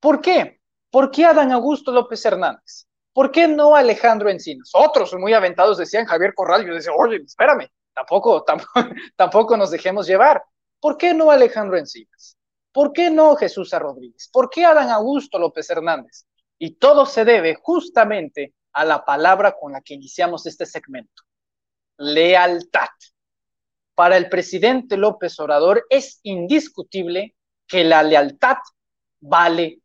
¿Por 0.00 0.20
qué? 0.20 0.60
¿Por 0.90 1.10
qué 1.10 1.24
Adán 1.24 1.50
Augusto 1.52 1.90
López 1.92 2.24
Hernández? 2.24 2.86
¿Por 3.14 3.30
qué 3.30 3.46
no 3.46 3.76
Alejandro 3.76 4.28
Encinas? 4.28 4.70
Otros 4.74 5.14
muy 5.14 5.32
aventados 5.32 5.78
decían 5.78 6.04
Javier 6.04 6.34
Corral. 6.34 6.66
Yo 6.66 6.74
decía, 6.74 6.92
oye, 6.92 7.22
espérame, 7.24 7.68
tampoco, 7.94 8.44
tampoco, 9.16 9.56
nos 9.56 9.70
dejemos 9.70 10.08
llevar. 10.08 10.42
¿Por 10.80 10.98
qué 10.98 11.14
no 11.14 11.30
Alejandro 11.30 11.78
Encinas? 11.78 12.36
¿Por 12.72 12.92
qué 12.92 13.10
no 13.10 13.36
Jesús 13.36 13.70
Rodríguez? 13.70 14.28
¿Por 14.32 14.50
qué 14.50 14.64
Adán 14.64 14.90
Augusto 14.90 15.38
López 15.38 15.70
Hernández? 15.70 16.26
Y 16.58 16.72
todo 16.74 17.06
se 17.06 17.24
debe 17.24 17.54
justamente 17.54 18.52
a 18.72 18.84
la 18.84 19.04
palabra 19.04 19.54
con 19.58 19.72
la 19.72 19.80
que 19.80 19.94
iniciamos 19.94 20.44
este 20.46 20.66
segmento. 20.66 21.22
Lealtad. 21.98 22.88
Para 23.94 24.16
el 24.16 24.28
presidente 24.28 24.96
López 24.96 25.38
Obrador 25.38 25.86
es 25.88 26.18
indiscutible 26.24 27.36
que 27.64 27.84
la 27.84 28.02
lealtad 28.02 28.56
vale 29.20 29.78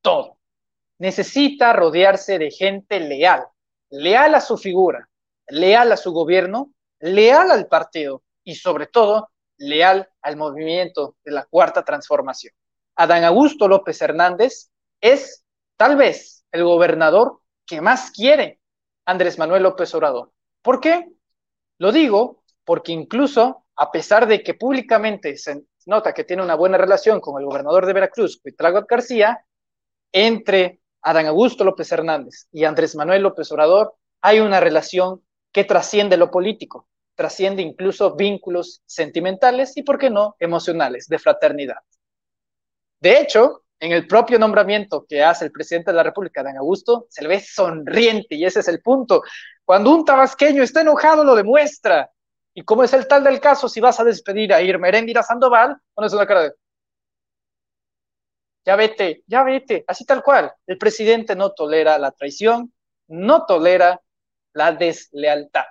todo. 0.00 0.35
Necesita 0.98 1.72
rodearse 1.72 2.38
de 2.38 2.50
gente 2.50 3.00
leal, 3.00 3.46
leal 3.90 4.34
a 4.34 4.40
su 4.40 4.56
figura, 4.56 5.08
leal 5.48 5.92
a 5.92 5.96
su 5.96 6.12
gobierno, 6.12 6.72
leal 7.00 7.50
al 7.50 7.66
partido 7.66 8.22
y 8.44 8.54
sobre 8.54 8.86
todo 8.86 9.30
leal 9.58 10.08
al 10.22 10.36
movimiento 10.36 11.16
de 11.24 11.32
la 11.32 11.44
cuarta 11.44 11.84
transformación. 11.84 12.54
Adán 12.96 13.24
Augusto 13.24 13.68
López 13.68 14.00
Hernández 14.00 14.70
es 15.00 15.44
tal 15.76 15.96
vez 15.96 16.44
el 16.50 16.64
gobernador 16.64 17.40
que 17.66 17.80
más 17.80 18.10
quiere 18.10 18.60
Andrés 19.04 19.38
Manuel 19.38 19.64
López 19.64 19.94
Obrador. 19.94 20.32
¿Por 20.62 20.80
qué? 20.80 21.12
Lo 21.78 21.92
digo 21.92 22.42
porque 22.64 22.92
incluso 22.92 23.66
a 23.76 23.92
pesar 23.92 24.26
de 24.26 24.42
que 24.42 24.54
públicamente 24.54 25.36
se 25.36 25.64
nota 25.84 26.14
que 26.14 26.24
tiene 26.24 26.42
una 26.42 26.54
buena 26.54 26.78
relación 26.78 27.20
con 27.20 27.40
el 27.40 27.46
gobernador 27.46 27.86
de 27.86 27.92
Veracruz, 27.92 28.40
Cuitláhuac 28.40 28.88
García, 28.88 29.44
entre 30.12 30.80
Adán 31.06 31.26
Augusto 31.26 31.62
López 31.62 31.92
Hernández 31.92 32.48
y 32.50 32.64
Andrés 32.64 32.96
Manuel 32.96 33.22
López 33.22 33.50
Obrador 33.52 33.94
hay 34.20 34.40
una 34.40 34.58
relación 34.58 35.22
que 35.52 35.62
trasciende 35.62 36.16
lo 36.16 36.32
político, 36.32 36.88
trasciende 37.14 37.62
incluso 37.62 38.16
vínculos 38.16 38.82
sentimentales 38.86 39.76
y, 39.76 39.84
por 39.84 39.98
qué 39.98 40.10
no, 40.10 40.34
emocionales, 40.40 41.06
de 41.06 41.20
fraternidad. 41.20 41.76
De 43.00 43.20
hecho, 43.20 43.62
en 43.78 43.92
el 43.92 44.08
propio 44.08 44.36
nombramiento 44.40 45.06
que 45.08 45.22
hace 45.22 45.44
el 45.44 45.52
presidente 45.52 45.92
de 45.92 45.96
la 45.96 46.02
República, 46.02 46.42
Dan 46.42 46.56
Augusto, 46.56 47.06
se 47.08 47.22
le 47.22 47.28
ve 47.28 47.40
sonriente 47.40 48.34
y 48.34 48.44
ese 48.44 48.58
es 48.58 48.66
el 48.66 48.82
punto. 48.82 49.22
Cuando 49.64 49.94
un 49.94 50.04
tabasqueño 50.04 50.64
está 50.64 50.80
enojado, 50.80 51.22
lo 51.22 51.36
demuestra. 51.36 52.10
Y 52.52 52.62
como 52.62 52.82
es 52.82 52.92
el 52.94 53.06
tal 53.06 53.22
del 53.22 53.38
caso, 53.38 53.68
si 53.68 53.80
vas 53.80 54.00
a 54.00 54.04
despedir 54.04 54.52
a 54.52 54.60
Irma 54.60 54.88
Eréndira 54.88 55.22
Sandoval, 55.22 55.76
pones 55.94 56.12
una 56.12 56.26
cara 56.26 56.40
de. 56.40 56.52
Ya 58.66 58.74
vete, 58.74 59.22
ya 59.28 59.44
vete, 59.44 59.84
así 59.86 60.04
tal 60.04 60.24
cual. 60.24 60.52
El 60.66 60.76
presidente 60.76 61.36
no 61.36 61.52
tolera 61.52 61.98
la 61.98 62.10
traición, 62.10 62.72
no 63.06 63.46
tolera 63.46 64.00
la 64.52 64.72
deslealtad. 64.72 65.66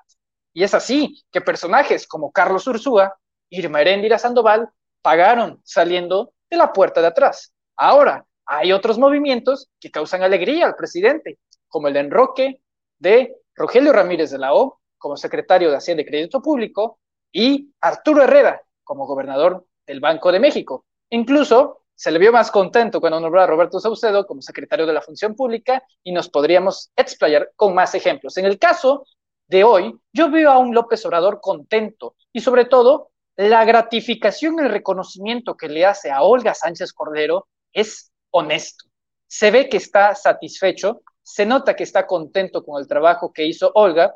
Y 0.53 0.63
es 0.63 0.73
así 0.73 1.21
que 1.29 1.41
personajes 1.41 2.07
como 2.07 2.31
Carlos 2.31 2.65
Ursúa, 2.67 3.19
Irma 3.49 3.81
Eréndira 3.81 4.17
Sandoval, 4.17 4.69
pagaron 5.01 5.59
saliendo 5.65 6.33
de 6.49 6.55
la 6.55 6.71
puerta 6.71 7.01
de 7.01 7.07
atrás. 7.07 7.53
Ahora, 7.75 8.25
hay 8.45 8.71
otros 8.71 8.97
movimientos 8.97 9.69
que 9.79 9.91
causan 9.91 10.23
alegría 10.23 10.65
al 10.65 10.75
presidente, 10.75 11.39
como 11.67 11.89
el 11.89 11.97
enroque 11.97 12.61
de 12.97 13.35
Rogelio 13.55 13.91
Ramírez 13.91 14.31
de 14.31 14.37
la 14.37 14.53
O 14.53 14.79
como 14.97 15.17
secretario 15.17 15.69
de 15.69 15.77
Hacienda 15.77 16.03
y 16.03 16.05
Crédito 16.05 16.41
Público 16.41 16.99
y 17.31 17.73
Arturo 17.81 18.23
Herrera 18.23 18.61
como 18.83 19.05
gobernador 19.05 19.67
del 19.85 19.99
Banco 19.99 20.31
de 20.31 20.39
México. 20.39 20.85
Incluso 21.09 21.84
se 21.95 22.11
le 22.11 22.19
vio 22.19 22.31
más 22.31 22.51
contento 22.51 22.99
cuando 22.99 23.19
nombró 23.19 23.41
a 23.41 23.47
Roberto 23.47 23.79
Saucedo 23.79 24.27
como 24.27 24.41
secretario 24.41 24.85
de 24.85 24.93
la 24.93 25.01
Función 25.01 25.33
Pública 25.33 25.83
y 26.03 26.11
nos 26.11 26.29
podríamos 26.29 26.91
explayar 26.95 27.51
con 27.55 27.73
más 27.73 27.95
ejemplos. 27.95 28.37
En 28.37 28.45
el 28.45 28.59
caso 28.59 29.05
de 29.47 29.63
hoy, 29.63 29.97
yo 30.11 30.29
veo 30.29 30.51
a 30.51 30.57
un 30.57 30.73
López 30.75 31.05
Obrador 31.05 31.39
contento 31.41 32.15
y 32.33 32.41
sobre 32.41 32.65
todo 32.65 33.11
la 33.37 33.63
gratificación 33.65 34.59
el 34.59 34.69
reconocimiento 34.69 35.55
que 35.55 35.69
le 35.69 35.85
hace 35.85 36.11
a 36.11 36.21
Olga 36.21 36.53
Sánchez 36.53 36.93
Cordero 36.93 37.47
es 37.71 38.11
honesto. 38.31 38.85
Se 39.27 39.51
ve 39.51 39.69
que 39.69 39.77
está 39.77 40.15
satisfecho, 40.15 41.01
se 41.21 41.45
nota 41.45 41.75
que 41.75 41.83
está 41.83 42.05
contento 42.05 42.63
con 42.63 42.79
el 42.79 42.87
trabajo 42.87 43.33
que 43.33 43.45
hizo 43.45 43.71
Olga, 43.73 44.13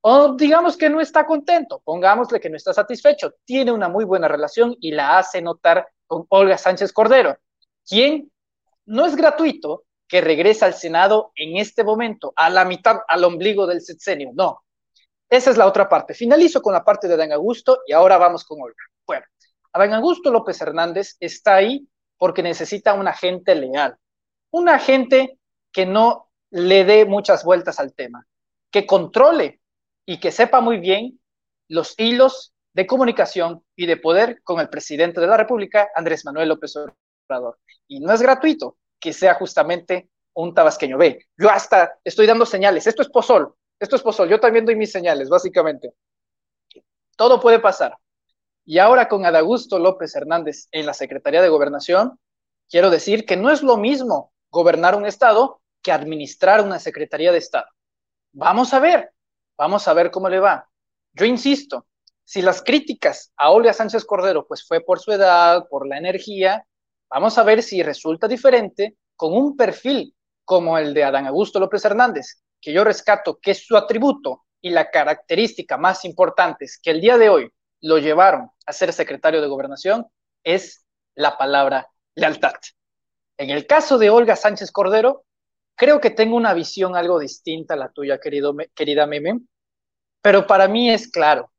o 0.00 0.34
digamos 0.34 0.76
que 0.76 0.88
no 0.88 1.00
está 1.00 1.26
contento, 1.26 1.80
pongámosle 1.84 2.38
que 2.38 2.48
no 2.48 2.56
está 2.56 2.72
satisfecho, 2.72 3.34
tiene 3.44 3.72
una 3.72 3.88
muy 3.88 4.04
buena 4.04 4.28
relación 4.28 4.76
y 4.80 4.92
la 4.92 5.18
hace 5.18 5.42
notar 5.42 5.88
con 6.06 6.26
Olga 6.28 6.58
Sánchez 6.58 6.92
Cordero, 6.92 7.36
quien 7.88 8.30
no 8.86 9.06
es 9.06 9.16
gratuito 9.16 9.84
que 10.08 10.20
regresa 10.20 10.66
al 10.66 10.74
Senado 10.74 11.32
en 11.34 11.56
este 11.56 11.82
momento, 11.84 12.32
a 12.36 12.48
la 12.50 12.64
mitad, 12.64 12.98
al 13.08 13.24
ombligo 13.24 13.66
del 13.66 13.80
sexenio, 13.80 14.30
no. 14.34 14.62
Esa 15.28 15.50
es 15.50 15.56
la 15.56 15.66
otra 15.66 15.88
parte. 15.88 16.14
Finalizo 16.14 16.62
con 16.62 16.72
la 16.72 16.84
parte 16.84 17.08
de 17.08 17.14
Adán 17.14 17.32
Augusto 17.32 17.80
y 17.86 17.92
ahora 17.92 18.16
vamos 18.16 18.44
con 18.44 18.60
Olga. 18.60 18.76
Bueno, 19.04 19.24
Adán 19.72 19.94
Augusto 19.94 20.30
López 20.30 20.60
Hernández 20.60 21.16
está 21.18 21.56
ahí 21.56 21.88
porque 22.16 22.42
necesita 22.42 22.94
una 22.94 23.12
gente 23.12 23.54
leal, 23.54 23.96
una 24.50 24.78
gente 24.78 25.38
que 25.72 25.84
no 25.84 26.30
le 26.50 26.84
dé 26.84 27.04
muchas 27.04 27.44
vueltas 27.44 27.80
al 27.80 27.92
tema, 27.92 28.26
que 28.70 28.86
controle 28.86 29.60
y 30.06 30.18
que 30.20 30.30
sepa 30.30 30.60
muy 30.60 30.78
bien 30.78 31.20
los 31.68 31.98
hilos 31.98 32.54
de 32.76 32.86
comunicación 32.86 33.64
y 33.74 33.86
de 33.86 33.96
poder 33.96 34.42
con 34.42 34.60
el 34.60 34.68
presidente 34.68 35.18
de 35.18 35.26
la 35.26 35.38
República, 35.38 35.88
Andrés 35.94 36.26
Manuel 36.26 36.50
López 36.50 36.74
Obrador. 36.76 37.58
Y 37.88 38.00
no 38.00 38.12
es 38.12 38.20
gratuito 38.20 38.76
que 39.00 39.14
sea 39.14 39.32
justamente 39.32 40.10
un 40.34 40.52
tabasqueño. 40.52 40.98
Ve, 40.98 41.24
yo 41.38 41.48
hasta 41.48 41.98
estoy 42.04 42.26
dando 42.26 42.44
señales. 42.44 42.86
Esto 42.86 43.00
es 43.00 43.08
pozol, 43.08 43.54
esto 43.80 43.96
es 43.96 44.02
pozol. 44.02 44.28
Yo 44.28 44.38
también 44.38 44.66
doy 44.66 44.76
mis 44.76 44.92
señales, 44.92 45.30
básicamente. 45.30 45.94
Todo 47.16 47.40
puede 47.40 47.60
pasar. 47.60 47.96
Y 48.66 48.78
ahora 48.78 49.08
con 49.08 49.24
Adagusto 49.24 49.78
López 49.78 50.14
Hernández 50.14 50.68
en 50.70 50.84
la 50.84 50.92
Secretaría 50.92 51.40
de 51.40 51.48
Gobernación, 51.48 52.20
quiero 52.68 52.90
decir 52.90 53.24
que 53.24 53.38
no 53.38 53.50
es 53.50 53.62
lo 53.62 53.78
mismo 53.78 54.34
gobernar 54.50 54.96
un 54.96 55.06
Estado 55.06 55.62
que 55.80 55.92
administrar 55.92 56.60
una 56.60 56.78
Secretaría 56.78 57.32
de 57.32 57.38
Estado. 57.38 57.68
Vamos 58.32 58.74
a 58.74 58.80
ver, 58.80 59.12
vamos 59.56 59.88
a 59.88 59.94
ver 59.94 60.10
cómo 60.10 60.28
le 60.28 60.40
va. 60.40 60.68
Yo 61.14 61.24
insisto, 61.24 61.86
si 62.26 62.42
las 62.42 62.60
críticas 62.60 63.32
a 63.36 63.50
Olga 63.50 63.72
Sánchez 63.72 64.04
Cordero 64.04 64.46
pues 64.46 64.66
fue 64.66 64.80
por 64.80 64.98
su 64.98 65.12
edad, 65.12 65.68
por 65.70 65.86
la 65.86 65.96
energía, 65.96 66.66
vamos 67.08 67.38
a 67.38 67.44
ver 67.44 67.62
si 67.62 67.84
resulta 67.84 68.26
diferente 68.26 68.96
con 69.14 69.32
un 69.32 69.56
perfil 69.56 70.12
como 70.44 70.76
el 70.76 70.92
de 70.92 71.04
Adán 71.04 71.28
Augusto 71.28 71.60
López 71.60 71.84
Hernández, 71.84 72.42
que 72.60 72.72
yo 72.72 72.82
rescato 72.82 73.38
que 73.40 73.52
es 73.52 73.64
su 73.64 73.76
atributo 73.76 74.42
y 74.60 74.70
la 74.70 74.90
característica 74.90 75.76
más 75.76 76.04
importante 76.04 76.64
es 76.64 76.80
que 76.82 76.90
el 76.90 77.00
día 77.00 77.16
de 77.16 77.28
hoy 77.28 77.48
lo 77.80 77.98
llevaron 77.98 78.50
a 78.66 78.72
ser 78.72 78.92
secretario 78.92 79.40
de 79.40 79.46
gobernación, 79.46 80.06
es 80.42 80.84
la 81.14 81.38
palabra 81.38 81.88
lealtad. 82.16 82.54
En 83.38 83.50
el 83.50 83.68
caso 83.68 83.98
de 83.98 84.10
Olga 84.10 84.34
Sánchez 84.34 84.72
Cordero, 84.72 85.24
creo 85.76 86.00
que 86.00 86.10
tengo 86.10 86.36
una 86.36 86.54
visión 86.54 86.96
algo 86.96 87.20
distinta 87.20 87.74
a 87.74 87.76
la 87.76 87.92
tuya, 87.92 88.18
querido, 88.18 88.52
querida 88.74 89.06
Meme, 89.06 89.42
pero 90.20 90.44
para 90.44 90.66
mí 90.66 90.90
es 90.90 91.08
claro. 91.08 91.52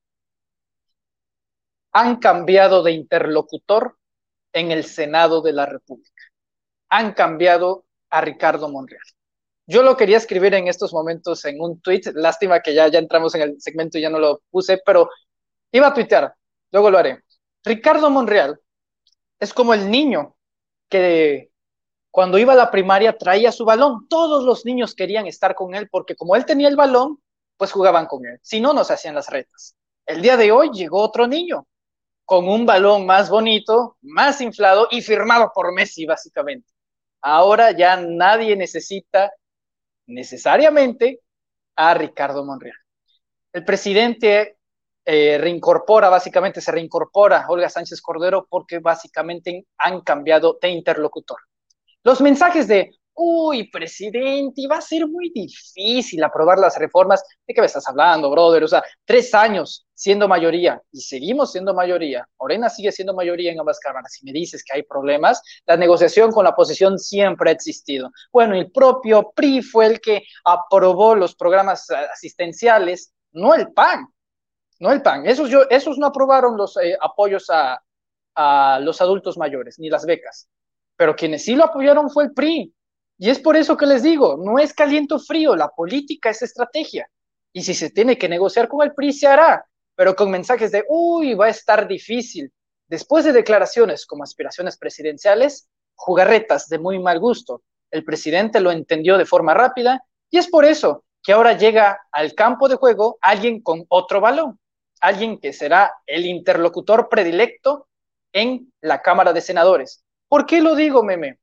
Han 1.93 2.17
cambiado 2.17 2.83
de 2.83 2.91
interlocutor 2.91 3.97
en 4.53 4.71
el 4.71 4.83
Senado 4.83 5.41
de 5.41 5.53
la 5.53 5.65
República. 5.65 6.23
Han 6.89 7.13
cambiado 7.13 7.85
a 8.09 8.21
Ricardo 8.21 8.69
Monreal. 8.69 9.01
Yo 9.65 9.83
lo 9.83 9.97
quería 9.97 10.17
escribir 10.17 10.53
en 10.53 10.67
estos 10.67 10.93
momentos 10.93 11.43
en 11.45 11.59
un 11.59 11.81
tweet, 11.81 12.03
lástima 12.13 12.61
que 12.61 12.73
ya, 12.73 12.87
ya 12.87 12.99
entramos 12.99 13.35
en 13.35 13.41
el 13.41 13.61
segmento 13.61 13.97
y 13.97 14.01
ya 14.01 14.09
no 14.09 14.17
lo 14.17 14.41
puse, 14.49 14.81
pero 14.85 15.09
iba 15.71 15.87
a 15.87 15.93
tuitear, 15.93 16.33
luego 16.71 16.89
lo 16.89 16.97
haré. 16.97 17.21
Ricardo 17.65 18.09
Monreal 18.09 18.59
es 19.39 19.53
como 19.53 19.73
el 19.73 19.91
niño 19.91 20.37
que 20.89 21.51
cuando 22.11 22.37
iba 22.37 22.53
a 22.53 22.55
la 22.55 22.71
primaria 22.71 23.17
traía 23.17 23.51
su 23.51 23.65
balón. 23.65 24.07
Todos 24.07 24.43
los 24.43 24.65
niños 24.65 24.95
querían 24.95 25.27
estar 25.27 25.53
con 25.53 25.75
él 25.75 25.89
porque 25.89 26.15
como 26.15 26.35
él 26.35 26.45
tenía 26.45 26.69
el 26.69 26.75
balón, 26.75 27.21
pues 27.57 27.71
jugaban 27.71 28.05
con 28.05 28.25
él. 28.25 28.39
Si 28.41 28.61
no, 28.61 28.73
nos 28.73 28.89
hacían 28.89 29.15
las 29.15 29.29
retas. 29.29 29.75
El 30.05 30.21
día 30.21 30.37
de 30.37 30.51
hoy 30.51 30.69
llegó 30.71 31.01
otro 31.01 31.27
niño 31.27 31.67
con 32.27 32.49
un 32.49 32.65
balón 32.65 33.05
más 33.05 33.29
bonito, 33.29 33.95
más 34.01 34.41
inflado 34.41 34.89
y 34.91 35.01
firmado 35.01 35.49
por 35.55 35.73
Messi, 35.73 36.05
básicamente. 36.05 36.67
Ahora 37.21 37.71
ya 37.71 37.95
nadie 37.95 38.57
necesita 38.57 39.31
necesariamente 40.07 41.21
a 41.77 41.93
Ricardo 41.93 42.43
Monreal. 42.43 42.75
El 43.53 43.63
presidente 43.63 44.57
eh, 45.05 45.37
reincorpora, 45.37 46.09
básicamente 46.09 46.59
se 46.59 46.69
reincorpora 46.69 47.45
Olga 47.47 47.69
Sánchez 47.69 48.01
Cordero 48.01 48.45
porque 48.49 48.79
básicamente 48.79 49.65
han 49.77 50.01
cambiado 50.01 50.57
de 50.61 50.67
interlocutor. 50.67 51.37
Los 52.03 52.19
mensajes 52.19 52.67
de, 52.67 52.91
uy, 53.17 53.69
presidente, 53.69 54.67
va 54.67 54.77
a 54.77 54.81
ser 54.81 55.07
muy 55.07 55.31
difícil 55.31 56.23
aprobar 56.23 56.59
las 56.59 56.77
reformas. 56.77 57.23
¿De 57.47 57.53
qué 57.53 57.61
me 57.61 57.67
estás 57.67 57.87
hablando, 57.87 58.29
brother? 58.29 58.63
O 58.63 58.67
sea, 58.67 58.83
tres 59.05 59.33
años 59.33 59.87
siendo 59.93 60.27
mayoría 60.27 60.79
y 60.91 61.01
seguimos 61.01 61.51
siendo 61.51 61.73
mayoría. 61.73 62.27
Morena 62.39 62.69
sigue 62.69 62.91
siendo 62.91 63.15
mayoría 63.15 63.51
en 63.51 63.59
ambas 63.59 63.79
cámaras. 63.79 64.13
Si 64.13 64.23
me 64.23 64.31
dices 64.31 64.63
que 64.63 64.77
hay 64.77 64.83
problemas, 64.83 65.41
la 65.65 65.75
negociación 65.75 66.31
con 66.31 66.43
la 66.43 66.51
oposición 66.51 66.99
siempre 66.99 67.49
ha 67.49 67.53
existido. 67.53 68.11
Bueno, 68.31 68.55
el 68.55 68.71
propio 68.71 69.31
PRI 69.35 69.63
fue 69.63 69.87
el 69.87 69.99
que 69.99 70.23
aprobó 70.45 71.15
los 71.15 71.35
programas 71.35 71.89
asistenciales, 71.89 73.13
no 73.31 73.55
el 73.55 73.73
PAN. 73.73 74.07
No 74.79 74.91
el 74.91 75.01
PAN. 75.01 75.25
Esos, 75.25 75.49
yo, 75.49 75.63
esos 75.71 75.97
no 75.97 76.05
aprobaron 76.05 76.55
los 76.55 76.77
eh, 76.77 76.95
apoyos 77.01 77.49
a, 77.49 77.81
a 78.35 78.79
los 78.79 79.01
adultos 79.01 79.39
mayores, 79.39 79.79
ni 79.79 79.89
las 79.89 80.05
becas. 80.05 80.47
Pero 80.95 81.15
quienes 81.15 81.43
sí 81.43 81.55
lo 81.55 81.65
apoyaron 81.65 82.11
fue 82.11 82.25
el 82.25 82.33
PRI. 82.33 82.75
Y 83.17 83.29
es 83.29 83.39
por 83.39 83.55
eso 83.55 83.75
que 83.75 83.85
les 83.85 84.03
digo, 84.03 84.37
no 84.37 84.59
es 84.59 84.73
caliento 84.73 85.17
frío, 85.19 85.55
la 85.55 85.69
política 85.69 86.29
es 86.29 86.41
estrategia. 86.43 87.09
Y 87.51 87.63
si 87.63 87.73
se 87.73 87.89
tiene 87.89 88.17
que 88.17 88.29
negociar 88.29 88.67
con 88.67 88.85
el 88.85 88.93
PRI, 88.93 89.13
se 89.13 89.27
hará, 89.27 89.65
pero 89.95 90.15
con 90.15 90.29
mensajes 90.29 90.71
de, 90.71 90.85
uy, 90.87 91.33
va 91.33 91.47
a 91.47 91.49
estar 91.49 91.87
difícil. 91.87 92.51
Después 92.87 93.25
de 93.25 93.33
declaraciones 93.33 94.05
como 94.05 94.23
aspiraciones 94.23 94.77
presidenciales, 94.77 95.67
jugarretas 95.95 96.69
de 96.69 96.77
muy 96.77 96.99
mal 96.99 97.19
gusto. 97.19 97.63
El 97.89 98.03
presidente 98.03 98.59
lo 98.59 98.71
entendió 98.71 99.17
de 99.17 99.25
forma 99.25 99.53
rápida 99.53 100.03
y 100.29 100.37
es 100.37 100.47
por 100.47 100.65
eso 100.65 101.03
que 101.23 101.33
ahora 101.33 101.57
llega 101.57 101.99
al 102.11 102.35
campo 102.35 102.69
de 102.69 102.75
juego 102.75 103.17
alguien 103.21 103.61
con 103.61 103.85
otro 103.89 104.21
balón, 104.21 104.59
alguien 105.01 105.39
que 105.39 105.51
será 105.51 105.91
el 106.05 106.25
interlocutor 106.25 107.09
predilecto 107.09 107.87
en 108.31 108.71
la 108.81 109.01
Cámara 109.01 109.33
de 109.33 109.41
Senadores. 109.41 110.03
¿Por 110.27 110.45
qué 110.45 110.61
lo 110.61 110.75
digo, 110.75 111.03
meme? 111.03 111.39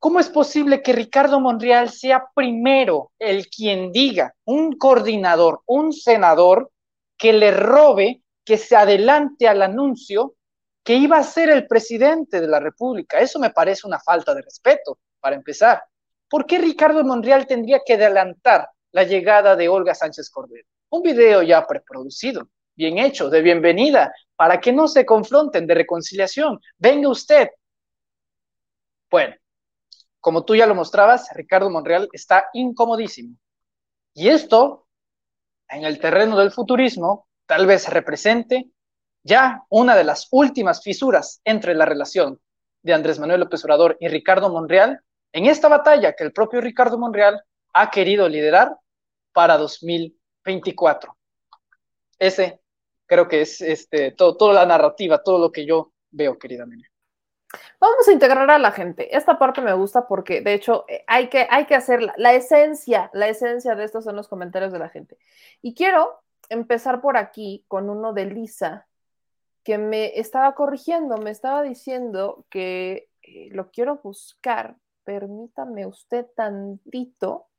¿Cómo 0.00 0.18
es 0.18 0.30
posible 0.30 0.80
que 0.80 0.94
Ricardo 0.94 1.40
Monreal 1.40 1.90
sea 1.90 2.24
primero 2.34 3.12
el 3.18 3.48
quien 3.48 3.92
diga, 3.92 4.34
un 4.46 4.78
coordinador, 4.78 5.60
un 5.66 5.92
senador, 5.92 6.72
que 7.18 7.34
le 7.34 7.50
robe, 7.50 8.22
que 8.42 8.56
se 8.56 8.76
adelante 8.76 9.46
al 9.46 9.60
anuncio 9.60 10.36
que 10.82 10.94
iba 10.94 11.18
a 11.18 11.22
ser 11.22 11.50
el 11.50 11.66
presidente 11.66 12.40
de 12.40 12.48
la 12.48 12.60
República? 12.60 13.20
Eso 13.20 13.38
me 13.38 13.50
parece 13.50 13.86
una 13.86 14.00
falta 14.00 14.34
de 14.34 14.40
respeto, 14.40 14.98
para 15.20 15.36
empezar. 15.36 15.82
¿Por 16.30 16.46
qué 16.46 16.58
Ricardo 16.58 17.04
Monreal 17.04 17.46
tendría 17.46 17.82
que 17.84 17.92
adelantar 17.92 18.70
la 18.92 19.02
llegada 19.04 19.54
de 19.54 19.68
Olga 19.68 19.94
Sánchez 19.94 20.30
Cordero? 20.30 20.66
Un 20.88 21.02
video 21.02 21.42
ya 21.42 21.66
preproducido, 21.66 22.48
bien 22.74 22.96
hecho, 22.96 23.28
de 23.28 23.42
bienvenida, 23.42 24.14
para 24.34 24.58
que 24.62 24.72
no 24.72 24.88
se 24.88 25.04
confronten 25.04 25.66
de 25.66 25.74
reconciliación. 25.74 26.58
Venga 26.78 27.10
usted. 27.10 27.50
Bueno, 29.10 29.34
como 30.20 30.44
tú 30.44 30.54
ya 30.54 30.66
lo 30.66 30.74
mostrabas, 30.74 31.28
Ricardo 31.34 31.70
Monreal 31.70 32.08
está 32.12 32.46
incomodísimo. 32.52 33.36
Y 34.14 34.28
esto, 34.28 34.86
en 35.68 35.84
el 35.84 35.98
terreno 35.98 36.36
del 36.36 36.50
futurismo, 36.50 37.28
tal 37.46 37.66
vez 37.66 37.88
represente 37.88 38.70
ya 39.22 39.64
una 39.68 39.96
de 39.96 40.04
las 40.04 40.28
últimas 40.30 40.82
fisuras 40.82 41.40
entre 41.44 41.74
la 41.74 41.84
relación 41.84 42.40
de 42.82 42.94
Andrés 42.94 43.18
Manuel 43.18 43.40
López 43.40 43.64
Obrador 43.64 43.96
y 44.00 44.08
Ricardo 44.08 44.50
Monreal 44.50 45.00
en 45.32 45.46
esta 45.46 45.68
batalla 45.68 46.14
que 46.14 46.24
el 46.24 46.32
propio 46.32 46.60
Ricardo 46.60 46.98
Monreal 46.98 47.42
ha 47.72 47.90
querido 47.90 48.28
liderar 48.28 48.76
para 49.32 49.56
2024. 49.58 51.16
Ese 52.18 52.60
creo 53.06 53.28
que 53.28 53.42
es 53.42 53.60
este, 53.60 54.12
todo, 54.12 54.36
toda 54.36 54.54
la 54.54 54.66
narrativa, 54.66 55.22
todo 55.22 55.38
lo 55.38 55.52
que 55.52 55.66
yo 55.66 55.92
veo, 56.10 56.38
querida 56.38 56.66
Mene. 56.66 56.89
Vamos 57.80 58.06
a 58.08 58.12
integrar 58.12 58.50
a 58.50 58.58
la 58.58 58.72
gente. 58.72 59.16
Esta 59.16 59.38
parte 59.38 59.60
me 59.60 59.72
gusta 59.72 60.06
porque, 60.06 60.40
de 60.40 60.54
hecho, 60.54 60.84
eh, 60.88 61.04
hay 61.06 61.28
que, 61.28 61.46
hay 61.50 61.66
que 61.66 61.74
hacer 61.74 62.00
la, 62.02 62.32
esencia, 62.32 63.10
la 63.12 63.28
esencia 63.28 63.74
de 63.74 63.84
estos 63.84 64.04
son 64.04 64.16
los 64.16 64.28
comentarios 64.28 64.72
de 64.72 64.78
la 64.78 64.88
gente. 64.88 65.18
Y 65.62 65.74
quiero 65.74 66.20
empezar 66.48 67.00
por 67.00 67.16
aquí 67.16 67.64
con 67.68 67.90
uno 67.90 68.12
de 68.12 68.26
Lisa, 68.26 68.86
que 69.64 69.78
me 69.78 70.18
estaba 70.18 70.54
corrigiendo, 70.54 71.18
me 71.18 71.30
estaba 71.30 71.62
diciendo 71.62 72.46
que 72.50 73.08
eh, 73.22 73.48
lo 73.52 73.70
quiero 73.70 74.00
buscar. 74.02 74.76
Permítame 75.04 75.86
usted 75.86 76.26
tantito. 76.36 77.49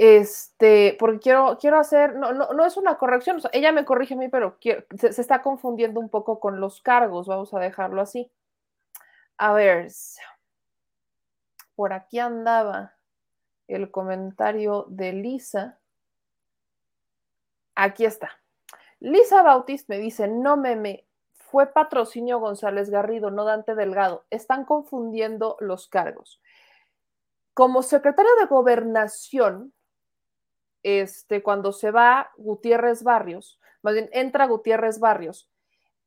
Este, 0.00 0.96
porque 0.96 1.18
quiero, 1.18 1.58
quiero 1.60 1.80
hacer, 1.80 2.14
no, 2.14 2.32
no, 2.32 2.52
no 2.52 2.64
es 2.64 2.76
una 2.76 2.98
corrección, 2.98 3.40
ella 3.50 3.72
me 3.72 3.84
corrige 3.84 4.14
a 4.14 4.16
mí, 4.16 4.28
pero 4.28 4.56
se, 4.62 5.08
está 5.08 5.42
confundiendo 5.42 5.98
un 5.98 6.08
poco 6.08 6.38
con 6.38 6.60
los 6.60 6.80
cargos, 6.80 7.26
vamos 7.26 7.52
a 7.52 7.58
dejarlo 7.58 8.00
así. 8.00 8.30
A 9.38 9.52
ver, 9.54 9.88
por 11.74 11.92
aquí 11.92 12.20
andaba 12.20 12.94
el 13.66 13.90
comentario 13.90 14.86
de 14.88 15.14
Lisa. 15.14 15.80
Aquí 17.74 18.04
está. 18.04 18.30
Lisa 19.00 19.42
Bautis 19.42 19.88
me 19.88 19.98
dice, 19.98 20.28
no 20.28 20.56
meme, 20.56 21.08
fue 21.32 21.72
patrocinio 21.72 22.38
González 22.38 22.88
Garrido, 22.88 23.32
no 23.32 23.44
Dante 23.44 23.74
Delgado. 23.74 24.26
Están 24.30 24.64
confundiendo 24.64 25.56
los 25.58 25.88
cargos. 25.88 26.40
Como 27.52 27.82
secretario 27.82 28.30
de 28.38 28.46
gobernación, 28.46 29.74
este, 30.88 31.42
cuando 31.42 31.72
se 31.72 31.90
va 31.90 32.32
Gutiérrez 32.36 33.02
Barrios, 33.02 33.60
más 33.82 33.94
bien 33.94 34.08
entra 34.12 34.46
Gutiérrez 34.46 34.98
Barrios, 34.98 35.50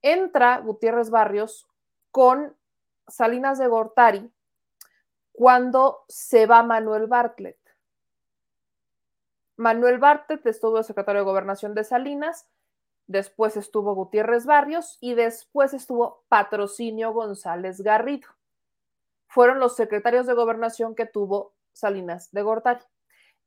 entra 0.01 0.57
Gutiérrez 0.59 1.09
Barrios 1.11 1.67
con 2.09 2.55
Salinas 3.07 3.59
de 3.59 3.67
Gortari 3.67 4.31
cuando 5.31 6.03
se 6.07 6.47
va 6.47 6.63
Manuel 6.63 7.07
Bartlett. 7.07 7.59
Manuel 9.55 9.99
Bartlett 9.99 10.45
estuvo 10.47 10.81
secretario 10.81 11.21
de 11.21 11.25
Gobernación 11.25 11.75
de 11.75 11.83
Salinas, 11.83 12.47
después 13.05 13.57
estuvo 13.57 13.93
Gutiérrez 13.93 14.45
Barrios 14.45 14.97
y 14.99 15.13
después 15.13 15.75
estuvo 15.75 16.23
Patrocinio 16.27 17.13
González 17.13 17.81
Garrido. 17.81 18.27
fueron 19.27 19.59
los 19.59 19.75
secretarios 19.75 20.25
de 20.25 20.33
gobernación 20.33 20.93
que 20.95 21.05
tuvo 21.05 21.53
Salinas 21.71 22.31
de 22.31 22.41
Gortari. 22.41 22.83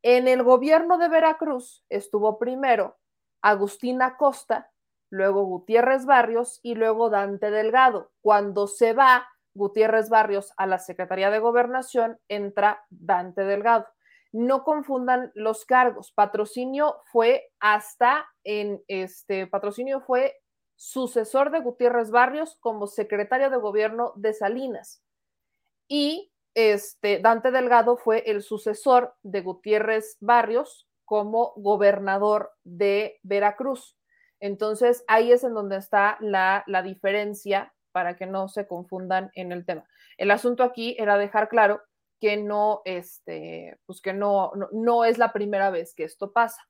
En 0.04 0.28
el 0.28 0.42
gobierno 0.42 0.98
de 0.98 1.08
Veracruz 1.08 1.82
estuvo 1.88 2.38
primero 2.38 2.98
Agustina 3.40 4.18
Costa, 4.18 4.70
luego 5.08 5.46
Gutiérrez 5.46 6.04
Barrios 6.04 6.60
y 6.62 6.74
luego 6.74 7.08
Dante 7.08 7.50
Delgado. 7.50 8.12
Cuando 8.20 8.66
se 8.66 8.92
va 8.92 9.26
Gutiérrez 9.54 10.10
Barrios 10.10 10.52
a 10.58 10.66
la 10.66 10.78
Secretaría 10.78 11.30
de 11.30 11.38
Gobernación, 11.38 12.18
entra 12.28 12.84
Dante 12.90 13.44
Delgado. 13.44 13.86
No 14.30 14.62
confundan 14.62 15.32
los 15.34 15.64
cargos. 15.64 16.12
Patrocinio 16.12 17.00
fue 17.06 17.50
hasta 17.58 18.26
en 18.44 18.82
este 18.88 19.46
patrocinio 19.46 20.02
fue 20.02 20.34
sucesor 20.76 21.50
de 21.50 21.60
Gutiérrez 21.60 22.10
Barrios 22.10 22.58
como 22.60 22.88
secretario 22.88 23.48
de 23.48 23.56
gobierno 23.56 24.12
de 24.16 24.34
Salinas. 24.34 25.02
Y 25.88 26.33
este, 26.54 27.18
Dante 27.18 27.50
Delgado 27.50 27.96
fue 27.96 28.22
el 28.26 28.42
sucesor 28.42 29.14
de 29.22 29.40
Gutiérrez 29.40 30.16
Barrios 30.20 30.88
como 31.04 31.52
gobernador 31.56 32.52
de 32.62 33.18
Veracruz. 33.22 33.96
Entonces, 34.40 35.04
ahí 35.08 35.32
es 35.32 35.44
en 35.44 35.54
donde 35.54 35.76
está 35.76 36.16
la, 36.20 36.64
la 36.66 36.82
diferencia 36.82 37.74
para 37.92 38.16
que 38.16 38.26
no 38.26 38.48
se 38.48 38.66
confundan 38.66 39.30
en 39.34 39.52
el 39.52 39.64
tema. 39.64 39.84
El 40.16 40.30
asunto 40.30 40.62
aquí 40.62 40.96
era 40.98 41.18
dejar 41.18 41.48
claro 41.48 41.82
que 42.20 42.36
no, 42.36 42.82
este, 42.84 43.78
pues 43.86 44.00
que 44.00 44.12
no, 44.12 44.52
no, 44.54 44.68
no 44.72 45.04
es 45.04 45.18
la 45.18 45.32
primera 45.32 45.70
vez 45.70 45.94
que 45.94 46.04
esto 46.04 46.32
pasa. 46.32 46.66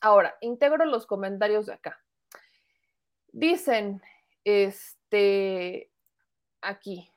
Ahora, 0.00 0.36
integro 0.40 0.84
los 0.84 1.06
comentarios 1.06 1.66
de 1.66 1.74
acá. 1.74 2.00
Dicen, 3.32 4.00
este, 4.44 5.90
aquí, 6.62 7.09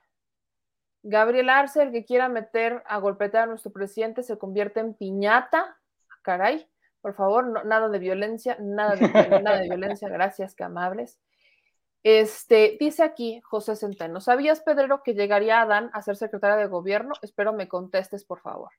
Gabriel 1.06 1.50
Arce, 1.50 1.82
el 1.82 1.92
que 1.92 2.04
quiera 2.04 2.30
meter 2.30 2.82
a 2.86 2.98
golpetear 2.98 3.44
a 3.44 3.46
nuestro 3.46 3.70
presidente, 3.70 4.22
se 4.22 4.38
convierte 4.38 4.80
en 4.80 4.94
piñata. 4.94 5.76
Caray, 6.22 6.66
por 7.02 7.14
favor, 7.14 7.66
nada 7.66 7.90
de 7.90 7.98
violencia, 7.98 8.56
nada 8.58 8.96
de, 8.96 9.08
nada 9.42 9.58
de 9.58 9.68
violencia, 9.68 10.08
gracias, 10.10 10.54
que 10.54 10.64
amables. 10.64 11.20
Este, 12.02 12.78
dice 12.80 13.02
aquí 13.02 13.40
José 13.44 13.76
Centeno, 13.76 14.20
¿sabías, 14.20 14.60
Pedrero, 14.60 15.02
que 15.02 15.12
llegaría 15.12 15.60
Adán 15.60 15.90
a 15.92 16.00
ser 16.00 16.16
secretaria 16.16 16.56
de 16.56 16.66
gobierno? 16.66 17.12
Espero 17.20 17.52
me 17.52 17.68
contestes, 17.68 18.24
por 18.24 18.40
favor. 18.40 18.70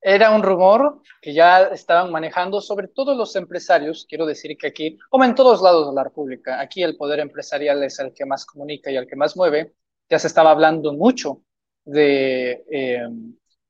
Era 0.00 0.32
un 0.34 0.42
rumor 0.42 1.02
que 1.22 1.34
ya 1.34 1.62
estaban 1.68 2.10
manejando, 2.10 2.60
sobre 2.60 2.88
todo 2.88 3.14
los 3.14 3.36
empresarios. 3.36 4.06
Quiero 4.08 4.26
decir 4.26 4.56
que 4.56 4.66
aquí, 4.66 4.98
como 5.08 5.24
en 5.24 5.36
todos 5.36 5.62
lados 5.62 5.88
de 5.88 5.94
la 5.94 6.02
República, 6.02 6.60
aquí 6.60 6.82
el 6.82 6.96
poder 6.96 7.20
empresarial 7.20 7.82
es 7.84 8.00
el 8.00 8.12
que 8.12 8.26
más 8.26 8.44
comunica 8.44 8.90
y 8.90 8.96
el 8.96 9.06
que 9.06 9.16
más 9.16 9.36
mueve. 9.36 9.74
Ya 10.10 10.18
se 10.18 10.26
estaba 10.26 10.50
hablando 10.50 10.92
mucho 10.92 11.42
de 11.84 12.64
eh, 12.70 13.08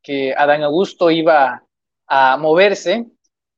que 0.02 0.34
Adán 0.36 0.62
Augusto 0.62 1.10
iba 1.10 1.64
a 2.06 2.36
moverse. 2.36 3.06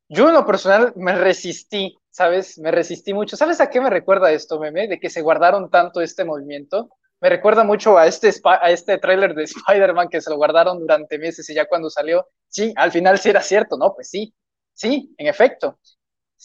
Yo 0.08 0.28
en 0.28 0.34
lo 0.34 0.46
personal 0.46 0.92
me 0.96 1.14
resistí 1.14 2.00
¿sabes? 2.10 2.58
Me 2.58 2.70
resistí 2.70 3.14
mucho. 3.14 3.36
¿Sabes 3.36 3.60
a 3.60 3.70
qué 3.70 3.80
me 3.80 3.90
recuerda 3.90 4.32
esto, 4.32 4.58
meme? 4.58 4.88
De 4.88 4.98
que 4.98 5.10
se 5.10 5.22
guardaron 5.22 5.70
tanto 5.70 6.00
este 6.00 6.24
movimiento. 6.24 6.90
Me 7.20 7.28
recuerda 7.28 7.64
mucho 7.64 7.98
a 7.98 8.06
este, 8.06 8.30
a 8.44 8.70
este 8.70 8.98
tráiler 8.98 9.34
de 9.34 9.44
Spider-Man 9.44 10.08
que 10.08 10.20
se 10.20 10.30
lo 10.30 10.36
guardaron 10.36 10.78
durante 10.80 11.18
meses 11.18 11.48
y 11.50 11.54
ya 11.54 11.66
cuando 11.66 11.90
salió, 11.90 12.26
sí, 12.48 12.72
al 12.76 12.92
final 12.92 13.18
sí 13.18 13.30
era 13.30 13.42
cierto, 13.42 13.76
¿no? 13.76 13.94
Pues 13.94 14.10
sí, 14.10 14.34
sí, 14.74 15.14
en 15.16 15.26
efecto. 15.26 15.78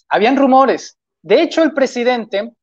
Habían 0.09 0.37
rumores. 0.37 0.97
De 1.21 1.41
hecho, 1.41 1.63
el 1.63 1.73
presidente 1.73 2.53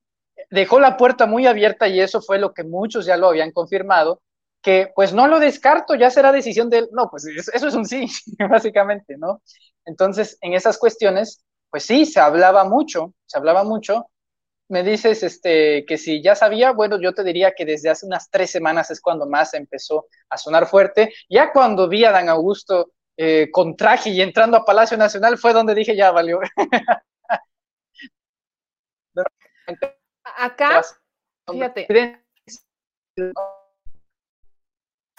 dejó 0.52 0.78
la 0.78 0.96
puerta 0.96 1.26
muy 1.26 1.46
abierta 1.46 1.88
y 1.88 1.98
eso 2.00 2.20
fue 2.20 2.38
lo 2.38 2.52
que 2.52 2.62
muchos 2.62 3.06
ya 3.06 3.16
lo 3.16 3.28
habían 3.28 3.52
confirmado, 3.52 4.22
que 4.62 4.92
pues 4.94 5.12
no 5.12 5.26
lo 5.26 5.40
descarto, 5.40 5.94
ya 5.94 6.10
será 6.10 6.30
decisión 6.30 6.70
de 6.70 6.78
él. 6.78 6.88
No, 6.92 7.08
pues 7.10 7.26
eso 7.26 7.68
es 7.68 7.74
un 7.74 7.86
sí, 7.86 8.06
básicamente, 8.50 9.16
¿no? 9.18 9.42
Entonces, 9.84 10.38
en 10.42 10.52
esas 10.52 10.78
cuestiones, 10.78 11.42
pues 11.70 11.84
sí, 11.84 12.06
se 12.06 12.20
hablaba 12.20 12.64
mucho, 12.64 13.14
se 13.26 13.38
hablaba 13.38 13.64
mucho. 13.64 14.06
Me 14.68 14.82
dices 14.82 15.22
este, 15.22 15.84
que 15.86 15.98
si 15.98 16.22
ya 16.22 16.34
sabía, 16.34 16.72
bueno, 16.72 17.00
yo 17.00 17.12
te 17.14 17.24
diría 17.24 17.52
que 17.56 17.64
desde 17.64 17.90
hace 17.90 18.06
unas 18.06 18.30
tres 18.30 18.50
semanas 18.50 18.90
es 18.90 19.00
cuando 19.00 19.26
más 19.26 19.54
empezó 19.54 20.06
a 20.28 20.38
sonar 20.38 20.66
fuerte. 20.66 21.12
Ya 21.28 21.52
cuando 21.52 21.88
vi 21.88 22.04
a 22.04 22.12
Dan 22.12 22.28
Augusto 22.28 22.92
eh, 23.16 23.48
con 23.50 23.76
traje 23.76 24.10
y 24.10 24.20
entrando 24.20 24.56
a 24.56 24.64
Palacio 24.64 24.96
Nacional 24.96 25.38
fue 25.38 25.52
donde 25.52 25.74
dije, 25.74 25.96
ya 25.96 26.10
valió. 26.10 26.40
Acá, 30.36 30.82
fíjate 31.50 31.86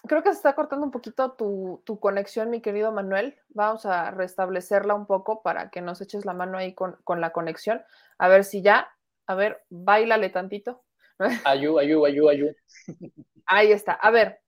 creo 0.08 0.22
que 0.22 0.30
se 0.30 0.38
está 0.38 0.54
cortando 0.54 0.86
un 0.86 0.92
poquito 0.92 1.32
tu, 1.32 2.00
conexión, 2.00 2.50
mi 2.50 2.62
querido 2.62 2.92
Manuel. 2.92 3.36
Vamos 3.50 3.86
a 3.86 4.12
restablecerla 4.12 4.94
un 4.94 5.06
poco 5.06 5.42
para 5.42 5.70
que 5.70 5.82
nos 5.82 6.02
eches 6.02 6.26
la 6.26 6.34
mano 6.34 6.58
ahí 6.58 6.74
con, 6.74 6.98
la 7.22 7.32
conexión. 7.32 7.84
A 8.18 8.28
ver 8.28 8.44
si 8.44 8.62
ya, 8.62 8.90
a 9.28 9.36
ver, 9.36 9.64
bailale 9.70 10.30
tantito. 10.30 10.84
Ayú, 11.46 11.80
ayú, 11.80 12.06
ayú, 12.06 12.30
ayú. 12.30 12.56
Ahí 13.46 13.72
está. 13.72 13.94
A 13.94 14.10
ver, 14.10 14.42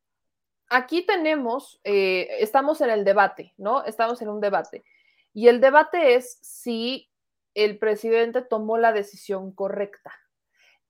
aquí 0.67 1.05
tenemos, 1.05 1.79
eh, 1.83 2.27
estamos 2.39 2.81
en 2.81 2.89
el 2.89 3.05
debate, 3.05 3.53
¿no? 3.57 3.83
Estamos 3.83 4.21
en 4.21 4.29
un 4.29 4.41
debate. 4.41 4.83
Y 5.31 5.47
el 5.47 5.61
debate 5.61 6.15
es 6.15 6.39
si 6.41 7.11
el 7.53 7.77
presidente 7.77 8.41
tomó 8.41 8.77
la 8.77 8.93
decisión 8.93 9.53
correcta. 9.53 10.11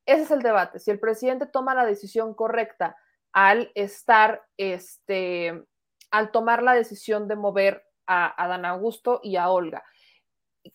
Ese 0.06 0.24
es 0.24 0.32
el 0.32 0.42
debate. 0.42 0.80
Si 0.80 0.92
el 0.92 1.00
presidente 1.00 1.46
toma 1.46 1.76
la 1.76 1.86
decisión 1.86 2.34
correcta 2.34 2.96
al 3.32 3.72
estar, 3.76 4.44
este, 4.58 5.64
al 6.12 6.32
tomar 6.32 6.64
la 6.64 6.74
decisión 6.74 7.28
de 7.28 7.36
mover 7.36 7.84
a, 8.08 8.42
a 8.42 8.48
Dan 8.48 8.66
Augusto 8.66 9.20
y 9.24 9.36
a 9.36 9.50
Olga. 9.50 9.84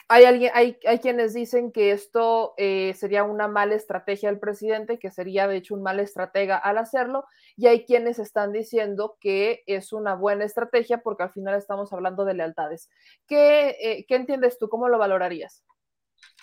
Hay, 0.09 0.25
alguien, 0.25 0.53
hay, 0.55 0.79
hay 0.87 0.99
quienes 1.01 1.35
dicen 1.35 1.73
que 1.73 1.91
esto 1.91 2.55
eh, 2.57 2.95
sería 2.95 3.25
una 3.25 3.49
mala 3.49 3.75
estrategia 3.75 4.29
del 4.29 4.39
presidente, 4.39 5.01
que 5.01 5.11
sería 5.11 5.49
de 5.49 5.57
hecho 5.57 5.75
un 5.75 5.83
mal 5.83 5.99
estratega 5.99 6.57
al 6.57 6.79
hacerlo, 6.79 7.25
y 7.57 7.67
hay 7.67 7.85
quienes 7.85 8.21
están 8.21 8.53
diciendo 8.53 9.17
que 9.21 9.65
es 9.67 9.93
una 9.93 10.15
buena 10.15 10.45
estrategia 10.45 10.99
porque 10.99 11.25
al 11.25 11.33
final 11.33 11.57
estamos 11.57 11.93
hablando 11.93 12.25
de 12.25 12.35
lealtades. 12.35 12.89
¿Qué, 13.27 13.77
eh, 13.81 14.05
¿qué 14.07 14.15
entiendes 14.15 14.59
tú? 14.59 14.69
¿Cómo 14.69 14.89
lo 14.89 14.99
valorarías? 14.99 15.65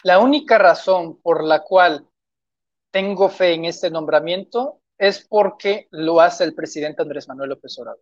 La 0.03 0.19
única 0.19 0.57
razón 0.57 1.21
por 1.21 1.43
la 1.43 1.63
cual 1.63 2.07
tengo 2.91 3.29
fe 3.29 3.53
en 3.53 3.65
este 3.65 3.91
nombramiento 3.91 4.81
es 4.97 5.25
porque 5.27 5.87
lo 5.91 6.19
hace 6.19 6.43
el 6.43 6.55
presidente 6.55 7.01
Andrés 7.01 7.27
Manuel 7.27 7.51
López 7.51 7.77
Obrador. 7.79 8.01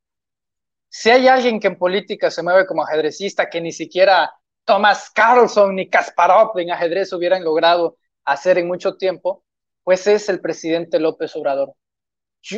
Si 0.89 1.09
hay 1.09 1.27
alguien 1.27 1.59
que 1.59 1.67
en 1.67 1.77
política 1.77 2.31
se 2.31 2.41
mueve 2.41 2.65
como 2.65 2.83
ajedrecista, 2.83 3.49
que 3.49 3.59
ni 3.59 3.71
siquiera 3.71 4.31
Thomas 4.63 5.11
Carlson 5.11 5.75
ni 5.75 5.89
Kasparov 5.89 6.57
en 6.57 6.71
ajedrez 6.71 7.11
hubieran 7.13 7.43
logrado 7.43 7.97
hacer 8.23 8.57
en 8.57 8.67
mucho 8.67 8.95
tiempo, 8.95 9.43
pues 9.83 10.07
es 10.07 10.29
el 10.29 10.39
presidente 10.39 10.99
López 10.99 11.35
Obrador. 11.35 11.73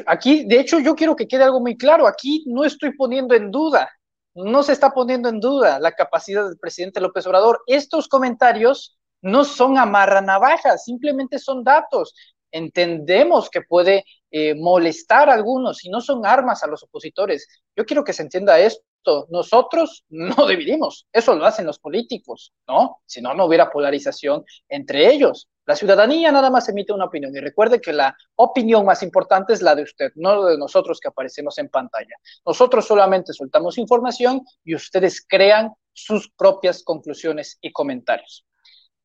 Aquí, 0.06 0.45
de 0.45 0.60
hecho, 0.60 0.80
yo 0.80 0.95
quiero 0.95 1.16
que 1.16 1.28
quede 1.28 1.44
algo 1.44 1.60
muy 1.60 1.78
claro. 1.78 2.08
Aquí 2.08 2.44
no 2.48 2.64
estoy 2.64 2.95
poniendo 2.95 3.36
en 3.36 3.52
duda, 3.52 3.90
no 4.34 4.62
se 4.64 4.74
está 4.74 4.91
poniendo 4.91 5.30
en 5.30 5.40
duda 5.40 5.80
la 5.80 5.94
capacidad 5.94 6.48
del 6.48 6.60
presidente 6.60 7.02
López 7.02 7.26
Obrador. 7.26 7.64
Estos 7.68 8.08
comentarios 8.08 8.98
no 9.22 9.44
son 9.44 9.77
amarranavajas, 9.77 10.84
simplemente 10.84 11.39
son 11.39 11.64
datos 11.64 12.14
entendemos 12.52 13.49
que 13.49 13.61
puede 13.61 14.06
eh, 14.31 14.56
molestar 14.56 15.30
a 15.30 15.34
algunos 15.34 15.84
y 15.85 15.89
no 15.89 16.02
son 16.02 16.26
armas 16.26 16.64
a 16.64 16.68
los 16.68 16.84
opositores. 16.84 17.48
Yo 17.76 17.85
quiero 17.85 18.03
que 18.03 18.14
se 18.14 18.23
entienda 18.23 18.60
esto. 18.60 19.27
Nosotros 19.30 20.06
no 20.10 20.48
dividimos, 20.48 21.07
eso 21.11 21.35
lo 21.35 21.45
hacen 21.45 21.65
los 21.65 21.80
políticos, 21.80 22.53
¿no? 22.68 23.02
Si 23.06 23.22
no, 23.22 23.34
no 23.34 23.45
hubiera 23.45 23.69
polarización 23.69 24.44
entre 24.68 25.11
ellos. 25.11 25.48
La 25.65 25.76
ciudadanía 25.76 26.31
nada 26.31 26.49
más 26.49 26.69
emite 26.69 26.94
una 26.94 27.06
opinión 27.06 27.35
y 27.35 27.39
recuerde 27.41 27.81
que 27.81 27.91
la 27.91 28.15
opinión 28.35 28.85
más 28.85 29.03
importante 29.03 29.52
es 29.52 29.61
la 29.61 29.76
de 29.76 29.84
usted, 29.84 30.11
no 30.15 30.45
de 30.45 30.57
nosotros 30.57 30.99
que 31.02 31.10
aparecemos 31.10 31.57
en 31.57 31.68
pantalla. 31.68 32.15
Nosotros 32.45 32.88
solamente 32.88 33.34
soltamos 33.34 33.77
información 33.77 34.44
y 34.64 34.76
ustedes 34.76 35.26
crean 35.27 35.73
sus 35.91 36.30
propias 36.30 36.84
conclusiones 36.84 37.57
y 37.60 37.73
comentarios. 37.73 38.45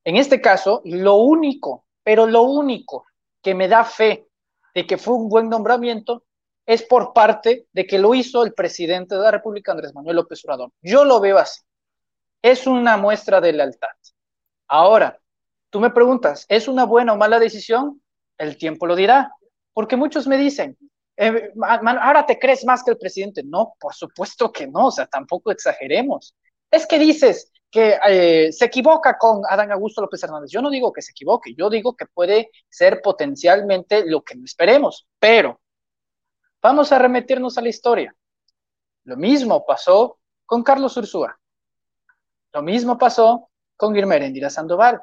En 0.04 0.16
este 0.16 0.40
caso, 0.40 0.82
lo 0.84 1.16
único, 1.16 1.84
pero 2.02 2.26
lo 2.26 2.42
único 2.42 3.06
que 3.40 3.54
me 3.54 3.68
da 3.68 3.84
fe 3.84 4.28
de 4.74 4.86
que 4.86 4.98
fue 4.98 5.14
un 5.14 5.28
buen 5.28 5.48
nombramiento 5.48 6.24
es 6.66 6.82
por 6.82 7.12
parte 7.12 7.66
de 7.72 7.86
que 7.86 7.98
lo 7.98 8.14
hizo 8.14 8.44
el 8.44 8.54
presidente 8.54 9.14
de 9.14 9.20
la 9.20 9.30
República, 9.30 9.72
Andrés 9.72 9.94
Manuel 9.94 10.16
López 10.16 10.44
Obrador. 10.44 10.70
Yo 10.80 11.04
lo 11.04 11.20
veo 11.20 11.38
así. 11.38 11.60
Es 12.40 12.66
una 12.66 12.96
muestra 12.96 13.40
de 13.40 13.52
lealtad. 13.52 13.88
Ahora, 14.68 15.18
tú 15.70 15.80
me 15.80 15.90
preguntas, 15.90 16.46
¿es 16.48 16.68
una 16.68 16.84
buena 16.84 17.12
o 17.12 17.16
mala 17.16 17.38
decisión? 17.38 18.00
El 18.38 18.56
tiempo 18.56 18.86
lo 18.86 18.96
dirá. 18.96 19.32
Porque 19.72 19.96
muchos 19.96 20.26
me 20.26 20.36
dicen, 20.36 20.76
eh, 21.16 21.52
ahora 21.62 22.26
te 22.26 22.38
crees 22.38 22.64
más 22.64 22.82
que 22.82 22.90
el 22.92 22.98
presidente. 22.98 23.42
No, 23.44 23.74
por 23.78 23.94
supuesto 23.94 24.52
que 24.52 24.66
no, 24.66 24.86
o 24.86 24.90
sea, 24.90 25.06
tampoco 25.06 25.50
exageremos. 25.50 26.34
Es 26.70 26.86
que 26.86 26.98
dices, 26.98 27.52
que 27.72 27.98
eh, 28.06 28.52
se 28.52 28.66
equivoca 28.66 29.18
con 29.18 29.42
Adán 29.48 29.72
Augusto 29.72 30.00
López 30.00 30.22
Hernández. 30.22 30.50
Yo 30.52 30.62
no 30.62 30.70
digo 30.70 30.92
que 30.92 31.02
se 31.02 31.10
equivoque, 31.10 31.54
yo 31.56 31.68
digo 31.68 31.96
que 31.96 32.06
puede 32.06 32.52
ser 32.68 33.00
potencialmente 33.02 34.04
lo 34.06 34.22
que 34.22 34.36
no 34.36 34.44
esperemos, 34.44 35.08
pero 35.18 35.58
Vamos 36.62 36.92
a 36.92 36.98
remitirnos 37.00 37.58
a 37.58 37.60
la 37.60 37.68
historia. 37.68 38.14
Lo 39.02 39.16
mismo 39.16 39.66
pasó 39.66 40.20
con 40.46 40.62
Carlos 40.62 40.96
Ursúa. 40.96 41.36
Lo 42.52 42.62
mismo 42.62 42.96
pasó 42.96 43.50
con 43.76 43.92
Guillermo 43.92 44.48
Sandoval. 44.48 45.02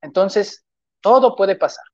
Entonces, 0.00 0.66
todo 1.00 1.36
puede 1.36 1.54
pasar. 1.54 1.84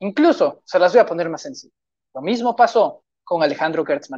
Incluso, 0.00 0.62
se 0.64 0.80
las 0.80 0.92
voy 0.92 1.00
a 1.00 1.06
poner 1.06 1.28
más 1.28 1.42
sencillo. 1.42 1.74
Lo 2.12 2.22
mismo 2.22 2.56
pasó 2.56 3.04
con 3.22 3.40
Alejandro 3.40 3.84
Gertz 3.84 4.10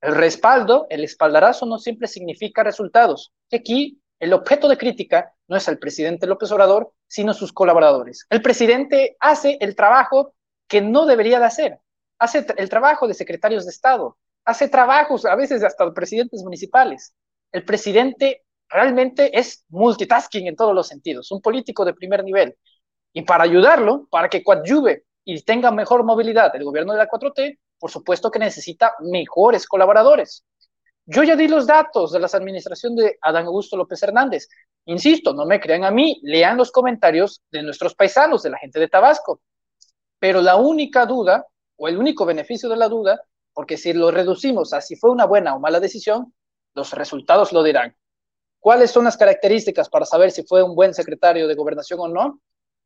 El 0.00 0.14
respaldo, 0.14 0.86
el 0.88 1.04
espaldarazo 1.04 1.66
no 1.66 1.78
siempre 1.78 2.08
significa 2.08 2.62
resultados. 2.62 3.32
Y 3.50 3.56
aquí 3.56 4.00
el 4.18 4.32
objeto 4.32 4.68
de 4.68 4.78
crítica 4.78 5.32
no 5.48 5.56
es 5.56 5.68
el 5.68 5.78
presidente 5.78 6.26
López 6.26 6.50
Obrador, 6.52 6.92
sino 7.06 7.34
sus 7.34 7.52
colaboradores. 7.52 8.26
El 8.30 8.42
presidente 8.42 9.16
hace 9.20 9.58
el 9.60 9.74
trabajo 9.76 10.34
que 10.68 10.80
no 10.80 11.06
debería 11.06 11.38
de 11.38 11.46
hacer. 11.46 11.78
Hace 12.18 12.46
el 12.56 12.68
trabajo 12.68 13.08
de 13.08 13.14
secretarios 13.14 13.64
de 13.64 13.70
Estado, 13.70 14.16
hace 14.44 14.68
trabajos 14.68 15.24
a 15.24 15.34
veces 15.34 15.62
hasta 15.64 15.92
presidentes 15.92 16.42
municipales. 16.42 17.14
El 17.52 17.64
presidente 17.64 18.44
realmente 18.68 19.38
es 19.38 19.64
multitasking 19.68 20.46
en 20.46 20.56
todos 20.56 20.74
los 20.74 20.86
sentidos, 20.86 21.30
un 21.32 21.40
político 21.40 21.84
de 21.84 21.94
primer 21.94 22.22
nivel. 22.22 22.56
Y 23.12 23.22
para 23.22 23.44
ayudarlo, 23.44 24.06
para 24.10 24.28
que 24.28 24.44
coadyuve 24.44 25.04
y 25.24 25.42
tenga 25.42 25.70
mejor 25.70 26.04
movilidad 26.04 26.54
el 26.54 26.64
gobierno 26.64 26.92
de 26.92 26.98
la 26.98 27.08
4T, 27.08 27.58
por 27.80 27.90
supuesto 27.90 28.30
que 28.30 28.38
necesita 28.38 28.94
mejores 29.00 29.66
colaboradores. 29.66 30.44
Yo 31.06 31.24
ya 31.24 31.34
di 31.34 31.48
los 31.48 31.66
datos 31.66 32.12
de 32.12 32.20
la 32.20 32.26
administración 32.26 32.94
de 32.94 33.18
Adán 33.22 33.46
Augusto 33.46 33.76
López 33.76 34.00
Hernández. 34.02 34.48
Insisto, 34.84 35.32
no 35.32 35.46
me 35.46 35.58
crean 35.58 35.82
a 35.84 35.90
mí, 35.90 36.20
lean 36.22 36.56
los 36.56 36.70
comentarios 36.70 37.42
de 37.50 37.62
nuestros 37.62 37.94
paisanos, 37.94 38.42
de 38.42 38.50
la 38.50 38.58
gente 38.58 38.78
de 38.78 38.88
Tabasco. 38.88 39.40
Pero 40.18 40.40
la 40.42 40.56
única 40.56 41.06
duda, 41.06 41.46
o 41.76 41.88
el 41.88 41.96
único 41.96 42.26
beneficio 42.26 42.68
de 42.68 42.76
la 42.76 42.88
duda, 42.88 43.20
porque 43.52 43.76
si 43.76 43.92
lo 43.92 44.10
reducimos 44.10 44.72
a 44.72 44.80
si 44.80 44.94
fue 44.94 45.10
una 45.10 45.24
buena 45.24 45.54
o 45.54 45.58
mala 45.58 45.80
decisión, 45.80 46.32
los 46.74 46.92
resultados 46.92 47.52
lo 47.52 47.62
dirán. 47.62 47.96
¿Cuáles 48.60 48.90
son 48.90 49.04
las 49.04 49.16
características 49.16 49.88
para 49.88 50.04
saber 50.04 50.30
si 50.30 50.42
fue 50.44 50.62
un 50.62 50.74
buen 50.74 50.92
secretario 50.92 51.48
de 51.48 51.54
gobernación 51.54 51.98
o 52.00 52.08
no? 52.08 52.40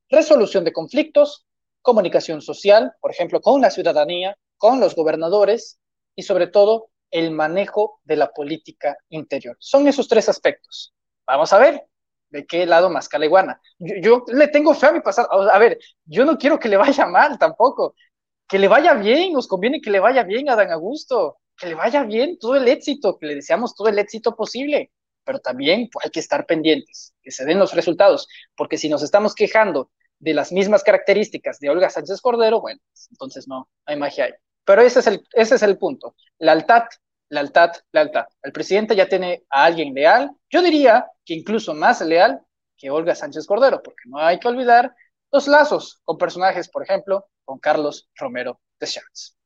Resolución 0.08 0.64
de 0.64 0.72
conflictos, 0.72 1.44
comunicación 1.82 2.40
social, 2.40 2.92
por 3.00 3.10
ejemplo, 3.10 3.40
con 3.40 3.60
la 3.60 3.70
ciudadanía, 3.70 4.38
con 4.64 4.80
los 4.80 4.94
gobernadores 4.94 5.78
y 6.16 6.22
sobre 6.22 6.46
todo 6.46 6.88
el 7.10 7.32
manejo 7.32 8.00
de 8.02 8.16
la 8.16 8.32
política 8.32 8.96
interior. 9.10 9.58
Son 9.60 9.86
esos 9.86 10.08
tres 10.08 10.26
aspectos. 10.30 10.94
Vamos 11.26 11.52
a 11.52 11.58
ver 11.58 11.82
de 12.30 12.46
qué 12.46 12.64
lado 12.64 12.88
más 12.88 13.06
caleguana. 13.06 13.60
Yo, 13.78 14.24
le 14.28 14.48
tengo 14.48 14.72
fe 14.72 14.86
a 14.86 14.92
mi 14.92 15.00
pasado. 15.00 15.28
A 15.30 15.58
ver, 15.58 15.78
yo 16.06 16.24
no 16.24 16.38
quiero 16.38 16.58
que 16.58 16.70
le 16.70 16.78
vaya 16.78 17.04
mal 17.18 17.38
tampoco. 17.38 17.94
Que 18.48 18.58
le 18.58 18.66
vaya 18.66 18.94
bien, 18.94 19.34
nos 19.34 19.48
conviene 19.48 19.82
que 19.82 19.90
le 19.90 20.00
vaya 20.00 20.22
bien 20.22 20.48
a 20.48 20.56
Dan 20.56 20.72
Augusto, 20.72 21.36
que 21.58 21.66
le 21.66 21.74
vaya 21.74 22.04
bien 22.04 22.38
todo 22.38 22.56
el 22.56 22.66
éxito, 22.66 23.18
que 23.18 23.26
le 23.26 23.34
deseamos 23.34 23.74
todo 23.74 23.88
el 23.88 23.98
éxito 23.98 24.34
posible 24.34 24.90
pero 25.26 25.40
también 25.40 25.88
hay 26.02 26.10
que 26.10 26.20
estar 26.20 26.44
pendientes, 26.44 27.14
que 27.22 27.30
se 27.30 27.46
den 27.46 27.58
los 27.58 27.72
resultados, 27.72 28.28
porque 28.54 28.76
si 28.76 28.90
nos 28.90 29.02
estamos 29.02 29.34
quejando 29.34 29.90
de 30.18 30.34
las 30.34 30.52
mismas 30.52 30.82
características 30.84 31.58
de 31.60 31.70
Olga 31.70 31.88
Sánchez 31.88 32.20
Cordero, 32.20 32.60
bueno, 32.60 32.78
entonces 33.10 33.48
no, 33.48 33.70
hay 33.86 33.96
magia 33.96 34.26
ahí. 34.26 34.32
Pero 34.64 34.82
ese 34.82 35.00
es 35.00 35.06
el, 35.06 35.26
ese 35.32 35.56
es 35.56 35.62
el 35.62 35.78
punto. 35.78 36.16
Lealtad, 36.38 36.84
lealtad, 37.28 37.72
lealtad. 37.92 38.26
El 38.42 38.52
presidente 38.52 38.96
ya 38.96 39.08
tiene 39.08 39.44
a 39.50 39.64
alguien 39.64 39.94
leal, 39.94 40.30
yo 40.50 40.62
diría 40.62 41.10
que 41.24 41.34
incluso 41.34 41.74
más 41.74 42.00
leal 42.00 42.40
que 42.76 42.90
Olga 42.90 43.14
Sánchez 43.14 43.46
Cordero, 43.46 43.82
porque 43.82 44.02
no 44.06 44.18
hay 44.18 44.38
que 44.38 44.48
olvidar 44.48 44.94
los 45.30 45.48
lazos 45.48 46.00
con 46.04 46.18
personajes, 46.18 46.68
por 46.68 46.82
ejemplo, 46.82 47.26
con 47.44 47.58
Carlos 47.58 48.08
Romero 48.16 48.60
de 48.78 48.86
Champs. 48.86 49.36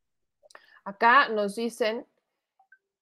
Acá 0.85 1.29
nos 1.29 1.57
dicen 1.57 2.07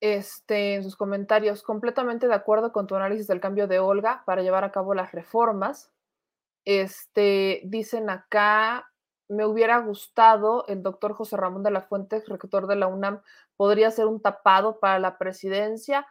este, 0.00 0.74
en 0.74 0.82
sus 0.82 0.96
comentarios, 0.96 1.62
completamente 1.62 2.28
de 2.28 2.34
acuerdo 2.34 2.72
con 2.72 2.86
tu 2.86 2.94
análisis 2.94 3.26
del 3.26 3.40
cambio 3.40 3.66
de 3.66 3.78
Olga 3.78 4.22
para 4.26 4.42
llevar 4.42 4.64
a 4.64 4.72
cabo 4.72 4.94
las 4.94 5.12
reformas. 5.12 5.90
Este, 6.64 7.62
dicen 7.64 8.10
acá, 8.10 8.90
me 9.28 9.44
hubiera 9.44 9.78
gustado 9.78 10.64
el 10.68 10.82
doctor 10.82 11.14
José 11.14 11.36
Ramón 11.36 11.62
de 11.62 11.70
la 11.70 11.82
Fuente, 11.82 12.22
rector 12.26 12.66
de 12.66 12.76
la 12.76 12.86
UNAM, 12.86 13.20
podría 13.56 13.90
ser 13.90 14.06
un 14.06 14.20
tapado 14.20 14.78
para 14.78 14.98
la 14.98 15.18
presidencia. 15.18 16.06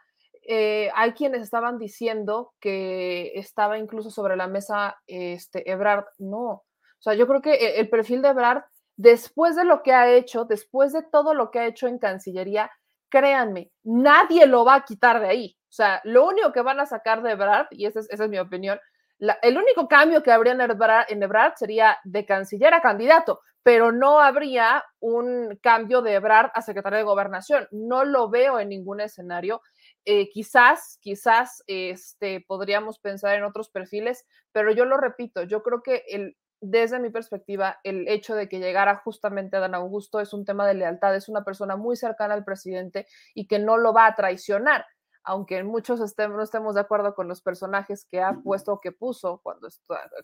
Eh, 0.48 0.90
hay 0.94 1.12
quienes 1.12 1.42
estaban 1.42 1.78
diciendo 1.78 2.54
que 2.60 3.32
estaba 3.34 3.78
incluso 3.78 4.10
sobre 4.10 4.36
la 4.36 4.46
mesa 4.46 4.96
este, 5.06 5.70
Ebrard. 5.70 6.04
No, 6.18 6.64
o 6.98 7.02
sea, 7.02 7.14
yo 7.14 7.26
creo 7.26 7.42
que 7.42 7.54
e, 7.54 7.80
el 7.80 7.88
perfil 7.88 8.22
de 8.22 8.28
Ebrard, 8.28 8.64
después 8.96 9.56
de 9.56 9.64
lo 9.64 9.82
que 9.82 9.92
ha 9.92 10.10
hecho, 10.12 10.44
después 10.44 10.92
de 10.92 11.02
todo 11.02 11.34
lo 11.34 11.50
que 11.50 11.60
ha 11.60 11.66
hecho 11.66 11.86
en 11.86 11.98
Cancillería, 11.98 12.70
créanme, 13.08 13.70
nadie 13.84 14.46
lo 14.46 14.64
va 14.64 14.76
a 14.76 14.84
quitar 14.84 15.20
de 15.20 15.28
ahí. 15.28 15.56
O 15.68 15.72
sea, 15.76 16.00
lo 16.04 16.26
único 16.26 16.52
que 16.52 16.62
van 16.62 16.80
a 16.80 16.86
sacar 16.86 17.22
de 17.22 17.32
Ebrard, 17.32 17.66
y 17.70 17.86
esa 17.86 18.00
es, 18.00 18.28
mi 18.28 18.38
opinión, 18.38 18.78
el 19.18 19.56
único 19.56 19.88
cambio 19.88 20.22
que 20.22 20.32
habría 20.32 20.52
en 20.52 21.22
Ebrard, 21.22 21.54
sería 21.56 21.98
de 22.04 22.26
canciller 22.26 22.74
a 22.74 22.80
candidato, 22.80 23.40
pero 23.62 23.90
no 23.90 24.20
habría 24.20 24.84
un 25.00 25.58
cambio 25.62 26.02
de 26.02 26.14
Ebrard 26.14 26.50
a 26.54 26.62
secretario 26.62 26.98
de 26.98 27.04
gobernación. 27.04 27.66
No 27.70 28.04
lo 28.04 28.28
veo 28.28 28.60
en 28.60 28.68
ningún 28.68 29.00
escenario. 29.00 29.60
Eh, 30.04 30.28
quizás, 30.30 30.98
quizás 31.00 31.64
este, 31.66 32.44
podríamos 32.46 32.98
pensar 32.98 33.34
en 33.34 33.44
otros 33.44 33.70
perfiles, 33.70 34.24
pero 34.52 34.70
yo 34.70 34.84
lo 34.84 34.98
repito, 34.98 35.42
yo 35.42 35.62
creo 35.62 35.82
que 35.82 36.04
el, 36.08 36.36
desde 36.60 37.00
mi 37.00 37.10
perspectiva, 37.10 37.78
el 37.82 38.08
hecho 38.08 38.34
de 38.34 38.48
que 38.48 38.60
llegara 38.60 38.96
justamente 38.96 39.58
Dan 39.58 39.74
Augusto 39.74 40.20
es 40.20 40.32
un 40.32 40.44
tema 40.44 40.66
de 40.66 40.74
lealtad, 40.74 41.14
es 41.14 41.28
una 41.28 41.44
persona 41.44 41.76
muy 41.76 41.96
cercana 41.96 42.34
al 42.34 42.44
presidente 42.44 43.06
y 43.34 43.46
que 43.46 43.58
no 43.58 43.76
lo 43.76 43.92
va 43.92 44.06
a 44.06 44.14
traicionar, 44.14 44.86
aunque 45.26 45.64
muchos 45.64 46.00
estemos, 46.00 46.36
no 46.36 46.42
estemos 46.44 46.76
de 46.76 46.80
acuerdo 46.80 47.14
con 47.16 47.26
los 47.26 47.42
personajes 47.42 48.04
que 48.04 48.22
ha 48.22 48.32
puesto 48.32 48.74
o 48.74 48.80
que 48.80 48.92
puso 48.92 49.40
cuando, 49.42 49.68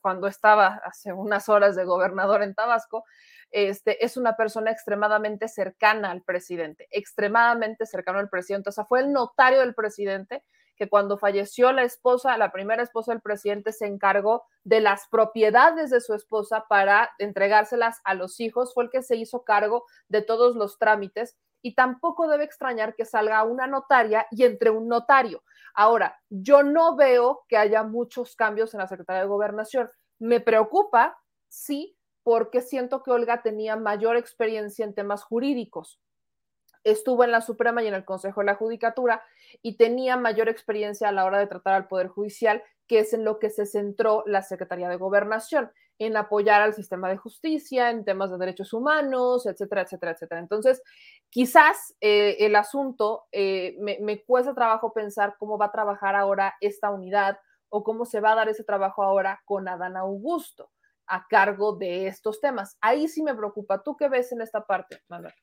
cuando 0.01 0.29
estaba 0.29 0.81
hace 0.85 1.13
unas 1.13 1.49
horas 1.49 1.75
de 1.75 1.85
gobernador 1.85 2.41
en 2.43 2.55
Tabasco, 2.55 3.05
este, 3.51 4.05
es 4.05 4.17
una 4.17 4.37
persona 4.37 4.71
extremadamente 4.71 5.49
cercana 5.49 6.13
al 6.13 6.23
presidente, 6.23 6.87
extremadamente 6.93 7.85
cercano 7.85 8.21
al 8.21 8.31
presidente, 8.31 8.69
o 8.69 8.73
sea, 8.73 8.85
fue 8.85 9.01
el 9.01 9.13
notario 9.13 9.59
del 9.59 9.75
presidente 9.75 10.45
que 10.77 10.89
cuando 10.89 11.19
falleció 11.19 11.73
la 11.73 11.83
esposa, 11.83 12.39
la 12.39 12.53
primera 12.53 12.85
esposa 12.85 13.13
del 13.13 13.21
presidente, 13.21 13.73
se 13.73 13.87
encargó 13.87 14.45
de 14.63 14.81
las 14.81 15.09
propiedades 15.09 15.91
de 15.91 16.01
su 16.01 16.15
esposa 16.15 16.67
para 16.69 17.11
entregárselas 17.19 18.01
a 18.05 18.15
los 18.15 18.39
hijos, 18.39 18.73
fue 18.73 18.85
el 18.85 18.91
que 18.91 19.03
se 19.03 19.17
hizo 19.17 19.43
cargo 19.43 19.85
de 20.09 20.23
todos 20.23 20.55
los 20.55 20.79
trámites 20.79 21.37
y 21.63 21.75
tampoco 21.75 22.29
debe 22.29 22.45
extrañar 22.45 22.95
que 22.95 23.05
salga 23.05 23.43
una 23.45 23.67
notaria 23.67 24.27
y 24.31 24.45
entre 24.45 24.71
un 24.71 24.89
notario. 24.89 25.43
Ahora, 25.75 26.21
yo 26.29 26.63
no 26.63 26.97
veo 26.97 27.45
que 27.49 27.57
haya 27.57 27.83
muchos 27.83 28.37
cambios 28.37 28.75
en 28.75 28.81
la 28.81 28.89
Secretaría 28.89 29.23
de 29.23 29.29
Gobernación. 29.29 29.91
Me 30.19 30.41
preocupa, 30.41 31.19
sí, 31.49 31.97
porque 32.23 32.61
siento 32.61 33.03
que 33.03 33.11
Olga 33.11 33.43
tenía 33.43 33.77
mayor 33.77 34.17
experiencia 34.17 34.85
en 34.85 34.95
temas 34.95 35.25
jurídicos 35.25 36.01
estuvo 36.85 37.25
en 37.25 37.31
la 37.31 37.41
Suprema 37.41 37.83
y 37.83 37.87
en 37.87 37.95
el 37.95 38.05
Consejo 38.05 38.41
de 38.41 38.47
la 38.47 38.55
Judicatura 38.55 39.23
y 39.63 39.77
tenía 39.77 40.17
mayor 40.17 40.49
experiencia 40.49 41.09
a 41.09 41.13
la 41.13 41.25
hora 41.25 41.39
de 41.39 41.47
tratar 41.47 41.75
al 41.75 41.89
Poder 41.89 42.09
Judicial, 42.09 42.63
que 42.87 43.01
es 43.01 43.13
en 43.13 43.25
lo 43.25 43.39
que 43.39 43.51
se 43.51 43.67
centró 43.67 44.25
la 44.27 44.43
Secretaría 44.43 44.89
de 44.89 44.97
Gobernación, 44.97 45.71
en 45.99 46.17
apoyar 46.17 46.63
al 46.63 46.75
sistema 46.75 47.09
de 47.09 47.17
justicia, 47.17 47.91
en 47.91 48.05
temas 48.05 48.31
de 48.31 48.39
derechos 48.39 48.73
humanos, 48.73 49.47
etcétera, 49.47 49.83
etcétera, 49.83 50.13
etcétera. 50.13 50.41
Entonces, 50.41 50.83
quizás 51.31 51.95
eh, 52.01 52.37
el 52.41 52.57
asunto 52.57 53.25
eh, 53.33 53.77
me, 53.79 53.99
me 54.01 54.23
cuesta 54.25 54.55
trabajo 54.55 54.93
pensar 54.93 55.37
cómo 55.39 55.59
va 55.59 55.67
a 55.67 55.73
trabajar 55.73 56.17
ahora 56.17 56.55
esta 56.61 56.91
unidad 56.91 57.39
o 57.69 57.85
cómo 57.85 58.05
se 58.05 58.21
va 58.21 58.33
a 58.33 58.37
dar 58.37 58.49
ese 58.49 58.65
trabajo 58.65 59.03
ahora 59.03 59.41
con 59.45 59.69
Adán 59.69 59.97
Augusto 59.97 60.71
a 61.07 61.27
cargo 61.29 61.77
de 61.77 62.07
estos 62.07 62.41
temas. 62.41 62.77
Ahí 62.81 63.09
sí 63.09 63.23
me 63.23 63.35
preocupa. 63.35 63.83
¿Tú 63.83 63.97
qué 63.97 64.09
ves 64.09 64.33
en 64.33 64.41
esta 64.41 64.65
parte, 64.65 65.01
Manuel? 65.09 65.35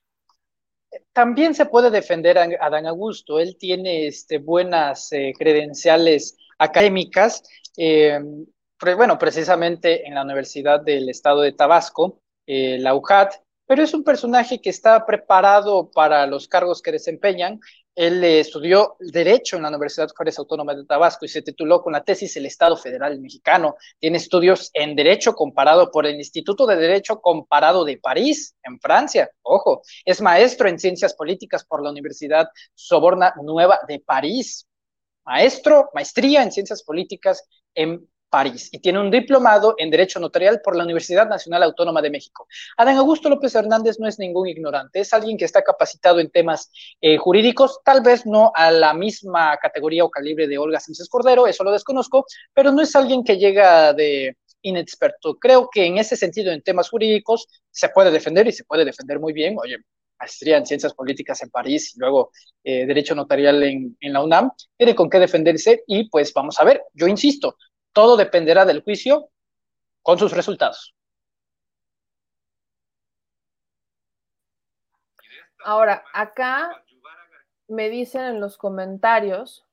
también 1.14 1.54
se 1.54 1.66
puede 1.66 1.92
defender 1.92 2.38
a 2.38 2.48
Adán 2.62 2.88
Augusto. 2.88 3.40
Él 3.40 3.58
tiene 3.58 4.08
este, 4.08 4.38
buenas 4.38 5.12
eh, 5.12 5.34
credenciales 5.38 6.38
académicas. 6.58 7.44
Bueno, 8.81 9.18
precisamente 9.18 10.07
en 10.07 10.15
la 10.15 10.23
Universidad 10.23 10.81
del 10.81 11.10
Estado 11.10 11.41
de 11.41 11.51
Tabasco, 11.51 12.22
eh, 12.47 12.77
la 12.80 12.95
UJAT, 12.95 13.34
pero 13.68 13.84
es 13.84 13.93
un 13.93 14.03
personaje 14.03 14.60
que 14.60 14.72
está 14.72 15.06
preparado 15.06 15.91
para 15.91 16.26
los 16.26 16.47
cargos 16.47 16.81
que 16.81 16.91
desempeñan. 16.91 17.60
Él 17.93 18.23
estudió 18.23 18.95
Derecho 18.99 19.57
en 19.57 19.64
la 19.64 19.69
Universidad 19.69 20.10
Juárez 20.15 20.39
Autónoma 20.39 20.73
de 20.73 20.85
Tabasco 20.85 21.26
y 21.26 21.27
se 21.27 21.41
tituló 21.41 21.84
con 21.84 21.93
la 21.93 22.03
tesis 22.03 22.35
El 22.38 22.47
Estado 22.47 22.77
Federal 22.77 23.19
Mexicano. 23.19 23.76
Tiene 23.99 24.18
estudios 24.18 24.72
en 24.73 24.95
Derecho 24.95 25.35
comparado 25.35 25.91
por 25.91 26.07
el 26.07 26.15
Instituto 26.15 26.65
de 26.65 26.77
Derecho 26.77 27.22
Comparado 27.22 27.85
de 27.85 27.97
París, 27.97 28.56
en 28.64 28.80
Francia. 28.80 29.30
Ojo, 29.43 29.84
es 30.03 30.19
maestro 30.22 30.68
en 30.68 30.80
Ciencias 30.80 31.14
Políticas 31.14 31.65
por 31.65 31.84
la 31.84 31.91
Universidad 31.91 32.47
Soborna 32.73 33.35
Nueva 33.43 33.81
de 33.88 33.99
París. 33.99 34.65
Maestro, 35.26 35.91
maestría 35.93 36.41
en 36.41 36.51
Ciencias 36.51 36.81
Políticas 36.81 37.47
en 37.76 38.10
París 38.30 38.69
y 38.72 38.80
tiene 38.80 38.99
un 38.99 39.11
diplomado 39.11 39.76
en 39.77 39.89
Derecho 39.89 40.19
Notarial 40.19 40.61
por 40.64 40.76
la 40.76 40.84
Universidad 40.84 41.27
Nacional 41.27 41.64
Autónoma 41.64 42.01
de 42.01 42.10
México. 42.10 42.47
Adán 42.77 42.97
Augusto 42.97 43.30
López 43.30 43.53
Hernández 43.56 43.99
no 43.99 44.07
es 44.07 44.19
ningún 44.19 44.47
ignorante, 44.47 44.99
es 44.99 45.14
alguien 45.14 45.38
que 45.38 45.45
está 45.45 45.61
capacitado 45.61 46.19
en 46.19 46.30
temas 46.30 46.72
eh, 47.01 47.18
jurídicos, 47.18 47.80
tal 47.84 48.01
vez 48.01 48.26
no 48.26 48.51
a 48.56 48.72
la 48.72 48.93
misma 48.93 49.57
categoría 49.57 50.03
o 50.03 50.10
calibre 50.10 50.47
de 50.47 50.57
Olga 50.57 50.80
Sánchez 50.80 51.07
Cordero, 51.10 51.47
eso 51.47 51.64
lo 51.64 51.72
desconozco, 51.72 52.26
pero 52.53 52.72
no 52.72 52.81
es 52.81 52.95
alguien 52.95 53.23
que 53.23 53.38
llega 53.38 53.93
de 53.93 54.38
inexperto. 54.61 55.38
Creo 55.39 55.69
que 55.72 55.85
en 55.85 55.97
ese 55.97 56.15
sentido, 56.15 56.51
en 56.51 56.61
temas 56.61 56.89
jurídicos, 56.89 57.47
se 57.72 57.89
puede 57.89 58.11
defender 58.11 58.47
y 58.47 58.51
se 58.51 58.65
puede 58.65 58.85
defender 58.85 59.19
muy 59.19 59.34
bien. 59.34 59.56
Oye, 59.57 59.77
maestría 60.19 60.57
en 60.57 60.65
ciencias 60.65 60.93
políticas 60.93 61.41
en 61.43 61.49
París 61.49 61.93
y 61.95 61.99
luego 61.99 62.31
eh, 62.64 62.85
derecho 62.85 63.15
notarial 63.15 63.64
en, 63.64 63.97
en 63.99 64.14
la 64.14 64.22
UNAM, 64.22 64.51
tiene 64.77 64.93
con 64.95 65.10
qué 65.10 65.18
defenderse 65.19 65.84
y 65.88 66.10
pues 66.10 66.34
vamos 66.34 66.60
a 66.60 66.65
ver, 66.65 66.84
yo 66.93 67.07
insisto, 67.07 67.56
todo 67.94 68.18
dependerá 68.18 68.66
del 68.66 68.84
juicio 68.84 69.30
con 70.02 70.18
sus 70.18 70.32
resultados. 70.32 70.95
Ahora, 75.64 76.03
acá 76.14 76.84
me 77.68 77.90
dicen 77.90 78.22
en 78.22 78.40
los 78.40 78.57
comentarios, 78.57 79.66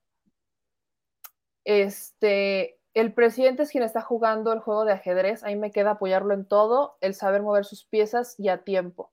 este, 1.65 2.79
el 2.95 3.13
presidente 3.13 3.63
es 3.63 3.71
quien 3.71 3.85
está 3.85 4.01
jugando 4.01 4.53
el 4.53 4.61
juego 4.61 4.85
de 4.85 4.93
ajedrez, 4.93 5.45
ahí 5.45 5.57
me 5.57 5.71
queda 5.71 5.93
apoyarlo 5.93 6.35
en 6.35 6.47
todo, 6.47 6.97
el 7.01 7.15
saber 7.15 7.43
mover 7.43 7.65
sus 7.65 7.85
piezas 7.85 8.39
y 8.39 8.49
a 8.49 8.65
tiempo. 8.65 9.13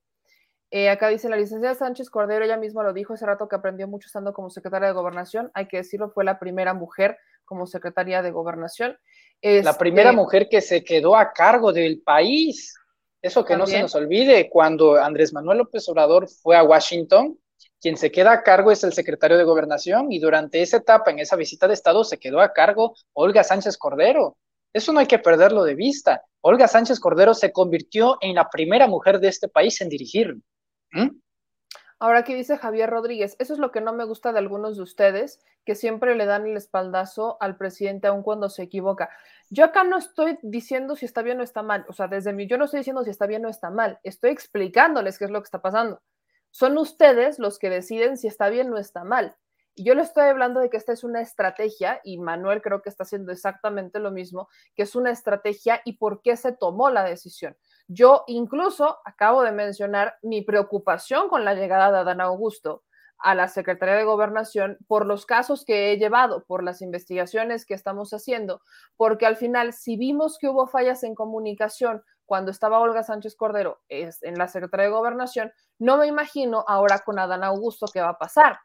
Eh, 0.70 0.90
acá 0.90 1.08
dice 1.08 1.28
la 1.28 1.36
licenciada 1.36 1.74
Sánchez 1.74 2.10
Cordero, 2.10 2.44
ella 2.44 2.56
misma 2.56 2.82
lo 2.82 2.92
dijo 2.92 3.14
hace 3.14 3.26
rato 3.26 3.48
que 3.48 3.56
aprendió 3.56 3.86
mucho 3.86 4.06
estando 4.06 4.32
como 4.32 4.50
secretaria 4.50 4.88
de 4.88 4.94
gobernación, 4.94 5.50
hay 5.54 5.68
que 5.68 5.76
decirlo, 5.78 6.10
fue 6.10 6.24
la 6.24 6.38
primera 6.38 6.74
mujer 6.74 7.18
como 7.44 7.66
secretaria 7.66 8.22
de 8.22 8.30
gobernación. 8.30 8.96
la 9.42 9.76
primera 9.76 10.10
Este, 10.10 10.16
mujer 10.16 10.48
que 10.48 10.60
se 10.60 10.82
quedó 10.82 11.16
a 11.16 11.32
cargo 11.32 11.72
del 11.72 12.00
país. 12.00 12.74
Eso 13.20 13.44
que 13.44 13.56
no 13.56 13.66
se 13.66 13.80
nos 13.80 13.94
olvide, 13.94 14.50
cuando 14.50 14.96
Andrés 14.96 15.32
Manuel 15.32 15.58
López 15.58 15.88
Obrador 15.88 16.28
fue 16.28 16.56
a 16.56 16.62
Washington, 16.62 17.38
quien 17.80 17.96
se 17.96 18.10
queda 18.10 18.32
a 18.32 18.42
cargo 18.42 18.70
es 18.70 18.84
el 18.84 18.92
secretario 18.92 19.38
de 19.38 19.44
Gobernación 19.44 20.12
y 20.12 20.18
durante 20.18 20.60
esa 20.60 20.78
etapa, 20.78 21.10
en 21.10 21.18
esa 21.18 21.36
visita 21.36 21.66
de 21.66 21.74
Estado, 21.74 22.04
se 22.04 22.18
quedó 22.18 22.40
a 22.40 22.52
cargo 22.52 22.94
Olga 23.14 23.42
Sánchez 23.42 23.78
Cordero. 23.78 24.36
Eso 24.74 24.92
no 24.92 25.00
hay 25.00 25.06
que 25.06 25.18
perderlo 25.18 25.64
de 25.64 25.74
vista. 25.74 26.22
Olga 26.40 26.68
Sánchez 26.68 26.98
Cordero 27.00 27.32
se 27.32 27.52
convirtió 27.52 28.18
en 28.20 28.34
la 28.34 28.50
primera 28.50 28.86
mujer 28.86 29.20
de 29.20 29.28
este 29.28 29.48
país 29.48 29.80
en 29.80 29.88
dirigir. 29.88 30.36
¿Mm? 30.92 31.08
Ahora 32.00 32.20
aquí 32.20 32.34
dice 32.34 32.58
Javier 32.58 32.90
Rodríguez, 32.90 33.36
eso 33.38 33.52
es 33.52 33.58
lo 33.58 33.70
que 33.70 33.80
no 33.80 33.92
me 33.92 34.04
gusta 34.04 34.32
de 34.32 34.38
algunos 34.38 34.76
de 34.76 34.82
ustedes, 34.82 35.40
que 35.64 35.74
siempre 35.74 36.14
le 36.16 36.26
dan 36.26 36.46
el 36.46 36.56
espaldazo 36.56 37.36
al 37.40 37.56
presidente 37.56 38.08
aun 38.08 38.22
cuando 38.22 38.50
se 38.50 38.64
equivoca. 38.64 39.10
Yo 39.48 39.64
acá 39.64 39.84
no 39.84 39.96
estoy 39.96 40.38
diciendo 40.42 40.96
si 40.96 41.06
está 41.06 41.22
bien 41.22 41.40
o 41.40 41.44
está 41.44 41.62
mal, 41.62 41.86
o 41.88 41.92
sea, 41.92 42.08
desde 42.08 42.32
mí, 42.32 42.46
yo 42.46 42.58
no 42.58 42.64
estoy 42.64 42.80
diciendo 42.80 43.04
si 43.04 43.10
está 43.10 43.26
bien 43.26 43.46
o 43.46 43.48
está 43.48 43.70
mal, 43.70 44.00
estoy 44.02 44.30
explicándoles 44.30 45.18
qué 45.18 45.26
es 45.26 45.30
lo 45.30 45.40
que 45.40 45.46
está 45.46 45.62
pasando. 45.62 46.02
Son 46.50 46.76
ustedes 46.78 47.38
los 47.38 47.58
que 47.58 47.70
deciden 47.70 48.16
si 48.16 48.26
está 48.26 48.48
bien 48.48 48.72
o 48.72 48.78
está 48.78 49.04
mal. 49.04 49.36
Y 49.76 49.84
yo 49.84 49.94
le 49.94 50.02
estoy 50.02 50.24
hablando 50.24 50.60
de 50.60 50.70
que 50.70 50.76
esta 50.76 50.92
es 50.92 51.02
una 51.02 51.20
estrategia, 51.20 52.00
y 52.04 52.18
Manuel 52.18 52.62
creo 52.62 52.80
que 52.80 52.88
está 52.88 53.02
haciendo 53.02 53.32
exactamente 53.32 53.98
lo 53.98 54.12
mismo, 54.12 54.48
que 54.76 54.84
es 54.84 54.94
una 54.94 55.10
estrategia 55.10 55.80
y 55.84 55.94
por 55.94 56.22
qué 56.22 56.36
se 56.36 56.52
tomó 56.52 56.90
la 56.90 57.02
decisión. 57.02 57.56
Yo 57.86 58.24
incluso 58.26 58.98
acabo 59.04 59.42
de 59.42 59.52
mencionar 59.52 60.14
mi 60.22 60.42
preocupación 60.42 61.28
con 61.28 61.44
la 61.44 61.54
llegada 61.54 61.90
de 61.90 61.98
Adán 61.98 62.20
Augusto 62.20 62.82
a 63.18 63.34
la 63.34 63.48
Secretaría 63.48 63.94
de 63.94 64.04
Gobernación 64.04 64.78
por 64.86 65.06
los 65.06 65.26
casos 65.26 65.64
que 65.64 65.92
he 65.92 65.98
llevado, 65.98 66.44
por 66.44 66.62
las 66.62 66.82
investigaciones 66.82 67.64
que 67.64 67.74
estamos 67.74 68.12
haciendo, 68.12 68.60
porque 68.96 69.26
al 69.26 69.36
final, 69.36 69.72
si 69.72 69.96
vimos 69.96 70.38
que 70.38 70.48
hubo 70.48 70.66
fallas 70.66 71.02
en 71.04 71.14
comunicación 71.14 72.02
cuando 72.26 72.50
estaba 72.50 72.80
Olga 72.80 73.02
Sánchez 73.02 73.36
Cordero 73.36 73.80
en 73.88 74.38
la 74.38 74.48
Secretaría 74.48 74.86
de 74.86 74.92
Gobernación, 74.92 75.52
no 75.78 75.96
me 75.96 76.06
imagino 76.06 76.64
ahora 76.66 77.00
con 77.00 77.18
Adán 77.18 77.44
Augusto 77.44 77.86
qué 77.92 78.00
va 78.00 78.10
a 78.10 78.18
pasar. 78.18 78.58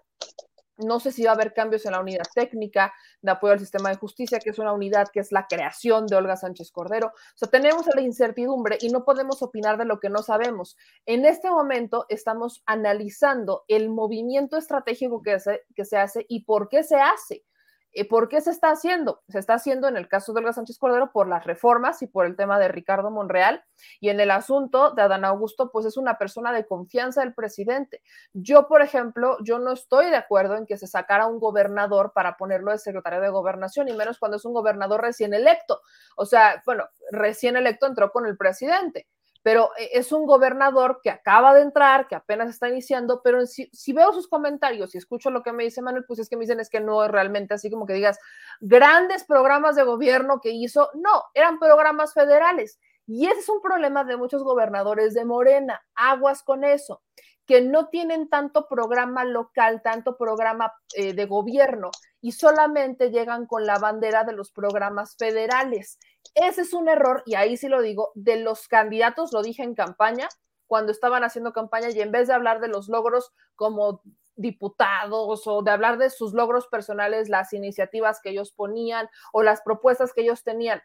No 0.79 0.99
sé 0.99 1.11
si 1.11 1.23
va 1.23 1.31
a 1.31 1.33
haber 1.33 1.53
cambios 1.53 1.85
en 1.85 1.91
la 1.91 1.99
unidad 1.99 2.25
técnica 2.33 2.93
de 3.21 3.31
apoyo 3.31 3.53
al 3.53 3.59
sistema 3.59 3.89
de 3.89 3.97
justicia, 3.97 4.39
que 4.39 4.49
es 4.49 4.59
una 4.59 4.73
unidad 4.73 5.09
que 5.11 5.19
es 5.19 5.31
la 5.31 5.45
creación 5.47 6.07
de 6.07 6.15
Olga 6.15 6.35
Sánchez 6.35 6.71
Cordero. 6.71 7.07
O 7.07 7.37
sea, 7.37 7.49
tenemos 7.49 7.85
la 7.93 8.01
incertidumbre 8.01 8.77
y 8.81 8.89
no 8.89 9.03
podemos 9.03 9.41
opinar 9.41 9.77
de 9.77 9.85
lo 9.85 9.99
que 9.99 10.09
no 10.09 10.23
sabemos. 10.23 10.77
En 11.05 11.25
este 11.25 11.49
momento 11.49 12.05
estamos 12.09 12.63
analizando 12.65 13.63
el 13.67 13.89
movimiento 13.89 14.57
estratégico 14.57 15.21
que 15.21 15.39
se, 15.39 15.63
que 15.75 15.85
se 15.85 15.97
hace 15.97 16.25
y 16.29 16.43
por 16.43 16.69
qué 16.69 16.83
se 16.83 16.95
hace. 16.95 17.43
Eh, 17.91 18.07
¿Por 18.07 18.29
qué 18.29 18.39
se 18.41 18.51
está 18.51 18.69
haciendo? 18.69 19.21
Se 19.29 19.39
está 19.39 19.55
haciendo 19.55 19.87
en 19.87 19.97
el 19.97 20.07
caso 20.07 20.31
de 20.33 20.39
Olga 20.39 20.53
Sánchez 20.53 20.77
Cordero 20.77 21.11
por 21.11 21.27
las 21.27 21.45
reformas 21.45 22.01
y 22.01 22.07
por 22.07 22.25
el 22.25 22.35
tema 22.35 22.59
de 22.59 22.67
Ricardo 22.67 23.09
Monreal. 23.09 23.63
Y 23.99 24.09
en 24.09 24.19
el 24.19 24.31
asunto 24.31 24.91
de 24.91 25.01
Adán 25.01 25.25
Augusto, 25.25 25.71
pues 25.71 25.85
es 25.85 25.97
una 25.97 26.17
persona 26.17 26.51
de 26.51 26.65
confianza 26.65 27.21
del 27.21 27.33
presidente. 27.33 28.01
Yo, 28.33 28.67
por 28.67 28.81
ejemplo, 28.81 29.37
yo 29.43 29.59
no 29.59 29.71
estoy 29.71 30.09
de 30.09 30.17
acuerdo 30.17 30.55
en 30.55 30.65
que 30.65 30.77
se 30.77 30.87
sacara 30.87 31.25
un 31.25 31.39
gobernador 31.39 32.11
para 32.13 32.37
ponerlo 32.37 32.71
de 32.71 32.77
secretario 32.77 33.21
de 33.21 33.29
gobernación, 33.29 33.87
y 33.87 33.93
menos 33.93 34.19
cuando 34.19 34.37
es 34.37 34.45
un 34.45 34.53
gobernador 34.53 35.01
recién 35.01 35.33
electo. 35.33 35.81
O 36.15 36.25
sea, 36.25 36.61
bueno, 36.65 36.87
recién 37.11 37.57
electo 37.57 37.87
entró 37.87 38.11
con 38.11 38.25
el 38.25 38.37
presidente 38.37 39.07
pero 39.41 39.71
eh, 39.77 39.89
es 39.93 40.11
un 40.11 40.25
gobernador 40.25 40.99
que 41.01 41.09
acaba 41.09 41.53
de 41.53 41.61
entrar, 41.61 42.07
que 42.07 42.15
apenas 42.15 42.49
está 42.49 42.69
iniciando, 42.69 43.21
pero 43.23 43.45
si, 43.45 43.69
si, 43.73 43.93
veo 43.93 44.13
sus 44.13 44.27
comentarios 44.27 44.93
y 44.93 44.97
escucho 44.97 45.29
lo 45.29 45.43
que 45.43 45.53
me 45.53 45.63
dice 45.63 45.81
Manuel, 45.81 46.05
pues 46.05 46.19
es 46.19 46.29
que 46.29 46.35
me 46.35 46.41
dicen 46.41 46.59
es 46.59 46.69
que 46.69 46.79
no 46.79 47.03
es 47.03 47.11
realmente 47.11 47.53
así 47.53 47.69
como 47.69 47.85
que 47.85 47.93
digas 47.93 48.19
grandes 48.59 49.23
programas 49.23 49.75
de 49.75 49.83
gobierno 49.83 50.41
que 50.41 50.51
hizo, 50.51 50.89
no, 50.95 51.23
eran 51.33 51.59
programas 51.59 52.13
federales. 52.13 52.79
Y 53.07 53.25
ese 53.25 53.39
es 53.39 53.49
un 53.49 53.61
problema 53.61 54.03
de 54.03 54.17
muchos 54.17 54.43
gobernadores 54.43 55.15
de 55.15 55.25
Morena, 55.25 55.81
aguas 55.95 56.43
con 56.43 56.63
eso, 56.63 57.01
que 57.47 57.61
no 57.61 57.87
tienen 57.87 58.29
tanto 58.29 58.67
programa 58.67 59.25
local, 59.25 59.81
tanto 59.81 60.15
programa 60.15 60.71
eh, 60.93 61.13
de 61.13 61.25
gobierno 61.25 61.89
y 62.21 62.33
solamente 62.33 63.09
llegan 63.09 63.47
con 63.47 63.65
la 63.65 63.79
bandera 63.79 64.23
de 64.23 64.33
los 64.33 64.51
programas 64.51 65.15
federales. 65.17 65.97
Ese 66.35 66.61
es 66.61 66.73
un 66.73 66.89
error, 66.89 67.23
y 67.25 67.35
ahí 67.35 67.57
sí 67.57 67.67
lo 67.67 67.81
digo, 67.81 68.11
de 68.15 68.37
los 68.37 68.67
candidatos, 68.67 69.33
lo 69.33 69.41
dije 69.41 69.63
en 69.63 69.75
campaña, 69.75 70.29
cuando 70.67 70.91
estaban 70.91 71.23
haciendo 71.23 71.53
campaña, 71.53 71.89
y 71.89 71.99
en 72.01 72.11
vez 72.11 72.27
de 72.27 72.33
hablar 72.33 72.59
de 72.61 72.67
los 72.67 72.87
logros 72.89 73.31
como 73.55 74.01
diputados 74.35 75.47
o 75.47 75.61
de 75.63 75.71
hablar 75.71 75.97
de 75.97 76.09
sus 76.09 76.33
logros 76.33 76.67
personales, 76.67 77.27
las 77.27 77.51
iniciativas 77.53 78.21
que 78.21 78.29
ellos 78.29 78.53
ponían 78.53 79.09
o 79.33 79.43
las 79.43 79.61
propuestas 79.61 80.13
que 80.13 80.21
ellos 80.21 80.43
tenían 80.43 80.81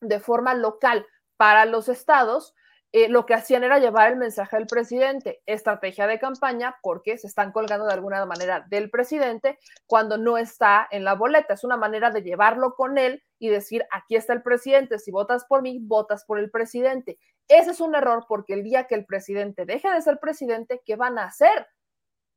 de 0.00 0.20
forma 0.20 0.54
local 0.54 1.06
para 1.36 1.64
los 1.64 1.88
estados, 1.88 2.54
eh, 2.96 3.08
lo 3.08 3.26
que 3.26 3.34
hacían 3.34 3.64
era 3.64 3.80
llevar 3.80 4.12
el 4.12 4.16
mensaje 4.16 4.56
del 4.56 4.68
presidente, 4.68 5.42
estrategia 5.46 6.06
de 6.06 6.20
campaña, 6.20 6.76
porque 6.80 7.18
se 7.18 7.26
están 7.26 7.50
colgando 7.50 7.86
de 7.86 7.92
alguna 7.92 8.24
manera 8.24 8.64
del 8.68 8.88
presidente 8.88 9.58
cuando 9.84 10.16
no 10.16 10.38
está 10.38 10.86
en 10.92 11.02
la 11.02 11.14
boleta. 11.14 11.54
Es 11.54 11.64
una 11.64 11.76
manera 11.76 12.12
de 12.12 12.22
llevarlo 12.22 12.76
con 12.76 12.96
él 12.96 13.24
y 13.40 13.48
decir, 13.48 13.84
aquí 13.90 14.14
está 14.14 14.32
el 14.32 14.42
presidente, 14.42 15.00
si 15.00 15.10
votas 15.10 15.44
por 15.44 15.60
mí, 15.60 15.80
votas 15.82 16.24
por 16.24 16.38
el 16.38 16.52
presidente. 16.52 17.18
Ese 17.48 17.72
es 17.72 17.80
un 17.80 17.96
error 17.96 18.26
porque 18.28 18.54
el 18.54 18.62
día 18.62 18.86
que 18.86 18.94
el 18.94 19.06
presidente 19.06 19.66
deje 19.66 19.90
de 19.90 20.00
ser 20.00 20.20
presidente, 20.20 20.80
¿qué 20.86 20.94
van 20.94 21.18
a 21.18 21.24
hacer? 21.24 21.66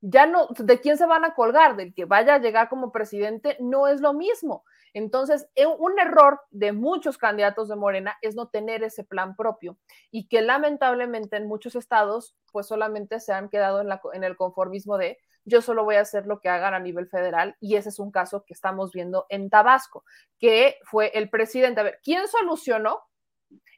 Ya 0.02 0.26
no, 0.26 0.48
¿de 0.58 0.82
quién 0.82 0.98
se 0.98 1.06
van 1.06 1.24
a 1.24 1.36
colgar? 1.36 1.76
Del 1.76 1.94
que 1.94 2.06
vaya 2.06 2.34
a 2.34 2.40
llegar 2.40 2.68
como 2.68 2.92
presidente, 2.92 3.58
no 3.60 3.88
es 3.88 4.02
lo 4.02 4.14
mismo. 4.14 4.64
Entonces, 4.98 5.48
un 5.78 5.99
error 5.99 6.41
de 6.49 6.72
muchos 6.72 7.19
candidatos 7.19 7.69
de 7.69 7.76
Morena 7.76 8.18
es 8.24 8.36
no 8.36 8.48
tener 8.48 8.84
ese 8.84 9.03
plan 9.03 9.36
propio 9.36 9.78
y 10.10 10.28
que 10.28 10.41
lamentablemente 10.41 11.38
en 11.38 11.48
muchos 11.48 11.76
estados 11.76 12.36
pues 12.52 12.65
solamente 12.65 13.19
se 13.19 13.32
han 13.32 13.49
quedado 13.49 13.82
en, 13.82 14.24
el 14.24 14.36
conformismo 14.36 14.98
de 14.98 15.19
yo 15.45 15.61
solo 15.61 15.84
voy 15.84 15.98
a 15.98 16.02
hacer 16.02 16.26
lo 16.26 16.40
que 16.40 16.49
hagan 16.49 16.74
a 16.74 16.80
nivel 16.80 17.07
federal 17.07 17.56
y 17.60 17.76
ese 17.76 17.90
es 17.90 17.99
un 17.99 18.10
caso 18.10 18.44
que 18.44 18.56
estamos 18.56 18.91
viendo 18.91 19.28
en 19.30 19.52
Tabasco, 19.52 20.03
que 20.40 20.78
fue 20.84 21.11
el 21.14 21.30
presidente. 21.30 21.80
A 21.80 21.84
ver, 21.84 21.99
¿quién 22.02 22.28
solucionó 22.28 23.03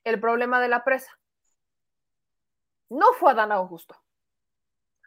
el 0.06 0.22
problema 0.22 0.62
de 0.62 0.70
la 0.70 0.86
presa? 0.86 1.12
No 2.88 3.12
fue 3.20 3.32
Adán 3.32 3.52
Augusto. 3.52 3.94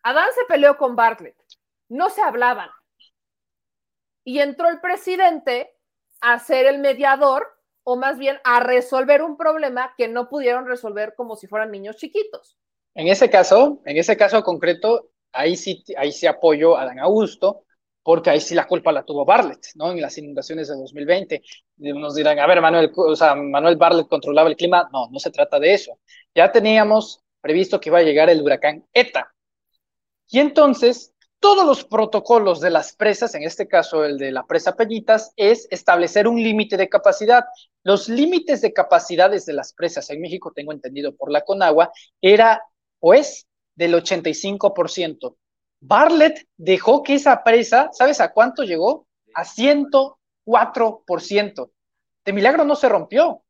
Adán 0.02 0.28
se 0.34 0.44
peleó 0.44 0.76
con 0.76 0.94
Bartlett, 0.94 1.36
no 1.88 2.10
se 2.10 2.20
hablaban. 2.20 2.68
Y 4.24 4.40
entró 4.40 4.68
el 4.68 4.78
presidente 4.80 5.71
a 6.22 6.38
ser 6.38 6.66
el 6.66 6.78
mediador 6.78 7.46
o 7.84 7.96
más 7.96 8.18
bien 8.18 8.38
a 8.44 8.60
resolver 8.60 9.22
un 9.22 9.36
problema 9.36 9.92
que 9.96 10.08
no 10.08 10.28
pudieron 10.28 10.66
resolver 10.66 11.14
como 11.16 11.36
si 11.36 11.46
fueran 11.46 11.70
niños 11.70 11.96
chiquitos. 11.96 12.56
En 12.94 13.08
ese 13.08 13.28
caso, 13.28 13.82
en 13.84 13.96
ese 13.96 14.16
caso 14.16 14.42
concreto, 14.42 15.10
ahí 15.32 15.56
sí, 15.56 15.82
ahí 15.96 16.12
sí 16.12 16.26
apoyo 16.26 16.76
a 16.76 16.84
Dan 16.84 17.00
Augusto, 17.00 17.64
porque 18.02 18.30
ahí 18.30 18.40
sí 18.40 18.54
la 18.54 18.66
culpa 18.66 18.92
la 18.92 19.04
tuvo 19.04 19.24
Bartlett, 19.24 19.66
¿no? 19.74 19.92
En 19.92 20.00
las 20.00 20.16
inundaciones 20.18 20.68
de 20.68 20.74
2020. 20.74 21.42
Nos 21.76 22.14
dirán, 22.14 22.38
a 22.38 22.46
ver, 22.46 22.60
Manuel, 22.60 22.92
o 22.94 23.16
sea, 23.16 23.34
Manuel 23.34 23.76
Bartlett 23.76 24.08
controlaba 24.08 24.48
el 24.48 24.56
clima. 24.56 24.88
No, 24.92 25.08
no 25.10 25.18
se 25.18 25.30
trata 25.30 25.58
de 25.58 25.74
eso. 25.74 25.98
Ya 26.34 26.50
teníamos 26.50 27.22
previsto 27.40 27.80
que 27.80 27.88
iba 27.88 27.98
a 27.98 28.02
llegar 28.02 28.28
el 28.28 28.42
huracán 28.42 28.86
ETA. 28.92 29.32
Y 30.28 30.40
entonces, 30.40 31.14
todos 31.42 31.66
los 31.66 31.84
protocolos 31.84 32.60
de 32.60 32.70
las 32.70 32.94
presas, 32.94 33.34
en 33.34 33.42
este 33.42 33.66
caso 33.66 34.04
el 34.04 34.16
de 34.16 34.30
la 34.30 34.46
presa 34.46 34.76
Peñitas, 34.76 35.32
es 35.36 35.66
establecer 35.72 36.28
un 36.28 36.40
límite 36.40 36.76
de 36.76 36.88
capacidad. 36.88 37.46
Los 37.82 38.08
límites 38.08 38.60
de 38.60 38.72
capacidades 38.72 39.44
de 39.44 39.52
las 39.52 39.72
presas 39.72 40.08
en 40.10 40.20
México, 40.20 40.52
tengo 40.54 40.72
entendido 40.72 41.16
por 41.16 41.32
la 41.32 41.40
Conagua, 41.40 41.90
era 42.20 42.62
o 43.00 43.12
es 43.12 43.48
del 43.74 43.94
85%. 43.94 45.34
Bartlett 45.80 46.46
dejó 46.56 47.02
que 47.02 47.14
esa 47.14 47.42
presa, 47.42 47.90
¿sabes 47.92 48.20
a 48.20 48.32
cuánto 48.32 48.62
llegó? 48.62 49.08
A 49.34 49.44
104%. 49.44 51.70
De 52.24 52.32
milagro 52.32 52.64
no 52.64 52.76
se 52.76 52.88
rompió. 52.88 53.42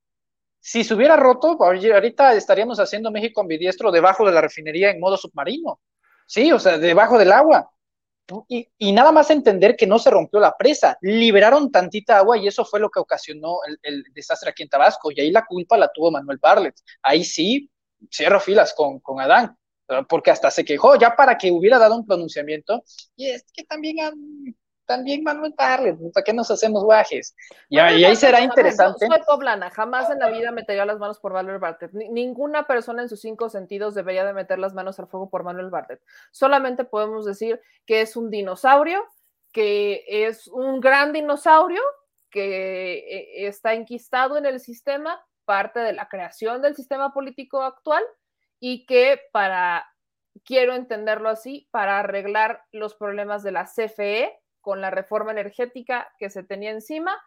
Si 0.61 0.83
se 0.83 0.95
hubiera 0.95 1.17
roto, 1.17 1.59
ahorita 1.63 2.33
estaríamos 2.37 2.81
haciendo 2.81 3.11
México 3.11 3.43
ambidiestro 3.43 3.93
debajo 3.93 4.25
de 4.25 4.33
la 4.33 4.41
refinería 4.41 4.91
en 4.91 4.99
modo 4.99 5.19
submarino. 5.19 5.79
Sí, 6.27 6.51
o 6.53 6.59
sea, 6.59 6.79
debajo 6.79 7.19
del 7.19 7.33
agua. 7.33 7.69
Y, 8.49 8.93
nada 8.93 9.13
más 9.13 9.31
entender 9.31 9.77
que 9.77 9.87
no 9.87 9.99
se 9.99 10.11
rompió 10.11 10.41
la 10.41 10.57
presa, 10.57 10.97
liberaron 11.01 11.71
tantita 11.71 12.19
agua 12.19 12.39
y 12.39 12.47
eso 12.47 12.65
fue 12.65 12.81
lo 12.81 12.91
que 12.91 13.01
ocasionó 13.01 13.59
el, 13.83 14.05
desastre 14.15 14.51
aquí 14.51 14.63
en 14.63 14.69
Tabasco. 14.69 15.11
Y 15.11 15.21
ahí 15.21 15.31
la 15.31 15.45
culpa 15.45 15.77
la 15.77 15.91
tuvo 15.93 16.11
Manuel 16.11 16.39
Barlet. 16.39 16.75
Ahí 17.03 17.25
sí, 17.25 17.71
cierro 18.11 18.41
filas 18.41 18.75
con, 18.75 19.01
con 19.01 19.21
Adán, 19.21 19.57
porque 20.09 20.31
hasta 20.31 20.51
se 20.51 20.65
quejó 20.65 20.97
ya 20.97 21.15
para 21.15 21.37
que 21.37 21.51
hubiera 21.51 21.79
dado 21.79 21.97
un 21.97 22.07
pronunciamiento. 22.07 22.85
Y 23.17 23.29
es 23.29 23.45
que 23.53 23.65
también 23.65 23.97
también 24.93 25.23
Manuel 25.23 25.55
Barlet, 25.57 25.97
¿para 26.13 26.23
qué 26.23 26.35
nos 26.35 26.51
hacemos 26.51 26.85
guajes? 26.85 27.35
Y, 27.71 27.79
ahí 27.79 28.15
será 28.15 28.43
interesante. 28.43 29.07
soy 29.07 29.21
poblana, 29.27 29.71
jamás 29.71 30.11
en 30.11 30.19
la 30.19 30.29
vida 30.29 30.51
metería 30.53 30.85
las 30.85 30.99
manos 30.99 31.19
por 31.19 31.33
Manuel 31.33 31.59
Bartlett. 31.59 31.93
ninguna 31.93 32.67
persona 32.67 33.01
en 33.01 33.09
sus 33.09 33.23
cinco 33.23 33.49
sentidos 33.49 33.95
debería 33.95 34.25
de 34.27 34.35
meter 34.35 34.59
las 34.59 34.75
manos 34.75 34.99
al 35.01 35.07
fuego 35.07 35.31
por 35.31 35.45
Manuel 35.45 35.71
Bartlett. 35.71 36.03
Solamente 36.31 36.85
podemos 36.85 37.25
decir 37.25 37.59
que 37.87 38.03
es 38.03 38.17
un 38.17 38.29
dinosaurio, 38.29 39.03
que 39.51 40.05
es 40.07 40.47
un 40.49 40.81
gran 40.81 41.15
dinosaurio, 41.15 41.81
que 42.31 42.99
eh, 42.99 43.47
está 43.47 43.73
enquistado 43.73 44.37
en 44.37 44.45
el 44.45 44.61
sistema, 44.61 45.25
parte 45.47 45.81
de 45.81 45.95
la 45.95 46.09
creación 46.09 46.61
del 46.61 46.77
sistema 46.77 47.15
político 47.15 47.63
actual, 47.63 48.05
y 48.61 48.85
que 48.85 49.19
para, 49.33 49.87
quiero 50.45 50.75
entenderlo 50.75 51.31
así, 51.31 51.67
para 51.71 51.99
arreglar 52.01 52.63
los 52.73 52.95
problemas 52.95 53.43
de 53.43 53.53
la 53.53 53.65
CFE, 53.65 54.42
con 54.63 54.81
la 54.81 54.91
reforma 54.91 55.33
energética 55.33 56.11
que 56.19 56.31
se 56.31 56.43
tenía 56.43 56.71
encima, 56.71 57.21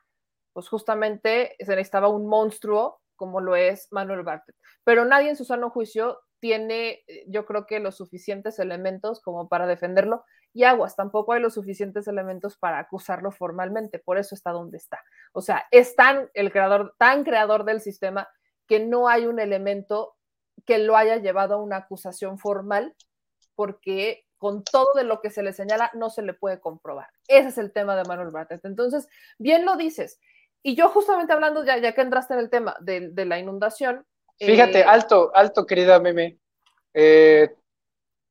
pues 0.54 0.68
justamente 0.68 1.56
se 1.60 1.76
necesitaba 1.76 2.08
un 2.08 2.28
monstruo 2.28 3.02
como 3.16 3.42
lo 3.42 3.56
es 3.56 3.88
Manuel 3.92 4.24
Bartlett. 4.24 4.58
Pero 4.84 5.06
nadie 5.06 5.30
en 5.30 5.36
su 5.36 5.46
sano 5.46 5.70
juicio 5.70 6.20
tiene, 6.40 7.04
eh, 7.08 7.26
yo 7.28 7.46
creo 7.46 7.66
que 7.66 7.80
los 7.80 7.96
suficientes 7.96 8.60
elementos 8.60 9.22
como 9.22 9.48
para 9.48 9.68
defenderlo 9.68 10.26
y 10.54 10.64
aguas, 10.64 10.96
tampoco 10.96 11.34
hay 11.34 11.42
los 11.42 11.54
suficientes 11.54 12.08
elementos 12.08 12.58
para 12.58 12.80
acusarlo 12.80 13.32
formalmente, 13.32 14.00
por 14.00 14.18
eso 14.18 14.36
está 14.36 14.52
donde 14.52 14.78
está. 14.78 15.04
O 15.34 15.42
sea, 15.42 15.66
es 15.72 15.96
tan 15.96 16.30
el 16.34 16.52
creador, 16.52 16.96
tan 16.98 17.26
creador 17.26 17.66
del 17.66 17.82
sistema 17.82 18.30
que 18.68 18.80
no 18.80 19.10
hay 19.10 19.26
un 19.26 19.40
elemento 19.40 20.16
que 20.66 20.78
lo 20.78 20.96
haya 20.96 21.18
llevado 21.18 21.56
a 21.56 21.62
una 21.62 21.78
acusación 21.78 22.40
formal 22.40 22.96
porque 23.56 24.25
con 24.46 24.64
todo 24.64 24.94
de 24.94 25.04
lo 25.04 25.22
que 25.22 25.32
se 25.32 25.42
le 25.42 25.54
señala 25.54 25.90
no 25.96 26.12
se 26.12 26.22
le 26.22 26.36
puede 26.36 26.60
comprobar. 26.60 27.08
Ese 27.28 27.48
es 27.48 27.58
el 27.58 27.74
tema 27.74 27.96
de 27.96 28.04
Manuel 28.04 28.30
Bartlett. 28.30 28.64
Entonces, 28.64 29.08
bien 29.40 29.66
lo 29.66 29.76
dices. 29.76 30.20
Y 30.62 30.76
yo 30.76 30.90
justamente 30.90 31.34
hablando, 31.34 31.66
ya, 31.66 31.80
ya 31.80 31.96
que 31.96 32.02
entraste 32.02 32.36
en 32.36 32.42
el 32.42 32.52
tema 32.52 32.76
de, 32.80 33.12
la 33.26 33.40
inundación. 33.40 34.06
Fíjate, 34.38 34.82
eh, 34.82 34.84
alto, 34.84 35.32
alto, 35.34 35.66
querida 35.66 36.00
Meme. 36.00 36.38
Eh, 36.94 37.56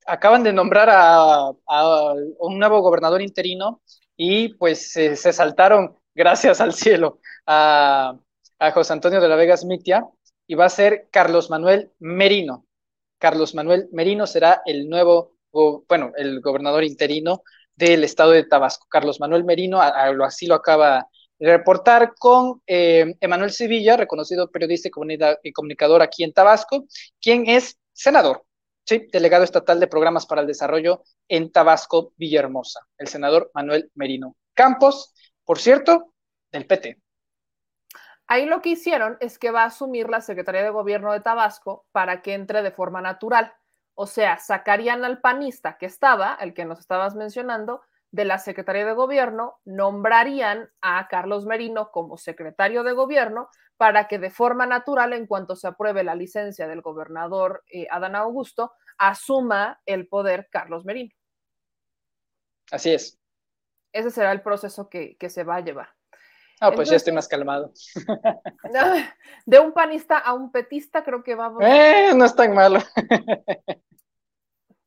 acaban 0.07 0.45
de 0.45 0.53
nombrar 0.53 0.89
a, 0.89 1.51
un 2.39 2.57
nuevo 2.57 2.81
gobernador 2.81 3.20
interino 3.20 3.82
y 4.16 4.55
pues 4.55 4.93
se 4.93 5.16
saltaron, 5.16 5.99
gracias 6.15 6.61
al 6.61 6.74
cielo, 6.74 7.19
a, 7.45 8.16
a 8.61 8.70
José 8.70 8.93
Antonio 8.93 9.20
de 9.20 9.28
la 9.28 9.35
Vega 9.35 9.57
Smitia 9.57 10.07
y 10.47 10.55
va 10.55 10.66
a 10.66 10.70
ser 10.70 11.09
Carlos 11.11 11.51
Manuel 11.51 11.91
Merino. 11.99 12.66
Carlos 13.19 13.57
Manuel 13.57 13.89
Merino 13.91 14.28
será 14.28 14.62
el 14.65 14.89
nuevo 14.89 15.34
bueno, 15.89 16.12
el 16.16 16.40
gobernador 16.40 16.85
interino 16.85 17.43
del 17.74 18.05
estado 18.05 18.32
de 18.32 18.44
Tabasco, 18.44 18.86
Carlos 18.89 19.20
Manuel 19.20 19.44
Merino, 19.44 19.81
así 19.81 20.47
lo 20.47 20.55
acaba 20.55 21.09
de 21.39 21.56
reportar 21.56 22.14
con 22.18 22.62
eh, 22.66 23.14
Emanuel 23.20 23.51
Sevilla, 23.51 23.97
reconocido 23.97 24.51
periodista 24.51 24.89
y 25.43 25.52
comunicador 25.52 26.02
aquí 26.02 26.24
en 26.24 26.32
Tabasco, 26.32 26.86
quien 27.20 27.48
es 27.48 27.78
senador, 27.93 28.44
sí, 28.85 29.09
delegado 29.12 29.44
estatal 29.44 29.81
de 29.81 29.86
programas 29.86 30.26
para 30.26 30.40
el 30.40 30.47
desarrollo 30.47 31.02
en 31.28 31.51
Tabasco, 31.51 32.12
Villahermosa, 32.16 32.81
el 32.98 33.09
senador 33.09 33.51
Manuel 33.55 33.90
Merino 33.94 34.36
Campos, 34.55 35.12
por 35.44 35.59
cierto, 35.59 36.14
del 36.52 36.66
PT. 36.66 36.98
Ahí 38.26 38.47
lo 38.47 38.62
que 38.62 38.70
hicieron 38.70 39.18
es 39.20 39.39
que 39.39 39.51
va 39.51 39.64
a 39.64 39.66
asumir 39.66 40.09
la 40.09 40.20
Secretaría 40.20 40.62
de 40.62 40.70
Gobierno 40.70 41.12
de 41.12 41.20
Tabasco 41.20 41.85
para 41.93 42.22
que 42.22 42.35
entre 42.35 42.62
de 42.62 42.70
forma 42.70 43.02
natural. 43.02 43.52
O 43.94 44.06
sea, 44.06 44.38
sacarían 44.38 45.04
al 45.04 45.20
panista 45.20 45.76
que 45.78 45.86
estaba, 45.86 46.36
el 46.40 46.54
que 46.54 46.64
nos 46.64 46.80
estabas 46.80 47.14
mencionando, 47.14 47.82
de 48.10 48.24
la 48.24 48.38
Secretaría 48.38 48.86
de 48.86 48.92
Gobierno, 48.92 49.58
nombrarían 49.64 50.70
a 50.80 51.08
Carlos 51.08 51.46
Merino 51.46 51.90
como 51.90 52.16
secretario 52.16 52.84
de 52.84 52.92
Gobierno 52.92 53.48
para 53.76 54.06
que 54.06 54.20
de 54.20 54.30
forma 54.30 54.66
natural, 54.66 55.12
en 55.12 55.26
cuanto 55.26 55.56
se 55.56 55.66
apruebe 55.66 56.04
la 56.04 56.14
licencia 56.14 56.68
del 56.68 56.80
gobernador 56.80 57.64
eh, 57.66 57.86
Adán 57.90 58.14
Augusto, 58.14 58.72
asuma 58.98 59.80
el 59.84 60.06
poder 60.06 60.48
Carlos 60.50 60.84
Merino. 60.84 61.12
Así 62.70 62.92
es. 62.92 63.18
Ese 63.92 64.10
será 64.10 64.32
el 64.32 64.42
proceso 64.42 64.88
que, 64.88 65.16
se 65.28 65.44
va 65.44 65.56
a 65.56 65.60
llevar. 65.60 65.88
Ah, 66.60 66.70
pues 66.72 66.89
ya 66.89 66.97
estoy 66.97 67.12
más 67.12 67.28
calmado. 67.28 67.72
De 69.47 69.59
un 69.59 69.72
panista 69.72 70.18
a 70.18 70.32
un 70.35 70.51
petista, 70.51 71.02
creo 71.05 71.22
que 71.22 71.35
vamos. 71.35 71.62
Eh, 71.62 72.12
no 72.14 72.24
es 72.24 72.35
tan 72.35 72.55
malo. 72.55 72.81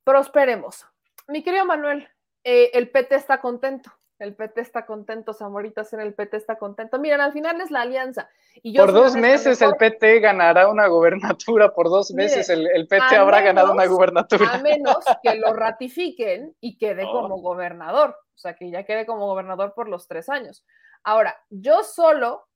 prosperemos. 0.07 0.85
Mi 1.27 1.43
querido 1.43 1.65
Manuel, 1.65 2.07
eh, 2.45 2.71
el 2.73 2.89
PT 2.89 3.15
está 3.15 3.41
contento. 3.41 3.91
El 4.19 4.35
PT 4.35 4.61
está 4.61 4.85
contento, 4.85 5.33
Zamoritas 5.33 5.91
en 5.91 5.99
el 5.99 6.13
PT 6.13 6.37
está 6.37 6.57
contento. 6.57 6.97
Miren, 6.97 7.19
al 7.19 7.33
final 7.33 7.59
es 7.59 7.69
la 7.71 7.81
alianza. 7.81 8.29
Y 8.63 8.75
por 8.77 8.93
dos 8.93 9.15
meses 9.15 9.61
el 9.61 9.75
PT 9.75 10.21
ganará 10.21 10.69
una 10.69 10.87
gubernatura, 10.87 11.73
por 11.75 11.89
dos 11.89 12.11
meses 12.13 12.49
el, 12.49 12.87
PT 12.87 13.15
habrá 13.17 13.41
ganado 13.41 13.73
una 13.73 13.85
gubernatura. 13.85 14.53
A 14.53 14.57
menos 14.59 15.03
que 15.21 15.35
lo 15.35 15.53
ratifiquen 15.53 16.55
y 16.61 16.77
quede 16.77 17.03
oh. 17.07 17.11
como 17.11 17.41
gobernador, 17.41 18.15
o 18.33 18.37
sea, 18.37 18.55
que 18.55 18.71
ya 18.71 18.85
quede 18.85 19.05
como 19.05 19.27
gobernador 19.27 19.73
por 19.75 19.89
los 19.89 20.07
tres 20.07 20.29
años. 20.29 20.65
Ahora, 21.07 21.41
yo 21.49 21.85
solo 21.85 22.49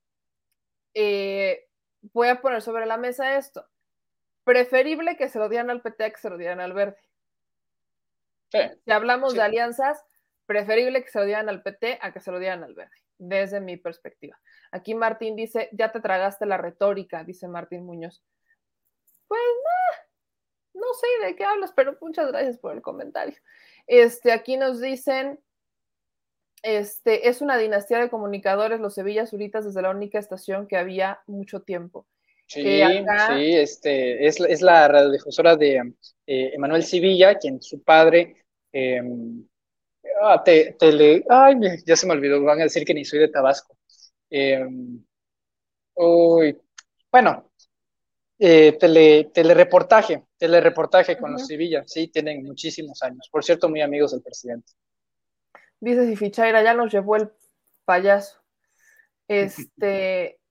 eh, 0.93 1.69
voy 2.01 2.27
a 2.27 2.41
poner 2.41 2.61
sobre 2.61 2.85
la 2.85 2.97
mesa 2.97 3.37
esto. 3.37 3.65
Preferible 4.43 5.15
que 5.15 5.29
se 5.29 5.39
lo 5.39 5.47
dieran 5.47 5.69
al 5.69 5.81
PT 5.81 6.11
que 6.11 6.19
se 6.19 6.29
lo 6.29 6.37
dieran 6.37 6.59
al 6.59 6.73
verde. 6.73 6.97
Si 8.51 8.91
hablamos 8.91 9.35
de 9.35 9.41
alianzas, 9.41 10.03
preferible 10.45 11.01
que 11.01 11.09
se 11.09 11.19
lo 11.19 11.25
dieran 11.25 11.47
al 11.47 11.63
PT 11.63 11.99
a 12.01 12.11
que 12.11 12.19
se 12.19 12.29
lo 12.29 12.39
dieran 12.39 12.65
al 12.65 12.73
verde, 12.73 12.97
desde 13.17 13.61
mi 13.61 13.77
perspectiva. 13.77 14.37
Aquí 14.71 14.95
Martín 14.95 15.37
dice, 15.37 15.69
ya 15.71 15.93
te 15.93 16.01
tragaste 16.01 16.45
la 16.45 16.57
retórica, 16.57 17.23
dice 17.23 17.47
Martín 17.47 17.85
Muñoz. 17.85 18.21
Pues 19.29 19.41
no 20.73 20.93
sé 20.93 21.25
de 21.25 21.37
qué 21.37 21.45
hablas, 21.45 21.71
pero 21.71 21.97
muchas 22.01 22.27
gracias 22.27 22.57
por 22.57 22.73
el 22.73 22.81
comentario. 22.81 23.37
Este, 23.87 24.33
aquí 24.33 24.57
nos 24.57 24.81
dicen, 24.81 25.39
este, 26.63 27.29
es 27.29 27.41
una 27.41 27.57
dinastía 27.57 27.99
de 27.99 28.09
comunicadores, 28.09 28.79
los 28.79 28.93
Sevilla 28.93 29.25
Zuritas, 29.25 29.65
desde 29.65 29.81
la 29.81 29.89
única 29.89 30.19
estación 30.19 30.67
que 30.67 30.77
había 30.77 31.19
mucho 31.27 31.61
tiempo. 31.61 32.07
Sí, 32.47 32.63
sí, 32.63 33.55
este, 33.55 34.27
es, 34.27 34.39
es 34.41 34.61
la 34.61 34.87
radiodifusora 34.87 35.55
de 35.55 35.93
eh, 36.27 36.51
Emanuel 36.53 36.83
Sevilla, 36.83 37.35
quien 37.35 37.61
su 37.61 37.81
padre 37.81 38.41
Em, 38.71 39.45
ah, 40.21 40.41
te, 40.43 40.73
tele, 40.79 41.25
ay, 41.29 41.55
ya 41.85 41.95
se 41.95 42.07
me 42.07 42.13
olvidó, 42.13 42.41
van 42.43 42.61
a 42.61 42.63
decir 42.63 42.85
que 42.85 42.93
ni 42.93 43.05
soy 43.05 43.19
de 43.19 43.27
Tabasco. 43.27 43.77
Em, 44.29 45.03
uy, 45.95 46.57
bueno, 47.11 47.51
eh, 48.39 48.73
tele, 48.79 49.29
telereportaje, 49.33 50.23
telereportaje 50.37 51.17
con 51.17 51.33
los 51.33 51.45
Sevilla, 51.47 51.83
sí, 51.85 52.07
tienen 52.07 52.43
muchísimos 52.43 53.01
años. 53.03 53.27
Por 53.31 53.43
cierto, 53.43 53.69
muy 53.69 53.81
amigos 53.81 54.11
del 54.11 54.21
presidente. 54.21 54.73
Dice 55.81 56.07
si 56.07 56.15
Fichaira 56.15 56.63
ya 56.63 56.73
nos 56.73 56.91
llevó 56.91 57.17
el 57.17 57.31
payaso. 57.85 58.39
Este, 59.27 60.41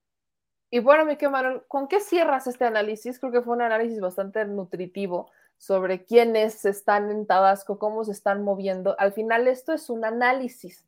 y 0.71 0.79
bueno, 0.79 1.05
mi 1.05 1.15
querido 1.15 1.65
¿con 1.67 1.87
qué 1.87 1.99
cierras 1.99 2.47
este 2.47 2.65
análisis? 2.65 3.19
Creo 3.19 3.31
que 3.31 3.41
fue 3.41 3.53
un 3.53 3.61
análisis 3.61 3.99
bastante 3.99 4.43
nutritivo 4.45 5.29
sobre 5.57 6.03
quiénes 6.03 6.65
están 6.65 7.11
en 7.11 7.27
Tabasco, 7.27 7.77
cómo 7.77 8.03
se 8.03 8.13
están 8.13 8.43
moviendo. 8.43 8.95
Al 8.97 9.13
final 9.13 9.47
esto 9.47 9.71
es 9.73 9.91
un 9.91 10.03
análisis. 10.03 10.83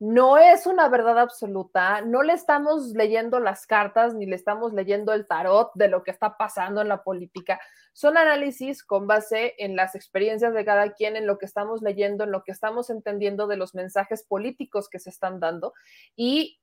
No 0.00 0.38
es 0.38 0.66
una 0.66 0.88
verdad 0.88 1.18
absoluta, 1.18 2.02
no 2.02 2.22
le 2.22 2.32
estamos 2.32 2.92
leyendo 2.92 3.40
las 3.40 3.66
cartas 3.66 4.14
ni 4.14 4.26
le 4.26 4.36
estamos 4.36 4.72
leyendo 4.72 5.12
el 5.12 5.26
tarot 5.26 5.72
de 5.74 5.88
lo 5.88 6.04
que 6.04 6.12
está 6.12 6.36
pasando 6.36 6.80
en 6.80 6.88
la 6.88 7.02
política. 7.02 7.60
Son 7.92 8.16
análisis 8.16 8.84
con 8.84 9.08
base 9.08 9.54
en 9.58 9.74
las 9.74 9.96
experiencias 9.96 10.54
de 10.54 10.64
cada 10.64 10.92
quien, 10.92 11.16
en 11.16 11.26
lo 11.26 11.38
que 11.38 11.46
estamos 11.46 11.82
leyendo, 11.82 12.24
en 12.24 12.30
lo 12.30 12.44
que 12.44 12.52
estamos 12.52 12.90
entendiendo 12.90 13.48
de 13.48 13.56
los 13.56 13.74
mensajes 13.74 14.22
políticos 14.22 14.88
que 14.88 15.00
se 15.00 15.10
están 15.10 15.40
dando. 15.40 15.74
Y 16.14 16.60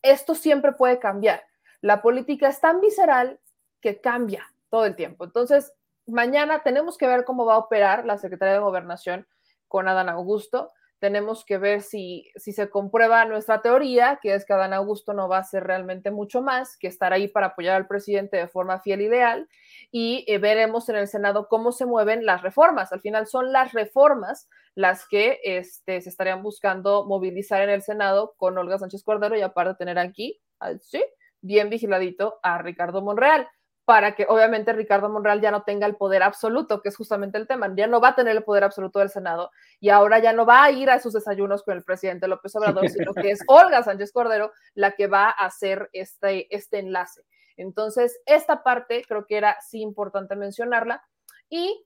esto 0.00 0.34
siempre 0.34 0.72
puede 0.72 0.98
cambiar. 0.98 1.44
La 1.82 2.00
política 2.00 2.48
es 2.48 2.58
tan 2.60 2.80
visceral 2.80 3.38
que 3.82 4.00
cambia 4.00 4.46
todo 4.70 4.86
el 4.86 4.96
tiempo. 4.96 5.24
Entonces, 5.24 5.74
mañana 6.06 6.62
tenemos 6.62 6.96
que 6.96 7.06
ver 7.06 7.24
cómo 7.24 7.44
va 7.44 7.54
a 7.54 7.58
operar 7.58 8.06
la 8.06 8.16
Secretaría 8.16 8.54
de 8.54 8.60
Gobernación 8.60 9.26
con 9.68 9.88
Adán 9.88 10.08
Augusto 10.08 10.72
tenemos 11.02 11.44
que 11.44 11.58
ver 11.58 11.82
si, 11.82 12.30
si 12.36 12.52
se 12.52 12.70
comprueba 12.70 13.24
nuestra 13.24 13.60
teoría, 13.60 14.20
que 14.22 14.36
es 14.36 14.44
que 14.44 14.52
Adán 14.52 14.72
Augusto 14.72 15.12
no 15.12 15.28
va 15.28 15.38
a 15.38 15.40
hacer 15.40 15.64
realmente 15.64 16.12
mucho 16.12 16.42
más 16.42 16.76
que 16.76 16.86
estar 16.86 17.12
ahí 17.12 17.26
para 17.26 17.48
apoyar 17.48 17.74
al 17.74 17.88
presidente 17.88 18.36
de 18.36 18.46
forma 18.46 18.78
fiel 18.78 19.00
y 19.00 19.08
leal, 19.08 19.48
y 19.90 20.24
eh, 20.28 20.38
veremos 20.38 20.88
en 20.88 20.94
el 20.94 21.08
Senado 21.08 21.48
cómo 21.48 21.72
se 21.72 21.86
mueven 21.86 22.24
las 22.24 22.42
reformas. 22.42 22.92
Al 22.92 23.00
final 23.00 23.26
son 23.26 23.50
las 23.50 23.72
reformas 23.72 24.48
las 24.76 25.08
que 25.08 25.40
este, 25.42 26.00
se 26.02 26.08
estarían 26.08 26.40
buscando 26.40 27.04
movilizar 27.04 27.60
en 27.62 27.70
el 27.70 27.82
Senado 27.82 28.34
con 28.36 28.56
Olga 28.56 28.78
Sánchez 28.78 29.02
Cordero 29.02 29.36
y 29.36 29.40
aparte 29.40 29.74
tener 29.78 29.98
aquí, 29.98 30.40
sí, 30.82 31.04
bien 31.40 31.68
vigiladito 31.68 32.38
a 32.44 32.58
Ricardo 32.58 33.02
Monreal 33.02 33.48
para 33.92 34.14
que 34.14 34.24
obviamente 34.26 34.72
Ricardo 34.72 35.10
Monreal 35.10 35.42
ya 35.42 35.50
no 35.50 35.64
tenga 35.64 35.86
el 35.86 35.96
poder 35.96 36.22
absoluto, 36.22 36.80
que 36.80 36.88
es 36.88 36.96
justamente 36.96 37.36
el 37.36 37.46
tema, 37.46 37.70
ya 37.76 37.86
no 37.86 38.00
va 38.00 38.08
a 38.08 38.14
tener 38.14 38.34
el 38.34 38.42
poder 38.42 38.64
absoluto 38.64 39.00
del 39.00 39.10
Senado 39.10 39.50
y 39.80 39.90
ahora 39.90 40.18
ya 40.18 40.32
no 40.32 40.46
va 40.46 40.64
a 40.64 40.70
ir 40.70 40.88
a 40.88 40.98
sus 40.98 41.12
desayunos 41.12 41.62
con 41.62 41.76
el 41.76 41.84
presidente 41.84 42.26
López 42.26 42.56
Obrador, 42.56 42.88
sino 42.88 43.12
que 43.12 43.32
es 43.32 43.40
Olga 43.48 43.82
Sánchez 43.82 44.10
Cordero 44.10 44.50
la 44.72 44.92
que 44.92 45.08
va 45.08 45.26
a 45.26 45.44
hacer 45.44 45.90
este, 45.92 46.46
este 46.56 46.78
enlace. 46.78 47.20
Entonces, 47.58 48.18
esta 48.24 48.62
parte 48.62 49.04
creo 49.06 49.26
que 49.26 49.36
era 49.36 49.58
sí 49.60 49.82
importante 49.82 50.36
mencionarla. 50.36 51.04
Y 51.50 51.84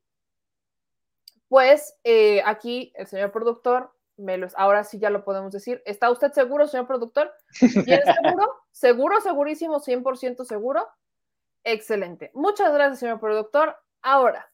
pues 1.49 1.99
eh, 2.05 2.41
aquí 2.47 2.93
el 2.95 3.09
señor 3.09 3.33
productor, 3.33 3.91
me 4.17 4.39
los, 4.39 4.55
ahora 4.57 4.85
sí 4.85 5.01
ya 5.01 5.11
lo 5.11 5.25
podemos 5.25 5.51
decir. 5.51 5.83
¿Está 5.85 6.09
usted 6.13 6.31
seguro, 6.31 6.69
señor 6.69 6.87
productor? 6.87 7.33
¿Bien 7.85 8.01
seguro? 8.23 8.55
¿Seguro, 8.71 9.21
segurísimo, 9.21 9.81
100% 9.81 10.45
seguro? 10.45 10.87
Excelente. 11.69 12.31
Muchas 12.33 12.73
gracias, 12.73 13.01
señor 13.01 13.19
productor. 13.19 13.77
Ahora, 14.01 14.49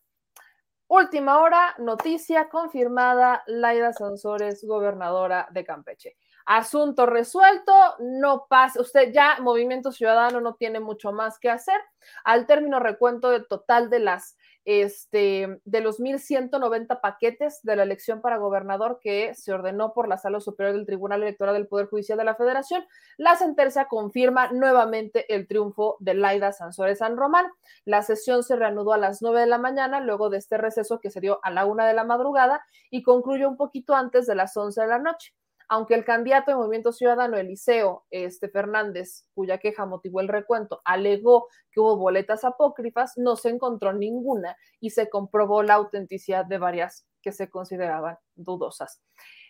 última 0.87 1.41
hora, 1.41 1.75
noticia 1.77 2.49
confirmada, 2.49 3.43
Laida 3.47 3.93
Sansores, 3.93 4.65
gobernadora 4.65 5.47
de 5.51 5.63
Campeche. 5.63 6.17
Asunto 6.47 7.05
resuelto, 7.05 7.75
no 8.01 8.47
pasa, 8.49 8.81
usted 8.81 9.13
ya, 9.13 9.37
Movimiento 9.41 9.93
Ciudadano 9.93 10.41
no 10.41 10.55
tiene 10.55 10.81
mucho 10.81 11.13
más 11.13 11.39
que 11.39 11.51
hacer. 11.51 11.79
Al 12.25 12.47
término 12.47 12.81
recuento 12.81 13.29
del 13.29 13.47
total 13.47 13.91
de 13.91 13.99
las 13.99 14.39
este, 14.65 15.61
de 15.65 15.81
los 15.81 16.01
1.190 16.01 17.01
paquetes 17.01 17.61
de 17.63 17.77
la 17.77 17.83
elección 17.83 18.21
para 18.21 18.39
gobernador 18.39 19.01
que 19.03 19.35
se 19.35 19.53
ordenó 19.53 19.93
por 19.93 20.09
la 20.09 20.19
Sala 20.19 20.41
Superior 20.41 20.77
del 20.77 20.87
Tribunal 20.87 21.23
Electoral 21.23 21.55
del 21.55 21.67
Poder 21.67 21.87
Judicial 21.87 22.19
de 22.19 22.25
la 22.25 22.35
Federación, 22.35 22.85
la 23.17 23.37
sentencia 23.37 23.87
confirma 23.87 24.53
nuevamente 24.53 25.33
el 25.35 25.47
triunfo 25.47 25.97
de 26.01 26.15
Laida 26.15 26.53
Sansores 26.53 26.99
San 26.99 27.17
Román. 27.17 27.47
La 27.85 28.03
sesión 28.03 28.43
se 28.43 28.57
reanudó 28.57 28.93
a 28.93 28.99
las 28.99 29.23
9 29.23 29.41
de 29.41 29.47
la 29.47 29.59
mañana, 29.59 30.01
luego 30.01 30.31
de 30.31 30.39
este 30.39 30.59
receso 30.59 31.01
que 31.01 31.11
se 31.11 31.21
dio 31.21 31.41
a 31.43 31.51
la 31.51 31.67
1 31.67 31.85
de 31.85 31.95
la 31.95 32.05
madrugada 32.05 32.65
y 32.91 33.03
concluyó 33.03 33.49
un 33.49 33.57
poquito 33.57 33.95
antes 33.95 34.27
de 34.27 34.35
las 34.35 34.57
11 34.57 34.81
de 34.81 34.87
la 34.87 34.99
noche 34.99 35.35
aunque 35.69 35.95
el 35.95 36.05
candidato 36.05 36.51
de 36.51 36.57
Movimiento 36.57 36.93
Ciudadano, 36.93 37.37
Eliseo 37.37 38.07
este, 38.11 38.49
Fernández, 38.49 39.27
cuya 39.35 39.59
queja 39.59 39.87
motivó 39.87 40.21
el 40.21 40.29
recuento, 40.29 40.81
alegó 40.85 41.49
que 41.71 41.81
hubo 41.81 41.97
boletas 41.97 42.45
apócrifas, 42.45 43.13
no 43.17 43.37
se 43.37 43.51
encontró 43.51 43.93
ninguna 43.93 44.57
y 44.81 44.91
se 44.91 45.09
comprobó 45.09 45.63
la 45.63 45.75
autenticidad 45.75 46.45
de 46.45 46.59
varias 46.59 47.07
que 47.23 47.33
se 47.33 47.51
consideraban 47.51 48.19
dudosas. 48.35 49.01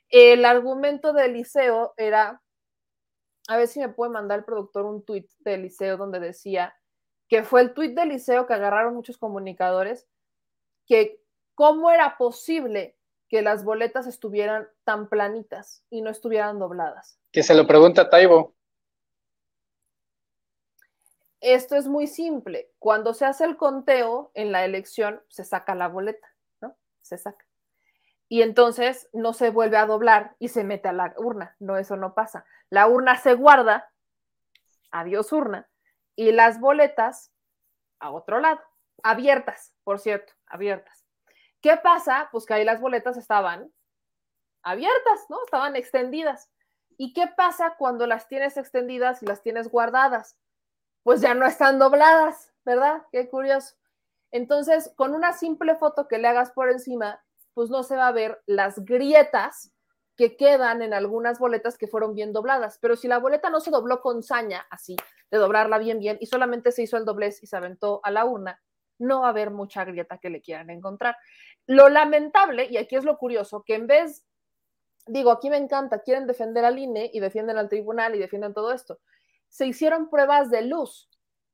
El 0.09 0.45
argumento 0.45 1.13
de 1.13 1.25
Eliseo 1.25 1.95
era, 1.97 2.43
a 3.49 3.57
ver 3.57 3.67
si 3.67 3.81
me 3.81 3.89
puede 3.89 4.13
mandar 4.13 4.41
el 4.41 4.45
productor 4.45 4.85
un 4.85 5.05
tuit 5.05 5.31
de 5.41 5.55
Eliseo 5.55 5.97
donde 5.97 6.21
decía 6.21 6.75
que 7.29 7.45
fue 7.45 7.63
el 7.63 7.73
tuit 7.73 7.95
de 7.95 8.03
Eliseo 8.03 8.47
que 8.47 8.53
agarraron 8.53 8.95
muchos 8.95 9.17
comunicadores, 9.17 10.07
que 10.87 11.23
cómo 11.55 11.91
era 11.91 12.19
posible 12.19 12.97
que 13.33 13.41
las 13.41 13.65
boletas 13.65 14.07
estuvieran 14.07 14.69
tan 14.85 15.09
planitas 15.09 15.83
y 15.89 16.03
no 16.03 16.11
estuvieran 16.11 16.59
dobladas. 16.59 17.19
Que 17.33 17.43
se 17.43 17.55
lo 17.55 17.67
pregunta 17.67 18.11
Taibo. 18.11 18.55
Esto 21.41 21.77
es 21.77 21.89
muy 21.89 22.09
simple. 22.09 22.71
Cuando 22.79 23.15
se 23.15 23.25
hace 23.25 23.47
el 23.47 23.57
conteo 23.57 24.33
en 24.35 24.53
la 24.53 24.67
elección, 24.67 25.23
se 25.29 25.45
saca 25.45 25.75
la 25.75 25.89
boleta, 25.89 26.29
¿no? 26.61 26.77
Se 27.01 27.17
saca. 27.17 27.47
Y 28.29 28.43
entonces 28.43 29.09
no 29.15 29.33
se 29.33 29.49
vuelve 29.49 29.79
a 29.79 29.87
doblar 29.87 30.37
y 30.39 30.49
se 30.49 30.63
mete 30.63 30.89
a 30.89 30.93
la 30.93 31.15
urna. 31.17 31.57
No, 31.59 31.79
eso 31.79 31.97
no 31.97 32.13
pasa. 32.13 32.45
La 32.69 32.87
urna 32.87 33.17
se 33.17 33.33
guarda, 33.33 33.91
adiós 34.91 35.33
urna, 35.33 35.71
y 36.17 36.33
las 36.33 36.61
boletas 36.61 37.33
a 37.99 38.11
otro 38.11 38.41
lado, 38.41 38.61
abiertas, 39.03 39.73
por 39.85 40.01
cierto, 40.01 40.35
abiertas. 40.45 41.02
¿Qué 41.63 41.77
pasa? 41.77 42.29
Pues 42.33 42.45
que 42.45 42.55
ahí 42.55 42.65
las 42.65 42.81
boletas 42.81 43.17
estaban 43.17 43.73
abiertas, 44.65 45.27
¿no? 45.29 45.39
Estaban 45.45 45.77
extendidas. 45.77 46.51
¿Y 46.99 47.13
qué 47.15 47.29
pasa 47.37 47.77
cuando 47.79 48.07
las 48.07 48.29
tienes 48.29 48.57
extendidas 48.57 49.23
y 49.23 49.27
las 49.27 49.43
tienes 49.43 49.69
guardadas? 49.69 50.37
Pues 51.05 51.21
ya 51.21 51.35
no 51.35 51.47
están 51.47 51.79
dobladas, 51.79 52.53
¿verdad? 52.65 53.03
Qué 53.13 53.29
curioso. 53.29 53.77
Entonces, 54.33 54.93
con 54.97 55.15
una 55.15 55.33
simple 55.33 55.77
foto 55.77 56.09
que 56.09 56.19
le 56.19 56.29
hagas 56.29 56.53
por 56.53 56.71
encima, 56.71 57.23
pues 57.55 57.71
no 57.71 57.83
se 57.83 57.97
va 57.97 58.09
a 58.09 58.13
ver 58.13 58.43
las 58.47 58.85
grietas 58.85 59.73
que 60.17 60.37
quedan 60.37 60.83
en 60.83 60.95
algunas 60.95 61.39
boletas 61.39 61.79
que 61.79 61.87
fueron 61.87 62.15
bien 62.15 62.33
dobladas. 62.33 62.79
Pero 62.81 62.97
si 62.97 63.09
la 63.09 63.19
boleta 63.19 63.51
no 63.51 63.61
se 63.61 63.71
dobló 63.71 64.01
con 64.01 64.23
saña, 64.23 64.67
así, 64.71 64.97
de 65.31 65.39
doblarla 65.39 65.79
bien, 65.79 65.99
bien, 65.99 66.19
y 66.21 66.27
solamente 66.27 66.73
se 66.73 66.83
hizo 66.83 66.97
el 66.97 67.05
doblez 67.05 67.43
y 67.43 67.47
se 67.47 67.57
aventó 67.57 68.01
a 68.05 68.11
la 68.11 68.25
urna, 68.25 68.61
no 69.03 69.21
va 69.21 69.27
a 69.27 69.31
haber 69.31 69.51
mucha 69.51 69.85
grieta 69.85 70.19
que 70.19 70.31
le 70.31 70.41
quieran 70.41 70.71
encontrar. 70.71 71.17
Lo 71.67 71.89
lamentable, 71.89 72.67
y 72.71 72.77
aquí 72.77 72.97
es 72.97 73.05
lo 73.05 73.19
curioso, 73.19 73.63
que 73.63 73.75
en 73.75 73.87
vez, 73.87 74.25
digo, 75.07 75.31
aquí 75.31 75.51
me 75.51 75.57
encanta, 75.57 76.01
quieren 76.01 76.27
defender 76.27 76.65
al 76.65 76.79
INE 76.79 77.11
y 77.13 77.21
defienden 77.21 77.59
al 77.59 77.69
tribunal 77.69 78.15
y 78.15 78.19
defienden 78.19 78.55
todo 78.55 78.73
esto. 78.73 78.99
Se 79.49 79.67
hicieron 79.67 80.09
pruebas 80.09 80.51
de 80.51 80.63
luz 80.63 81.09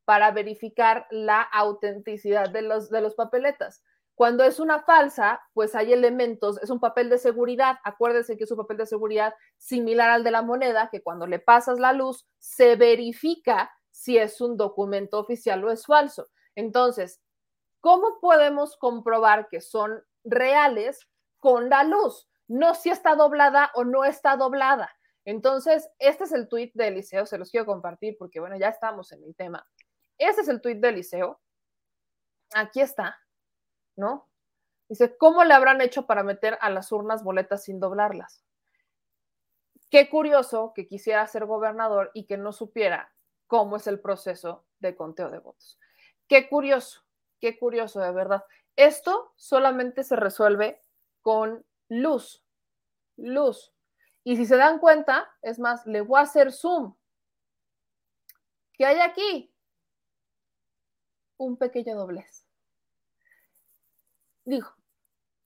para 0.04 0.30
verificar 0.30 1.06
la 1.10 1.42
autenticidad 1.42 2.48
de 2.50 2.62
los, 2.62 2.88
de 2.90 3.00
los 3.00 3.14
papeletas. 3.14 3.82
Cuando 4.14 4.42
es 4.42 4.58
una 4.58 4.82
falsa, 4.82 5.40
pues 5.54 5.76
hay 5.76 5.92
elementos, 5.92 6.60
es 6.60 6.70
un 6.70 6.80
papel 6.80 7.08
de 7.08 7.18
seguridad. 7.18 7.76
Acuérdense 7.84 8.36
que 8.36 8.44
es 8.44 8.50
un 8.50 8.56
papel 8.56 8.76
de 8.78 8.86
seguridad 8.86 9.32
similar 9.58 10.10
al 10.10 10.24
de 10.24 10.32
la 10.32 10.42
moneda, 10.42 10.88
que 10.90 11.02
cuando 11.02 11.26
le 11.28 11.38
pasas 11.38 11.78
la 11.78 11.92
luz 11.92 12.26
se 12.38 12.74
verifica 12.74 13.70
si 13.90 14.18
es 14.18 14.40
un 14.40 14.56
documento 14.56 15.18
oficial 15.18 15.64
o 15.64 15.70
es 15.70 15.86
falso. 15.86 16.28
Entonces, 16.56 17.20
¿Cómo 17.80 18.18
podemos 18.20 18.76
comprobar 18.76 19.48
que 19.48 19.60
son 19.60 20.02
reales 20.24 21.08
con 21.38 21.68
la 21.68 21.84
luz? 21.84 22.28
No 22.48 22.74
si 22.74 22.90
está 22.90 23.14
doblada 23.14 23.70
o 23.74 23.84
no 23.84 24.04
está 24.04 24.36
doblada. 24.36 24.90
Entonces, 25.24 25.90
este 25.98 26.24
es 26.24 26.32
el 26.32 26.48
tuit 26.48 26.72
de 26.74 26.88
Eliseo, 26.88 27.26
se 27.26 27.36
los 27.36 27.50
quiero 27.50 27.66
compartir 27.66 28.16
porque, 28.18 28.40
bueno, 28.40 28.56
ya 28.56 28.68
estamos 28.68 29.12
en 29.12 29.22
el 29.24 29.34
tema. 29.34 29.66
Este 30.16 30.40
es 30.40 30.48
el 30.48 30.60
tuit 30.60 30.80
de 30.80 30.88
Eliseo. 30.88 31.40
Aquí 32.54 32.80
está, 32.80 33.18
¿no? 33.94 34.26
Dice, 34.88 35.18
¿cómo 35.18 35.44
le 35.44 35.52
habrán 35.52 35.82
hecho 35.82 36.06
para 36.06 36.22
meter 36.22 36.56
a 36.62 36.70
las 36.70 36.90
urnas 36.92 37.22
boletas 37.22 37.64
sin 37.64 37.78
doblarlas? 37.78 38.42
Qué 39.90 40.08
curioso 40.08 40.72
que 40.74 40.86
quisiera 40.86 41.26
ser 41.26 41.44
gobernador 41.44 42.10
y 42.14 42.24
que 42.24 42.38
no 42.38 42.52
supiera 42.52 43.12
cómo 43.46 43.76
es 43.76 43.86
el 43.86 44.00
proceso 44.00 44.64
de 44.78 44.96
conteo 44.96 45.30
de 45.30 45.38
votos. 45.38 45.78
Qué 46.26 46.48
curioso. 46.48 47.07
Qué 47.40 47.58
curioso, 47.58 48.00
de 48.00 48.12
verdad. 48.12 48.44
Esto 48.76 49.32
solamente 49.36 50.04
se 50.04 50.16
resuelve 50.16 50.82
con 51.22 51.64
luz. 51.88 52.44
Luz. 53.16 53.72
Y 54.24 54.36
si 54.36 54.46
se 54.46 54.56
dan 54.56 54.78
cuenta, 54.78 55.28
es 55.42 55.58
más, 55.58 55.86
le 55.86 56.00
voy 56.00 56.20
a 56.20 56.22
hacer 56.22 56.52
zoom. 56.52 56.96
¿Qué 58.72 58.86
hay 58.86 59.00
aquí? 59.00 59.52
Un 61.36 61.56
pequeño 61.56 61.96
doblez. 61.96 62.46
Dijo, 64.44 64.74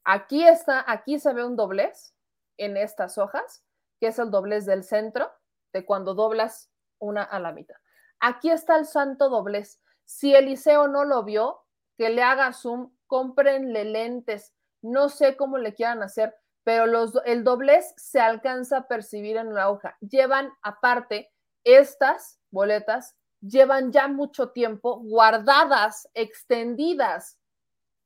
aquí 0.05 0.47
está, 0.47 0.85
aquí 0.87 1.19
se 1.19 1.33
ve 1.33 1.45
un 1.45 1.57
doblez 1.57 2.15
en 2.57 2.77
estas 2.77 3.19
hojas, 3.19 3.65
que 3.99 4.09
es 4.09 4.19
el 4.19 4.31
doblez 4.31 4.67
del 4.67 4.85
centro, 4.85 5.33
de 5.73 5.85
cuando 5.85 6.15
doblas 6.15 6.71
una 6.99 7.23
a 7.23 7.39
la 7.41 7.53
mitad. 7.53 7.77
Aquí 8.21 8.51
está 8.51 8.77
el 8.77 8.87
santo 8.87 9.29
doblez. 9.29 9.81
Si 10.05 10.35
Eliseo 10.35 10.87
no 10.89 11.05
lo 11.05 11.25
vio, 11.25 11.62
que 11.97 12.11
le 12.11 12.23
haga 12.23 12.53
zoom, 12.53 12.91
cómprenle 13.07 13.85
lentes, 13.85 14.53
no 14.83 15.09
sé 15.09 15.37
cómo 15.37 15.59
le 15.59 15.75
quieran 15.75 16.03
hacer, 16.03 16.35
pero 16.65 16.87
los, 16.87 17.15
el 17.25 17.45
doblez 17.45 17.93
se 17.97 18.21
alcanza 18.21 18.79
a 18.79 18.89
percibir 18.89 19.37
en 19.37 19.55
la 19.55 19.71
hoja. 19.71 19.97
Llevan 20.01 20.53
aparte 20.63 21.33
estas 21.65 22.39
boletas, 22.51 23.17
llevan 23.41 23.93
ya 23.93 24.09
mucho 24.09 24.51
tiempo 24.51 25.01
guardadas, 25.01 26.09
extendidas. 26.15 27.39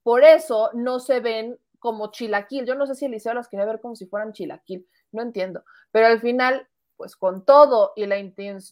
Por 0.02 0.24
eso 0.24 0.70
no 0.74 1.00
se 1.00 1.20
ven 1.20 1.58
como 1.78 2.10
chilaquil. 2.10 2.66
Yo 2.66 2.74
no 2.74 2.86
sé 2.86 2.94
si 2.94 3.04
Eliseo 3.06 3.34
las 3.34 3.48
quería 3.48 3.66
ver 3.66 3.80
como 3.80 3.96
si 3.96 4.06
fueran 4.06 4.32
chilaquil, 4.32 4.88
no 5.12 5.22
entiendo. 5.22 5.64
Pero 5.90 6.06
al 6.06 6.20
final, 6.20 6.68
pues 6.96 7.16
con 7.16 7.44
todo 7.44 7.92
y 7.94 8.06
la, 8.06 8.16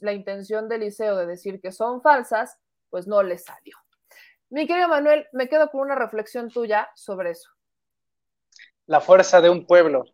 la 0.01 0.13
intención 0.13 0.69
de 0.69 0.77
Eliseo 0.77 1.17
de 1.17 1.27
decir 1.27 1.61
que 1.61 1.73
son 1.73 2.01
falsas, 2.01 2.59
pues 2.89 3.07
no 3.07 3.23
le 3.23 3.39
salió. 3.39 3.84
Mi 4.55 4.67
querido 4.67 4.89
Manuel, 4.89 5.27
me 5.33 5.49
quedo 5.49 5.69
con 5.69 5.81
una 5.83 5.97
reflexión 5.97 6.49
tuya 6.49 6.89
sobre 6.95 7.33
eso 7.33 7.51
la 8.87 9.01
fuerza 9.01 9.41
de 9.41 9.51
un 9.51 9.67
pueblo. 9.67 10.05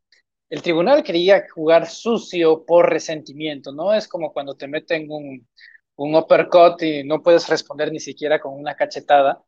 El 0.48 0.62
tribunal 0.62 1.02
quería 1.02 1.44
jugar 1.48 1.86
sucio 1.86 2.64
por 2.64 2.90
resentimiento, 2.90 3.72
¿no? 3.72 3.94
Es 3.94 4.08
como 4.08 4.32
cuando 4.32 4.54
te 4.56 4.66
meten 4.66 5.06
un, 5.10 5.48
un 5.96 6.14
uppercut 6.16 6.82
y 6.82 7.04
no 7.04 7.22
puedes 7.22 7.48
responder 7.48 7.92
ni 7.92 8.00
siquiera 8.00 8.40
con 8.40 8.54
una 8.54 8.74
cachetada. 8.74 9.42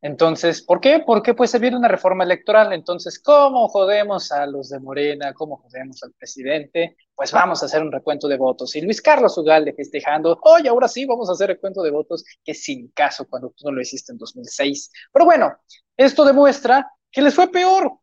Entonces, 0.00 0.62
¿por 0.62 0.80
qué? 0.80 1.00
Porque 1.04 1.34
pues 1.34 1.50
se 1.50 1.58
viene 1.58 1.76
una 1.76 1.88
reforma 1.88 2.24
electoral. 2.24 2.72
Entonces, 2.72 3.18
¿cómo 3.20 3.68
jodemos 3.68 4.30
a 4.30 4.46
los 4.46 4.68
de 4.68 4.78
Morena? 4.78 5.34
¿Cómo 5.34 5.56
jodemos 5.56 6.02
al 6.02 6.12
presidente? 6.12 6.96
Pues 7.14 7.32
vamos 7.32 7.62
a 7.62 7.66
hacer 7.66 7.82
un 7.82 7.90
recuento 7.90 8.28
de 8.28 8.36
votos. 8.36 8.76
Y 8.76 8.80
Luis 8.80 9.02
Carlos 9.02 9.36
Ugalde 9.38 9.72
festejando, 9.72 10.38
oye, 10.42 10.68
ahora 10.68 10.86
sí 10.88 11.04
vamos 11.04 11.28
a 11.28 11.32
hacer 11.32 11.48
recuento 11.48 11.82
de 11.82 11.90
votos, 11.90 12.24
que 12.44 12.54
sin 12.54 12.88
caso 12.92 13.26
cuando 13.28 13.50
tú 13.50 13.64
no 13.66 13.72
lo 13.72 13.80
hiciste 13.80 14.12
en 14.12 14.18
2006. 14.18 14.92
Pero 15.12 15.24
bueno, 15.24 15.56
esto 15.96 16.24
demuestra 16.24 16.90
que 17.10 17.22
les 17.22 17.34
fue 17.34 17.50
peor, 17.50 17.98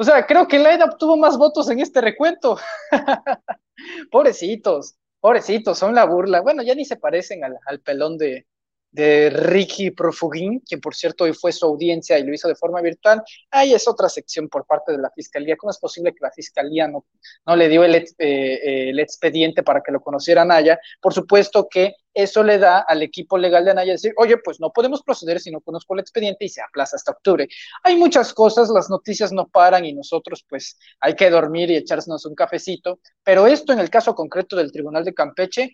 o 0.00 0.02
sea, 0.02 0.26
creo 0.26 0.48
que 0.48 0.58
Laida 0.58 0.86
obtuvo 0.86 1.18
más 1.18 1.36
votos 1.36 1.68
en 1.68 1.78
este 1.78 2.00
recuento. 2.00 2.58
pobrecitos, 4.10 4.96
pobrecitos, 5.20 5.78
son 5.78 5.94
la 5.94 6.06
burla. 6.06 6.40
Bueno, 6.40 6.62
ya 6.62 6.74
ni 6.74 6.86
se 6.86 6.96
parecen 6.96 7.44
al, 7.44 7.58
al 7.66 7.80
pelón 7.80 8.16
de, 8.16 8.46
de 8.92 9.30
Ricky 9.30 9.90
Profugín, 9.90 10.60
quien 10.60 10.80
por 10.80 10.94
cierto 10.94 11.24
hoy 11.24 11.32
fue 11.32 11.52
su 11.52 11.66
audiencia 11.66 12.18
y 12.18 12.24
lo 12.24 12.34
hizo 12.34 12.48
de 12.48 12.56
forma 12.56 12.80
virtual. 12.80 13.22
Ahí 13.50 13.72
es 13.72 13.86
otra 13.86 14.08
sección 14.08 14.48
por 14.48 14.66
parte 14.66 14.92
de 14.92 14.98
la 14.98 15.10
Fiscalía. 15.10 15.56
¿Cómo 15.56 15.70
es 15.70 15.78
posible 15.78 16.12
que 16.12 16.20
la 16.20 16.30
Fiscalía 16.32 16.88
no, 16.88 17.06
no 17.46 17.56
le 17.56 17.68
dio 17.68 17.84
el, 17.84 17.94
eh, 17.94 18.92
expediente 18.98 19.62
para 19.62 19.80
que 19.80 19.92
lo 19.92 20.00
conociera 20.00 20.44
Naya? 20.44 20.78
Por 21.00 21.14
supuesto 21.14 21.68
que 21.70 21.94
eso 22.12 22.42
le 22.42 22.58
da 22.58 22.80
al 22.80 23.02
equipo 23.02 23.38
legal 23.38 23.64
de 23.64 23.70
Anaya 23.70 23.92
decir, 23.92 24.12
oye, 24.16 24.36
pues 24.38 24.58
no 24.58 24.72
podemos 24.72 25.02
proceder 25.02 25.40
si 25.40 25.50
no 25.50 25.60
conozco 25.60 25.94
el 25.94 26.00
expediente 26.00 26.44
y 26.44 26.48
se 26.48 26.60
aplaza 26.60 26.96
hasta 26.96 27.12
octubre. 27.12 27.48
Hay 27.84 27.96
muchas 27.96 28.34
cosas, 28.34 28.68
las 28.70 28.90
noticias 28.90 29.32
no 29.32 29.46
paran 29.46 29.84
y 29.84 29.92
nosotros 29.92 30.44
pues 30.48 30.76
hay 31.00 31.14
que 31.14 31.30
dormir 31.30 31.70
y 31.70 31.76
echarnos 31.76 32.26
un 32.26 32.34
cafecito, 32.34 32.98
pero 33.22 33.46
esto 33.46 33.72
en 33.72 33.78
el 33.78 33.90
caso 33.90 34.14
concreto 34.14 34.56
del 34.56 34.72
Tribunal 34.72 35.04
de 35.04 35.14
Campeche, 35.14 35.70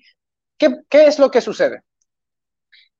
¿qué, 0.58 0.82
qué 0.90 1.06
es 1.06 1.18
lo 1.18 1.30
que 1.30 1.40
sucede? 1.40 1.82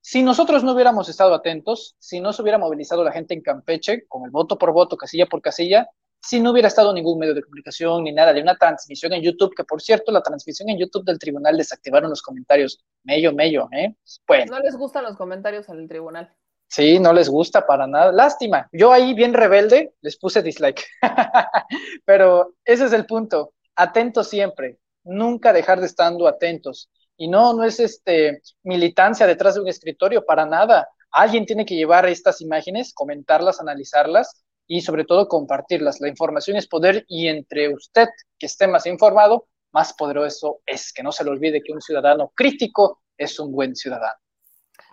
Si 0.09 0.23
nosotros 0.23 0.62
no 0.62 0.70
hubiéramos 0.70 1.09
estado 1.09 1.35
atentos, 1.35 1.97
si 1.99 2.20
no 2.20 2.33
se 2.33 2.41
hubiera 2.41 2.59
movilizado 2.59 3.03
la 3.03 3.11
gente 3.11 3.35
en 3.35 3.41
Campeche, 3.41 4.07
con 4.07 4.24
el 4.24 4.31
voto 4.31 4.57
por 4.57 4.73
voto, 4.73 4.97
casilla 4.97 5.27
por 5.27 5.43
casilla, 5.43 5.89
si 6.23 6.39
no 6.39 6.53
hubiera 6.53 6.69
estado 6.69 6.95
ningún 6.95 7.19
medio 7.19 7.35
de 7.35 7.43
comunicación 7.43 8.05
ni 8.05 8.12
nada 8.12 8.33
de 8.33 8.41
una 8.41 8.55
transmisión 8.55 9.15
en 9.15 9.23
YouTube, 9.23 9.53
que 9.57 9.65
por 9.65 9.83
cierto, 9.83 10.12
la 10.12 10.23
transmisión 10.23 10.69
en 10.69 10.78
YouTube 10.78 11.05
del 11.05 11.19
tribunal 11.19 11.57
desactivaron 11.57 12.09
los 12.09 12.23
comentarios. 12.23 12.85
Mello, 13.03 13.33
mello, 13.33 13.69
¿eh? 13.73 13.97
Bueno. 14.28 14.53
No 14.53 14.61
les 14.61 14.77
gustan 14.77 15.03
los 15.03 15.16
comentarios 15.16 15.69
al 15.70 15.89
tribunal. 15.89 16.33
Sí, 16.69 17.01
no 17.01 17.12
les 17.12 17.28
gusta 17.28 17.66
para 17.66 17.89
nada. 17.89 18.12
Lástima. 18.12 18.69
Yo 18.70 18.93
ahí, 18.93 19.12
bien 19.12 19.35
rebelde, 19.35 19.95
les 20.03 20.16
puse 20.16 20.41
dislike. 20.41 20.85
Pero 22.05 22.55
ese 22.65 22.85
es 22.85 22.93
el 22.93 23.07
punto. 23.07 23.55
Atentos 23.74 24.28
siempre. 24.28 24.78
Nunca 25.03 25.53
dejar 25.53 25.81
de 25.81 25.87
estando 25.87 26.28
atentos. 26.28 26.91
Y 27.16 27.28
no, 27.28 27.55
no 27.55 27.64
es 27.64 27.80
este 27.80 28.43
militancia 28.62 29.26
detrás 29.26 29.55
de 29.55 29.62
un 29.62 29.68
escritorio, 29.68 30.24
para 30.24 30.44
nada. 30.47 30.88
Alguien 31.10 31.47
tiene 31.47 31.64
que 31.64 31.74
llevar 31.74 32.06
estas 32.06 32.40
imágenes, 32.40 32.93
comentarlas, 32.93 33.60
analizarlas 33.60 34.44
y 34.66 34.80
sobre 34.82 35.05
todo 35.05 35.28
compartirlas. 35.28 36.01
La 36.01 36.09
información 36.09 36.56
es 36.56 36.66
poder 36.66 37.05
y 37.09 37.28
entre 37.28 37.72
usted 37.72 38.09
que 38.38 38.47
esté 38.47 38.66
más 38.66 38.86
informado, 38.86 39.48
más 39.72 39.94
poderoso 39.94 40.60
es. 40.66 40.93
Que 40.93 41.02
no 41.02 41.12
se 41.12 41.24
le 41.24 41.30
olvide 41.30 41.62
que 41.62 41.72
un 41.72 41.80
ciudadano 41.80 42.32
crítico 42.34 43.01
es 43.16 43.38
un 43.38 43.52
buen 43.52 43.74
ciudadano. 43.74 44.18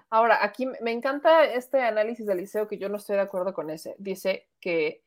Ahora, 0.10 0.44
aquí 0.44 0.68
me 0.82 0.92
encanta 0.92 1.44
este 1.44 1.82
análisis 1.82 2.26
del 2.26 2.38
liceo 2.38 2.68
que 2.68 2.78
yo 2.78 2.88
no 2.88 2.98
estoy 2.98 3.16
de 3.16 3.24
acuerdo 3.24 3.52
con 3.54 3.72
ese. 3.72 3.96
Dice 3.98 4.48
que 4.60 5.02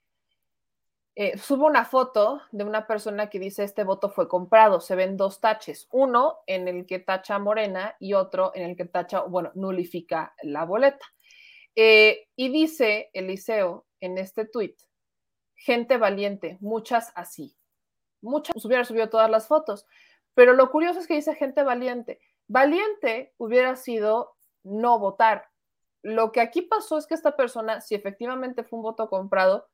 eh, 1.18 1.38
subo 1.38 1.66
una 1.66 1.86
foto 1.86 2.42
de 2.52 2.62
una 2.62 2.86
persona 2.86 3.30
que 3.30 3.38
dice 3.38 3.64
este 3.64 3.84
voto 3.84 4.10
fue 4.10 4.28
comprado. 4.28 4.82
Se 4.82 4.94
ven 4.94 5.16
dos 5.16 5.40
taches, 5.40 5.88
uno 5.90 6.40
en 6.46 6.68
el 6.68 6.84
que 6.84 6.98
tacha 6.98 7.38
Morena 7.38 7.96
y 7.98 8.12
otro 8.12 8.52
en 8.54 8.68
el 8.68 8.76
que 8.76 8.84
tacha, 8.84 9.22
bueno, 9.22 9.50
nulifica 9.54 10.34
la 10.42 10.66
boleta. 10.66 11.06
Eh, 11.74 12.28
y 12.36 12.50
dice 12.50 13.08
Eliseo 13.14 13.86
en 14.00 14.18
este 14.18 14.44
tuit, 14.44 14.78
gente 15.54 15.96
valiente, 15.96 16.58
muchas 16.60 17.12
así. 17.14 17.56
Muchas 18.20 18.62
hubiera 18.62 18.84
subido 18.84 19.08
todas 19.08 19.30
las 19.30 19.46
fotos, 19.46 19.86
pero 20.34 20.52
lo 20.52 20.70
curioso 20.70 21.00
es 21.00 21.06
que 21.06 21.14
dice 21.14 21.34
gente 21.34 21.62
valiente. 21.62 22.20
Valiente 22.46 23.32
hubiera 23.38 23.74
sido 23.76 24.36
no 24.64 24.98
votar. 24.98 25.48
Lo 26.02 26.30
que 26.30 26.42
aquí 26.42 26.60
pasó 26.60 26.98
es 26.98 27.06
que 27.06 27.14
esta 27.14 27.36
persona, 27.36 27.80
si 27.80 27.94
efectivamente 27.94 28.64
fue 28.64 28.78
un 28.78 28.82
voto 28.82 29.08
comprado, 29.08 29.66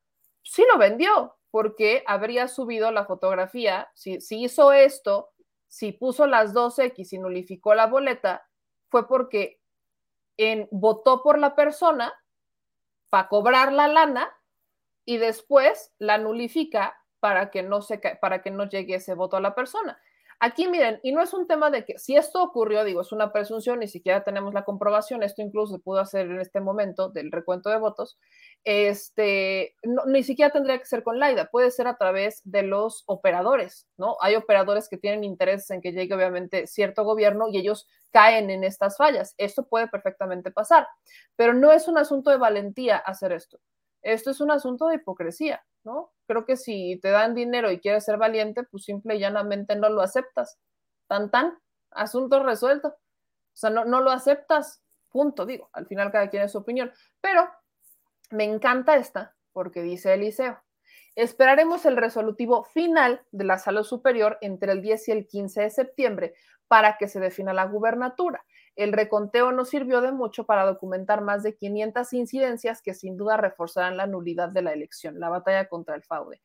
sí 0.43 0.65
lo 0.71 0.79
vendió, 0.79 1.37
porque 1.51 2.03
habría 2.07 2.49
subido 2.49 2.91
la 2.91 3.05
fotografía. 3.05 3.91
Si, 3.95 4.21
si 4.21 4.43
hizo 4.43 4.73
esto, 4.73 5.31
si 5.69 5.93
puso 5.93 6.27
las 6.27 6.55
2X 6.55 7.13
y 7.13 7.19
nulificó 7.19 7.75
la 7.75 7.87
boleta, 7.87 8.47
fue 8.89 9.09
porque 9.09 9.61
en, 10.37 10.69
votó 10.71 11.23
por 11.23 11.39
la 11.39 11.55
persona 11.55 12.13
para 13.11 13.29
cobrar 13.29 13.73
la 13.73 13.89
lana 13.89 14.31
y 15.05 15.19
después 15.19 15.93
la 15.99 16.19
nulifica 16.19 16.99
para 17.21 17.51
que 17.51 17.63
no 17.63 17.83
se 17.83 17.99
para 17.99 18.43
que 18.43 18.51
no 18.51 18.69
llegue 18.69 18.97
ese 18.97 19.15
voto 19.15 19.37
a 19.37 19.41
la 19.41 19.55
persona. 19.55 20.01
Aquí 20.45 20.67
miren, 20.67 20.99
y 21.05 21.13
no 21.13 21.23
es 21.23 21.35
un 21.35 21.47
tema 21.47 21.71
de 21.71 21.85
que 21.85 22.01
si 22.01 22.17
esto 22.17 22.43
ocurrió, 22.43 22.83
digo, 22.83 23.03
es 23.03 23.13
una 23.13 23.31
presunción, 23.31 23.79
ni 23.79 23.87
siquiera 23.87 24.25
tenemos 24.25 24.53
la 24.53 24.65
comprobación, 24.65 25.23
esto 25.23 25.41
incluso 25.41 25.77
se 25.77 25.81
pudo 25.81 26.01
hacer 26.01 26.27
en 26.27 26.41
este 26.41 26.61
momento 26.61 27.11
del 27.11 27.31
recuento 27.31 27.71
de 27.71 27.79
votos, 27.79 28.19
este, 28.65 29.77
ni 30.09 30.25
siquiera 30.25 30.51
tendría 30.51 30.81
que 30.81 30.87
ser 30.87 31.05
con 31.05 31.21
Laida, 31.21 31.47
puede 31.47 31.71
ser 31.71 31.87
a 31.87 31.97
través 31.97 32.41
de 32.43 32.65
los 32.65 33.05
operadores, 33.07 33.87
¿no? 33.97 34.17
Hay 34.21 34.35
operadores 34.35 34.89
que 34.89 34.99
tienen 34.99 35.23
interés 35.23 35.71
en 35.71 35.81
que 35.81 35.93
llegue 35.93 36.13
obviamente 36.13 36.67
cierto 36.67 37.05
gobierno 37.05 37.47
y 37.49 37.59
ellos 37.59 37.87
caen 38.11 38.51
en 38.51 38.65
estas 38.65 38.97
fallas. 38.97 39.37
Esto 39.39 39.69
puede 39.69 39.87
perfectamente 39.87 40.51
pasar, 40.51 40.89
pero 41.37 41.55
no 41.55 41.71
es 41.71 41.87
un 41.87 41.99
asunto 41.99 42.31
de 42.31 42.39
valentía 42.39 42.97
hacer 42.97 43.31
esto. 43.31 43.61
Esto 44.03 44.33
es 44.33 44.41
un 44.41 44.51
asunto 44.51 44.89
de 44.89 44.97
hipocresía, 44.97 45.65
¿no? 45.85 46.11
Creo 46.33 46.47
que 46.47 46.57
si 46.57 46.99
te 47.03 47.11
dan 47.11 47.35
dinero 47.35 47.71
y 47.71 47.79
quieres 47.79 48.07
ser 48.07 48.17
valiente, 48.17 48.63
pues 48.63 48.85
simple 48.85 49.17
y 49.17 49.19
llanamente 49.19 49.77
no 49.77 49.91
lo 49.91 50.01
aceptas. 50.01 50.59
Tan 51.07 51.31
tan, 51.31 51.59
asunto 51.91 52.43
resuelto. 52.43 52.89
O 52.89 52.95
sea, 53.53 53.69
no, 53.69 53.85
no 53.85 54.01
lo 54.01 54.11
aceptas, 54.11 54.83
punto, 55.11 55.45
digo, 55.45 55.69
al 55.75 55.87
final 55.87 56.11
cada 56.11 56.31
quien 56.31 56.43
es 56.43 56.53
su 56.53 56.57
opinión. 56.57 56.91
Pero 57.21 57.51
me 58.31 58.45
encanta 58.45 58.97
esta, 58.97 59.37
porque 59.53 59.83
dice 59.83 60.15
Eliseo, 60.15 60.59
esperaremos 61.17 61.85
el 61.85 61.99
resolutivo 61.99 62.65
final 62.65 63.21
de 63.31 63.45
la 63.45 63.59
sala 63.59 63.85
superior 63.85 64.39
entre 64.41 64.73
el 64.73 64.81
10 64.81 65.09
y 65.09 65.13
el 65.13 65.27
15 65.27 65.61
de 65.61 65.71
septiembre 65.71 66.35
para 66.67 66.97
que 66.97 67.09
se 67.09 67.21
defina 67.21 67.53
la 67.53 67.67
gubernatura. 67.67 68.43
El 68.75 68.93
reconteo 68.93 69.53
no 69.53 69.65
sirvió 69.65 70.01
de 70.01 70.13
mucho 70.13 70.45
para 70.47 70.65
documentar 70.65 71.21
más 71.21 71.43
de 71.43 71.55
500 71.55 72.13
incidencias 72.15 72.81
que 72.81 72.95
sin 72.95 73.17
duda 73.17 73.37
reforzarán 73.37 73.97
la 73.97 74.07
nulidad 74.07 74.49
de 74.51 74.63
la 74.63 74.73
elección, 74.73 75.21
la 75.21 75.29
batalla 75.29 75.69
contra 75.69 75.95
el 75.95 76.03
fraude. 76.03 76.41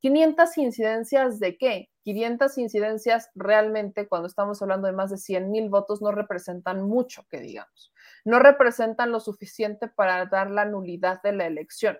500 0.00 0.58
incidencias 0.58 1.38
de 1.38 1.56
qué? 1.56 1.88
500 2.02 2.58
incidencias 2.58 3.30
realmente, 3.36 4.08
cuando 4.08 4.26
estamos 4.26 4.60
hablando 4.60 4.88
de 4.88 4.92
más 4.92 5.10
de 5.10 5.16
100 5.16 5.50
mil 5.50 5.68
votos, 5.68 6.02
no 6.02 6.10
representan 6.10 6.82
mucho, 6.82 7.24
que 7.30 7.40
digamos. 7.40 7.92
No 8.24 8.40
representan 8.40 9.12
lo 9.12 9.20
suficiente 9.20 9.86
para 9.88 10.26
dar 10.26 10.50
la 10.50 10.64
nulidad 10.64 11.22
de 11.22 11.32
la 11.32 11.46
elección. 11.46 11.98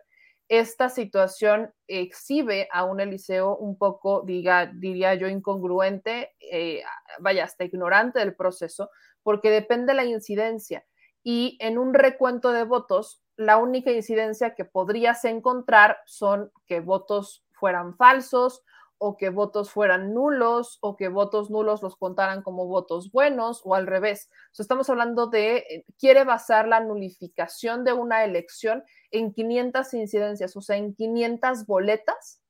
Esta 0.52 0.90
situación 0.90 1.72
exhibe 1.86 2.68
a 2.70 2.84
un 2.84 3.00
Eliseo 3.00 3.56
un 3.56 3.78
poco, 3.78 4.20
diga, 4.20 4.66
diría 4.66 5.14
yo, 5.14 5.26
incongruente, 5.26 6.34
eh, 6.40 6.82
vaya, 7.20 7.44
hasta 7.44 7.64
ignorante 7.64 8.18
del 8.18 8.36
proceso, 8.36 8.90
porque 9.22 9.48
depende 9.48 9.92
de 9.92 9.96
la 9.96 10.04
incidencia. 10.04 10.84
Y 11.22 11.56
en 11.58 11.78
un 11.78 11.94
recuento 11.94 12.52
de 12.52 12.64
votos, 12.64 13.22
la 13.36 13.56
única 13.56 13.92
incidencia 13.92 14.54
que 14.54 14.66
podrías 14.66 15.24
encontrar 15.24 15.96
son 16.04 16.52
que 16.66 16.80
votos 16.80 17.46
fueran 17.52 17.96
falsos 17.96 18.62
o 19.04 19.16
que 19.16 19.30
votos 19.30 19.72
fueran 19.72 20.14
nulos 20.14 20.78
o 20.80 20.96
que 20.96 21.08
votos 21.08 21.50
nulos 21.50 21.82
los 21.82 21.96
contaran 21.96 22.42
como 22.42 22.66
votos 22.66 23.10
buenos 23.10 23.60
o 23.64 23.74
al 23.74 23.88
revés. 23.88 24.30
estamos 24.56 24.88
hablando 24.88 25.26
de, 25.26 25.56
eh, 25.56 25.84
quiere 25.98 26.22
basar 26.22 26.68
la 26.68 26.78
nulificación 26.78 27.82
de 27.82 27.92
una 27.92 28.22
elección 28.22 28.84
en 29.10 29.32
500 29.32 29.92
incidencias, 29.94 30.56
o 30.56 30.60
sea, 30.60 30.76
en 30.76 30.94
500 30.94 31.66
boletas 31.66 32.42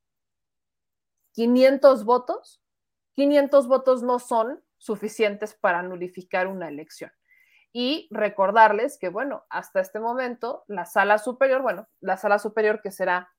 500 1.33 2.05
votos, 2.05 2.63
500 3.15 3.67
votos 3.67 4.03
no 4.03 4.19
son 4.19 4.63
suficientes 4.79 5.55
para 5.55 5.83
nulificar 5.83 6.47
una 6.47 6.69
elección. 6.69 7.11
Y 7.73 8.09
recordarles 8.11 8.99
que, 8.99 9.09
bueno, 9.09 9.45
hasta 9.49 9.81
este 9.81 9.99
momento, 9.99 10.65
la 10.67 10.85
sala 10.85 11.17
superior, 11.17 11.63
bueno, 11.63 11.89
la 12.01 12.19
sala 12.19 12.39
superior 12.39 12.83
que 12.83 12.91
será 12.91 13.33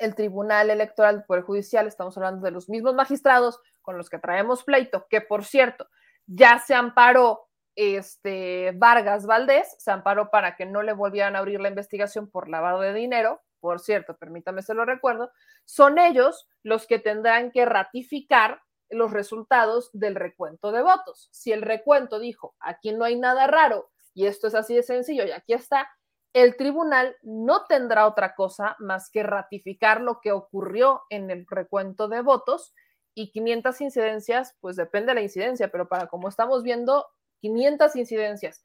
el 0.00 0.14
Tribunal 0.14 0.70
Electoral 0.70 1.16
del 1.16 1.24
Poder 1.24 1.42
Judicial, 1.42 1.86
estamos 1.86 2.16
hablando 2.16 2.44
de 2.44 2.50
los 2.50 2.68
mismos 2.68 2.94
magistrados 2.94 3.60
con 3.82 3.96
los 3.96 4.10
que 4.10 4.18
traemos 4.18 4.64
pleito, 4.64 5.06
que 5.08 5.20
por 5.20 5.44
cierto, 5.44 5.88
ya 6.26 6.58
se 6.58 6.74
amparó 6.74 7.48
este, 7.74 8.72
Vargas 8.74 9.26
Valdés, 9.26 9.76
se 9.78 9.90
amparó 9.90 10.30
para 10.30 10.56
que 10.56 10.66
no 10.66 10.82
le 10.82 10.92
volvieran 10.92 11.36
a 11.36 11.38
abrir 11.38 11.60
la 11.60 11.68
investigación 11.68 12.28
por 12.28 12.48
lavado 12.48 12.80
de 12.80 12.92
dinero, 12.92 13.40
por 13.60 13.80
cierto, 13.80 14.16
permítame 14.16 14.62
se 14.62 14.74
lo 14.74 14.84
recuerdo, 14.84 15.30
son 15.64 15.98
ellos 15.98 16.48
los 16.62 16.86
que 16.86 16.98
tendrán 16.98 17.50
que 17.50 17.64
ratificar 17.64 18.62
los 18.90 19.12
resultados 19.12 19.90
del 19.92 20.14
recuento 20.14 20.72
de 20.72 20.82
votos. 20.82 21.28
Si 21.32 21.52
el 21.52 21.62
recuento 21.62 22.18
dijo, 22.18 22.54
aquí 22.60 22.92
no 22.92 23.04
hay 23.04 23.16
nada 23.16 23.46
raro 23.46 23.90
y 24.14 24.26
esto 24.26 24.48
es 24.48 24.54
así 24.54 24.74
de 24.74 24.82
sencillo 24.82 25.24
y 25.24 25.30
aquí 25.30 25.52
está, 25.52 25.88
el 26.32 26.56
tribunal 26.56 27.16
no 27.22 27.64
tendrá 27.64 28.06
otra 28.06 28.34
cosa 28.34 28.76
más 28.78 29.10
que 29.10 29.22
ratificar 29.22 30.00
lo 30.00 30.20
que 30.20 30.32
ocurrió 30.32 31.02
en 31.10 31.30
el 31.30 31.46
recuento 31.48 32.08
de 32.08 32.20
votos 32.20 32.74
y 33.14 33.30
500 33.30 33.80
incidencias, 33.80 34.56
pues 34.60 34.76
depende 34.76 35.10
de 35.10 35.14
la 35.14 35.22
incidencia, 35.22 35.68
pero 35.68 35.88
para 35.88 36.06
como 36.06 36.28
estamos 36.28 36.62
viendo, 36.62 37.06
500 37.40 37.96
incidencias 37.96 38.62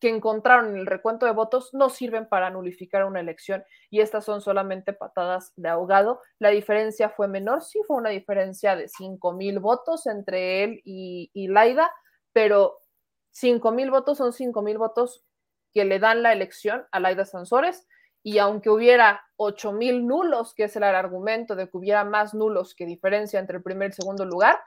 que 0.00 0.08
encontraron 0.08 0.70
en 0.70 0.76
el 0.78 0.86
recuento 0.86 1.26
de 1.26 1.32
votos 1.32 1.74
no 1.74 1.90
sirven 1.90 2.26
para 2.26 2.50
nulificar 2.50 3.04
una 3.04 3.20
elección 3.20 3.62
y 3.90 4.00
estas 4.00 4.24
son 4.24 4.40
solamente 4.40 4.94
patadas 4.94 5.52
de 5.56 5.68
ahogado. 5.68 6.22
La 6.38 6.48
diferencia 6.48 7.10
fue 7.10 7.28
menor, 7.28 7.62
sí 7.62 7.80
fue 7.86 7.98
una 7.98 8.08
diferencia 8.08 8.76
de 8.76 8.88
5 8.88 9.32
mil 9.34 9.58
votos 9.60 10.06
entre 10.06 10.64
él 10.64 10.80
y, 10.84 11.48
Laida, 11.48 11.92
pero 12.32 12.78
5 13.32 13.70
mil 13.72 13.90
votos 13.90 14.18
son 14.18 14.32
5 14.32 14.62
mil 14.62 14.78
votos 14.78 15.22
que 15.72 15.84
le 15.84 15.98
dan 15.98 16.22
la 16.22 16.32
elección 16.32 16.86
a 16.92 17.00
Laida 17.00 17.24
Sansores 17.24 17.86
y 18.22 18.38
aunque 18.38 18.70
hubiera 18.70 19.22
8 19.36 19.72
mil 19.72 20.06
nulos, 20.06 20.54
que 20.54 20.64
es 20.64 20.76
el 20.76 20.84
argumento 20.84 21.56
de 21.56 21.68
que 21.68 21.76
hubiera 21.76 22.04
más 22.04 22.34
nulos 22.34 22.74
que 22.74 22.84
diferencia 22.84 23.40
entre 23.40 23.58
el 23.58 23.62
primer 23.62 23.90
y 23.90 23.94
segundo 23.94 24.24
lugar, 24.24 24.60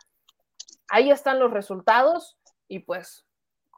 ahí 0.90 1.12
están 1.12 1.40
los 1.40 1.52
resultados 1.52 2.38
y 2.68 2.80
pues 2.80 3.26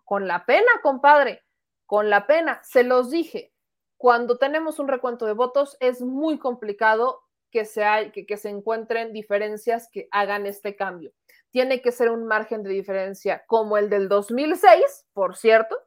con 0.06 0.28
la 0.28 0.46
pena, 0.46 0.70
compadre, 0.82 1.44
con 1.86 2.10
la 2.10 2.28
pena. 2.28 2.62
Se 2.64 2.84
los 2.84 3.10
dije, 3.10 3.54
cuando 3.98 4.38
tenemos 4.38 4.80
un 4.80 4.88
recuento 4.88 5.26
de 5.26 5.34
votos 5.34 5.78
es 5.80 6.02
muy 6.02 6.38
complicado 6.40 7.22
que 7.52 7.66
se, 7.66 7.84
que 8.12 8.38
se 8.38 8.50
encuentren 8.50 9.14
diferencias 9.14 9.90
que 9.92 10.08
hagan 10.12 10.46
este 10.46 10.76
cambio. 10.76 11.14
Tiene 11.52 11.82
que 11.82 11.92
ser 11.92 12.12
un 12.12 12.26
margen 12.26 12.64
de 12.64 12.70
diferencia 12.70 13.44
como 13.48 13.78
el 13.78 13.90
del 13.90 14.10
2006, 14.10 15.08
por 15.14 15.38
cierto, 15.38 15.78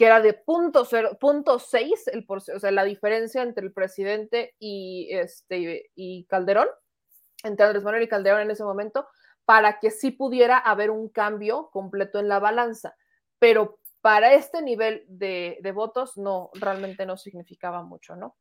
que 0.00 0.06
era 0.06 0.22
de 0.22 0.32
punto, 0.32 0.86
cero, 0.86 1.18
punto 1.20 1.58
seis, 1.58 2.08
el, 2.08 2.24
o 2.26 2.40
sea, 2.40 2.70
la 2.70 2.84
diferencia 2.84 3.42
entre 3.42 3.66
el 3.66 3.70
presidente 3.74 4.54
y, 4.58 5.10
este, 5.10 5.90
y 5.94 6.24
Calderón, 6.24 6.68
entre 7.44 7.66
Andrés 7.66 7.84
Manuel 7.84 8.04
y 8.04 8.08
Calderón 8.08 8.40
en 8.40 8.50
ese 8.50 8.64
momento, 8.64 9.06
para 9.44 9.78
que 9.78 9.90
sí 9.90 10.10
pudiera 10.10 10.56
haber 10.56 10.90
un 10.90 11.10
cambio 11.10 11.68
completo 11.70 12.18
en 12.18 12.28
la 12.28 12.38
balanza. 12.38 12.96
Pero 13.38 13.78
para 14.00 14.32
este 14.32 14.62
nivel 14.62 15.04
de, 15.06 15.58
de, 15.60 15.72
votos 15.72 16.16
no, 16.16 16.48
realmente 16.54 17.04
no 17.04 17.18
significaba 17.18 17.82
mucho, 17.82 18.16
¿no? 18.16 18.38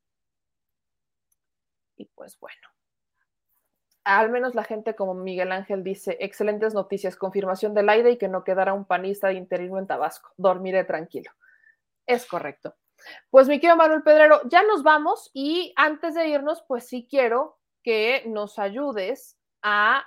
Y 1.98 2.06
pues 2.06 2.40
bueno, 2.40 2.70
al 4.06 4.30
menos 4.32 4.56
la 4.56 4.64
gente 4.64 4.96
como 4.96 5.14
Miguel 5.14 5.52
Ángel 5.52 5.84
dice, 5.84 6.16
excelentes 6.22 6.74
noticias, 6.74 7.18
confirmación 7.18 7.74
del 7.74 7.90
aire 7.90 8.12
y 8.12 8.18
que 8.18 8.30
no 8.30 8.46
quedara 8.46 8.74
un 8.74 8.86
panista 8.86 9.28
de 9.28 9.34
interino 9.34 9.78
en 9.78 9.88
Tabasco, 9.88 10.32
dormiré 10.38 10.86
tranquilo. 10.86 11.32
Es 12.10 12.26
correcto. 12.26 12.74
Pues 13.30 13.48
mi 13.48 13.60
querido 13.60 13.76
Manuel 13.76 14.02
Pedrero, 14.02 14.42
ya 14.50 14.64
nos 14.64 14.82
vamos 14.82 15.30
y 15.32 15.74
antes 15.76 16.16
de 16.16 16.28
irnos, 16.28 16.64
pues 16.68 16.88
sí 16.88 17.06
quiero 17.08 17.60
que 17.84 18.24
nos 18.26 18.58
ayudes 18.58 19.38
a 19.62 20.04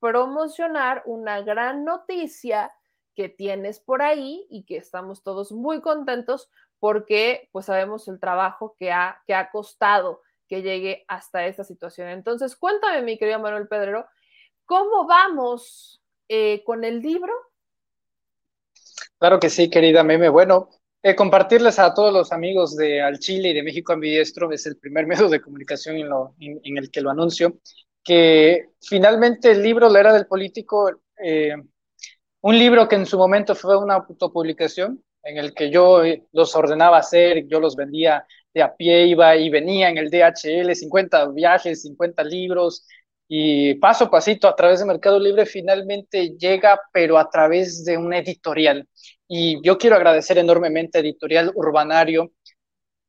promocionar 0.00 1.04
una 1.06 1.42
gran 1.42 1.84
noticia 1.84 2.74
que 3.14 3.28
tienes 3.28 3.78
por 3.78 4.02
ahí 4.02 4.44
y 4.50 4.64
que 4.64 4.76
estamos 4.76 5.22
todos 5.22 5.52
muy 5.52 5.80
contentos 5.80 6.50
porque 6.80 7.48
pues 7.52 7.66
sabemos 7.66 8.08
el 8.08 8.18
trabajo 8.18 8.74
que 8.76 8.90
ha, 8.90 9.22
que 9.24 9.34
ha 9.36 9.48
costado 9.52 10.22
que 10.48 10.62
llegue 10.62 11.04
hasta 11.06 11.46
esta 11.46 11.62
situación. 11.62 12.08
Entonces, 12.08 12.56
cuéntame, 12.56 13.02
mi 13.02 13.18
querido 13.18 13.38
Manuel 13.38 13.68
Pedrero, 13.68 14.08
¿cómo 14.64 15.06
vamos 15.06 16.02
eh, 16.28 16.64
con 16.64 16.82
el 16.82 17.00
libro? 17.00 17.32
Claro 19.18 19.38
que 19.38 19.48
sí, 19.48 19.70
querida 19.70 20.02
Meme. 20.02 20.28
Bueno, 20.28 20.70
eh, 21.08 21.14
compartirles 21.14 21.78
a 21.78 21.94
todos 21.94 22.12
los 22.12 22.32
amigos 22.32 22.74
de 22.76 23.00
Al 23.00 23.20
Chile 23.20 23.50
y 23.50 23.54
de 23.54 23.62
México 23.62 23.92
Ambidiestro, 23.92 24.50
es 24.50 24.66
el 24.66 24.76
primer 24.76 25.06
medio 25.06 25.28
de 25.28 25.40
comunicación 25.40 25.96
en, 25.96 26.08
lo, 26.08 26.34
en, 26.40 26.60
en, 26.64 26.78
el 26.78 26.90
que 26.90 27.00
lo 27.00 27.10
anuncio, 27.10 27.58
que 28.02 28.70
finalmente 28.80 29.52
el 29.52 29.62
libro 29.62 29.88
La 29.88 30.00
Era 30.00 30.12
del 30.12 30.26
Político 30.26 30.90
eh, 31.22 31.54
un 32.40 32.58
libro 32.58 32.88
que 32.88 32.96
en 32.96 33.06
su 33.06 33.18
momento 33.18 33.54
fue 33.54 33.76
una 33.76 33.94
autopublicación, 33.94 35.00
en 35.22 35.38
el 35.38 35.54
que 35.54 35.70
yo 35.70 36.04
eh, 36.04 36.24
los 36.32 36.54
ordenaba 36.56 36.98
hacer, 36.98 37.46
yo 37.46 37.60
los 37.60 37.76
vendía 37.76 38.26
de 38.52 38.62
a 38.62 38.74
pie, 38.74 39.06
iba 39.06 39.36
y 39.36 39.48
venía 39.48 39.88
en 39.88 39.98
el 39.98 40.10
DHL, 40.10 40.74
50 40.74 41.28
viajes, 41.28 41.82
50 41.82 42.24
libros, 42.24 42.84
y 43.28 43.74
paso 43.74 44.04
a 44.04 44.10
pasito 44.10 44.48
a 44.48 44.56
través 44.56 44.80
de 44.80 44.86
Mercado 44.86 45.18
Libre 45.18 45.46
finalmente 45.46 46.36
llega, 46.38 46.80
pero 46.92 47.18
a 47.18 47.28
través 47.28 47.84
de 47.84 47.96
un 47.96 48.14
editorial. 48.14 48.88
Y 49.28 49.60
yo 49.62 49.78
quiero 49.78 49.96
agradecer 49.96 50.38
enormemente 50.38 50.98
a 50.98 51.00
Editorial 51.00 51.52
Urbanario 51.54 52.32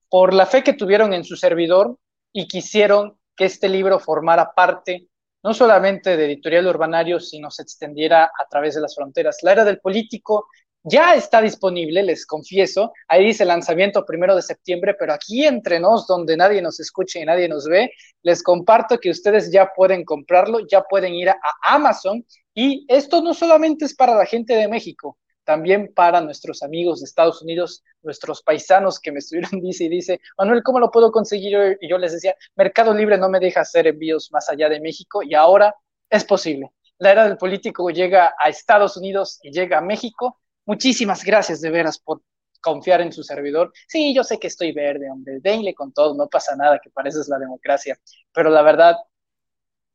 por 0.10 0.34
la 0.34 0.46
fe 0.46 0.64
que 0.64 0.74
tuvieron 0.74 1.14
en 1.14 1.24
su 1.24 1.36
servidor 1.36 1.98
y 2.34 2.48
quisieron 2.48 3.18
que 3.36 3.46
este 3.46 3.70
libro 3.70 4.00
formara 4.00 4.54
parte 4.54 5.08
no 5.44 5.54
solamente 5.54 6.18
de 6.18 6.26
Editorial 6.26 6.68
Urbanario, 6.68 7.20
sino 7.20 7.50
se 7.52 7.62
extendiera 7.62 8.26
a 8.26 8.48
través 8.50 8.76
de 8.76 8.82
las 8.82 8.96
fronteras. 8.96 9.38
La 9.44 9.54
era 9.54 9.64
del 9.64 9.80
político 9.80 10.48
ya 10.84 11.16
está 11.16 11.42
disponible, 11.42 12.04
les 12.04 12.26
confieso. 12.26 12.94
Ahí 13.08 13.26
dice 13.26 13.46
lanzamiento 13.46 14.06
primero 14.06 14.36
de 14.36 14.42
septiembre, 14.42 14.96
pero 14.98 15.14
aquí 15.14 15.46
entre 15.46 15.80
nos, 15.80 16.08
donde 16.08 16.38
nadie 16.38 16.62
nos 16.62 16.80
escuche 16.80 17.22
y 17.22 17.26
nadie 17.26 17.48
nos 17.48 17.66
ve, 17.66 17.92
les 18.24 18.42
comparto 18.42 18.98
que 18.98 19.10
ustedes 19.10 19.52
ya 19.52 19.72
pueden 19.76 20.06
comprarlo, 20.06 20.60
ya 20.68 20.82
pueden 20.84 21.14
ir 21.14 21.30
a 21.30 21.38
Amazon. 21.62 22.26
Y 22.54 22.86
esto 22.88 23.22
no 23.22 23.34
solamente 23.34 23.86
es 23.86 23.96
para 23.96 24.16
la 24.16 24.26
gente 24.26 24.54
de 24.56 24.68
México, 24.68 25.18
también 25.48 25.94
para 25.96 26.20
nuestros 26.20 26.62
amigos 26.62 27.00
de 27.00 27.06
Estados 27.06 27.42
Unidos, 27.42 27.82
nuestros 28.04 28.44
paisanos 28.44 29.00
que 29.00 29.14
me 29.14 29.20
estuvieron 29.20 29.50
dice 29.62 29.86
y 29.86 29.90
dice, 29.90 30.20
Manuel, 30.38 30.62
¿cómo 30.62 30.78
lo 30.78 30.92
puedo 30.92 31.10
conseguir? 31.10 31.78
Y 31.80 31.90
yo 31.90 31.98
les 31.98 32.12
decía, 32.12 32.36
Mercado 32.58 32.94
Libre 32.94 33.18
no 33.18 33.30
me 33.30 33.40
deja 33.40 33.62
hacer 33.62 33.88
envíos 33.88 34.30
más 34.34 34.50
allá 34.50 34.68
de 34.68 34.82
México 34.82 35.24
y 35.24 35.36
ahora 35.36 35.74
es 36.10 36.26
posible. 36.26 36.74
La 36.98 37.14
era 37.14 37.24
del 37.24 37.38
político 37.38 37.90
llega 37.90 38.34
a 38.38 38.50
Estados 38.50 38.98
Unidos 38.98 39.40
y 39.42 39.52
llega 39.52 39.78
a 39.78 39.82
México. 39.82 40.42
Muchísimas 40.66 41.24
gracias 41.24 41.62
de 41.62 41.70
veras 41.70 41.98
por 41.98 42.22
confiar 42.60 43.00
en 43.00 43.14
su 43.14 43.24
servidor. 43.24 43.72
Sí, 43.88 44.14
yo 44.14 44.26
sé 44.26 44.40
que 44.40 44.48
estoy 44.48 44.74
verde, 44.74 45.10
hombre, 45.10 45.40
denle 45.40 45.74
con 45.74 45.94
todo, 45.94 46.14
no 46.14 46.28
pasa 46.28 46.58
nada, 46.58 46.78
que 46.84 46.90
para 46.90 47.08
eso 47.08 47.22
es 47.22 47.30
la 47.30 47.40
democracia. 47.40 47.98
Pero 48.34 48.50
la 48.50 48.64
verdad 48.64 48.98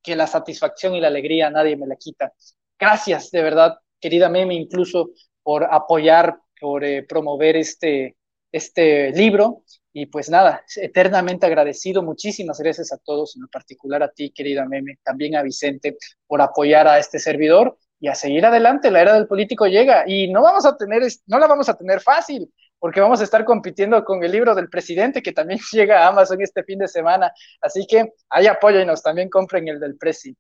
que 0.03 0.17
la 0.17 0.27
satisfacción 0.27 0.95
y 0.95 1.01
la 1.03 1.09
alegría 1.09 1.51
nadie 1.51 1.77
me 1.77 1.87
la 1.87 1.97
quita. 1.97 2.33
Gracias, 2.79 3.31
de 3.31 3.43
verdad, 3.43 3.77
querida 4.01 4.31
Meme, 4.31 4.55
incluso 4.55 5.11
por 5.43 5.65
apoyar, 5.65 6.37
por 6.61 6.85
eh, 6.85 7.03
promover 7.03 7.57
este, 7.57 8.17
este 8.51 9.11
libro. 9.13 9.63
Y 9.95 10.07
pues 10.07 10.31
nada, 10.31 10.65
eternamente 10.77 11.47
agradecido. 11.47 12.03
Muchísimas 12.03 12.59
gracias 12.59 12.93
a 12.93 12.99
todos, 12.99 13.37
en 13.37 13.47
particular 13.49 14.03
a 14.03 14.11
ti, 14.11 14.31
querida 14.31 14.65
Meme, 14.65 14.99
también 15.03 15.37
a 15.37 15.43
Vicente, 15.43 15.99
por 16.27 16.41
apoyar 16.41 16.89
a 16.89 16.99
este 16.99 17.19
servidor 17.19 17.77
y 18.01 18.09
a 18.09 18.15
seguir 18.15 18.47
adelante. 18.47 18.91
La 18.91 19.03
era 19.03 19.15
del 19.15 19.27
político 19.27 19.67
llega 19.67 20.05
y 20.07 20.33
no 20.33 20.43
vamos 20.43 20.65
a 20.65 20.77
tener, 20.77 21.03
no 21.27 21.39
la 21.39 21.47
vamos 21.47 21.69
a 21.69 21.77
tener 21.77 22.01
fácil, 22.01 22.51
porque 22.79 23.01
vamos 23.01 23.21
a 23.21 23.25
estar 23.25 23.45
compitiendo 23.45 24.05
con 24.05 24.25
el 24.25 24.33
libro 24.33 24.55
del 24.55 24.69
presidente 24.69 25.23
que 25.23 25.33
también 25.33 25.61
llega 25.73 26.05
a 26.05 26.09
Amazon 26.09 26.41
este 26.43 26.65
fin 26.65 26.81
de 26.81 26.89
semana. 26.89 27.33
Así 27.61 27.87
que 27.87 28.13
ahí 28.29 28.47
apóyennos, 28.47 29.03
también 29.03 29.31
compren 29.31 29.69
el 29.69 29.79
del 29.79 29.97
presi. 29.97 30.35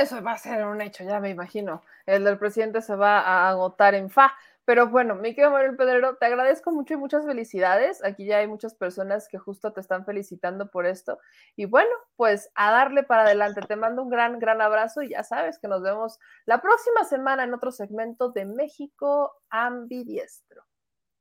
Eso 0.00 0.22
va 0.22 0.32
a 0.32 0.38
ser 0.38 0.64
un 0.64 0.80
hecho, 0.80 1.04
ya 1.04 1.20
me 1.20 1.30
imagino. 1.30 1.82
El 2.06 2.24
del 2.24 2.38
presidente 2.38 2.82
se 2.82 2.96
va 2.96 3.20
a 3.20 3.48
agotar 3.48 3.94
en 3.94 4.10
fa. 4.10 4.34
Pero 4.68 4.88
bueno, 4.88 5.14
mi 5.14 5.34
querido 5.34 5.50
Manuel 5.50 5.76
Pedrero, 5.76 6.16
te 6.16 6.26
agradezco 6.26 6.70
mucho 6.70 6.92
y 6.92 6.98
muchas 6.98 7.24
felicidades. 7.24 8.04
Aquí 8.04 8.26
ya 8.26 8.36
hay 8.36 8.46
muchas 8.46 8.74
personas 8.74 9.26
que 9.26 9.38
justo 9.38 9.72
te 9.72 9.80
están 9.80 10.04
felicitando 10.04 10.70
por 10.70 10.84
esto. 10.84 11.18
Y 11.56 11.64
bueno, 11.64 11.88
pues 12.16 12.50
a 12.54 12.70
darle 12.70 13.02
para 13.02 13.22
adelante. 13.22 13.62
Te 13.62 13.76
mando 13.76 14.02
un 14.02 14.10
gran, 14.10 14.38
gran 14.38 14.60
abrazo 14.60 15.00
y 15.00 15.08
ya 15.08 15.22
sabes 15.22 15.58
que 15.58 15.68
nos 15.68 15.80
vemos 15.80 16.18
la 16.44 16.60
próxima 16.60 17.04
semana 17.04 17.44
en 17.44 17.54
otro 17.54 17.72
segmento 17.72 18.30
de 18.30 18.44
México 18.44 19.32
Ambidiestro. 19.48 20.64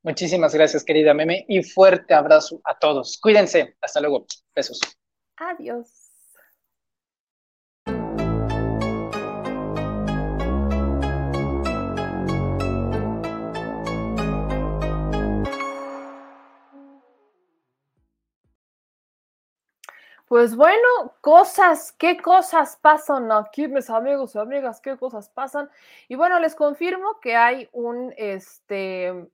Muchísimas 0.04 0.54
gracias, 0.54 0.84
querida 0.84 1.14
Meme, 1.14 1.46
y 1.48 1.64
fuerte 1.64 2.14
abrazo 2.14 2.60
a 2.66 2.78
todos. 2.78 3.18
Cuídense. 3.18 3.78
Hasta 3.82 4.02
luego. 4.02 4.26
Besos. 4.54 4.82
Adiós. 5.38 6.07
Pues 20.28 20.58
bueno, 20.58 21.16
cosas, 21.22 21.94
qué 21.94 22.18
cosas 22.18 22.78
pasan 22.82 23.32
aquí, 23.32 23.70
mis 23.70 23.90
amigos 23.90 24.36
y 24.36 24.40
amigas, 24.40 24.82
qué 24.82 24.98
cosas 24.98 25.30
pasan. 25.30 25.70
Y 26.10 26.16
bueno, 26.16 26.38
les 26.42 26.54
confirmo 26.54 27.22
que 27.22 27.38
hay 27.38 27.70
un, 27.72 28.14
este, 28.18 29.30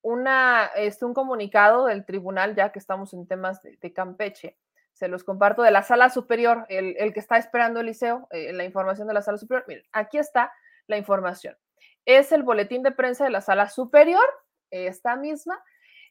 una, 0.00 0.70
este, 0.76 1.04
un 1.04 1.12
comunicado 1.12 1.84
del 1.84 2.06
tribunal, 2.06 2.54
ya 2.54 2.72
que 2.72 2.78
estamos 2.78 3.12
en 3.12 3.26
temas 3.26 3.60
de, 3.62 3.92
Campeche. 3.92 4.56
Se 4.94 5.08
los 5.08 5.24
comparto 5.24 5.60
de 5.60 5.70
la 5.70 5.82
sala 5.82 6.08
superior, 6.08 6.64
el, 6.70 6.96
el 6.98 7.12
que 7.12 7.20
está 7.20 7.36
esperando 7.36 7.80
Eliseo, 7.80 8.28
eh, 8.30 8.54
la 8.54 8.64
información 8.64 9.08
de 9.08 9.14
la 9.14 9.20
sala 9.20 9.36
superior. 9.36 9.66
Miren, 9.68 9.84
aquí 9.92 10.16
está 10.16 10.54
la 10.86 10.96
información. 10.96 11.54
Es 12.06 12.32
el 12.32 12.44
boletín 12.44 12.82
de 12.82 12.92
prensa 12.92 13.24
de 13.24 13.30
la 13.30 13.42
sala 13.42 13.68
superior, 13.68 14.24
esta 14.70 15.16
misma, 15.16 15.62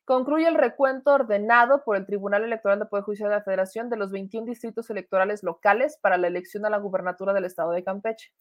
concluye 0.10 0.48
el 0.48 0.56
recuento 0.56 1.14
ordenado 1.14 1.84
por 1.84 1.95
el 1.95 2.07
Tribunal 2.07 2.44
Electoral 2.44 2.80
de 2.80 2.88
Poder 2.88 3.03
Judicial 3.03 3.30
de 3.30 3.36
la 3.36 3.44
Federación 3.44 3.91
de 3.91 3.95
los 3.95 4.11
21 4.11 4.48
distritos 4.48 4.90
electorales 4.90 5.44
locales 5.44 5.99
para 6.02 6.18
la 6.18 6.26
elección 6.26 6.65
a 6.65 6.72
la 6.72 6.80
gubernatura 6.80 7.31
del 7.31 7.45
estado 7.45 7.69
de 7.73 7.84
Campeche. 7.84 8.34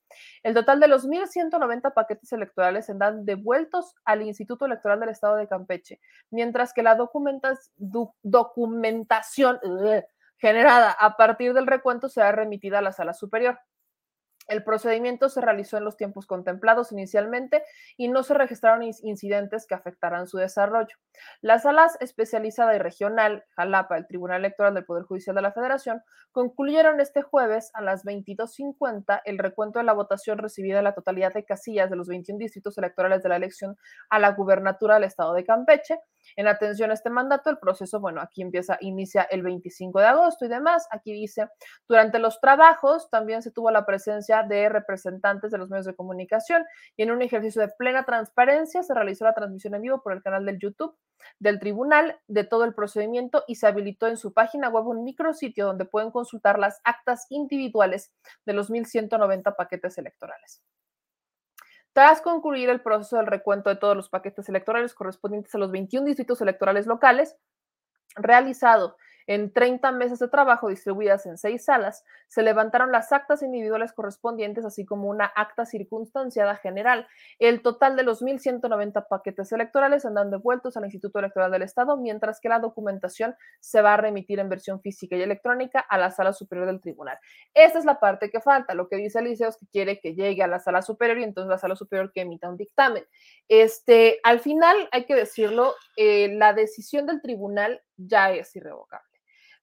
El 0.43 0.55
total 0.55 0.81
de 0.81 0.89
los 0.89 1.07
1.190 1.07 1.93
paquetes 1.93 2.33
electorales 2.33 2.87
serán 2.87 3.27
devueltos 3.27 3.95
al 4.07 4.23
Instituto 4.23 4.65
Electoral 4.65 4.99
del 4.99 5.11
estado 5.11 5.37
de 5.37 5.47
Campeche, 5.47 6.01
mientras 6.31 6.73
que 6.73 6.83
la 6.83 6.97
documentación 8.23 9.61
generada 10.39 10.93
a 10.93 11.19
partir 11.19 11.53
del 11.53 11.67
recuento 11.67 12.09
será 12.09 12.33
remitida 12.33 12.79
a 12.79 12.83
la 12.83 12.93
sala 12.93 13.13
superior. 13.13 13.59
El 14.49 14.65
procedimiento 14.65 15.29
se 15.29 15.43
realizó 15.43 15.77
en 15.77 15.85
los 15.85 15.97
tiempos 15.97 16.27
contemplados 16.27 16.91
inicialmente 16.91 17.63
y 17.97 18.09
no 18.09 18.23
se 18.23 18.35
registraron 18.35 18.83
incidentes 18.83 19.67
que 19.67 19.75
afectaran 19.75 20.27
su 20.27 20.39
desarrollo. 20.39 20.97
La 21.43 21.59
sala 21.59 21.87
especializada 22.01 22.75
y 22.75 22.79
regional, 22.79 23.45
Jalapa, 23.57 23.99
el 23.99 24.07
Tribunal 24.07 24.39
Electoral 24.41 24.75
del 24.75 24.87
Poder 24.87 25.05
Judicial 25.05 25.37
de 25.37 25.43
la 25.43 25.53
Federación, 25.53 26.03
concluyeron 26.33 27.01
este 27.01 27.23
jueves 27.23 27.71
a 27.75 27.83
las 27.83 28.05
22.50 28.05 29.21
el 29.25 29.39
recuento 29.39 29.79
de 29.79 29.85
la 29.85 29.93
votación 29.93 30.39
recibida 30.39 30.79
en 30.79 30.85
la 30.85 30.95
totalidad 30.95 31.35
de 31.35 31.45
casillas 31.45 31.91
de 31.91 31.97
los 31.97 32.09
21 32.09 32.39
distritos 32.39 32.79
electorales 32.79 33.23
de 33.23 33.29
la 33.29 33.37
elección 33.37 33.77
a 34.09 34.19
la 34.19 34.31
gubernatura 34.33 34.95
del 34.95 35.05
estado 35.05 35.35
de 35.35 35.45
Campeche. 35.45 35.99
En 36.37 36.49
atención 36.49 36.91
a 36.91 36.95
este 36.95 37.11
mandato, 37.11 37.51
el 37.51 37.59
proceso, 37.59 38.01
bueno, 38.01 38.21
aquí 38.21 38.43
empieza, 38.43 38.79
inicia 38.81 39.23
el 39.23 39.43
25 39.43 40.01
de 40.01 40.07
agosto 40.07 40.45
y 40.45 40.49
demás. 40.49 40.87
Aquí 40.91 41.13
dice, 41.13 41.49
durante 41.89 42.19
los 42.19 42.41
trabajos 42.41 43.09
también 43.11 43.43
se 43.43 43.51
tuvo 43.51 43.71
la 43.71 43.87
presencia 43.87 44.43
de 44.43 44.69
representantes 44.69 45.51
de 45.51 45.59
los 45.59 45.71
medios 45.71 45.87
de 45.87 45.95
comunicación 45.95 46.65
y 46.97 47.03
en 47.03 47.11
un 47.11 47.23
ejercicio 47.23 47.63
de 47.63 47.69
plena 47.79 48.05
transparencia 48.05 48.83
se 48.83 48.95
realizó 48.95 49.25
la 49.25 49.35
transmisión 49.35 49.75
en 49.75 49.83
vivo 49.83 50.03
por 50.03 50.13
el 50.13 50.23
canal 50.23 50.45
del 50.45 50.59
YouTube 50.59 50.97
del 51.39 51.59
tribunal 51.59 52.19
de 52.27 52.45
todo 52.45 52.65
el 52.65 52.75
procedimiento 52.75 53.45
y 53.47 53.57
se 53.57 53.67
habilitó 53.67 54.07
en 54.07 54.17
su 54.17 54.33
página 54.33 54.69
web 54.69 54.87
un 54.87 55.05
micrositio 55.05 55.67
donde 55.67 55.85
pueden 55.85 56.11
consultar 56.11 56.59
las 56.59 56.81
actas 56.85 57.27
individuales 57.31 58.13
de 58.47 58.53
los 58.53 58.71
1.190 58.71 59.55
paquetes 59.57 59.99
electorales. 59.99 60.63
Tras 61.99 62.23
concluir 62.23 62.69
el 62.69 62.81
proceso 62.81 63.17
del 63.17 63.27
recuento 63.27 63.71
de 63.71 63.75
todos 63.75 63.97
los 63.97 64.09
paquetes 64.09 64.49
electorales 64.49 64.95
correspondientes 64.95 65.53
a 65.57 65.59
los 65.59 65.73
21 65.73 66.07
distritos 66.07 66.41
electorales 66.41 66.87
locales, 66.87 67.35
realizado 68.15 68.97
en 69.29 69.53
30 69.53 69.93
mesas 69.93 70.19
de 70.19 70.29
trabajo 70.29 70.69
distribuidas 70.69 71.27
en 71.27 71.37
seis 71.37 71.67
salas, 71.67 72.03
se 72.29 72.43
levantaron 72.43 72.91
las 72.91 73.13
actas 73.13 73.43
individuales 73.43 73.93
correspondientes, 73.93 74.65
así 74.65 74.87
como 74.87 75.09
una 75.09 75.27
acta 75.27 75.67
circunstanciada 75.67 76.57
general. 76.57 77.07
El 77.39 77.61
total 77.61 77.95
de 77.95 78.05
los 78.05 78.23
1.190 78.23 79.07
paquetes 79.07 79.53
electorales 79.53 80.07
andan 80.07 80.31
devueltos 80.31 80.79
al 80.79 80.85
Instituto 80.85 81.19
Electoral 81.19 81.53
del 81.53 81.61
Estado, 81.61 81.99
mientras 81.99 82.41
que 82.41 82.49
la 82.49 82.59
documentación 82.59 83.37
se 83.61 83.83
va 83.83 83.95
a 83.95 83.97
remitir 83.99 84.39
en 84.39 84.49
versión 84.49 84.81
física 84.81 85.15
y 85.15 85.21
electrónica 85.21 85.79
a 85.81 85.99
la 85.99 86.11
sala 86.11 86.33
superior 86.33 86.67
del 86.67 86.81
tribunal. 86.81 87.19
Esta 87.53 87.79
es 87.79 87.85
la 87.85 88.01
parte 88.01 88.31
que 88.31 88.41
falta. 88.41 88.73
Lo 88.73 88.89
que 88.89 88.97
dice 88.97 89.19
Eliseo 89.19 89.51
es 89.51 89.59
que 89.59 89.67
quiere 89.67 90.01
que 90.01 90.15
llegue 90.15 90.43
a 90.43 90.47
la 90.47 90.59
sala 90.59 90.81
superior 90.81 91.19
y 91.19 91.25
entonces 91.25 91.51
la 91.51 91.59
sala 91.59 91.77
superior 91.77 92.13
que 92.15 92.23
emita 92.23 92.49
un 92.49 92.57
dictamen. 92.57 93.05
Este, 93.47 94.21
al 94.23 94.41
final, 94.41 94.89
hay 94.91 95.05
que 95.05 95.15
decirlo, 95.15 95.75
eh, 95.99 96.29
la 96.35 96.55
decisión 96.55 97.05
del 97.05 97.21
tribunal 97.21 97.83
ya 97.99 98.33
es 98.33 98.57
irrevocable. 98.57 99.18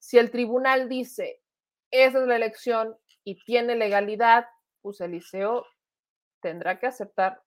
Si 0.06 0.20
el 0.20 0.30
tribunal 0.30 0.88
dice, 0.88 1.42
esa 1.90 2.22
es 2.22 2.28
la 2.28 2.36
elección 2.36 2.96
y 3.24 3.44
tiene 3.44 3.74
legalidad, 3.74 4.46
pues 4.84 5.02
Eliseo 5.02 5.66
tendrá 6.42 6.80
que 6.80 6.86
aceptar 6.86 7.42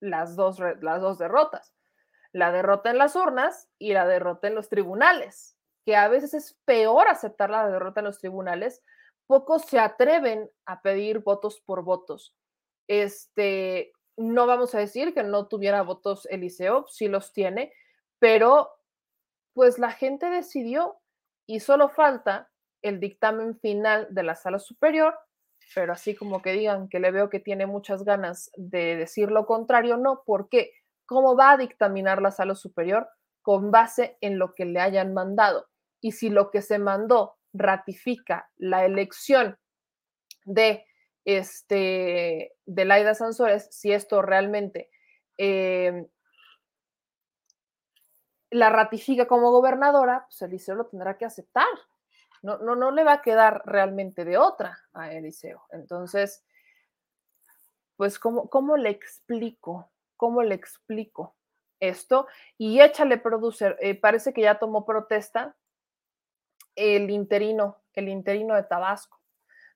las 0.00 0.34
dos, 0.34 0.58
las 0.80 1.02
dos 1.02 1.18
derrotas. 1.18 1.74
La 2.32 2.52
derrota 2.52 2.88
en 2.88 2.96
las 2.96 3.14
urnas 3.16 3.68
y 3.78 3.92
la 3.92 4.06
derrota 4.06 4.48
en 4.48 4.54
los 4.54 4.70
tribunales, 4.70 5.58
que 5.84 5.94
a 5.94 6.08
veces 6.08 6.32
es 6.32 6.58
peor 6.64 7.06
aceptar 7.06 7.50
la 7.50 7.68
derrota 7.68 8.00
en 8.00 8.06
los 8.06 8.18
tribunales. 8.18 8.82
Pocos 9.26 9.66
se 9.66 9.78
atreven 9.78 10.50
a 10.64 10.80
pedir 10.80 11.18
votos 11.18 11.60
por 11.60 11.82
votos. 11.84 12.34
Este, 12.86 13.92
no 14.16 14.46
vamos 14.46 14.74
a 14.74 14.78
decir 14.78 15.12
que 15.12 15.22
no 15.22 15.48
tuviera 15.48 15.82
votos 15.82 16.24
Eliseo, 16.30 16.86
sí 16.88 17.08
los 17.08 17.34
tiene, 17.34 17.74
pero 18.18 18.70
pues 19.52 19.78
la 19.78 19.92
gente 19.92 20.30
decidió 20.30 20.98
y 21.48 21.60
solo 21.60 21.88
falta 21.88 22.50
el 22.82 23.00
dictamen 23.00 23.58
final 23.58 24.06
de 24.10 24.22
la 24.22 24.36
sala 24.36 24.58
superior, 24.58 25.18
pero 25.74 25.94
así 25.94 26.14
como 26.14 26.42
que 26.42 26.52
digan 26.52 26.88
que 26.88 27.00
le 27.00 27.10
veo 27.10 27.30
que 27.30 27.40
tiene 27.40 27.66
muchas 27.66 28.04
ganas 28.04 28.50
de 28.56 28.96
decir 28.96 29.30
lo 29.30 29.46
contrario, 29.46 29.96
no, 29.96 30.22
¿por 30.24 30.48
qué? 30.50 30.72
¿Cómo 31.06 31.36
va 31.36 31.52
a 31.52 31.56
dictaminar 31.56 32.20
la 32.20 32.30
sala 32.30 32.54
superior? 32.54 33.08
Con 33.40 33.70
base 33.70 34.18
en 34.20 34.38
lo 34.38 34.54
que 34.54 34.66
le 34.66 34.78
hayan 34.78 35.14
mandado. 35.14 35.66
Y 36.02 36.12
si 36.12 36.28
lo 36.28 36.50
que 36.50 36.60
se 36.60 36.78
mandó 36.78 37.38
ratifica 37.54 38.50
la 38.58 38.84
elección 38.84 39.58
de 40.44 40.84
este 41.24 42.52
de 42.66 42.84
Laida 42.84 43.14
Sansores, 43.14 43.68
si 43.70 43.92
esto 43.92 44.20
realmente 44.20 44.90
eh, 45.38 46.06
la 48.50 48.70
ratifica 48.70 49.26
como 49.26 49.50
gobernadora, 49.50 50.26
pues 50.28 50.42
Eliseo 50.42 50.74
lo 50.74 50.86
tendrá 50.86 51.18
que 51.18 51.24
aceptar. 51.24 51.66
No, 52.42 52.58
no, 52.58 52.76
no 52.76 52.90
le 52.90 53.04
va 53.04 53.14
a 53.14 53.22
quedar 53.22 53.62
realmente 53.66 54.24
de 54.24 54.38
otra 54.38 54.78
a 54.92 55.12
Eliseo. 55.12 55.64
Entonces, 55.70 56.44
pues, 57.96 58.18
¿cómo, 58.18 58.48
cómo 58.48 58.76
le 58.76 58.90
explico? 58.90 59.90
¿Cómo 60.16 60.42
le 60.42 60.54
explico 60.54 61.34
esto? 61.80 62.28
Y 62.56 62.80
échale 62.80 63.18
producer, 63.18 63.76
eh, 63.80 63.94
parece 63.94 64.32
que 64.32 64.42
ya 64.42 64.58
tomó 64.58 64.86
protesta 64.86 65.56
el 66.76 67.10
interino, 67.10 67.78
el 67.94 68.08
interino 68.08 68.54
de 68.54 68.62
Tabasco. 68.62 69.20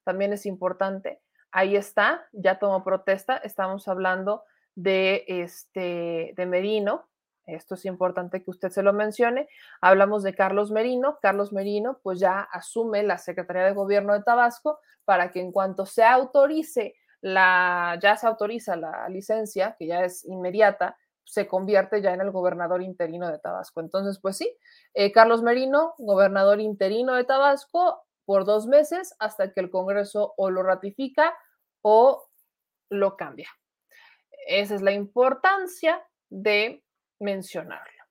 También 0.05 0.33
es 0.33 0.47
importante. 0.47 1.21
Ahí 1.51 1.77
está, 1.77 2.29
ya 2.33 2.59
tomó 2.59 2.85
protesta. 2.85 3.37
Estamos 3.39 3.89
hablando 3.89 4.45
de 4.75 5.25
este 5.27 6.33
de 6.37 6.47
Merino, 6.47 7.09
esto 7.47 7.75
es 7.75 7.85
importante 7.85 8.43
que 8.43 8.51
usted 8.51 8.71
se 8.71 8.83
lo 8.83 8.93
mencione. 8.93 9.49
Hablamos 9.81 10.23
de 10.23 10.35
Carlos 10.35 10.71
Merino. 10.71 11.19
Carlos 11.21 11.53
Merino 11.53 11.99
pues 12.03 12.21
ya 12.21 12.41
asume 12.41 13.03
la 13.03 13.19
Secretaría 13.19 13.65
de 13.65 13.73
Gobierno 13.73 14.15
de 14.15 14.23
Tabasco 14.23 14.79
para 15.05 15.31
que 15.33 15.41
en 15.41 15.53
cuanto 15.53 15.87
se 15.87 16.05
autorice 16.05 16.95
la, 17.21 17.99
ya 18.03 18.17
se 18.17 18.27
autoriza 18.27 18.77
la 18.77 19.09
licencia, 19.09 19.77
que 19.79 19.87
ya 19.87 20.05
es 20.05 20.25
inmediata, 20.25 20.97
se 21.25 21.47
convierte 21.47 22.03
ya 22.03 22.13
en 22.13 22.21
el 22.21 22.31
gobernador 22.31 22.83
interino 22.83 23.29
de 23.31 23.39
Tabasco. 23.39 23.81
Entonces, 23.81 24.19
pues 24.21 24.37
sí, 24.37 24.57
eh, 24.95 25.13
Carlos 25.13 25.43
Merino, 25.43 25.95
gobernador 25.99 26.61
interino 26.61 27.15
de 27.15 27.25
Tabasco, 27.25 28.05
por 28.25 28.45
dos 28.45 28.67
meses 28.67 29.15
hasta 29.19 29.53
que 29.53 29.61
el 29.61 29.71
Congreso 29.71 30.35
o 30.37 30.51
lo 30.51 30.63
ratifica 30.63 31.35
o 31.81 32.29
lo 32.89 33.17
cambia. 33.17 33.49
Esa 34.47 34.75
es 34.75 34.83
la 34.83 34.93
importancia 34.93 36.03
de 36.29 36.83
mencionarlo. 37.23 38.03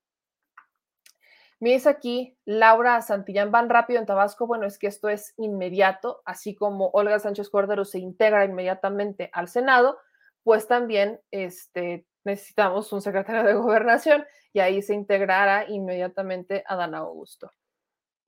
Me 1.60 1.80
aquí 1.86 2.36
Laura 2.46 3.00
Santillán, 3.04 3.52
van 3.52 3.70
rápido 3.70 4.00
en 4.00 4.08
Tabasco. 4.08 4.48
Bueno, 4.48 4.66
es 4.66 4.80
que 4.80 4.88
esto 4.88 5.10
es 5.10 5.36
inmediato, 5.38 6.24
así 6.26 6.56
como 6.56 6.90
Olga 6.94 7.20
Sánchez 7.20 7.52
Cordero 7.52 7.86
se 7.86 8.00
integra 8.00 8.44
inmediatamente 8.46 9.30
al 9.32 9.48
Senado, 9.48 10.00
pues 10.44 10.68
también 10.68 11.22
este, 11.30 12.08
necesitamos 12.24 12.92
un 12.94 13.02
secretario 13.02 13.44
de 13.44 13.54
gobernación 13.54 14.26
y 14.54 14.60
ahí 14.60 14.82
se 14.82 14.96
integrará 14.96 15.70
inmediatamente 15.70 16.64
a 16.66 16.76
Dan 16.76 16.96
Augusto. 16.96 17.52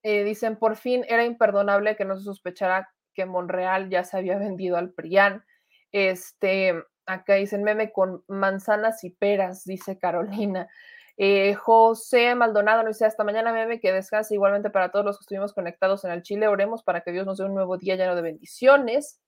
Eh, 0.03 0.23
dicen, 0.23 0.57
por 0.57 0.75
fin 0.75 1.03
era 1.07 1.23
imperdonable 1.23 1.95
que 1.95 2.05
no 2.05 2.15
se 2.15 2.25
sospechara 2.25 2.93
que 3.15 3.25
Monreal 3.25 3.89
ya 3.89 4.03
se 4.03 4.15
había 4.15 4.37
vendido 4.37 4.77
al 4.77 4.91
PRIAN. 4.91 5.43
Este, 5.91 6.75
Acá 7.05 7.35
dicen 7.35 7.63
meme 7.63 7.91
con 7.91 8.23
manzanas 8.27 9.03
y 9.03 9.09
peras, 9.09 9.65
dice 9.65 9.97
Carolina. 9.97 10.69
Eh, 11.17 11.53
José 11.53 12.33
Maldonado 12.33 12.83
nos 12.83 12.95
dice 12.95 13.05
hasta 13.05 13.23
mañana, 13.23 13.53
meme, 13.53 13.79
que 13.79 13.91
descanse 13.91 14.33
igualmente 14.33 14.69
para 14.69 14.89
todos 14.89 15.05
los 15.05 15.17
que 15.17 15.23
estuvimos 15.23 15.53
conectados 15.53 16.03
en 16.05 16.11
el 16.11 16.23
Chile. 16.23 16.47
Oremos 16.47 16.83
para 16.83 17.01
que 17.01 17.11
Dios 17.11 17.25
nos 17.25 17.37
dé 17.37 17.45
un 17.45 17.53
nuevo 17.53 17.77
día 17.77 17.95
lleno 17.95 18.15
de 18.15 18.21
bendiciones. 18.21 19.19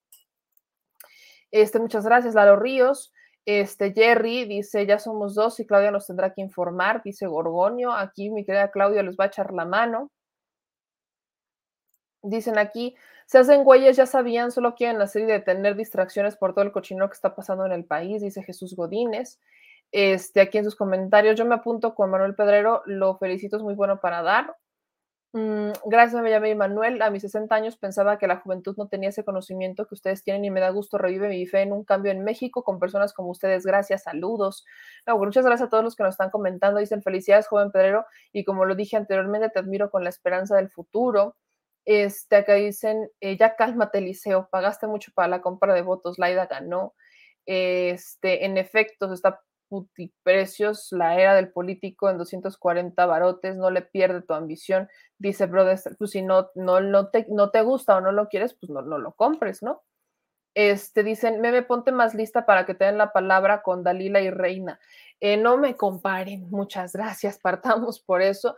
Este, 1.52 1.80
muchas 1.80 2.06
gracias, 2.06 2.34
Lalo 2.34 2.56
Ríos. 2.56 3.14
Este, 3.45 3.93
Jerry 3.93 4.45
dice, 4.45 4.85
ya 4.88 4.97
somos 4.97 5.35
dos 5.35 5.60
y 5.60 5.68
Claudia 5.68 5.91
nos 5.91 6.07
tendrá 6.07 6.34
que 6.34 6.41
informar, 6.41 7.03
dice 7.03 7.27
Gorgonio. 7.27 7.91
Aquí 7.91 8.31
mi 8.31 8.43
querida 8.43 8.72
Claudia 8.72 9.03
les 9.03 9.15
va 9.15 9.26
a 9.26 9.27
echar 9.27 9.53
la 9.53 9.65
mano. 9.65 10.11
Dicen 12.23 12.57
aquí, 12.57 12.95
se 13.26 13.39
hacen 13.39 13.64
güeyes, 13.64 13.97
ya 13.97 14.06
sabían, 14.06 14.52
solo 14.52 14.76
quieren 14.76 15.02
hacer 15.02 15.23
y 15.23 15.26
detener 15.26 15.76
distracciones 15.76 16.35
por 16.35 16.53
todo 16.53 16.64
el 16.64 16.72
cochino 16.72 17.07
que 17.10 17.14
está 17.14 17.35
pasando 17.35 17.65
en 17.65 17.72
el 17.72 17.85
país, 17.85 18.22
dice 18.22 18.43
Jesús 18.43 18.76
Godínez. 18.76 19.39
Este, 19.91 20.41
aquí 20.41 20.57
en 20.57 20.65
sus 20.65 20.76
comentarios, 20.76 21.38
yo 21.38 21.45
me 21.45 21.56
apunto 21.56 21.95
con 21.95 22.10
Manuel 22.11 22.35
Pedrero, 22.35 22.84
lo 22.85 23.18
felicito, 23.18 23.57
es 23.57 23.64
muy 23.64 23.76
bueno 23.76 23.99
para 23.99 24.22
dar. 24.22 24.56
Mm, 25.38 25.72
gracias, 25.85 26.22
me 26.22 26.30
llamé 26.30 26.56
Manuel. 26.56 27.02
A 27.02 27.10
mis 27.10 27.23
60 27.23 27.53
años 27.53 27.76
pensaba 27.76 28.18
que 28.18 28.26
la 28.26 28.38
juventud 28.38 28.73
no 28.77 28.88
tenía 28.88 29.10
ese 29.10 29.26
conocimiento 29.26 29.85
que 29.85 29.93
ustedes 29.95 30.23
tienen 30.23 30.45
y 30.45 30.49
me 30.49 30.61
da 30.61 30.69
gusto, 30.69 30.97
revive 30.97 31.27
mi 31.27 31.45
fe 31.45 31.61
en 31.61 31.73
un 31.73 31.84
cambio 31.84 32.14
en 32.14 32.23
México 32.23 32.64
con 32.64 32.80
personas 32.80 33.14
como 33.14 33.31
ustedes. 33.31 33.65
Gracias, 33.65 34.03
saludos. 34.03 34.65
muchas 35.06 35.43
gracias 35.45 35.68
a 35.68 35.69
todos 35.69 35.84
los 35.84 35.95
que 35.97 36.03
nos 36.03 36.14
están 36.14 36.30
comentando. 36.30 36.80
Dicen 36.80 37.02
felicidades, 37.02 37.47
joven 37.47 37.72
Pedrero. 37.72 38.06
Y 38.31 38.45
como 38.45 38.64
lo 38.64 38.76
dije 38.76 38.95
anteriormente, 38.95 39.49
te 39.49 39.60
admiro 39.60 39.89
con 39.91 40.03
la 40.06 40.10
esperanza 40.10 40.56
del 40.56 40.69
futuro. 40.69 41.35
Este, 41.86 42.38
acá 42.38 42.56
dicen, 42.56 43.10
eh, 43.22 43.38
ya 43.38 43.56
cálmate, 43.56 44.02
Liceo, 44.02 44.49
pagaste 44.52 44.88
mucho 44.88 45.12
para 45.14 45.28
la 45.28 45.41
compra 45.41 45.74
de 45.74 45.82
votos, 45.84 46.18
Laida 46.20 46.48
ganó. 46.48 46.95
Este, 47.45 48.45
en 48.45 48.57
efecto, 48.57 49.14
está 49.14 49.41
putiprecios, 49.68 50.91
la 50.91 51.20
era 51.20 51.36
del 51.36 51.52
político 51.52 52.10
en 52.10 52.18
240 52.18 53.06
barotes, 53.06 53.57
no 53.57 53.72
le 53.72 53.82
pierde 53.82 54.22
tu 54.22 54.34
ambición. 54.34 54.90
Dice, 55.18 55.45
brother, 55.48 55.80
pues 55.98 56.12
si 56.12 56.22
no, 56.22 56.49
no, 56.56 56.82
no, 56.82 57.10
te, 57.10 57.26
no 57.30 57.52
te 57.52 57.62
gusta 57.62 57.95
o 57.98 58.02
no 58.02 58.12
lo 58.12 58.28
quieres, 58.30 58.53
pues 58.53 58.70
no, 58.70 58.82
no 58.82 58.98
lo 58.98 59.14
compres, 59.14 59.64
¿no? 59.64 59.84
Este, 60.56 61.03
dicen, 61.03 61.41
meme, 61.41 61.64
ponte 61.64 61.91
más 61.91 62.16
lista 62.16 62.45
para 62.45 62.66
que 62.66 62.76
te 62.76 62.86
den 62.86 62.98
la 62.98 63.12
palabra 63.12 63.62
con 63.62 63.84
Dalila 63.84 64.22
y 64.22 64.30
Reina. 64.30 64.80
Eh, 65.20 65.36
no 65.36 65.57
me 65.57 65.76
comparen, 65.76 66.49
muchas 66.49 66.94
gracias, 66.94 67.40
partamos 67.44 67.99
por 67.99 68.22
eso. 68.22 68.56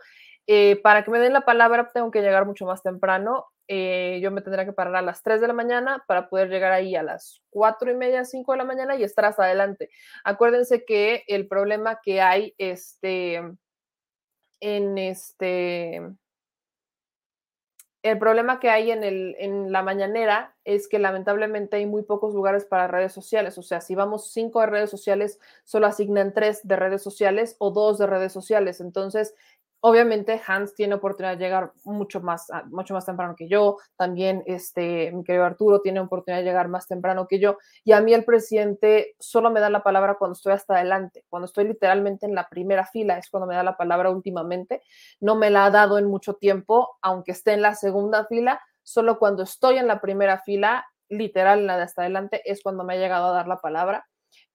Eh, 0.50 0.80
para 0.82 1.04
que 1.04 1.10
me 1.10 1.18
den 1.18 1.34
la 1.34 1.42
palabra 1.42 1.90
tengo 1.92 2.10
que 2.10 2.22
llegar 2.22 2.46
mucho 2.46 2.64
más 2.64 2.82
temprano. 2.82 3.48
Eh, 3.68 4.18
yo 4.22 4.30
me 4.30 4.40
tendría 4.40 4.64
que 4.64 4.72
parar 4.72 4.96
a 4.96 5.02
las 5.02 5.22
3 5.22 5.42
de 5.42 5.46
la 5.46 5.52
mañana 5.52 6.02
para 6.08 6.30
poder 6.30 6.48
llegar 6.48 6.72
ahí 6.72 6.96
a 6.96 7.02
las 7.02 7.42
4 7.50 7.90
y 7.90 7.94
media, 7.94 8.24
5 8.24 8.52
de 8.52 8.58
la 8.58 8.64
mañana 8.64 8.96
y 8.96 9.04
estar 9.04 9.26
hasta 9.26 9.44
adelante. 9.44 9.90
Acuérdense 10.24 10.86
que 10.86 11.22
el 11.28 11.48
problema 11.48 12.00
que 12.02 12.22
hay 12.22 12.54
este, 12.56 13.42
en 14.60 14.96
este... 14.98 16.02
El 18.04 18.18
problema 18.18 18.60
que 18.60 18.70
hay 18.70 18.92
en, 18.92 19.02
el, 19.02 19.34
en 19.38 19.72
la 19.72 19.82
mañanera 19.82 20.56
es 20.64 20.88
que 20.88 21.00
lamentablemente 21.00 21.76
hay 21.76 21.84
muy 21.84 22.04
pocos 22.04 22.32
lugares 22.32 22.64
para 22.64 22.86
redes 22.86 23.12
sociales. 23.12 23.58
O 23.58 23.62
sea, 23.62 23.80
si 23.80 23.96
vamos 23.96 24.32
cinco 24.32 24.60
de 24.60 24.66
redes 24.66 24.88
sociales, 24.88 25.40
solo 25.64 25.88
asignan 25.88 26.32
tres 26.32 26.60
de 26.66 26.76
redes 26.76 27.02
sociales 27.02 27.56
o 27.58 27.72
dos 27.72 27.98
de 27.98 28.06
redes 28.06 28.32
sociales. 28.32 28.80
Entonces, 28.80 29.34
Obviamente 29.80 30.42
Hans 30.44 30.74
tiene 30.74 30.94
oportunidad 30.94 31.36
de 31.36 31.44
llegar 31.44 31.72
mucho 31.84 32.20
más, 32.20 32.48
mucho 32.66 32.94
más 32.94 33.06
temprano 33.06 33.36
que 33.36 33.48
yo, 33.48 33.76
también 33.96 34.42
este, 34.46 35.12
mi 35.12 35.22
querido 35.22 35.44
Arturo 35.44 35.80
tiene 35.80 36.00
oportunidad 36.00 36.40
de 36.40 36.46
llegar 36.46 36.66
más 36.66 36.88
temprano 36.88 37.28
que 37.28 37.38
yo, 37.38 37.58
y 37.84 37.92
a 37.92 38.00
mí 38.00 38.12
el 38.12 38.24
presidente 38.24 39.14
solo 39.20 39.52
me 39.52 39.60
da 39.60 39.70
la 39.70 39.84
palabra 39.84 40.16
cuando 40.18 40.32
estoy 40.32 40.52
hasta 40.52 40.74
adelante, 40.74 41.24
cuando 41.28 41.46
estoy 41.46 41.68
literalmente 41.68 42.26
en 42.26 42.34
la 42.34 42.48
primera 42.48 42.86
fila, 42.86 43.18
es 43.18 43.30
cuando 43.30 43.46
me 43.46 43.54
da 43.54 43.62
la 43.62 43.76
palabra 43.76 44.10
últimamente, 44.10 44.82
no 45.20 45.36
me 45.36 45.48
la 45.48 45.66
ha 45.66 45.70
dado 45.70 45.98
en 45.98 46.06
mucho 46.06 46.34
tiempo, 46.34 46.98
aunque 47.00 47.30
esté 47.30 47.52
en 47.52 47.62
la 47.62 47.76
segunda 47.76 48.26
fila, 48.26 48.60
solo 48.82 49.20
cuando 49.20 49.44
estoy 49.44 49.78
en 49.78 49.86
la 49.86 50.00
primera 50.00 50.40
fila, 50.40 50.86
literal 51.08 51.60
en 51.60 51.66
la 51.68 51.76
de 51.76 51.84
hasta 51.84 52.02
adelante, 52.02 52.42
es 52.50 52.64
cuando 52.64 52.82
me 52.82 52.94
ha 52.94 52.96
llegado 52.96 53.28
a 53.28 53.32
dar 53.32 53.46
la 53.46 53.58
palabra. 53.58 54.06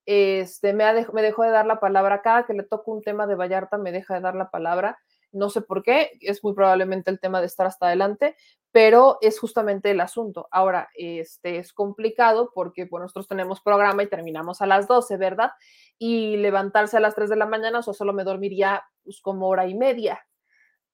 Este, 0.05 0.73
me, 0.73 0.83
ha 0.83 0.93
me 1.13 1.21
dejó 1.21 1.43
de 1.43 1.51
dar 1.51 1.65
la 1.65 1.79
palabra, 1.79 2.21
cada 2.21 2.45
que 2.45 2.53
le 2.53 2.63
toco 2.63 2.91
un 2.91 3.01
tema 3.01 3.25
de 3.25 3.35
Vallarta 3.35 3.77
me 3.77 3.93
deja 3.93 4.15
de 4.15 4.19
dar 4.19 4.35
la 4.35 4.49
palabra 4.49 4.99
no 5.33 5.49
sé 5.49 5.61
por 5.61 5.83
qué, 5.83 6.11
es 6.21 6.43
muy 6.43 6.53
probablemente 6.53 7.11
el 7.11 7.19
tema 7.19 7.41
de 7.41 7.47
estar 7.47 7.67
hasta 7.67 7.87
adelante, 7.87 8.35
pero 8.71 9.17
es 9.21 9.39
justamente 9.39 9.91
el 9.91 10.01
asunto. 10.01 10.47
Ahora, 10.51 10.89
este 10.95 11.57
es 11.57 11.73
complicado 11.73 12.51
porque 12.55 12.87
pues, 12.87 13.01
nosotros 13.01 13.27
tenemos 13.27 13.61
programa 13.61 14.03
y 14.03 14.09
terminamos 14.09 14.61
a 14.61 14.65
las 14.65 14.87
12, 14.87 15.17
¿verdad? 15.17 15.51
Y 15.99 16.37
levantarse 16.37 16.97
a 16.97 16.99
las 16.99 17.15
3 17.15 17.29
de 17.29 17.35
la 17.35 17.45
mañana, 17.45 17.79
o 17.79 17.93
solo 17.93 18.13
me 18.13 18.23
dormiría 18.23 18.83
pues, 19.03 19.21
como 19.21 19.47
hora 19.47 19.67
y 19.67 19.75
media. 19.75 20.25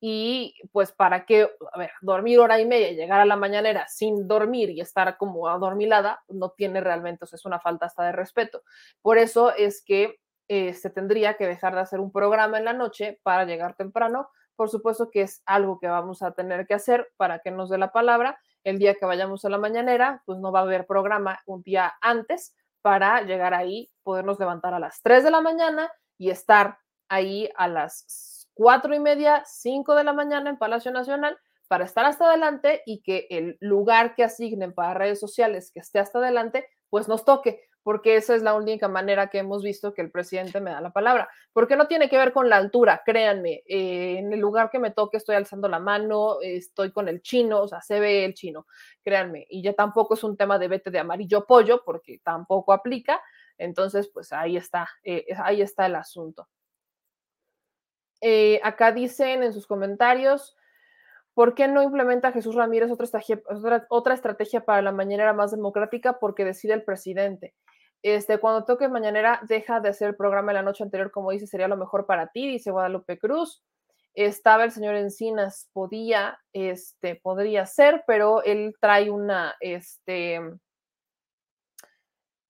Y 0.02 0.56
pues 0.72 0.92
para 0.94 1.26
qué, 1.26 1.50
a 1.74 1.78
ver, 1.78 1.92
dormir 2.02 2.40
hora 2.40 2.60
y 2.60 2.66
media 2.66 2.90
y 2.90 2.96
llegar 2.96 3.20
a 3.20 3.26
la 3.26 3.36
mañanera 3.36 3.86
sin 3.88 4.28
dormir 4.28 4.70
y 4.70 4.80
estar 4.82 5.18
como 5.18 5.50
adormilada, 5.50 6.24
no 6.30 6.52
tiene 6.52 6.80
realmente, 6.82 7.26
o 7.26 7.36
es 7.36 7.46
una 7.46 7.60
falta 7.60 7.86
hasta 7.86 8.04
de 8.04 8.14
respeto. 8.14 8.64
Por 9.02 9.18
eso 9.18 9.54
es 9.56 9.84
que 9.84 10.20
eh, 10.50 10.74
se 10.74 10.90
tendría 10.90 11.36
que 11.36 11.48
dejar 11.48 11.76
de 11.76 11.82
hacer 11.82 12.00
un 12.00 12.12
programa 12.12 12.58
en 12.58 12.66
la 12.66 12.74
noche 12.74 13.20
para 13.24 13.46
llegar 13.46 13.76
temprano. 13.76 14.30
Por 14.56 14.70
supuesto 14.70 15.12
que 15.12 15.22
es 15.22 15.44
algo 15.46 15.80
que 15.80 15.88
vamos 15.88 16.24
a 16.24 16.32
tener 16.32 16.66
que 16.66 16.74
hacer 16.74 17.08
para 17.18 17.40
que 17.40 17.52
nos 17.52 17.70
dé 17.70 17.78
la 17.78 17.92
palabra. 17.92 18.40
El 18.64 18.80
día 18.80 18.96
que 18.96 19.06
vayamos 19.06 19.46
a 19.46 19.50
la 19.50 19.60
mañanera, 19.60 20.24
pues 20.26 20.40
no 20.40 20.52
va 20.52 20.60
a 20.60 20.64
haber 20.64 20.88
programa 20.88 21.40
un 21.46 21.62
día 21.62 21.94
antes 22.02 22.56
para 22.82 23.22
llegar 23.22 23.54
ahí, 23.54 23.92
podernos 24.04 24.40
levantar 24.40 24.74
a 24.74 24.80
las 24.80 25.02
3 25.04 25.24
de 25.24 25.32
la 25.32 25.42
mañana 25.42 25.92
y 26.18 26.32
estar 26.32 26.80
ahí 27.10 27.50
a 27.56 27.68
las 27.68 28.50
4 28.56 28.96
y 28.96 29.00
media, 29.00 29.44
5 29.46 29.94
de 29.94 30.04
la 30.04 30.14
mañana 30.14 30.50
en 30.50 30.58
Palacio 30.58 30.92
Nacional 30.92 31.38
para 31.68 31.86
estar 31.86 32.06
hasta 32.06 32.26
adelante 32.26 32.82
y 32.88 33.04
que 33.04 33.28
el 33.30 33.56
lugar 33.62 34.16
que 34.16 34.24
asignen 34.24 34.74
para 34.74 34.96
redes 34.96 35.20
sociales 35.20 35.72
que 35.72 35.80
esté 35.80 36.00
hasta 36.00 36.18
adelante, 36.18 36.66
pues 36.90 37.08
nos 37.08 37.24
toque 37.24 37.69
porque 37.84 38.16
esa 38.16 38.36
es 38.36 38.42
la 38.42 38.56
única 38.56 38.88
manera 38.88 39.30
que 39.30 39.40
hemos 39.40 39.64
visto 39.64 39.94
que 39.94 40.02
el 40.02 40.12
presidente 40.12 40.60
me 40.62 40.72
da 40.72 40.82
la 40.82 40.92
palabra, 40.92 41.30
porque 41.54 41.76
no 41.76 41.88
tiene 41.88 42.10
que 42.10 42.18
ver 42.18 42.34
con 42.34 42.50
la 42.50 42.58
altura, 42.58 43.02
créanme, 43.06 43.64
eh, 43.68 44.18
en 44.20 44.32
el 44.34 44.40
lugar 44.40 44.70
que 44.70 44.80
me 44.80 44.92
toque 44.92 45.18
estoy 45.18 45.36
alzando 45.36 45.68
la 45.68 45.80
mano, 45.80 46.42
estoy 46.42 46.92
con 46.92 47.08
el 47.08 47.22
chino, 47.22 47.62
o 47.62 47.68
sea, 47.68 47.82
se 47.82 48.00
ve 48.00 48.26
el 48.26 48.34
chino, 48.34 48.68
créanme, 49.04 49.46
y 49.50 49.62
ya 49.62 49.74
tampoco 49.74 50.14
es 50.14 50.24
un 50.24 50.38
tema 50.38 50.60
de 50.60 50.68
vete 50.68 50.92
de 50.92 51.00
amarillo 51.00 51.46
pollo, 51.46 51.84
porque 51.86 52.20
tampoco 52.24 52.74
aplica, 52.74 53.22
entonces, 53.58 54.10
pues 54.14 54.32
ahí 54.34 54.58
está, 54.58 54.90
eh, 55.04 55.26
ahí 55.38 55.62
está 55.62 55.86
el 55.86 55.96
asunto. 55.96 56.48
Eh, 58.22 58.60
acá 58.64 58.92
dicen 58.92 59.44
en 59.44 59.54
sus 59.54 59.68
comentarios, 59.68 60.56
¿Por 61.40 61.56
qué 61.56 61.70
no 61.70 61.82
implementa 61.82 62.34
Jesús 62.34 62.54
Ramírez 62.54 62.92
otra 62.92 63.06
estrategia, 63.06 63.42
otra 63.88 64.14
estrategia 64.14 64.66
para 64.66 64.82
la 64.82 64.92
mañanera 64.92 65.32
más 65.32 65.52
democrática? 65.52 66.20
Porque 66.20 66.44
decide 66.44 66.74
el 66.74 66.84
presidente 66.84 67.56
este, 68.02 68.40
cuando 68.40 68.66
toques 68.66 68.90
mañanera, 68.90 69.40
deja 69.48 69.80
de 69.80 69.90
hacer 69.90 70.10
el 70.10 70.16
programa 70.16 70.52
de 70.52 70.56
la 70.56 70.62
noche 70.64 70.84
anterior, 70.84 71.12
como 71.12 71.32
dice, 71.32 71.48
sería 71.48 71.68
lo 71.68 71.78
mejor 71.78 72.06
para 72.06 72.28
ti, 72.28 72.48
dice 72.48 72.72
Guadalupe 72.72 73.20
Cruz. 73.20 73.64
Estaba 74.14 74.64
el 74.64 74.72
señor 74.72 74.96
Encinas, 74.96 75.70
podía, 75.74 76.40
este, 76.54 77.16
podría 77.16 77.66
ser, 77.66 78.04
pero 78.08 78.44
él 78.44 78.74
trae 78.80 79.10
una, 79.10 79.56
este, 79.60 80.36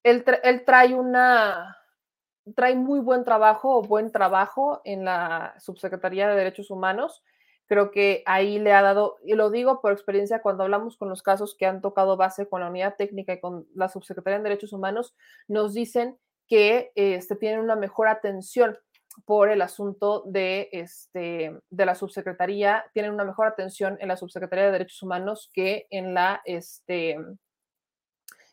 él, 0.02 0.24
él 0.42 0.64
trae 0.64 0.94
una, 0.94 1.76
trae 2.54 2.74
muy 2.74 3.00
buen 3.00 3.24
trabajo 3.24 3.82
buen 3.82 4.10
trabajo 4.10 4.80
en 4.84 5.04
la 5.04 5.54
Subsecretaría 5.58 6.28
de 6.28 6.36
Derechos 6.36 6.70
Humanos 6.70 7.22
creo 7.70 7.92
que 7.92 8.24
ahí 8.26 8.58
le 8.58 8.72
ha 8.72 8.82
dado, 8.82 9.18
y 9.24 9.34
lo 9.34 9.48
digo 9.48 9.80
por 9.80 9.92
experiencia 9.92 10.42
cuando 10.42 10.64
hablamos 10.64 10.96
con 10.96 11.08
los 11.08 11.22
casos 11.22 11.54
que 11.54 11.66
han 11.66 11.80
tocado 11.80 12.16
base 12.16 12.48
con 12.48 12.62
la 12.62 12.68
unidad 12.68 12.96
técnica 12.98 13.32
y 13.32 13.40
con 13.40 13.64
la 13.76 13.88
subsecretaría 13.88 14.38
de 14.38 14.42
Derechos 14.42 14.72
Humanos, 14.72 15.14
nos 15.46 15.72
dicen 15.72 16.18
que 16.48 16.90
este, 16.96 17.36
tienen 17.36 17.60
una 17.60 17.76
mejor 17.76 18.08
atención 18.08 18.76
por 19.24 19.50
el 19.50 19.62
asunto 19.62 20.24
de, 20.26 20.68
este, 20.72 21.56
de 21.70 21.86
la 21.86 21.94
subsecretaría, 21.94 22.86
tienen 22.92 23.12
una 23.12 23.24
mejor 23.24 23.46
atención 23.46 23.96
en 24.00 24.08
la 24.08 24.16
subsecretaría 24.16 24.64
de 24.64 24.72
Derechos 24.72 25.00
Humanos 25.04 25.48
que 25.54 25.86
en 25.90 26.12
la, 26.12 26.42
este, 26.46 27.18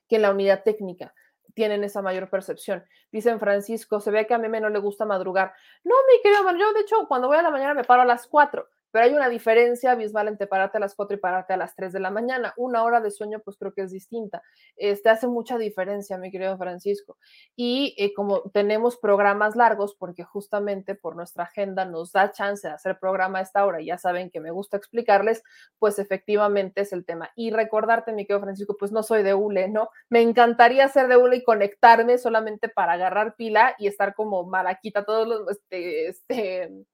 que 0.07 0.17
en 0.17 0.21
la 0.21 0.29
unidad 0.29 0.61
técnica 0.61 1.11
tienen 1.55 1.83
esa 1.83 2.03
mayor 2.03 2.29
percepción. 2.29 2.85
Dicen 3.11 3.39
Francisco, 3.39 3.99
se 3.99 4.11
ve 4.11 4.27
que 4.27 4.35
a 4.35 4.37
mí 4.37 4.47
no 4.47 4.69
le 4.69 4.77
gusta 4.77 5.05
madrugar. 5.05 5.55
No, 5.83 5.95
mi 6.07 6.21
querido, 6.21 6.43
yo 6.55 6.71
de 6.73 6.81
hecho 6.81 7.07
cuando 7.07 7.27
voy 7.27 7.37
a 7.37 7.41
la 7.41 7.49
mañana 7.49 7.73
me 7.73 7.83
paro 7.83 8.03
a 8.03 8.05
las 8.05 8.27
4 8.27 8.69
pero 8.91 9.05
hay 9.05 9.13
una 9.13 9.29
diferencia 9.29 9.91
abismal 9.91 10.27
entre 10.27 10.47
pararte 10.47 10.77
a 10.77 10.81
las 10.81 10.95
4 10.95 11.17
y 11.17 11.19
pararte 11.19 11.53
a 11.53 11.57
las 11.57 11.75
3 11.75 11.93
de 11.93 11.99
la 11.99 12.11
mañana. 12.11 12.53
Una 12.57 12.83
hora 12.83 13.01
de 13.01 13.11
sueño, 13.11 13.39
pues 13.43 13.57
creo 13.57 13.73
que 13.73 13.81
es 13.81 13.91
distinta. 13.91 14.41
Este 14.75 15.09
hace 15.09 15.27
mucha 15.27 15.57
diferencia, 15.57 16.17
mi 16.17 16.31
querido 16.31 16.57
Francisco. 16.57 17.17
Y 17.55 17.95
eh, 17.97 18.13
como 18.13 18.41
tenemos 18.51 18.97
programas 18.97 19.55
largos, 19.55 19.95
porque 19.95 20.23
justamente 20.23 20.95
por 20.95 21.15
nuestra 21.15 21.45
agenda 21.45 21.85
nos 21.85 22.11
da 22.11 22.31
chance 22.31 22.67
de 22.67 22.73
hacer 22.73 22.97
programa 22.99 23.39
a 23.39 23.41
esta 23.43 23.65
hora, 23.65 23.81
ya 23.81 23.97
saben 23.97 24.29
que 24.29 24.39
me 24.39 24.51
gusta 24.51 24.77
explicarles, 24.77 25.43
pues 25.79 25.99
efectivamente 25.99 26.81
es 26.81 26.93
el 26.93 27.05
tema. 27.05 27.31
Y 27.35 27.51
recordarte, 27.51 28.13
mi 28.13 28.25
querido 28.25 28.43
Francisco, 28.43 28.75
pues 28.77 28.91
no 28.91 29.03
soy 29.03 29.23
de 29.23 29.33
ULE, 29.33 29.69
¿no? 29.69 29.89
Me 30.09 30.21
encantaría 30.21 30.87
ser 30.89 31.07
de 31.07 31.17
ULE 31.17 31.37
y 31.37 31.43
conectarme 31.43 32.17
solamente 32.17 32.69
para 32.69 32.93
agarrar 32.93 33.35
pila 33.35 33.75
y 33.77 33.87
estar 33.87 34.15
como 34.15 34.43
maraquita 34.45 35.05
todos 35.05 35.27
los, 35.27 35.49
este, 35.49 36.07
este 36.09 36.85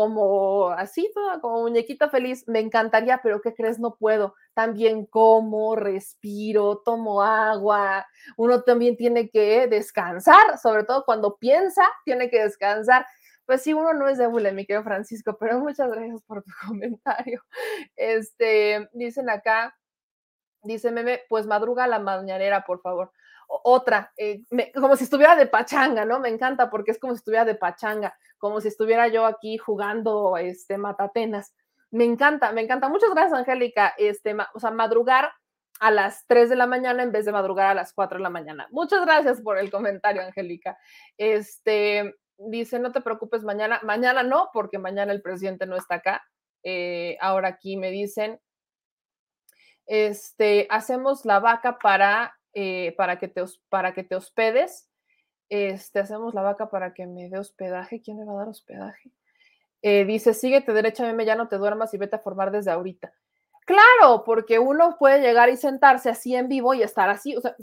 como 0.00 0.70
así, 0.70 1.10
toda 1.12 1.42
como 1.42 1.60
muñequita 1.60 2.08
feliz, 2.08 2.48
me 2.48 2.58
encantaría, 2.58 3.20
pero 3.22 3.42
¿qué 3.42 3.52
crees? 3.52 3.78
No 3.78 3.96
puedo. 3.96 4.34
También 4.54 5.04
como, 5.04 5.76
respiro, 5.76 6.78
tomo 6.82 7.22
agua. 7.22 8.06
Uno 8.38 8.62
también 8.62 8.96
tiene 8.96 9.28
que 9.28 9.66
descansar, 9.66 10.58
sobre 10.58 10.84
todo 10.84 11.04
cuando 11.04 11.36
piensa, 11.36 11.82
tiene 12.06 12.30
que 12.30 12.42
descansar. 12.42 13.04
Pues 13.44 13.62
sí, 13.62 13.74
uno 13.74 13.92
no 13.92 14.08
es 14.08 14.16
débil, 14.16 14.50
mi 14.54 14.64
querido 14.64 14.84
Francisco, 14.84 15.36
pero 15.38 15.60
muchas 15.60 15.90
gracias 15.92 16.22
por 16.22 16.42
tu 16.44 16.50
comentario. 16.66 17.42
Este, 17.94 18.88
dicen 18.94 19.28
acá, 19.28 19.76
dice 20.62 20.90
Meme, 20.92 21.20
pues 21.28 21.46
madruga 21.46 21.86
la 21.86 21.98
mañanera, 21.98 22.64
por 22.64 22.80
favor. 22.80 23.12
Otra, 23.64 24.12
eh, 24.16 24.42
como 24.74 24.96
si 24.96 25.04
estuviera 25.04 25.36
de 25.36 25.46
pachanga, 25.46 26.04
¿no? 26.04 26.20
Me 26.20 26.28
encanta 26.28 26.70
porque 26.70 26.92
es 26.92 26.98
como 26.98 27.14
si 27.14 27.18
estuviera 27.18 27.44
de 27.44 27.54
pachanga, 27.54 28.16
como 28.38 28.60
si 28.60 28.68
estuviera 28.68 29.08
yo 29.08 29.26
aquí 29.26 29.58
jugando 29.58 30.36
este 30.36 30.78
matatenas. 30.78 31.54
Me 31.90 32.04
encanta, 32.04 32.52
me 32.52 32.60
encanta. 32.60 32.88
Muchas 32.88 33.10
gracias, 33.10 33.38
Angélica. 33.38 33.94
Este, 33.98 34.36
o 34.54 34.60
sea, 34.60 34.70
madrugar 34.70 35.32
a 35.80 35.90
las 35.90 36.26
3 36.26 36.50
de 36.50 36.56
la 36.56 36.66
mañana 36.66 37.02
en 37.02 37.10
vez 37.10 37.24
de 37.24 37.32
madrugar 37.32 37.66
a 37.66 37.74
las 37.74 37.92
4 37.92 38.18
de 38.18 38.22
la 38.22 38.30
mañana. 38.30 38.68
Muchas 38.70 39.04
gracias 39.04 39.40
por 39.40 39.58
el 39.58 39.70
comentario, 39.70 40.22
Angélica. 40.22 40.78
Este, 41.16 42.16
dice, 42.36 42.78
no 42.78 42.92
te 42.92 43.00
preocupes 43.00 43.42
mañana. 43.42 43.80
Mañana 43.82 44.22
no, 44.22 44.50
porque 44.52 44.78
mañana 44.78 45.12
el 45.12 45.22
presidente 45.22 45.66
no 45.66 45.76
está 45.76 45.96
acá. 45.96 46.22
Eh, 46.62 47.16
ahora 47.20 47.48
aquí 47.48 47.76
me 47.76 47.90
dicen, 47.90 48.40
este, 49.86 50.66
hacemos 50.70 51.24
la 51.24 51.40
vaca 51.40 51.78
para, 51.78 52.38
eh, 52.54 52.94
para, 52.96 53.18
que 53.18 53.28
te, 53.28 53.42
para 53.68 53.94
que 53.94 54.04
te 54.04 54.14
hospedes. 54.14 54.88
Este, 55.48 55.98
hacemos 55.98 56.34
la 56.34 56.42
vaca 56.42 56.70
para 56.70 56.94
que 56.94 57.06
me 57.06 57.28
dé 57.28 57.38
hospedaje. 57.38 58.00
¿Quién 58.00 58.18
me 58.18 58.24
va 58.24 58.32
a 58.32 58.36
dar 58.36 58.48
hospedaje? 58.48 59.10
Eh, 59.82 60.04
dice, 60.04 60.34
síguete 60.34 60.72
derecha, 60.72 61.04
meme, 61.04 61.24
ya 61.24 61.34
no 61.34 61.48
te 61.48 61.56
duermas 61.56 61.92
y 61.94 61.98
vete 61.98 62.16
a 62.16 62.20
formar 62.20 62.50
desde 62.50 62.70
ahorita. 62.70 63.12
Claro, 63.64 64.24
porque 64.24 64.58
uno 64.58 64.96
puede 64.98 65.20
llegar 65.20 65.48
y 65.48 65.56
sentarse 65.56 66.10
así 66.10 66.34
en 66.34 66.48
vivo 66.48 66.74
y 66.74 66.82
estar 66.82 67.08
así. 67.08 67.36
O 67.36 67.40
sea, 67.40 67.54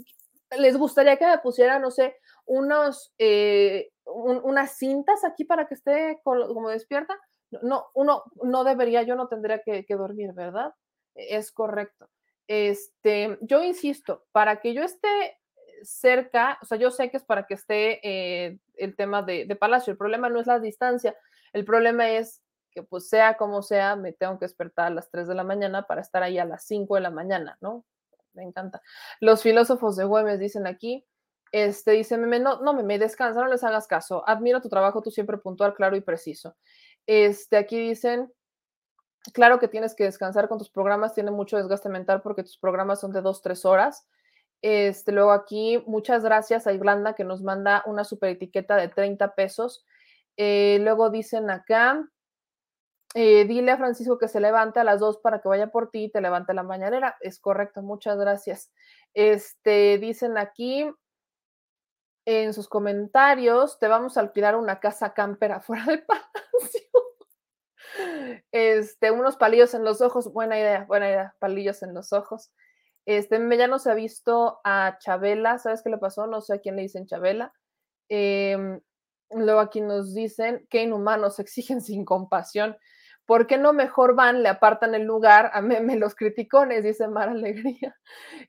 les 0.56 0.76
gustaría 0.76 1.16
que 1.16 1.26
me 1.26 1.38
pusieran, 1.38 1.82
no 1.82 1.90
sé, 1.90 2.16
unos, 2.46 3.12
eh, 3.18 3.90
unas 4.04 4.76
cintas 4.76 5.24
aquí 5.24 5.44
para 5.44 5.66
que 5.66 5.74
esté 5.74 6.20
como 6.24 6.70
despierta. 6.70 7.18
No, 7.62 7.86
uno 7.94 8.24
no 8.42 8.64
debería, 8.64 9.02
yo 9.02 9.16
no 9.16 9.28
tendría 9.28 9.62
que, 9.62 9.84
dormir, 9.90 10.32
¿verdad? 10.32 10.72
Es 11.14 11.52
correcto. 11.52 12.08
Este, 12.48 13.38
yo 13.42 13.62
insisto, 13.62 14.26
para 14.32 14.60
que 14.60 14.72
yo 14.72 14.82
esté 14.82 15.38
cerca, 15.82 16.58
o 16.62 16.64
sea, 16.64 16.78
yo 16.78 16.90
sé 16.90 17.10
que 17.10 17.18
es 17.18 17.24
para 17.24 17.46
que 17.46 17.54
esté 17.54 18.00
eh, 18.02 18.58
el 18.76 18.96
tema 18.96 19.22
de, 19.22 19.46
Palacio, 19.54 19.92
el 19.92 19.98
problema 19.98 20.30
no 20.30 20.40
es 20.40 20.46
la 20.46 20.58
distancia, 20.58 21.14
el 21.52 21.64
problema 21.64 22.10
es 22.10 22.42
que 22.70 22.82
pues 22.82 23.08
sea 23.08 23.36
como 23.36 23.62
sea, 23.62 23.96
me 23.96 24.12
tengo 24.12 24.38
que 24.38 24.46
despertar 24.46 24.86
a 24.86 24.90
las 24.90 25.10
3 25.10 25.28
de 25.28 25.34
la 25.34 25.44
mañana 25.44 25.86
para 25.86 26.00
estar 26.00 26.22
ahí 26.22 26.38
a 26.38 26.44
las 26.46 26.64
5 26.64 26.94
de 26.94 27.00
la 27.02 27.10
mañana, 27.10 27.58
¿no? 27.60 27.84
Me 28.32 28.44
encanta. 28.44 28.82
Los 29.20 29.42
filósofos 29.42 29.96
de 29.96 30.04
Güemes 30.04 30.40
dicen 30.40 30.66
aquí, 30.66 31.04
este, 31.52 31.92
dice, 31.92 32.16
meme, 32.16 32.40
no, 32.40 32.60
no, 32.60 32.72
me 32.74 32.98
descansa, 32.98 33.40
no 33.40 33.48
les 33.48 33.64
hagas 33.64 33.86
caso, 33.86 34.26
admiro 34.26 34.60
tu 34.60 34.68
trabajo, 34.68 35.02
tú 35.02 35.10
siempre 35.10 35.38
puntual, 35.38 35.74
claro 35.74 35.96
y 35.96 36.00
preciso. 36.00 36.56
Este, 37.06 37.56
aquí 37.56 37.78
dicen, 37.78 38.32
claro 39.32 39.58
que 39.58 39.68
tienes 39.68 39.94
que 39.94 40.04
descansar 40.04 40.48
con 40.48 40.58
tus 40.58 40.70
programas, 40.70 41.14
tiene 41.14 41.30
mucho 41.30 41.56
desgaste 41.56 41.88
mental 41.88 42.22
porque 42.22 42.42
tus 42.42 42.58
programas 42.58 43.00
son 43.00 43.12
de 43.12 43.20
2, 43.20 43.42
3 43.42 43.64
horas. 43.64 44.06
Este, 44.62 45.12
luego 45.12 45.32
aquí, 45.32 45.82
muchas 45.86 46.24
gracias 46.24 46.66
a 46.66 46.72
Irlanda 46.72 47.14
que 47.14 47.24
nos 47.24 47.42
manda 47.42 47.82
una 47.86 48.04
super 48.04 48.30
etiqueta 48.30 48.76
de 48.76 48.88
30 48.88 49.34
pesos. 49.34 49.84
Eh, 50.36 50.78
luego 50.80 51.10
dicen 51.10 51.50
acá, 51.50 52.08
eh, 53.14 53.44
dile 53.46 53.72
a 53.72 53.76
Francisco 53.78 54.18
que 54.18 54.28
se 54.28 54.40
levante 54.40 54.80
a 54.80 54.84
las 54.84 55.00
dos 55.00 55.18
para 55.18 55.40
que 55.40 55.48
vaya 55.48 55.68
por 55.68 55.90
ti 55.90 56.04
y 56.04 56.10
te 56.10 56.20
levante 56.20 56.54
la 56.54 56.62
mañanera. 56.62 57.16
Es 57.20 57.40
correcto, 57.40 57.82
muchas 57.82 58.18
gracias. 58.18 58.70
Este, 59.14 59.98
dicen 59.98 60.38
aquí 60.38 60.90
en 62.26 62.52
sus 62.52 62.68
comentarios, 62.68 63.78
te 63.78 63.88
vamos 63.88 64.16
a 64.16 64.20
alquilar 64.20 64.56
una 64.56 64.80
casa 64.80 65.14
camper 65.14 65.52
afuera 65.52 65.84
del 65.86 66.04
palacio. 66.04 67.07
Este, 68.52 69.10
unos 69.10 69.36
palillos 69.36 69.74
en 69.74 69.84
los 69.84 70.00
ojos, 70.00 70.32
buena 70.32 70.58
idea, 70.58 70.84
buena 70.84 71.08
idea, 71.08 71.36
palillos 71.38 71.82
en 71.82 71.94
los 71.94 72.12
ojos. 72.12 72.50
Este, 73.06 73.38
ya 73.56 73.66
no 73.66 73.78
se 73.78 73.90
ha 73.90 73.94
visto 73.94 74.60
a 74.64 74.98
Chabela, 75.00 75.58
¿sabes 75.58 75.82
qué 75.82 75.90
le 75.90 75.98
pasó? 75.98 76.26
No 76.26 76.40
sé 76.40 76.54
a 76.54 76.58
quién 76.58 76.76
le 76.76 76.82
dicen 76.82 77.06
Chabela. 77.06 77.52
Eh, 78.08 78.80
Luego 79.30 79.60
aquí 79.60 79.80
nos 79.80 80.14
dicen 80.14 80.66
que 80.70 80.82
inhumanos 80.82 81.38
exigen 81.38 81.80
sin 81.80 82.04
compasión. 82.04 82.76
¿Por 83.26 83.46
qué 83.46 83.58
no 83.58 83.74
mejor 83.74 84.14
van, 84.14 84.42
le 84.42 84.48
apartan 84.48 84.94
el 84.94 85.02
lugar 85.02 85.50
a 85.52 85.60
meme 85.60 85.96
los 85.96 86.14
criticones? 86.14 86.82
Dice 86.82 87.08
Mar 87.08 87.28
Alegría. 87.28 87.94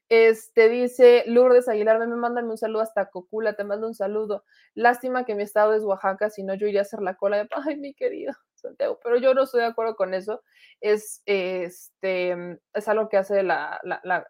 Este 0.07 0.69
dice 0.69 1.23
Lourdes 1.27 1.67
Aguilar, 1.67 1.99
me 1.99 2.15
mándame 2.15 2.49
un 2.49 2.57
saludo 2.57 2.81
hasta 2.83 3.09
Cocula, 3.09 3.53
te 3.53 3.65
mando 3.65 3.87
un 3.87 3.95
saludo. 3.95 4.45
Lástima 4.75 5.25
que 5.25 5.35
mi 5.35 5.43
estado 5.43 5.73
es 5.73 5.83
Oaxaca, 5.83 6.29
si 6.29 6.43
no 6.43 6.53
yo 6.53 6.67
iría 6.67 6.81
a 6.81 6.83
hacer 6.83 7.01
la 7.01 7.15
cola 7.15 7.37
de, 7.37 7.49
ay, 7.67 7.75
mi 7.75 7.93
querido 7.93 8.33
Santiago, 8.59 8.99
pero 9.03 9.17
yo 9.17 9.33
no 9.33 9.43
estoy 9.43 9.61
de 9.61 9.67
acuerdo 9.67 9.95
con 9.95 10.13
eso. 10.13 10.41
Es, 10.81 11.21
este, 11.25 12.59
es 12.73 12.87
algo 12.87 13.09
que 13.09 13.17
hace 13.17 13.43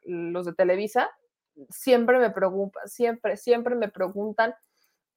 los 0.03 0.45
de 0.45 0.53
Televisa. 0.53 1.09
Siempre 1.69 2.19
me 2.19 2.31
preocupa, 2.31 2.79
siempre, 2.85 3.37
siempre 3.37 3.75
me 3.75 3.89
preguntan 3.89 4.55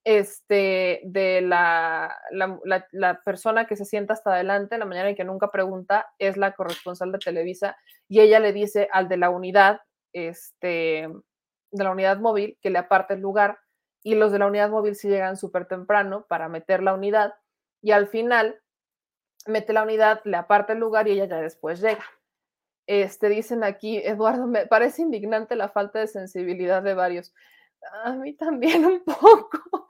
este, 0.04 1.00
de 1.04 1.40
la, 1.42 2.16
la, 2.32 3.22
persona 3.24 3.66
que 3.66 3.76
se 3.76 3.84
sienta 3.84 4.14
hasta 4.14 4.34
adelante, 4.34 4.78
la 4.78 4.84
mañana 4.84 5.10
y 5.10 5.14
que 5.14 5.24
nunca 5.24 5.50
pregunta, 5.50 6.06
es 6.18 6.36
la 6.36 6.52
corresponsal 6.52 7.12
de 7.12 7.18
Televisa, 7.18 7.76
y 8.08 8.20
ella 8.20 8.40
le 8.40 8.52
dice 8.52 8.88
al 8.92 9.08
de 9.08 9.16
la 9.16 9.30
unidad, 9.30 9.80
este, 10.12 11.08
de 11.70 11.84
la 11.84 11.90
unidad 11.90 12.18
móvil, 12.18 12.58
que 12.60 12.70
le 12.70 12.78
aparte 12.78 13.14
el 13.14 13.20
lugar, 13.20 13.58
y 14.02 14.16
los 14.16 14.32
de 14.32 14.40
la 14.40 14.46
unidad 14.46 14.70
móvil 14.70 14.96
sí 14.96 15.08
llegan 15.08 15.36
súper 15.36 15.66
temprano 15.66 16.26
para 16.28 16.48
meter 16.48 16.82
la 16.82 16.94
unidad, 16.94 17.34
y 17.80 17.92
al 17.92 18.08
final 18.08 18.60
mete 19.46 19.72
la 19.72 19.82
unidad, 19.82 20.20
le 20.24 20.36
aparte 20.36 20.72
el 20.72 20.78
lugar 20.78 21.08
y 21.08 21.12
ella 21.12 21.26
ya 21.26 21.40
después 21.40 21.80
llega. 21.80 22.04
Este, 22.86 23.28
dicen 23.28 23.64
aquí, 23.64 23.98
Eduardo, 23.98 24.46
me 24.46 24.66
parece 24.66 25.02
indignante 25.02 25.56
la 25.56 25.68
falta 25.68 26.00
de 26.00 26.08
sensibilidad 26.08 26.82
de 26.82 26.94
varios. 26.94 27.32
A 28.04 28.12
mí 28.12 28.34
también 28.34 28.84
un 28.84 29.04
poco. 29.04 29.88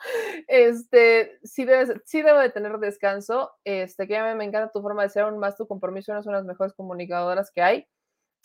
Este, 0.48 1.38
sí, 1.42 1.64
debes, 1.64 1.92
sí 2.04 2.22
debo 2.22 2.38
de 2.38 2.50
tener 2.50 2.78
descanso. 2.78 3.52
Este, 3.64 4.06
que 4.06 4.20
me, 4.20 4.34
me 4.34 4.44
encanta 4.44 4.72
tu 4.72 4.82
forma 4.82 5.02
de 5.02 5.10
ser, 5.10 5.24
aún 5.24 5.38
más 5.38 5.56
tu 5.56 5.66
compromiso, 5.66 6.12
eres 6.12 6.26
una 6.26 6.36
de 6.36 6.42
las 6.42 6.46
mejores 6.46 6.72
comunicadoras 6.74 7.50
que 7.50 7.62
hay. 7.62 7.88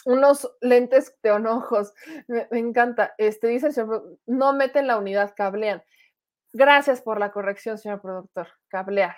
Unos 0.06 0.50
lentes 0.62 1.18
de 1.22 1.32
ojos, 1.32 1.94
me, 2.28 2.48
encanta. 2.52 3.14
Este, 3.18 3.48
dice 3.48 3.68
el 3.68 3.74
señor, 3.74 4.18
no 4.26 4.54
meten 4.54 4.88
la 4.88 4.98
unidad, 4.98 5.34
cablean. 5.36 5.84
Gracias 6.54 7.02
por 7.02 7.20
la 7.20 7.32
corrección, 7.32 7.78
señor 7.78 8.02
productor. 8.02 8.48
Cablear. 8.70 9.18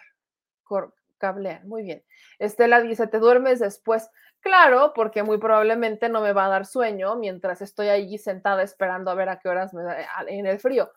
Cablear, 1.19 1.65
muy 1.65 1.83
bien. 1.83 2.03
Estela 2.39 2.81
dice, 2.81 3.07
te 3.07 3.19
duermes 3.19 3.59
después. 3.59 4.09
Claro, 4.41 4.93
porque 4.95 5.23
muy 5.23 5.38
probablemente 5.38 6.09
no 6.09 6.22
me 6.22 6.33
va 6.33 6.45
a 6.45 6.49
dar 6.49 6.65
sueño 6.65 7.15
mientras 7.17 7.61
estoy 7.61 7.89
allí 7.89 8.17
sentada 8.17 8.64
esperando 8.64 9.11
a 9.11 9.15
ver 9.15 9.30
a 9.30 9.39
qué 9.39 9.49
horas 9.49 9.73
me 9.73 9.83
da 9.83 9.98
en 10.27 10.45
el 10.48 10.59
frío. 10.59 10.91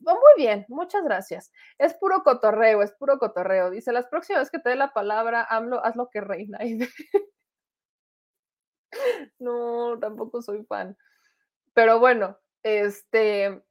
Muy 0.00 0.16
bien, 0.36 0.66
muchas 0.68 1.02
gracias. 1.04 1.52
Es 1.78 1.94
puro 1.94 2.22
cotorreo, 2.22 2.82
es 2.82 2.92
puro 2.92 3.18
cotorreo. 3.18 3.70
Dice, 3.70 3.92
las 3.92 4.06
próximas 4.08 4.50
que 4.50 4.58
te 4.58 4.70
dé 4.70 4.76
la 4.76 4.92
palabra, 4.92 5.46
AMLO, 5.48 5.84
haz 5.84 5.96
lo 5.96 6.10
que 6.10 6.20
reina. 6.20 6.58
no, 9.38 9.98
tampoco 10.00 10.42
soy 10.42 10.64
fan. 10.64 10.96
Pero 11.74 12.00
bueno, 12.00 12.38
este, 12.62 13.62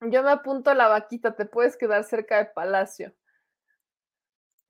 yo 0.00 0.22
me 0.22 0.30
apunto 0.32 0.70
a 0.70 0.74
la 0.74 0.88
vaquita, 0.88 1.36
te 1.36 1.46
puedes 1.46 1.76
quedar 1.76 2.04
cerca 2.04 2.38
de 2.38 2.46
Palacio. 2.46 3.14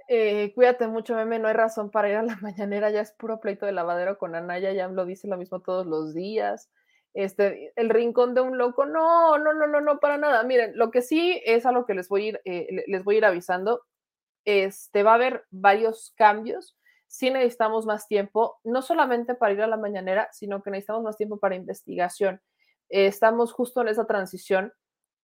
Eh, 0.08 0.52
cuídate 0.54 0.86
mucho, 0.86 1.14
meme, 1.14 1.38
no 1.38 1.48
hay 1.48 1.54
razón 1.54 1.90
para 1.90 2.08
ir 2.08 2.16
a 2.16 2.22
la 2.22 2.36
mañanera, 2.42 2.90
ya 2.90 3.00
es 3.00 3.12
puro 3.12 3.40
pleito 3.40 3.66
de 3.66 3.72
lavadero 3.72 4.18
con 4.18 4.34
Anaya, 4.34 4.72
ya 4.72 4.88
lo 4.88 5.04
dice 5.04 5.28
lo 5.28 5.36
mismo 5.36 5.60
todos 5.60 5.86
los 5.86 6.14
días. 6.14 6.70
Este, 7.14 7.72
el 7.76 7.90
rincón 7.90 8.34
de 8.34 8.40
un 8.40 8.56
loco, 8.56 8.86
no, 8.86 9.36
no, 9.38 9.52
no, 9.52 9.66
no, 9.66 9.80
no, 9.80 10.00
para 10.00 10.16
nada. 10.16 10.42
Miren, 10.44 10.76
lo 10.76 10.90
que 10.90 11.02
sí 11.02 11.42
es 11.44 11.66
a 11.66 11.72
lo 11.72 11.84
que 11.84 11.94
les 11.94 12.08
voy 12.08 12.22
a 12.24 12.28
ir, 12.28 12.40
eh, 12.44 12.84
les 12.86 13.04
voy 13.04 13.22
a 13.22 13.28
avisando, 13.28 13.82
este, 14.44 15.02
va 15.02 15.12
a 15.12 15.14
haber 15.16 15.44
varios 15.50 16.14
cambios. 16.16 16.76
Sí 17.06 17.30
necesitamos 17.30 17.84
más 17.84 18.08
tiempo, 18.08 18.58
no 18.64 18.80
solamente 18.80 19.34
para 19.34 19.52
ir 19.52 19.60
a 19.62 19.66
la 19.66 19.76
mañanera, 19.76 20.28
sino 20.32 20.62
que 20.62 20.70
necesitamos 20.70 21.02
más 21.02 21.16
tiempo 21.18 21.38
para 21.38 21.54
investigación. 21.54 22.40
estamos 22.88 23.52
justo 23.52 23.82
en 23.82 23.88
esa 23.88 24.06
transición 24.06 24.72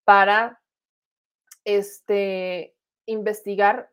para 0.05 0.61
este, 1.65 2.75
investigar 3.07 3.91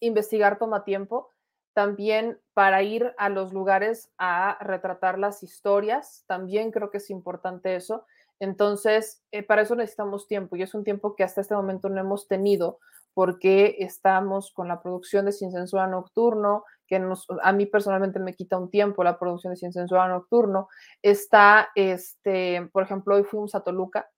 investigar 0.00 0.58
toma 0.58 0.84
tiempo, 0.84 1.30
también 1.74 2.40
para 2.54 2.82
ir 2.82 3.14
a 3.18 3.28
los 3.28 3.52
lugares 3.52 4.10
a 4.18 4.56
retratar 4.60 5.18
las 5.18 5.42
historias, 5.42 6.24
también 6.26 6.70
creo 6.70 6.90
que 6.90 6.98
es 6.98 7.10
importante 7.10 7.76
eso. 7.76 8.06
Entonces, 8.40 9.22
eh, 9.30 9.42
para 9.42 9.62
eso 9.62 9.74
necesitamos 9.74 10.26
tiempo 10.26 10.56
y 10.56 10.62
es 10.62 10.74
un 10.74 10.84
tiempo 10.84 11.14
que 11.16 11.24
hasta 11.24 11.40
este 11.40 11.54
momento 11.54 11.88
no 11.88 12.00
hemos 12.00 12.28
tenido 12.28 12.78
porque 13.16 13.76
estamos 13.78 14.52
con 14.52 14.68
la 14.68 14.82
producción 14.82 15.24
de 15.24 15.32
Sin 15.32 15.50
Censura 15.50 15.86
Nocturno, 15.86 16.64
que 16.86 17.02
a 17.42 17.52
mí 17.52 17.64
personalmente 17.64 18.18
me 18.20 18.34
quita 18.34 18.58
un 18.58 18.70
tiempo 18.70 19.02
la 19.02 19.18
producción 19.18 19.54
de 19.54 19.56
Sin 19.56 19.72
Censura 19.72 20.06
Nocturno. 20.06 20.68
Está, 21.00 21.70
este, 21.74 22.68
por 22.72 22.82
ejemplo, 22.82 23.14
hoy 23.14 23.24
fuimos 23.24 23.54
a 23.54 23.60
Toluca, 23.60 24.10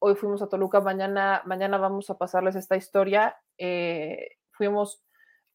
hoy 0.00 0.16
fuimos 0.16 0.42
a 0.42 0.48
Toluca, 0.50 0.82
mañana, 0.82 1.40
mañana 1.46 1.78
vamos 1.78 2.10
a 2.10 2.18
pasarles 2.18 2.56
esta 2.56 2.76
historia. 2.76 3.36
Eh, 3.56 4.28
fuimos, 4.52 5.02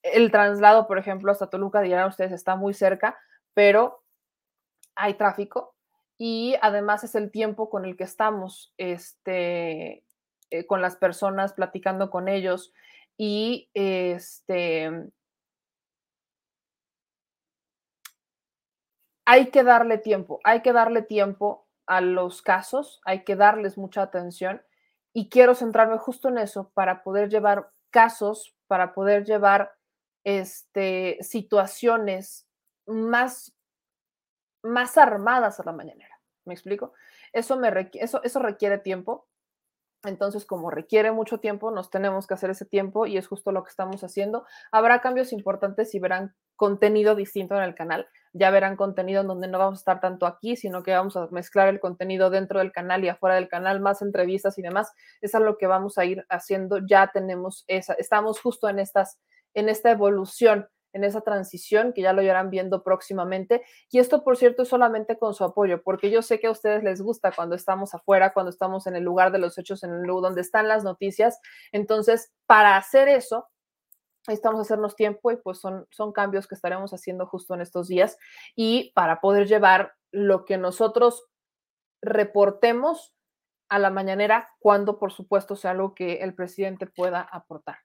el 0.04 0.32
traslado, 0.32 0.88
por 0.88 0.98
ejemplo, 0.98 1.32
hasta 1.32 1.50
Toluca, 1.50 1.82
dirán 1.82 2.08
ustedes, 2.08 2.32
está 2.32 2.56
muy 2.56 2.74
cerca, 2.74 3.20
pero 3.54 4.04
hay 4.96 5.16
tráfico 5.16 5.76
y 6.18 6.56
además 6.62 7.04
es 7.04 7.16
el 7.16 7.32
tiempo 7.32 7.70
con 7.70 7.86
el 7.86 7.98
que 7.98 8.04
estamos 8.04 8.74
este, 8.78 10.04
eh, 10.50 10.66
con 10.68 10.82
las 10.82 10.96
personas, 10.96 11.54
platicando 11.54 12.10
con 12.10 12.28
ellos 12.28 12.74
y 13.18 13.70
este, 13.74 15.12
hay 19.26 19.50
que 19.50 19.64
darle 19.64 19.98
tiempo, 19.98 20.40
hay 20.44 20.62
que 20.62 20.74
darle 20.74 21.02
tiempo 21.02 21.68
a 21.88 22.02
los 22.02 22.42
casos, 22.42 23.02
hay 23.06 23.24
que 23.24 23.36
darles 23.36 23.78
mucha 23.78 24.02
atención 24.02 24.62
y 25.14 25.30
quiero 25.30 25.56
centrarme 25.56 25.98
justo 25.98 26.30
en 26.30 26.38
eso 26.38 26.72
para 26.74 27.04
poder 27.04 27.30
llevar 27.30 27.72
casos, 27.90 28.56
para 28.68 28.94
poder 28.94 29.26
llevar 29.26 29.74
este, 30.24 31.18
situaciones 31.22 32.48
más, 32.86 33.54
más 34.64 34.98
armadas 34.98 35.60
a 35.60 35.64
la 35.64 35.72
mañanera. 35.72 36.20
¿Me 36.46 36.54
explico? 36.54 36.94
Eso, 37.34 37.58
me 37.58 37.90
eso, 37.94 38.22
eso 38.24 38.40
requiere 38.40 38.78
tiempo. 38.78 39.28
Entonces, 40.04 40.46
como 40.46 40.72
requiere 40.72 41.12
mucho 41.12 41.40
tiempo, 41.40 41.70
nos 41.70 41.92
tenemos 41.92 42.26
que 42.26 42.34
hacer 42.34 42.50
ese 42.50 42.66
tiempo 42.66 43.06
y 43.06 43.18
es 43.18 43.28
justo 43.28 43.52
lo 43.52 43.64
que 43.64 43.70
estamos 43.70 44.04
haciendo. 44.04 44.46
Habrá 44.72 45.00
cambios 45.00 45.32
importantes 45.32 45.94
y 45.94 46.00
verán 46.00 46.34
contenido 46.56 47.14
distinto 47.14 47.56
en 47.56 47.64
el 47.64 47.76
canal. 47.76 48.08
Ya 48.34 48.50
verán 48.50 48.76
contenido 48.78 49.22
en 49.22 49.28
donde 49.28 49.48
no 49.48 49.60
vamos 49.60 49.80
a 49.80 49.82
estar 49.82 50.00
tanto 50.00 50.26
aquí, 50.26 50.56
sino 50.56 50.82
que 50.82 50.92
vamos 50.92 51.18
a 51.18 51.28
mezclar 51.32 51.68
el 51.68 51.80
contenido 51.80 52.32
dentro 52.32 52.60
del 52.60 52.72
canal 52.72 53.04
y 53.04 53.10
afuera 53.10 53.36
del 53.36 53.48
canal, 53.48 53.80
más 53.80 54.02
entrevistas 54.02 54.58
y 54.58 54.64
demás. 54.64 54.92
Eso 55.22 55.38
es 55.38 55.44
lo 55.44 55.58
que 55.58 55.68
vamos 55.68 56.00
a 56.00 56.06
ir 56.06 56.26
haciendo. 56.30 56.80
Ya 56.80 57.12
tenemos 57.14 57.64
esa, 57.68 57.94
estamos 57.94 58.40
justo 58.40 58.70
en 58.70 58.80
estas, 58.80 59.20
en 59.54 59.70
esta 59.70 59.92
evolución 59.92 60.68
en 60.94 61.04
esa 61.04 61.22
transición, 61.22 61.94
que 61.94 62.02
ya 62.02 62.14
lo 62.14 62.22
irán 62.22 62.50
viendo 62.50 62.84
próximamente. 62.84 63.64
Y 63.90 64.00
esto, 64.00 64.24
por 64.24 64.38
cierto, 64.38 64.64
es 64.64 64.70
solamente 64.70 65.18
con 65.18 65.34
su 65.34 65.44
apoyo, 65.44 65.82
porque 65.84 66.12
yo 66.12 66.22
sé 66.22 66.40
que 66.40 66.48
a 66.48 66.52
ustedes 66.52 66.84
les 66.84 67.02
gusta 67.02 67.32
cuando 67.32 67.56
estamos 67.56 67.94
afuera, 67.94 68.34
cuando 68.34 68.50
estamos 68.50 68.88
en 68.88 68.96
el 68.96 69.04
lugar 69.04 69.32
de 69.32 69.40
los 69.40 69.58
hechos, 69.58 69.84
en 69.84 69.92
el 69.92 70.04
lugar 70.04 70.30
donde 70.30 70.42
están 70.42 70.68
las 70.68 70.84
noticias. 70.84 71.40
Entonces, 71.72 72.32
para 72.46 72.78
hacer 72.78 73.08
eso, 73.08 73.48
necesitamos 74.28 74.62
hacernos 74.62 74.96
tiempo 74.96 75.32
y 75.32 75.38
pues 75.38 75.60
son, 75.60 75.88
son 75.90 76.12
cambios 76.12 76.48
que 76.48 76.56
estaremos 76.56 76.94
haciendo 76.94 77.26
justo 77.26 77.56
en 77.56 77.62
estos 77.62 77.88
días 77.88 78.18
y 78.56 78.92
para 78.94 79.20
poder 79.20 79.48
llevar 79.48 79.94
lo 80.12 80.46
que 80.46 80.58
nosotros 80.58 81.26
reportemos 82.04 83.16
a 83.70 83.80
la 83.80 83.90
mañanera 83.90 84.50
cuando, 84.60 85.00
por 85.00 85.14
supuesto, 85.14 85.56
sea 85.56 85.72
algo 85.72 85.96
que 85.96 86.16
el 86.16 86.36
presidente 86.36 86.88
pueda 86.88 87.22
aportar. 87.22 87.78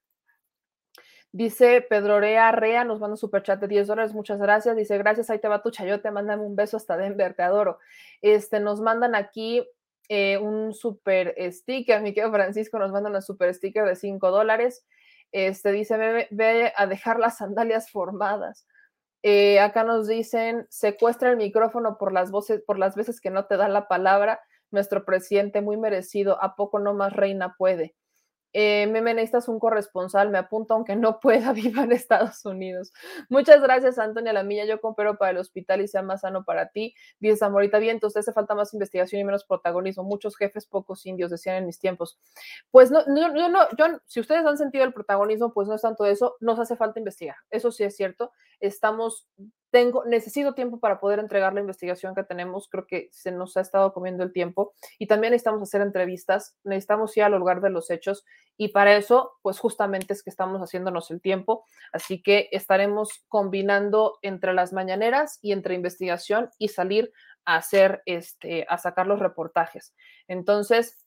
Dice 1.32 1.84
Pedro 1.88 2.20
Rea 2.20 2.84
nos 2.84 3.00
manda 3.00 3.14
un 3.14 3.16
superchat 3.18 3.60
de 3.60 3.68
10 3.68 3.88
dólares, 3.88 4.14
muchas 4.14 4.38
gracias. 4.38 4.76
Dice, 4.76 4.96
gracias, 4.98 5.28
ahí 5.28 5.38
te 5.38 5.48
va 5.48 5.62
tu 5.62 5.70
chayote, 5.70 6.10
mándame 6.10 6.42
un 6.44 6.56
beso 6.56 6.76
hasta 6.76 6.96
Denver, 6.96 7.34
te 7.34 7.42
adoro. 7.42 7.78
Este, 8.22 8.60
nos 8.60 8.80
mandan 8.80 9.14
aquí 9.14 9.66
eh, 10.08 10.38
un 10.38 10.72
super 10.72 11.34
sticker, 11.52 12.00
mi 12.00 12.14
querido 12.14 12.32
Francisco, 12.32 12.78
nos 12.78 12.92
mandan 12.92 13.14
un 13.14 13.22
super 13.22 13.52
sticker 13.52 13.84
de 13.84 13.96
5 13.96 14.30
dólares. 14.30 14.86
Este, 15.32 15.72
dice, 15.72 15.96
ve, 15.96 16.28
ve, 16.30 16.72
a 16.76 16.86
dejar 16.86 17.18
las 17.18 17.38
sandalias 17.38 17.90
formadas. 17.90 18.66
Eh, 19.22 19.58
acá 19.60 19.82
nos 19.82 20.06
dicen, 20.06 20.66
secuestra 20.70 21.30
el 21.30 21.36
micrófono 21.36 21.98
por 21.98 22.12
las 22.12 22.30
voces, 22.30 22.62
por 22.64 22.78
las 22.78 22.94
veces 22.94 23.20
que 23.20 23.30
no 23.30 23.46
te 23.46 23.56
da 23.56 23.68
la 23.68 23.88
palabra. 23.88 24.40
Nuestro 24.70 25.04
presidente, 25.04 25.60
muy 25.60 25.76
merecido, 25.76 26.42
¿a 26.42 26.54
poco 26.56 26.78
no 26.78 26.94
más 26.94 27.12
reina 27.12 27.54
puede? 27.58 27.94
Eh, 28.52 28.86
Meme, 28.86 29.14
necesitas 29.14 29.48
un 29.48 29.58
corresponsal, 29.58 30.30
me 30.30 30.38
apunto 30.38 30.74
aunque 30.74 30.96
no 30.96 31.20
pueda, 31.20 31.52
viva 31.52 31.82
en 31.84 31.92
Estados 31.92 32.44
Unidos. 32.44 32.92
Muchas 33.28 33.60
gracias, 33.60 33.98
Antonia 33.98 34.32
Lamilla. 34.32 34.64
Yo 34.64 34.80
compro 34.80 35.18
para 35.18 35.32
el 35.32 35.38
hospital 35.38 35.80
y 35.80 35.88
sea 35.88 36.02
más 36.02 36.22
sano 36.22 36.44
para 36.44 36.68
ti. 36.68 36.94
Dice 37.20 37.44
Amorita, 37.44 37.78
bien, 37.78 37.96
entonces 37.96 38.20
hace 38.20 38.32
falta 38.32 38.54
más 38.54 38.72
investigación 38.72 39.20
y 39.20 39.24
menos 39.24 39.44
protagonismo. 39.44 40.04
Muchos 40.04 40.36
jefes, 40.36 40.66
pocos 40.66 41.04
indios, 41.06 41.30
decían 41.30 41.56
en 41.56 41.66
mis 41.66 41.78
tiempos. 41.78 42.18
Pues 42.70 42.90
no, 42.90 43.04
no, 43.06 43.48
no, 43.48 43.60
yo, 43.76 43.86
si 44.06 44.20
ustedes 44.20 44.44
han 44.46 44.58
sentido 44.58 44.84
el 44.84 44.92
protagonismo, 44.92 45.52
pues 45.52 45.68
no 45.68 45.74
es 45.74 45.82
tanto 45.82 46.06
eso, 46.06 46.36
nos 46.40 46.58
hace 46.58 46.76
falta 46.76 46.98
investigar. 46.98 47.36
Eso 47.50 47.70
sí 47.70 47.84
es 47.84 47.96
cierto. 47.96 48.32
Estamos 48.60 49.28
necesito 50.06 50.54
tiempo 50.54 50.78
para 50.78 51.00
poder 51.00 51.18
entregar 51.18 51.54
la 51.54 51.60
investigación 51.60 52.14
que 52.14 52.24
tenemos, 52.24 52.68
creo 52.68 52.86
que 52.86 53.08
se 53.12 53.30
nos 53.30 53.56
ha 53.56 53.60
estado 53.60 53.92
comiendo 53.92 54.22
el 54.22 54.32
tiempo 54.32 54.74
y 54.98 55.06
también 55.06 55.32
necesitamos 55.32 55.62
hacer 55.62 55.80
entrevistas, 55.80 56.56
necesitamos 56.64 57.16
ir 57.16 57.24
al 57.24 57.32
lugar 57.32 57.60
de 57.60 57.70
los 57.70 57.90
hechos 57.90 58.24
y 58.56 58.68
para 58.68 58.96
eso, 58.96 59.32
pues 59.42 59.58
justamente 59.58 60.12
es 60.12 60.22
que 60.22 60.30
estamos 60.30 60.60
haciéndonos 60.60 61.10
el 61.10 61.20
tiempo, 61.20 61.64
así 61.92 62.22
que 62.22 62.48
estaremos 62.52 63.24
combinando 63.28 64.18
entre 64.22 64.54
las 64.54 64.72
mañaneras 64.72 65.38
y 65.42 65.52
entre 65.52 65.74
investigación 65.74 66.50
y 66.58 66.68
salir 66.68 67.12
a 67.44 67.56
hacer, 67.56 68.02
este, 68.06 68.66
a 68.68 68.78
sacar 68.78 69.06
los 69.06 69.20
reportajes. 69.20 69.94
Entonces, 70.28 71.05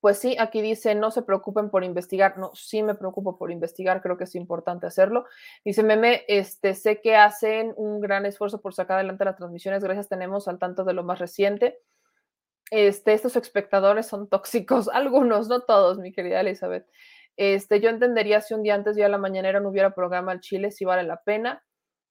pues 0.00 0.18
sí, 0.18 0.36
aquí 0.38 0.62
dice, 0.62 0.94
no 0.94 1.10
se 1.10 1.22
preocupen 1.22 1.70
por 1.70 1.82
investigar. 1.82 2.38
No, 2.38 2.52
sí 2.54 2.82
me 2.82 2.94
preocupo 2.94 3.36
por 3.36 3.50
investigar, 3.50 4.00
creo 4.00 4.16
que 4.16 4.24
es 4.24 4.34
importante 4.34 4.86
hacerlo. 4.86 5.24
Dice 5.64 5.82
Meme, 5.82 6.24
este, 6.28 6.74
sé 6.74 7.00
que 7.00 7.16
hacen 7.16 7.74
un 7.76 8.00
gran 8.00 8.24
esfuerzo 8.26 8.60
por 8.60 8.74
sacar 8.74 8.98
adelante 8.98 9.24
las 9.24 9.36
transmisiones, 9.36 9.82
gracias, 9.82 10.08
tenemos 10.08 10.46
al 10.46 10.58
tanto 10.58 10.84
de 10.84 10.92
lo 10.92 11.02
más 11.02 11.18
reciente. 11.18 11.80
Este, 12.70 13.14
estos 13.14 13.34
espectadores 13.36 14.06
son 14.06 14.28
tóxicos, 14.28 14.88
algunos, 14.92 15.48
no 15.48 15.60
todos, 15.62 15.98
mi 15.98 16.12
querida 16.12 16.40
Elizabeth. 16.40 16.86
Este, 17.36 17.80
yo 17.80 17.88
entendería 17.88 18.40
si 18.40 18.54
un 18.54 18.62
día 18.62 18.74
antes, 18.74 18.96
ya 18.96 19.06
a 19.06 19.08
la 19.08 19.18
mañanera, 19.18 19.60
no 19.60 19.70
hubiera 19.70 19.94
programa 19.94 20.32
al 20.32 20.40
Chile, 20.40 20.70
si 20.70 20.84
vale 20.84 21.04
la 21.04 21.22
pena. 21.22 21.64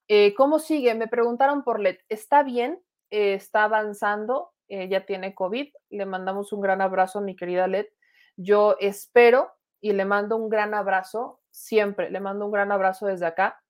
Eh, 0.10 0.34
¿Cómo 0.36 0.60
sigue? 0.60 0.96
Me 0.96 1.08
preguntaron 1.08 1.64
por 1.64 1.80
LED. 1.80 1.98
¿Está 2.10 2.44
bien? 2.44 2.82
¿Está 3.10 3.66
avanzando? 3.66 4.52
Ella 4.68 5.06
tiene 5.06 5.36
COVID. 5.36 5.74
Le 5.90 6.06
mandamos 6.06 6.54
un 6.54 6.62
gran 6.62 6.82
abrazo 6.82 7.20
a 7.20 7.22
mi 7.22 7.36
querida 7.36 7.68
Led. 7.68 7.88
Yo 8.36 8.76
espero 8.80 9.52
y 9.82 9.94
le 9.94 10.06
mando 10.06 10.38
un 10.38 10.50
gran 10.50 10.74
abrazo 10.74 11.42
siempre. 11.52 12.10
Le 12.10 12.20
mando 12.20 12.46
un 12.46 12.52
gran 12.52 12.72
abrazo 12.72 13.08
desde 13.08 13.26
acá 13.26 13.62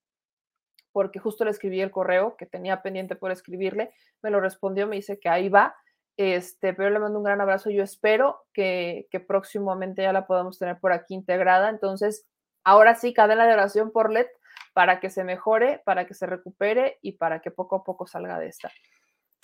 porque 0.98 1.20
justo 1.20 1.46
le 1.46 1.52
escribí 1.52 1.80
el 1.80 1.92
correo 1.92 2.36
que 2.38 2.48
tenía 2.48 2.82
pendiente 2.82 3.16
por 3.16 3.32
escribirle. 3.32 3.94
Me 4.24 4.32
lo 4.32 4.40
respondió, 4.40 4.88
me 4.88 4.96
dice 4.96 5.20
que 5.20 5.30
ahí 5.30 5.48
va. 5.48 5.76
Este, 6.18 6.74
pero 6.74 6.90
le 6.90 6.98
mando 6.98 7.20
un 7.20 7.24
gran 7.24 7.40
abrazo. 7.40 7.70
Yo 7.70 7.84
espero 7.84 8.48
que, 8.52 9.08
que 9.12 9.20
próximamente 9.20 10.02
ya 10.02 10.12
la 10.12 10.26
podamos 10.26 10.58
tener 10.58 10.80
por 10.80 10.92
aquí 10.92 11.14
integrada. 11.14 11.70
Entonces, 11.70 12.26
ahora 12.64 12.96
sí, 12.96 13.14
cadena 13.14 13.46
de 13.46 13.54
oración 13.54 13.92
por 13.92 14.12
LED 14.12 14.26
para 14.74 15.00
que 15.00 15.12
se 15.12 15.24
mejore, 15.24 15.84
para 15.86 16.08
que 16.08 16.16
se 16.16 16.26
recupere 16.26 16.98
y 17.04 17.12
para 17.14 17.42
que 17.42 17.52
poco 17.52 17.76
a 17.76 17.84
poco 17.84 18.08
salga 18.08 18.40
de 18.40 18.48
esta. 18.48 18.72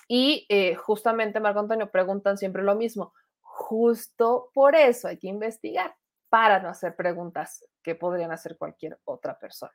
Y 0.07 0.45
eh, 0.49 0.75
justamente, 0.75 1.39
Marco 1.39 1.59
Antonio, 1.59 1.89
preguntan 1.89 2.37
siempre 2.37 2.63
lo 2.63 2.75
mismo. 2.75 3.13
Justo 3.41 4.49
por 4.53 4.75
eso 4.75 5.07
hay 5.07 5.17
que 5.17 5.27
investigar, 5.27 5.95
para 6.33 6.59
no 6.59 6.69
hacer 6.69 6.95
preguntas 6.95 7.63
que 7.83 7.93
podrían 7.93 8.31
hacer 8.31 8.57
cualquier 8.57 8.99
otra 9.03 9.37
persona. 9.37 9.71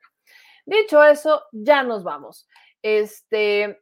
Dicho 0.65 1.01
eso, 1.01 1.43
ya 1.53 1.83
nos 1.83 2.03
vamos. 2.03 2.49
Este, 2.81 3.81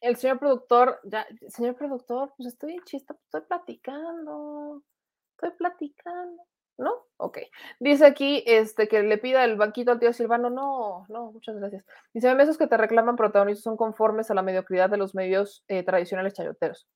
el 0.00 0.16
señor 0.16 0.40
productor, 0.40 0.98
ya, 1.04 1.26
señor 1.48 1.76
productor, 1.76 2.34
pues 2.36 2.48
estoy 2.48 2.80
chista, 2.84 3.14
estoy 3.14 3.42
platicando, 3.42 4.82
estoy 5.30 5.56
platicando. 5.56 6.42
¿No? 6.78 7.06
Ok. 7.16 7.38
Dice 7.80 8.04
aquí 8.04 8.44
este, 8.46 8.88
que 8.88 9.02
le 9.02 9.16
pida 9.18 9.44
el 9.44 9.56
banquito 9.56 9.92
al 9.92 9.98
tío 9.98 10.12
Silvano. 10.12 10.50
No, 10.50 11.06
no, 11.08 11.32
muchas 11.32 11.56
gracias. 11.56 11.84
Dice, 12.12 12.30
esos 12.38 12.58
que 12.58 12.66
te 12.66 12.76
reclaman 12.76 13.16
protagonistas 13.16 13.64
son 13.64 13.76
conformes 13.76 14.30
a 14.30 14.34
la 14.34 14.42
mediocridad 14.42 14.90
de 14.90 14.98
los 14.98 15.14
medios 15.14 15.64
eh, 15.68 15.82
tradicionales 15.82 16.34
chayoteros. 16.34 16.86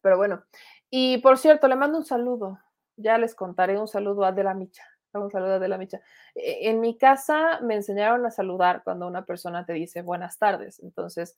Pero 0.00 0.16
bueno. 0.16 0.44
Y 0.90 1.18
por 1.18 1.38
cierto, 1.38 1.66
le 1.68 1.76
mando 1.76 1.98
un 1.98 2.04
saludo. 2.04 2.58
Ya 2.96 3.18
les 3.18 3.34
contaré 3.34 3.78
un 3.78 3.88
saludo 3.88 4.24
a 4.24 4.32
De 4.32 4.44
la 4.44 4.54
Micha. 4.54 4.84
Un 5.14 5.30
saludo 5.30 5.54
a 5.54 5.58
De 5.58 5.68
la 5.68 5.78
Micha. 5.78 6.00
E, 6.34 6.68
en 6.70 6.80
mi 6.80 6.96
casa 6.96 7.60
me 7.62 7.74
enseñaron 7.74 8.24
a 8.26 8.30
saludar 8.30 8.82
cuando 8.84 9.06
una 9.06 9.24
persona 9.24 9.66
te 9.66 9.72
dice 9.72 10.02
buenas 10.02 10.38
tardes. 10.38 10.80
Entonces, 10.80 11.36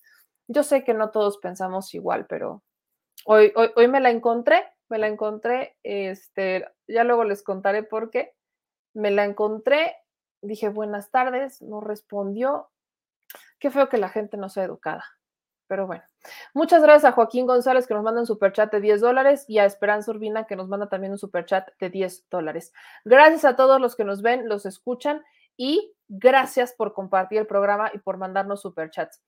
yo 0.48 0.62
sé 0.62 0.84
que 0.84 0.92
no 0.92 1.10
todos 1.10 1.38
pensamos 1.38 1.94
igual, 1.94 2.26
pero 2.26 2.62
hoy, 3.24 3.52
hoy, 3.56 3.70
hoy 3.76 3.88
me 3.88 4.00
la 4.00 4.10
encontré 4.10 4.73
me 4.88 4.98
la 4.98 5.08
encontré, 5.08 5.76
este, 5.82 6.68
ya 6.86 7.04
luego 7.04 7.24
les 7.24 7.42
contaré 7.42 7.82
por 7.82 8.10
qué. 8.10 8.34
Me 8.94 9.10
la 9.10 9.24
encontré, 9.24 9.96
dije 10.42 10.68
buenas 10.68 11.10
tardes, 11.10 11.62
no 11.62 11.80
respondió. 11.80 12.70
Qué 13.58 13.70
feo 13.70 13.88
que 13.88 13.98
la 13.98 14.08
gente 14.08 14.36
no 14.36 14.48
sea 14.48 14.64
educada. 14.64 15.04
Pero 15.66 15.86
bueno, 15.86 16.04
muchas 16.52 16.82
gracias 16.82 17.10
a 17.10 17.14
Joaquín 17.14 17.46
González 17.46 17.86
que 17.86 17.94
nos 17.94 18.02
manda 18.02 18.20
un 18.20 18.26
superchat 18.26 18.70
de 18.70 18.80
10 18.80 19.00
dólares 19.00 19.44
y 19.48 19.58
a 19.58 19.64
Esperanza 19.64 20.10
Urbina 20.10 20.46
que 20.46 20.56
nos 20.56 20.68
manda 20.68 20.88
también 20.88 21.12
un 21.12 21.18
superchat 21.18 21.68
de 21.80 21.88
10 21.88 22.28
dólares. 22.30 22.72
Gracias 23.04 23.44
a 23.46 23.56
todos 23.56 23.80
los 23.80 23.96
que 23.96 24.04
nos 24.04 24.20
ven, 24.20 24.48
los 24.48 24.66
escuchan 24.66 25.24
y 25.56 25.94
gracias 26.08 26.74
por 26.74 26.92
compartir 26.92 27.38
el 27.38 27.46
programa 27.46 27.90
y 27.94 27.98
por 27.98 28.18
mandarnos 28.18 28.60
superchats. 28.60 29.22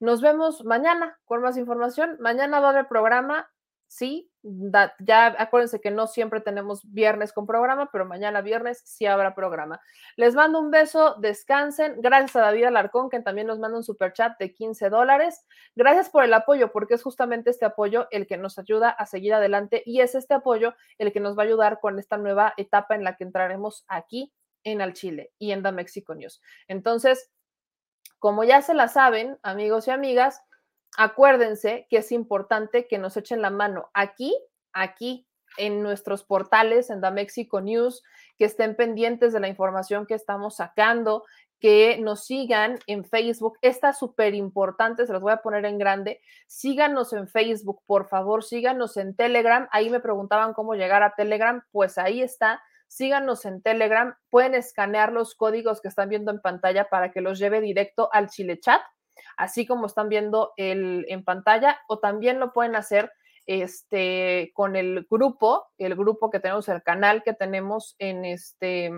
Nos 0.00 0.22
vemos 0.22 0.64
mañana 0.64 1.18
con 1.26 1.42
más 1.42 1.58
información. 1.58 2.16
Mañana 2.20 2.60
va 2.60 2.68
a 2.68 2.70
haber 2.70 2.88
programa 2.88 3.51
sí, 3.92 4.30
ya 4.98 5.36
acuérdense 5.38 5.78
que 5.78 5.90
no 5.90 6.06
siempre 6.06 6.40
tenemos 6.40 6.80
viernes 6.90 7.34
con 7.34 7.46
programa, 7.46 7.90
pero 7.92 8.06
mañana 8.06 8.40
viernes 8.40 8.80
sí 8.86 9.04
habrá 9.04 9.34
programa. 9.34 9.82
Les 10.16 10.34
mando 10.34 10.60
un 10.60 10.70
beso, 10.70 11.16
descansen. 11.20 12.00
Gracias 12.00 12.34
a 12.36 12.40
David 12.40 12.64
Alarcón, 12.64 13.10
que 13.10 13.20
también 13.20 13.46
nos 13.46 13.58
manda 13.58 13.76
un 13.76 13.84
super 13.84 14.14
chat 14.14 14.38
de 14.38 14.54
15 14.54 14.88
dólares. 14.88 15.44
Gracias 15.76 16.08
por 16.08 16.24
el 16.24 16.32
apoyo, 16.32 16.72
porque 16.72 16.94
es 16.94 17.02
justamente 17.02 17.50
este 17.50 17.66
apoyo 17.66 18.08
el 18.10 18.26
que 18.26 18.38
nos 18.38 18.58
ayuda 18.58 18.88
a 18.88 19.04
seguir 19.04 19.34
adelante 19.34 19.82
y 19.84 20.00
es 20.00 20.14
este 20.14 20.32
apoyo 20.32 20.74
el 20.96 21.12
que 21.12 21.20
nos 21.20 21.36
va 21.36 21.42
a 21.42 21.46
ayudar 21.46 21.78
con 21.78 21.98
esta 21.98 22.16
nueva 22.16 22.54
etapa 22.56 22.94
en 22.94 23.04
la 23.04 23.16
que 23.16 23.24
entraremos 23.24 23.84
aquí 23.88 24.32
en 24.64 24.80
Al 24.80 24.94
Chile 24.94 25.32
y 25.38 25.52
en 25.52 25.62
The 25.62 25.72
Mexico 25.72 26.14
News. 26.14 26.40
Entonces, 26.66 27.30
como 28.18 28.42
ya 28.42 28.62
se 28.62 28.72
la 28.72 28.88
saben, 28.88 29.38
amigos 29.42 29.86
y 29.86 29.90
amigas, 29.90 30.40
acuérdense 30.96 31.86
que 31.90 31.98
es 31.98 32.12
importante 32.12 32.86
que 32.86 32.98
nos 32.98 33.16
echen 33.16 33.42
la 33.42 33.50
mano 33.50 33.90
aquí, 33.94 34.36
aquí 34.72 35.26
en 35.56 35.82
nuestros 35.82 36.24
portales, 36.24 36.90
en 36.90 37.00
The 37.00 37.10
Mexico 37.10 37.60
News, 37.60 38.02
que 38.38 38.46
estén 38.46 38.74
pendientes 38.74 39.32
de 39.32 39.40
la 39.40 39.48
información 39.48 40.06
que 40.06 40.14
estamos 40.14 40.56
sacando, 40.56 41.24
que 41.60 41.98
nos 41.98 42.24
sigan 42.24 42.78
en 42.86 43.04
Facebook. 43.04 43.58
Esta 43.62 43.90
es 43.90 43.98
súper 43.98 44.34
importante, 44.34 45.06
se 45.06 45.12
los 45.12 45.22
voy 45.22 45.32
a 45.32 45.42
poner 45.42 45.64
en 45.64 45.78
grande. 45.78 46.20
Síganos 46.46 47.12
en 47.12 47.28
Facebook, 47.28 47.82
por 47.86 48.08
favor, 48.08 48.42
síganos 48.42 48.96
en 48.96 49.14
Telegram. 49.14 49.68
Ahí 49.70 49.88
me 49.88 50.00
preguntaban 50.00 50.54
cómo 50.54 50.74
llegar 50.74 51.02
a 51.02 51.14
Telegram, 51.14 51.62
pues 51.70 51.98
ahí 51.98 52.22
está. 52.22 52.60
Síganos 52.88 53.44
en 53.44 53.62
Telegram, 53.62 54.16
pueden 54.28 54.54
escanear 54.54 55.12
los 55.12 55.34
códigos 55.34 55.80
que 55.80 55.88
están 55.88 56.08
viendo 56.08 56.30
en 56.30 56.40
pantalla 56.40 56.88
para 56.90 57.12
que 57.12 57.20
los 57.20 57.38
lleve 57.38 57.60
directo 57.60 58.10
al 58.12 58.28
Chile 58.28 58.58
Chat 58.58 58.82
así 59.36 59.66
como 59.66 59.86
están 59.86 60.08
viendo 60.08 60.52
el, 60.56 61.06
en 61.08 61.24
pantalla, 61.24 61.80
o 61.88 61.98
también 61.98 62.40
lo 62.40 62.52
pueden 62.52 62.76
hacer 62.76 63.12
este, 63.46 64.52
con 64.54 64.76
el 64.76 65.06
grupo, 65.10 65.66
el 65.78 65.94
grupo 65.94 66.30
que 66.30 66.40
tenemos, 66.40 66.68
el 66.68 66.82
canal 66.82 67.22
que 67.22 67.34
tenemos 67.34 67.96
en, 67.98 68.24
este, 68.24 68.90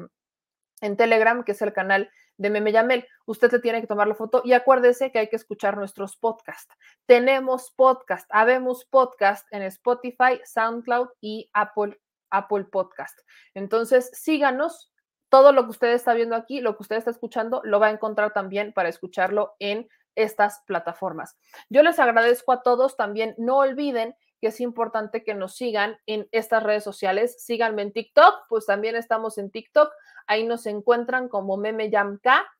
en 0.80 0.96
Telegram, 0.96 1.44
que 1.44 1.52
es 1.52 1.62
el 1.62 1.72
canal 1.72 2.10
de 2.36 2.50
Meme 2.50 2.72
Yamel. 2.72 3.06
Usted 3.26 3.50
le 3.52 3.58
tiene 3.60 3.80
que 3.80 3.86
tomar 3.86 4.08
la 4.08 4.14
foto 4.14 4.42
y 4.44 4.52
acuérdese 4.52 5.10
que 5.12 5.20
hay 5.20 5.28
que 5.28 5.36
escuchar 5.36 5.76
nuestros 5.76 6.16
podcasts. 6.16 6.74
Tenemos 7.06 7.72
podcast, 7.74 8.28
habemos 8.30 8.84
podcast 8.84 9.46
en 9.50 9.62
Spotify, 9.62 10.40
SoundCloud 10.44 11.08
y 11.20 11.48
Apple, 11.52 11.98
Apple 12.30 12.64
Podcast. 12.64 13.18
Entonces, 13.54 14.10
síganos. 14.12 14.90
Todo 15.30 15.50
lo 15.50 15.64
que 15.64 15.70
usted 15.70 15.88
está 15.88 16.14
viendo 16.14 16.36
aquí, 16.36 16.60
lo 16.60 16.76
que 16.76 16.82
usted 16.82 16.94
está 16.94 17.10
escuchando, 17.10 17.60
lo 17.64 17.80
va 17.80 17.88
a 17.88 17.90
encontrar 17.90 18.32
también 18.32 18.72
para 18.72 18.88
escucharlo 18.88 19.56
en 19.58 19.88
estas 20.16 20.62
plataformas. 20.66 21.36
Yo 21.68 21.82
les 21.82 21.98
agradezco 21.98 22.52
a 22.52 22.62
todos. 22.62 22.96
También 22.96 23.34
no 23.38 23.58
olviden 23.58 24.14
que 24.40 24.48
es 24.48 24.60
importante 24.60 25.24
que 25.24 25.34
nos 25.34 25.56
sigan 25.56 25.96
en 26.06 26.28
estas 26.30 26.62
redes 26.62 26.84
sociales. 26.84 27.42
Síganme 27.42 27.82
en 27.82 27.92
TikTok, 27.92 28.46
pues 28.48 28.66
también 28.66 28.96
estamos 28.96 29.38
en 29.38 29.50
TikTok. 29.50 29.90
Ahí 30.26 30.44
nos 30.44 30.66
encuentran 30.66 31.28
como 31.28 31.56
Meme 31.56 31.90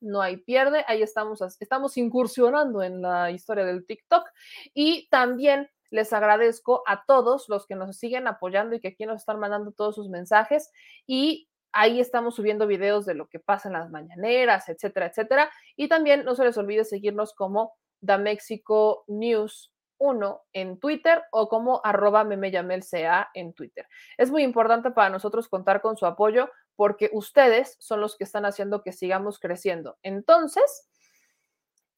no 0.01 0.21
hay 0.21 0.37
pierde. 0.37 0.83
Ahí 0.87 1.01
estamos, 1.01 1.41
estamos 1.59 1.97
incursionando 1.97 2.81
en 2.81 3.01
la 3.01 3.31
historia 3.31 3.65
del 3.65 3.85
TikTok. 3.85 4.27
Y 4.73 5.07
también 5.09 5.69
les 5.91 6.11
agradezco 6.13 6.83
a 6.87 7.05
todos 7.05 7.47
los 7.49 7.67
que 7.67 7.75
nos 7.75 7.97
siguen 7.97 8.27
apoyando 8.27 8.75
y 8.75 8.79
que 8.79 8.89
aquí 8.89 9.05
nos 9.05 9.21
están 9.21 9.39
mandando 9.39 9.71
todos 9.71 9.95
sus 9.95 10.09
mensajes. 10.09 10.71
Y 11.05 11.49
Ahí 11.77 11.99
estamos 11.99 12.35
subiendo 12.35 12.67
videos 12.67 13.05
de 13.05 13.15
lo 13.15 13.27
que 13.27 13.39
pasa 13.39 13.67
en 13.67 13.73
las 13.73 13.91
mañaneras, 13.91 14.69
etcétera, 14.69 15.07
etcétera. 15.07 15.51
Y 15.75 15.89
también 15.89 16.23
no 16.23 16.33
se 16.33 16.45
les 16.45 16.57
olvide 16.57 16.85
seguirnos 16.85 17.33
como 17.33 17.73
The 18.05 18.17
Mexico 18.17 19.03
News 19.07 19.73
1 19.97 20.41
en 20.53 20.79
Twitter 20.79 21.23
o 21.31 21.49
como 21.49 21.81
arroba 21.83 22.23
memeyamelca 22.23 23.29
en 23.33 23.53
Twitter. 23.53 23.85
Es 24.17 24.31
muy 24.31 24.43
importante 24.43 24.91
para 24.91 25.09
nosotros 25.09 25.49
contar 25.49 25.81
con 25.81 25.97
su 25.97 26.05
apoyo 26.05 26.49
porque 26.77 27.09
ustedes 27.11 27.75
son 27.79 27.99
los 27.99 28.15
que 28.17 28.23
están 28.23 28.45
haciendo 28.45 28.81
que 28.81 28.93
sigamos 28.93 29.37
creciendo. 29.37 29.97
Entonces, 30.01 30.87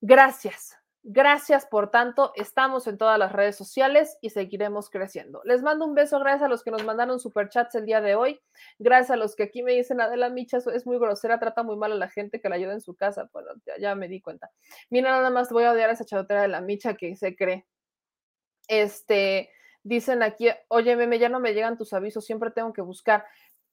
gracias. 0.02 0.76
Gracias 1.10 1.66
por 1.66 1.90
tanto. 1.90 2.34
Estamos 2.36 2.86
en 2.86 2.98
todas 2.98 3.18
las 3.18 3.32
redes 3.32 3.56
sociales 3.56 4.18
y 4.20 4.32
seguiremos 4.32 4.90
creciendo. 4.90 5.42
Les 5.46 5.62
mando 5.62 5.86
un 5.86 5.96
beso. 5.96 6.20
Gracias 6.20 6.44
a 6.44 6.50
los 6.50 6.66
que 6.66 6.72
nos 6.72 6.84
mandaron 6.84 7.18
superchats 7.22 7.76
el 7.76 7.86
día 7.86 8.02
de 8.02 8.16
hoy. 8.16 8.42
Gracias 8.78 9.12
a 9.12 9.16
los 9.16 9.38
que 9.38 9.44
aquí 9.44 9.64
me 9.64 9.72
dicen 9.72 10.02
Adela 10.02 10.28
Micha 10.28 10.58
es 10.58 10.86
muy 10.86 11.00
grosera, 11.00 11.40
trata 11.40 11.64
muy 11.64 11.78
mal 11.78 11.94
a 11.94 11.96
la 11.96 12.10
gente 12.10 12.42
que 12.42 12.50
la 12.50 12.56
ayuda 12.56 12.74
en 12.74 12.82
su 12.82 12.94
casa. 12.94 13.30
Ya, 13.80 13.96
me 13.96 14.10
di 14.10 14.20
cuenta. 14.20 14.52
Mira, 14.90 15.12
nada 15.12 15.30
más 15.30 15.50
voy 15.50 15.64
a 15.64 15.72
odiar 15.72 15.90
a 15.90 15.94
esa 15.94 16.04
chatotera 16.04 16.42
de 16.42 16.50
la 16.50 16.60
Micha 16.60 16.96
que 16.96 17.16
se 17.16 17.38
cree. 17.38 17.66
Este, 18.68 19.50
dicen 19.84 20.24
aquí, 20.24 20.50
oye, 20.68 20.94
meme, 20.98 21.20
ya 21.20 21.30
no 21.30 21.40
me 21.40 21.54
llegan 21.54 21.78
tus 21.78 21.94
avisos, 21.94 22.26
siempre 22.26 22.52
tengo 22.52 22.74
que 22.74 22.82
buscar. 22.82 23.24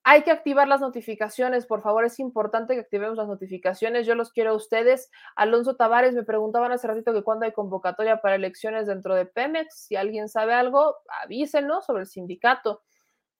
Hay 0.07 0.23
que 0.23 0.31
activar 0.31 0.69
las 0.69 0.83
notificaciones, 0.83 1.65
por 1.65 1.81
favor, 1.81 2.05
es 2.05 2.21
importante 2.21 2.75
que 2.75 2.81
activemos 2.81 3.17
las 3.17 3.27
notificaciones. 3.27 4.07
Yo 4.07 4.15
los 4.15 4.33
quiero 4.33 4.51
a 4.51 4.55
ustedes. 4.55 5.11
Alonso 5.35 5.77
Tavares 5.77 6.15
me 6.15 6.25
preguntaban 6.25 6.73
hace 6.73 6.87
ratito 6.87 7.15
que 7.15 7.23
cuándo 7.23 7.47
hay 7.47 7.53
convocatoria 7.53 8.21
para 8.21 8.35
elecciones 8.35 8.87
dentro 8.87 9.15
de 9.15 9.25
Pemex. 9.25 9.87
Si 9.87 9.97
alguien 9.97 10.29
sabe 10.29 10.53
algo, 10.53 10.95
avísenos 11.23 11.87
sobre 11.87 12.03
el 12.03 12.07
sindicato. 12.07 12.83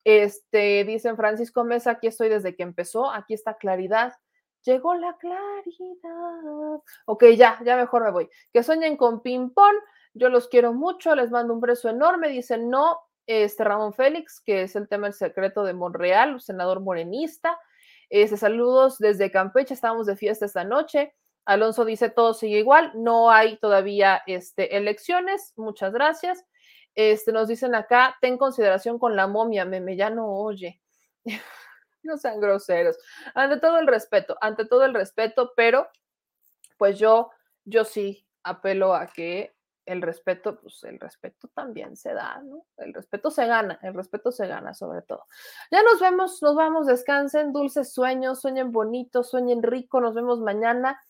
Este, 0.05 0.85
dicen 0.85 1.17
Francisco 1.17 1.65
Mesa, 1.65 1.93
aquí 1.93 2.07
estoy 2.07 2.31
desde 2.31 2.57
que 2.57 2.63
empezó, 2.63 3.11
aquí 3.11 3.35
está 3.35 3.59
claridad. 3.59 4.15
Llegó 4.63 4.95
la 4.95 5.19
claridad. 5.19 6.81
Ok, 7.05 7.25
ya, 7.37 7.59
ya 7.63 7.77
mejor 7.77 8.05
me 8.05 8.11
voy. 8.11 8.31
Que 8.55 8.63
sueñen 8.63 8.97
con 8.97 9.21
ping-pong. 9.21 9.77
Yo 10.15 10.31
los 10.31 10.49
quiero 10.49 10.73
mucho, 10.73 11.15
les 11.15 11.31
mando 11.31 11.53
un 11.53 11.61
beso 11.61 11.91
enorme. 11.91 12.29
Dicen, 12.29 12.71
no, 12.71 13.01
este 13.27 13.65
Ramón 13.65 13.93
Félix, 13.93 14.41
que 14.41 14.63
es 14.63 14.77
el 14.77 14.89
tema 14.89 15.07
del 15.07 15.15
secreto 15.15 15.65
de 15.65 15.75
Monreal, 15.75 16.41
senador 16.41 16.81
morenista. 16.81 17.59
Este, 18.11 18.37
saludos 18.37 18.99
desde 18.99 19.31
Campeche, 19.31 19.75
estamos 19.75 20.07
de 20.07 20.17
fiesta 20.17 20.47
esta 20.47 20.65
noche. 20.65 21.15
Alonso 21.45 21.85
dice 21.85 22.09
todo 22.09 22.33
sigue 22.33 22.59
igual, 22.59 22.93
no 22.95 23.31
hay 23.31 23.59
todavía 23.59 24.23
este, 24.27 24.77
elecciones, 24.77 25.53
muchas 25.57 25.93
gracias. 25.93 26.45
Este, 26.95 27.33
nos 27.33 27.49
dicen 27.49 27.75
acá, 27.75 28.17
ten 28.21 28.39
consideración 28.39 28.99
con 28.99 29.17
la 29.17 29.27
momia, 29.27 29.65
meme, 29.65 29.97
ya 29.97 30.11
no 30.11 30.29
oye. 30.29 30.81
no 32.03 32.17
sean 32.17 32.41
groseros. 32.41 32.97
Ante 33.35 33.59
todo 33.59 33.79
el 33.79 33.87
respeto, 33.87 34.37
ante 34.41 34.65
todo 34.65 34.85
el 34.85 34.95
respeto, 34.95 35.53
pero 35.57 35.89
pues 36.77 36.99
yo, 36.99 37.31
yo 37.65 37.85
sí 37.85 38.27
apelo 38.43 38.95
a 38.95 39.07
que 39.07 39.54
el 39.87 40.03
respeto, 40.03 40.61
pues 40.61 40.83
el 40.85 40.99
respeto 40.99 41.49
también 41.49 41.97
se 41.97 42.15
da, 42.15 42.41
¿no? 42.43 42.67
El 42.77 42.95
respeto 42.95 43.31
se 43.31 43.47
gana, 43.47 43.79
el 43.83 43.95
respeto 43.95 44.33
se 44.33 44.47
gana 44.47 44.75
sobre 44.75 45.03
todo. 45.03 45.27
Ya 45.71 45.83
nos 45.83 46.01
vemos, 46.01 46.43
nos 46.43 46.55
vamos, 46.55 46.87
descansen, 46.87 47.53
dulces 47.53 47.93
sueños, 47.93 48.41
sueñen 48.41 48.73
bonito, 48.73 49.23
sueñen 49.23 49.63
rico, 49.63 50.01
nos 50.01 50.15
vemos 50.15 50.41
mañana. 50.41 51.01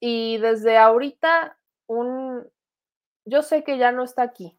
Y 0.00 0.38
desde 0.38 0.78
ahorita, 0.78 1.58
un, 1.86 2.46
yo 3.24 3.42
sé 3.42 3.64
que 3.64 3.78
ya 3.78 3.92
no 3.92 4.04
está 4.04 4.22
aquí, 4.22 4.58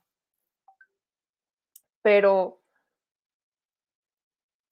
pero 2.01 2.61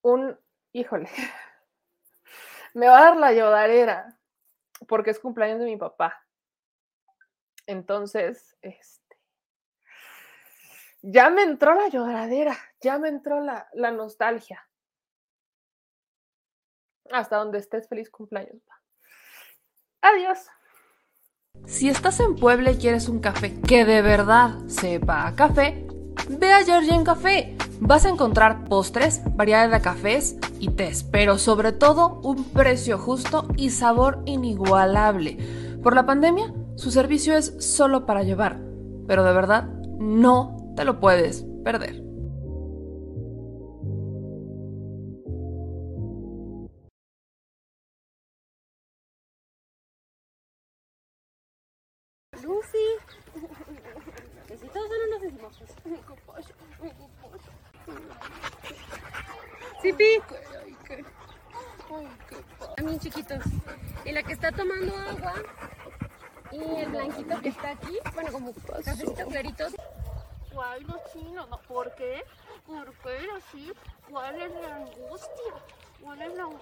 un, 0.01 0.39
híjole, 0.73 1.09
me 2.73 2.87
va 2.87 2.99
a 2.99 3.03
dar 3.03 3.17
la 3.17 3.33
llodarera 3.33 4.17
porque 4.87 5.11
es 5.11 5.19
cumpleaños 5.19 5.59
de 5.59 5.65
mi 5.65 5.77
papá. 5.77 6.25
Entonces, 7.69 8.57
este, 8.63 9.15
ya 11.03 11.29
me 11.29 11.43
entró 11.43 11.75
la 11.75 11.87
lloradera, 11.87 12.57
ya 12.81 12.97
me 12.97 13.09
entró 13.09 13.41
la, 13.41 13.69
la 13.73 13.91
nostalgia. 13.91 14.67
Hasta 17.11 17.37
donde 17.37 17.59
estés, 17.59 17.87
feliz 17.87 18.09
cumpleaños. 18.09 18.63
Adiós. 20.01 20.47
Si 21.67 21.89
estás 21.89 22.19
en 22.21 22.37
Puebla 22.37 22.71
y 22.71 22.79
quieres 22.79 23.07
un 23.07 23.19
café 23.19 23.61
que 23.61 23.85
de 23.85 24.01
verdad 24.01 24.57
sepa 24.67 25.27
a 25.27 25.35
café, 25.35 25.85
ve 26.27 26.51
a 26.51 26.65
Georgian 26.65 27.03
Café. 27.03 27.55
Vas 27.79 28.05
a 28.05 28.09
encontrar 28.09 28.63
postres, 28.65 29.21
variedad 29.35 29.69
de 29.69 29.79
cafés 29.79 30.37
y 30.59 30.71
tés, 30.71 31.03
pero 31.03 31.37
sobre 31.37 31.71
todo 31.71 32.19
un 32.23 32.45
precio 32.45 32.97
justo 32.97 33.47
y 33.57 33.69
sabor 33.69 34.23
inigualable. 34.25 35.37
Por 35.83 35.93
la 35.93 36.07
pandemia, 36.07 36.51
su 36.79 36.91
servicio 36.91 37.35
es 37.35 37.53
solo 37.59 38.05
para 38.05 38.23
llevar, 38.23 38.57
pero 39.05 39.25
de 39.25 39.33
verdad 39.33 39.67
no 39.99 40.55
te 40.77 40.85
lo 40.85 41.01
puedes 41.01 41.45
perder. 41.65 42.08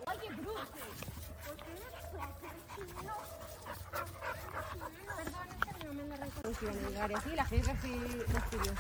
Oye, 0.06 0.30
Bruce, 0.35 0.67
¿por 1.45 1.56
qué 1.58 1.72
chino? 2.76 3.14
Así 7.16 7.30
la 7.35 7.45
jefa 7.45 7.76
sí 7.82 7.92
nos 8.34 8.43
pidió. 8.43 8.74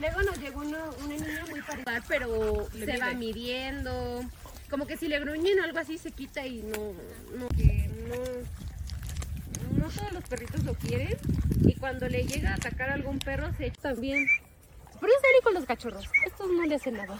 Luego 0.00 0.22
nos 0.22 0.38
llegó 0.38 0.60
una, 0.60 0.84
una 1.04 1.14
niña 1.14 1.44
muy 1.48 1.62
parecida, 1.62 2.02
pero 2.08 2.68
Le 2.72 2.86
se 2.86 2.98
va 2.98 3.12
midiendo. 3.12 4.24
Como 4.70 4.86
que 4.86 4.96
si 4.96 5.08
le 5.08 5.20
gruñen 5.20 5.60
o 5.60 5.64
algo 5.64 5.78
así 5.78 5.98
se 5.98 6.12
quita 6.12 6.46
y 6.46 6.62
no, 6.62 6.94
no, 7.36 7.48
que 7.48 7.88
no, 8.08 8.16
no 9.78 9.88
todos 9.90 10.12
los 10.12 10.24
perritos 10.24 10.64
lo 10.64 10.74
quieren. 10.74 11.16
Y 11.64 11.74
cuando 11.74 12.08
le 12.08 12.24
llega 12.24 12.52
a 12.52 12.54
atacar 12.54 12.90
a 12.90 12.94
algún 12.94 13.18
perro 13.18 13.52
se 13.56 13.66
echa 13.66 13.80
también. 13.82 14.26
Pero 15.00 15.12
ya 15.12 15.20
salen 15.20 15.42
con 15.42 15.54
los 15.54 15.64
cachorros. 15.66 16.04
Estos 16.26 16.50
no 16.50 16.64
le 16.64 16.74
hacen 16.76 16.94
nada. 16.94 17.16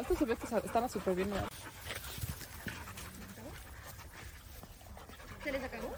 Esto 0.00 0.16
se 0.16 0.24
ve 0.24 0.36
que 0.36 0.44
estaba 0.44 0.88
súper 0.88 1.14
bien. 1.14 1.30
¿Se 5.42 5.52
les 5.52 5.62
acabó? 5.62 5.94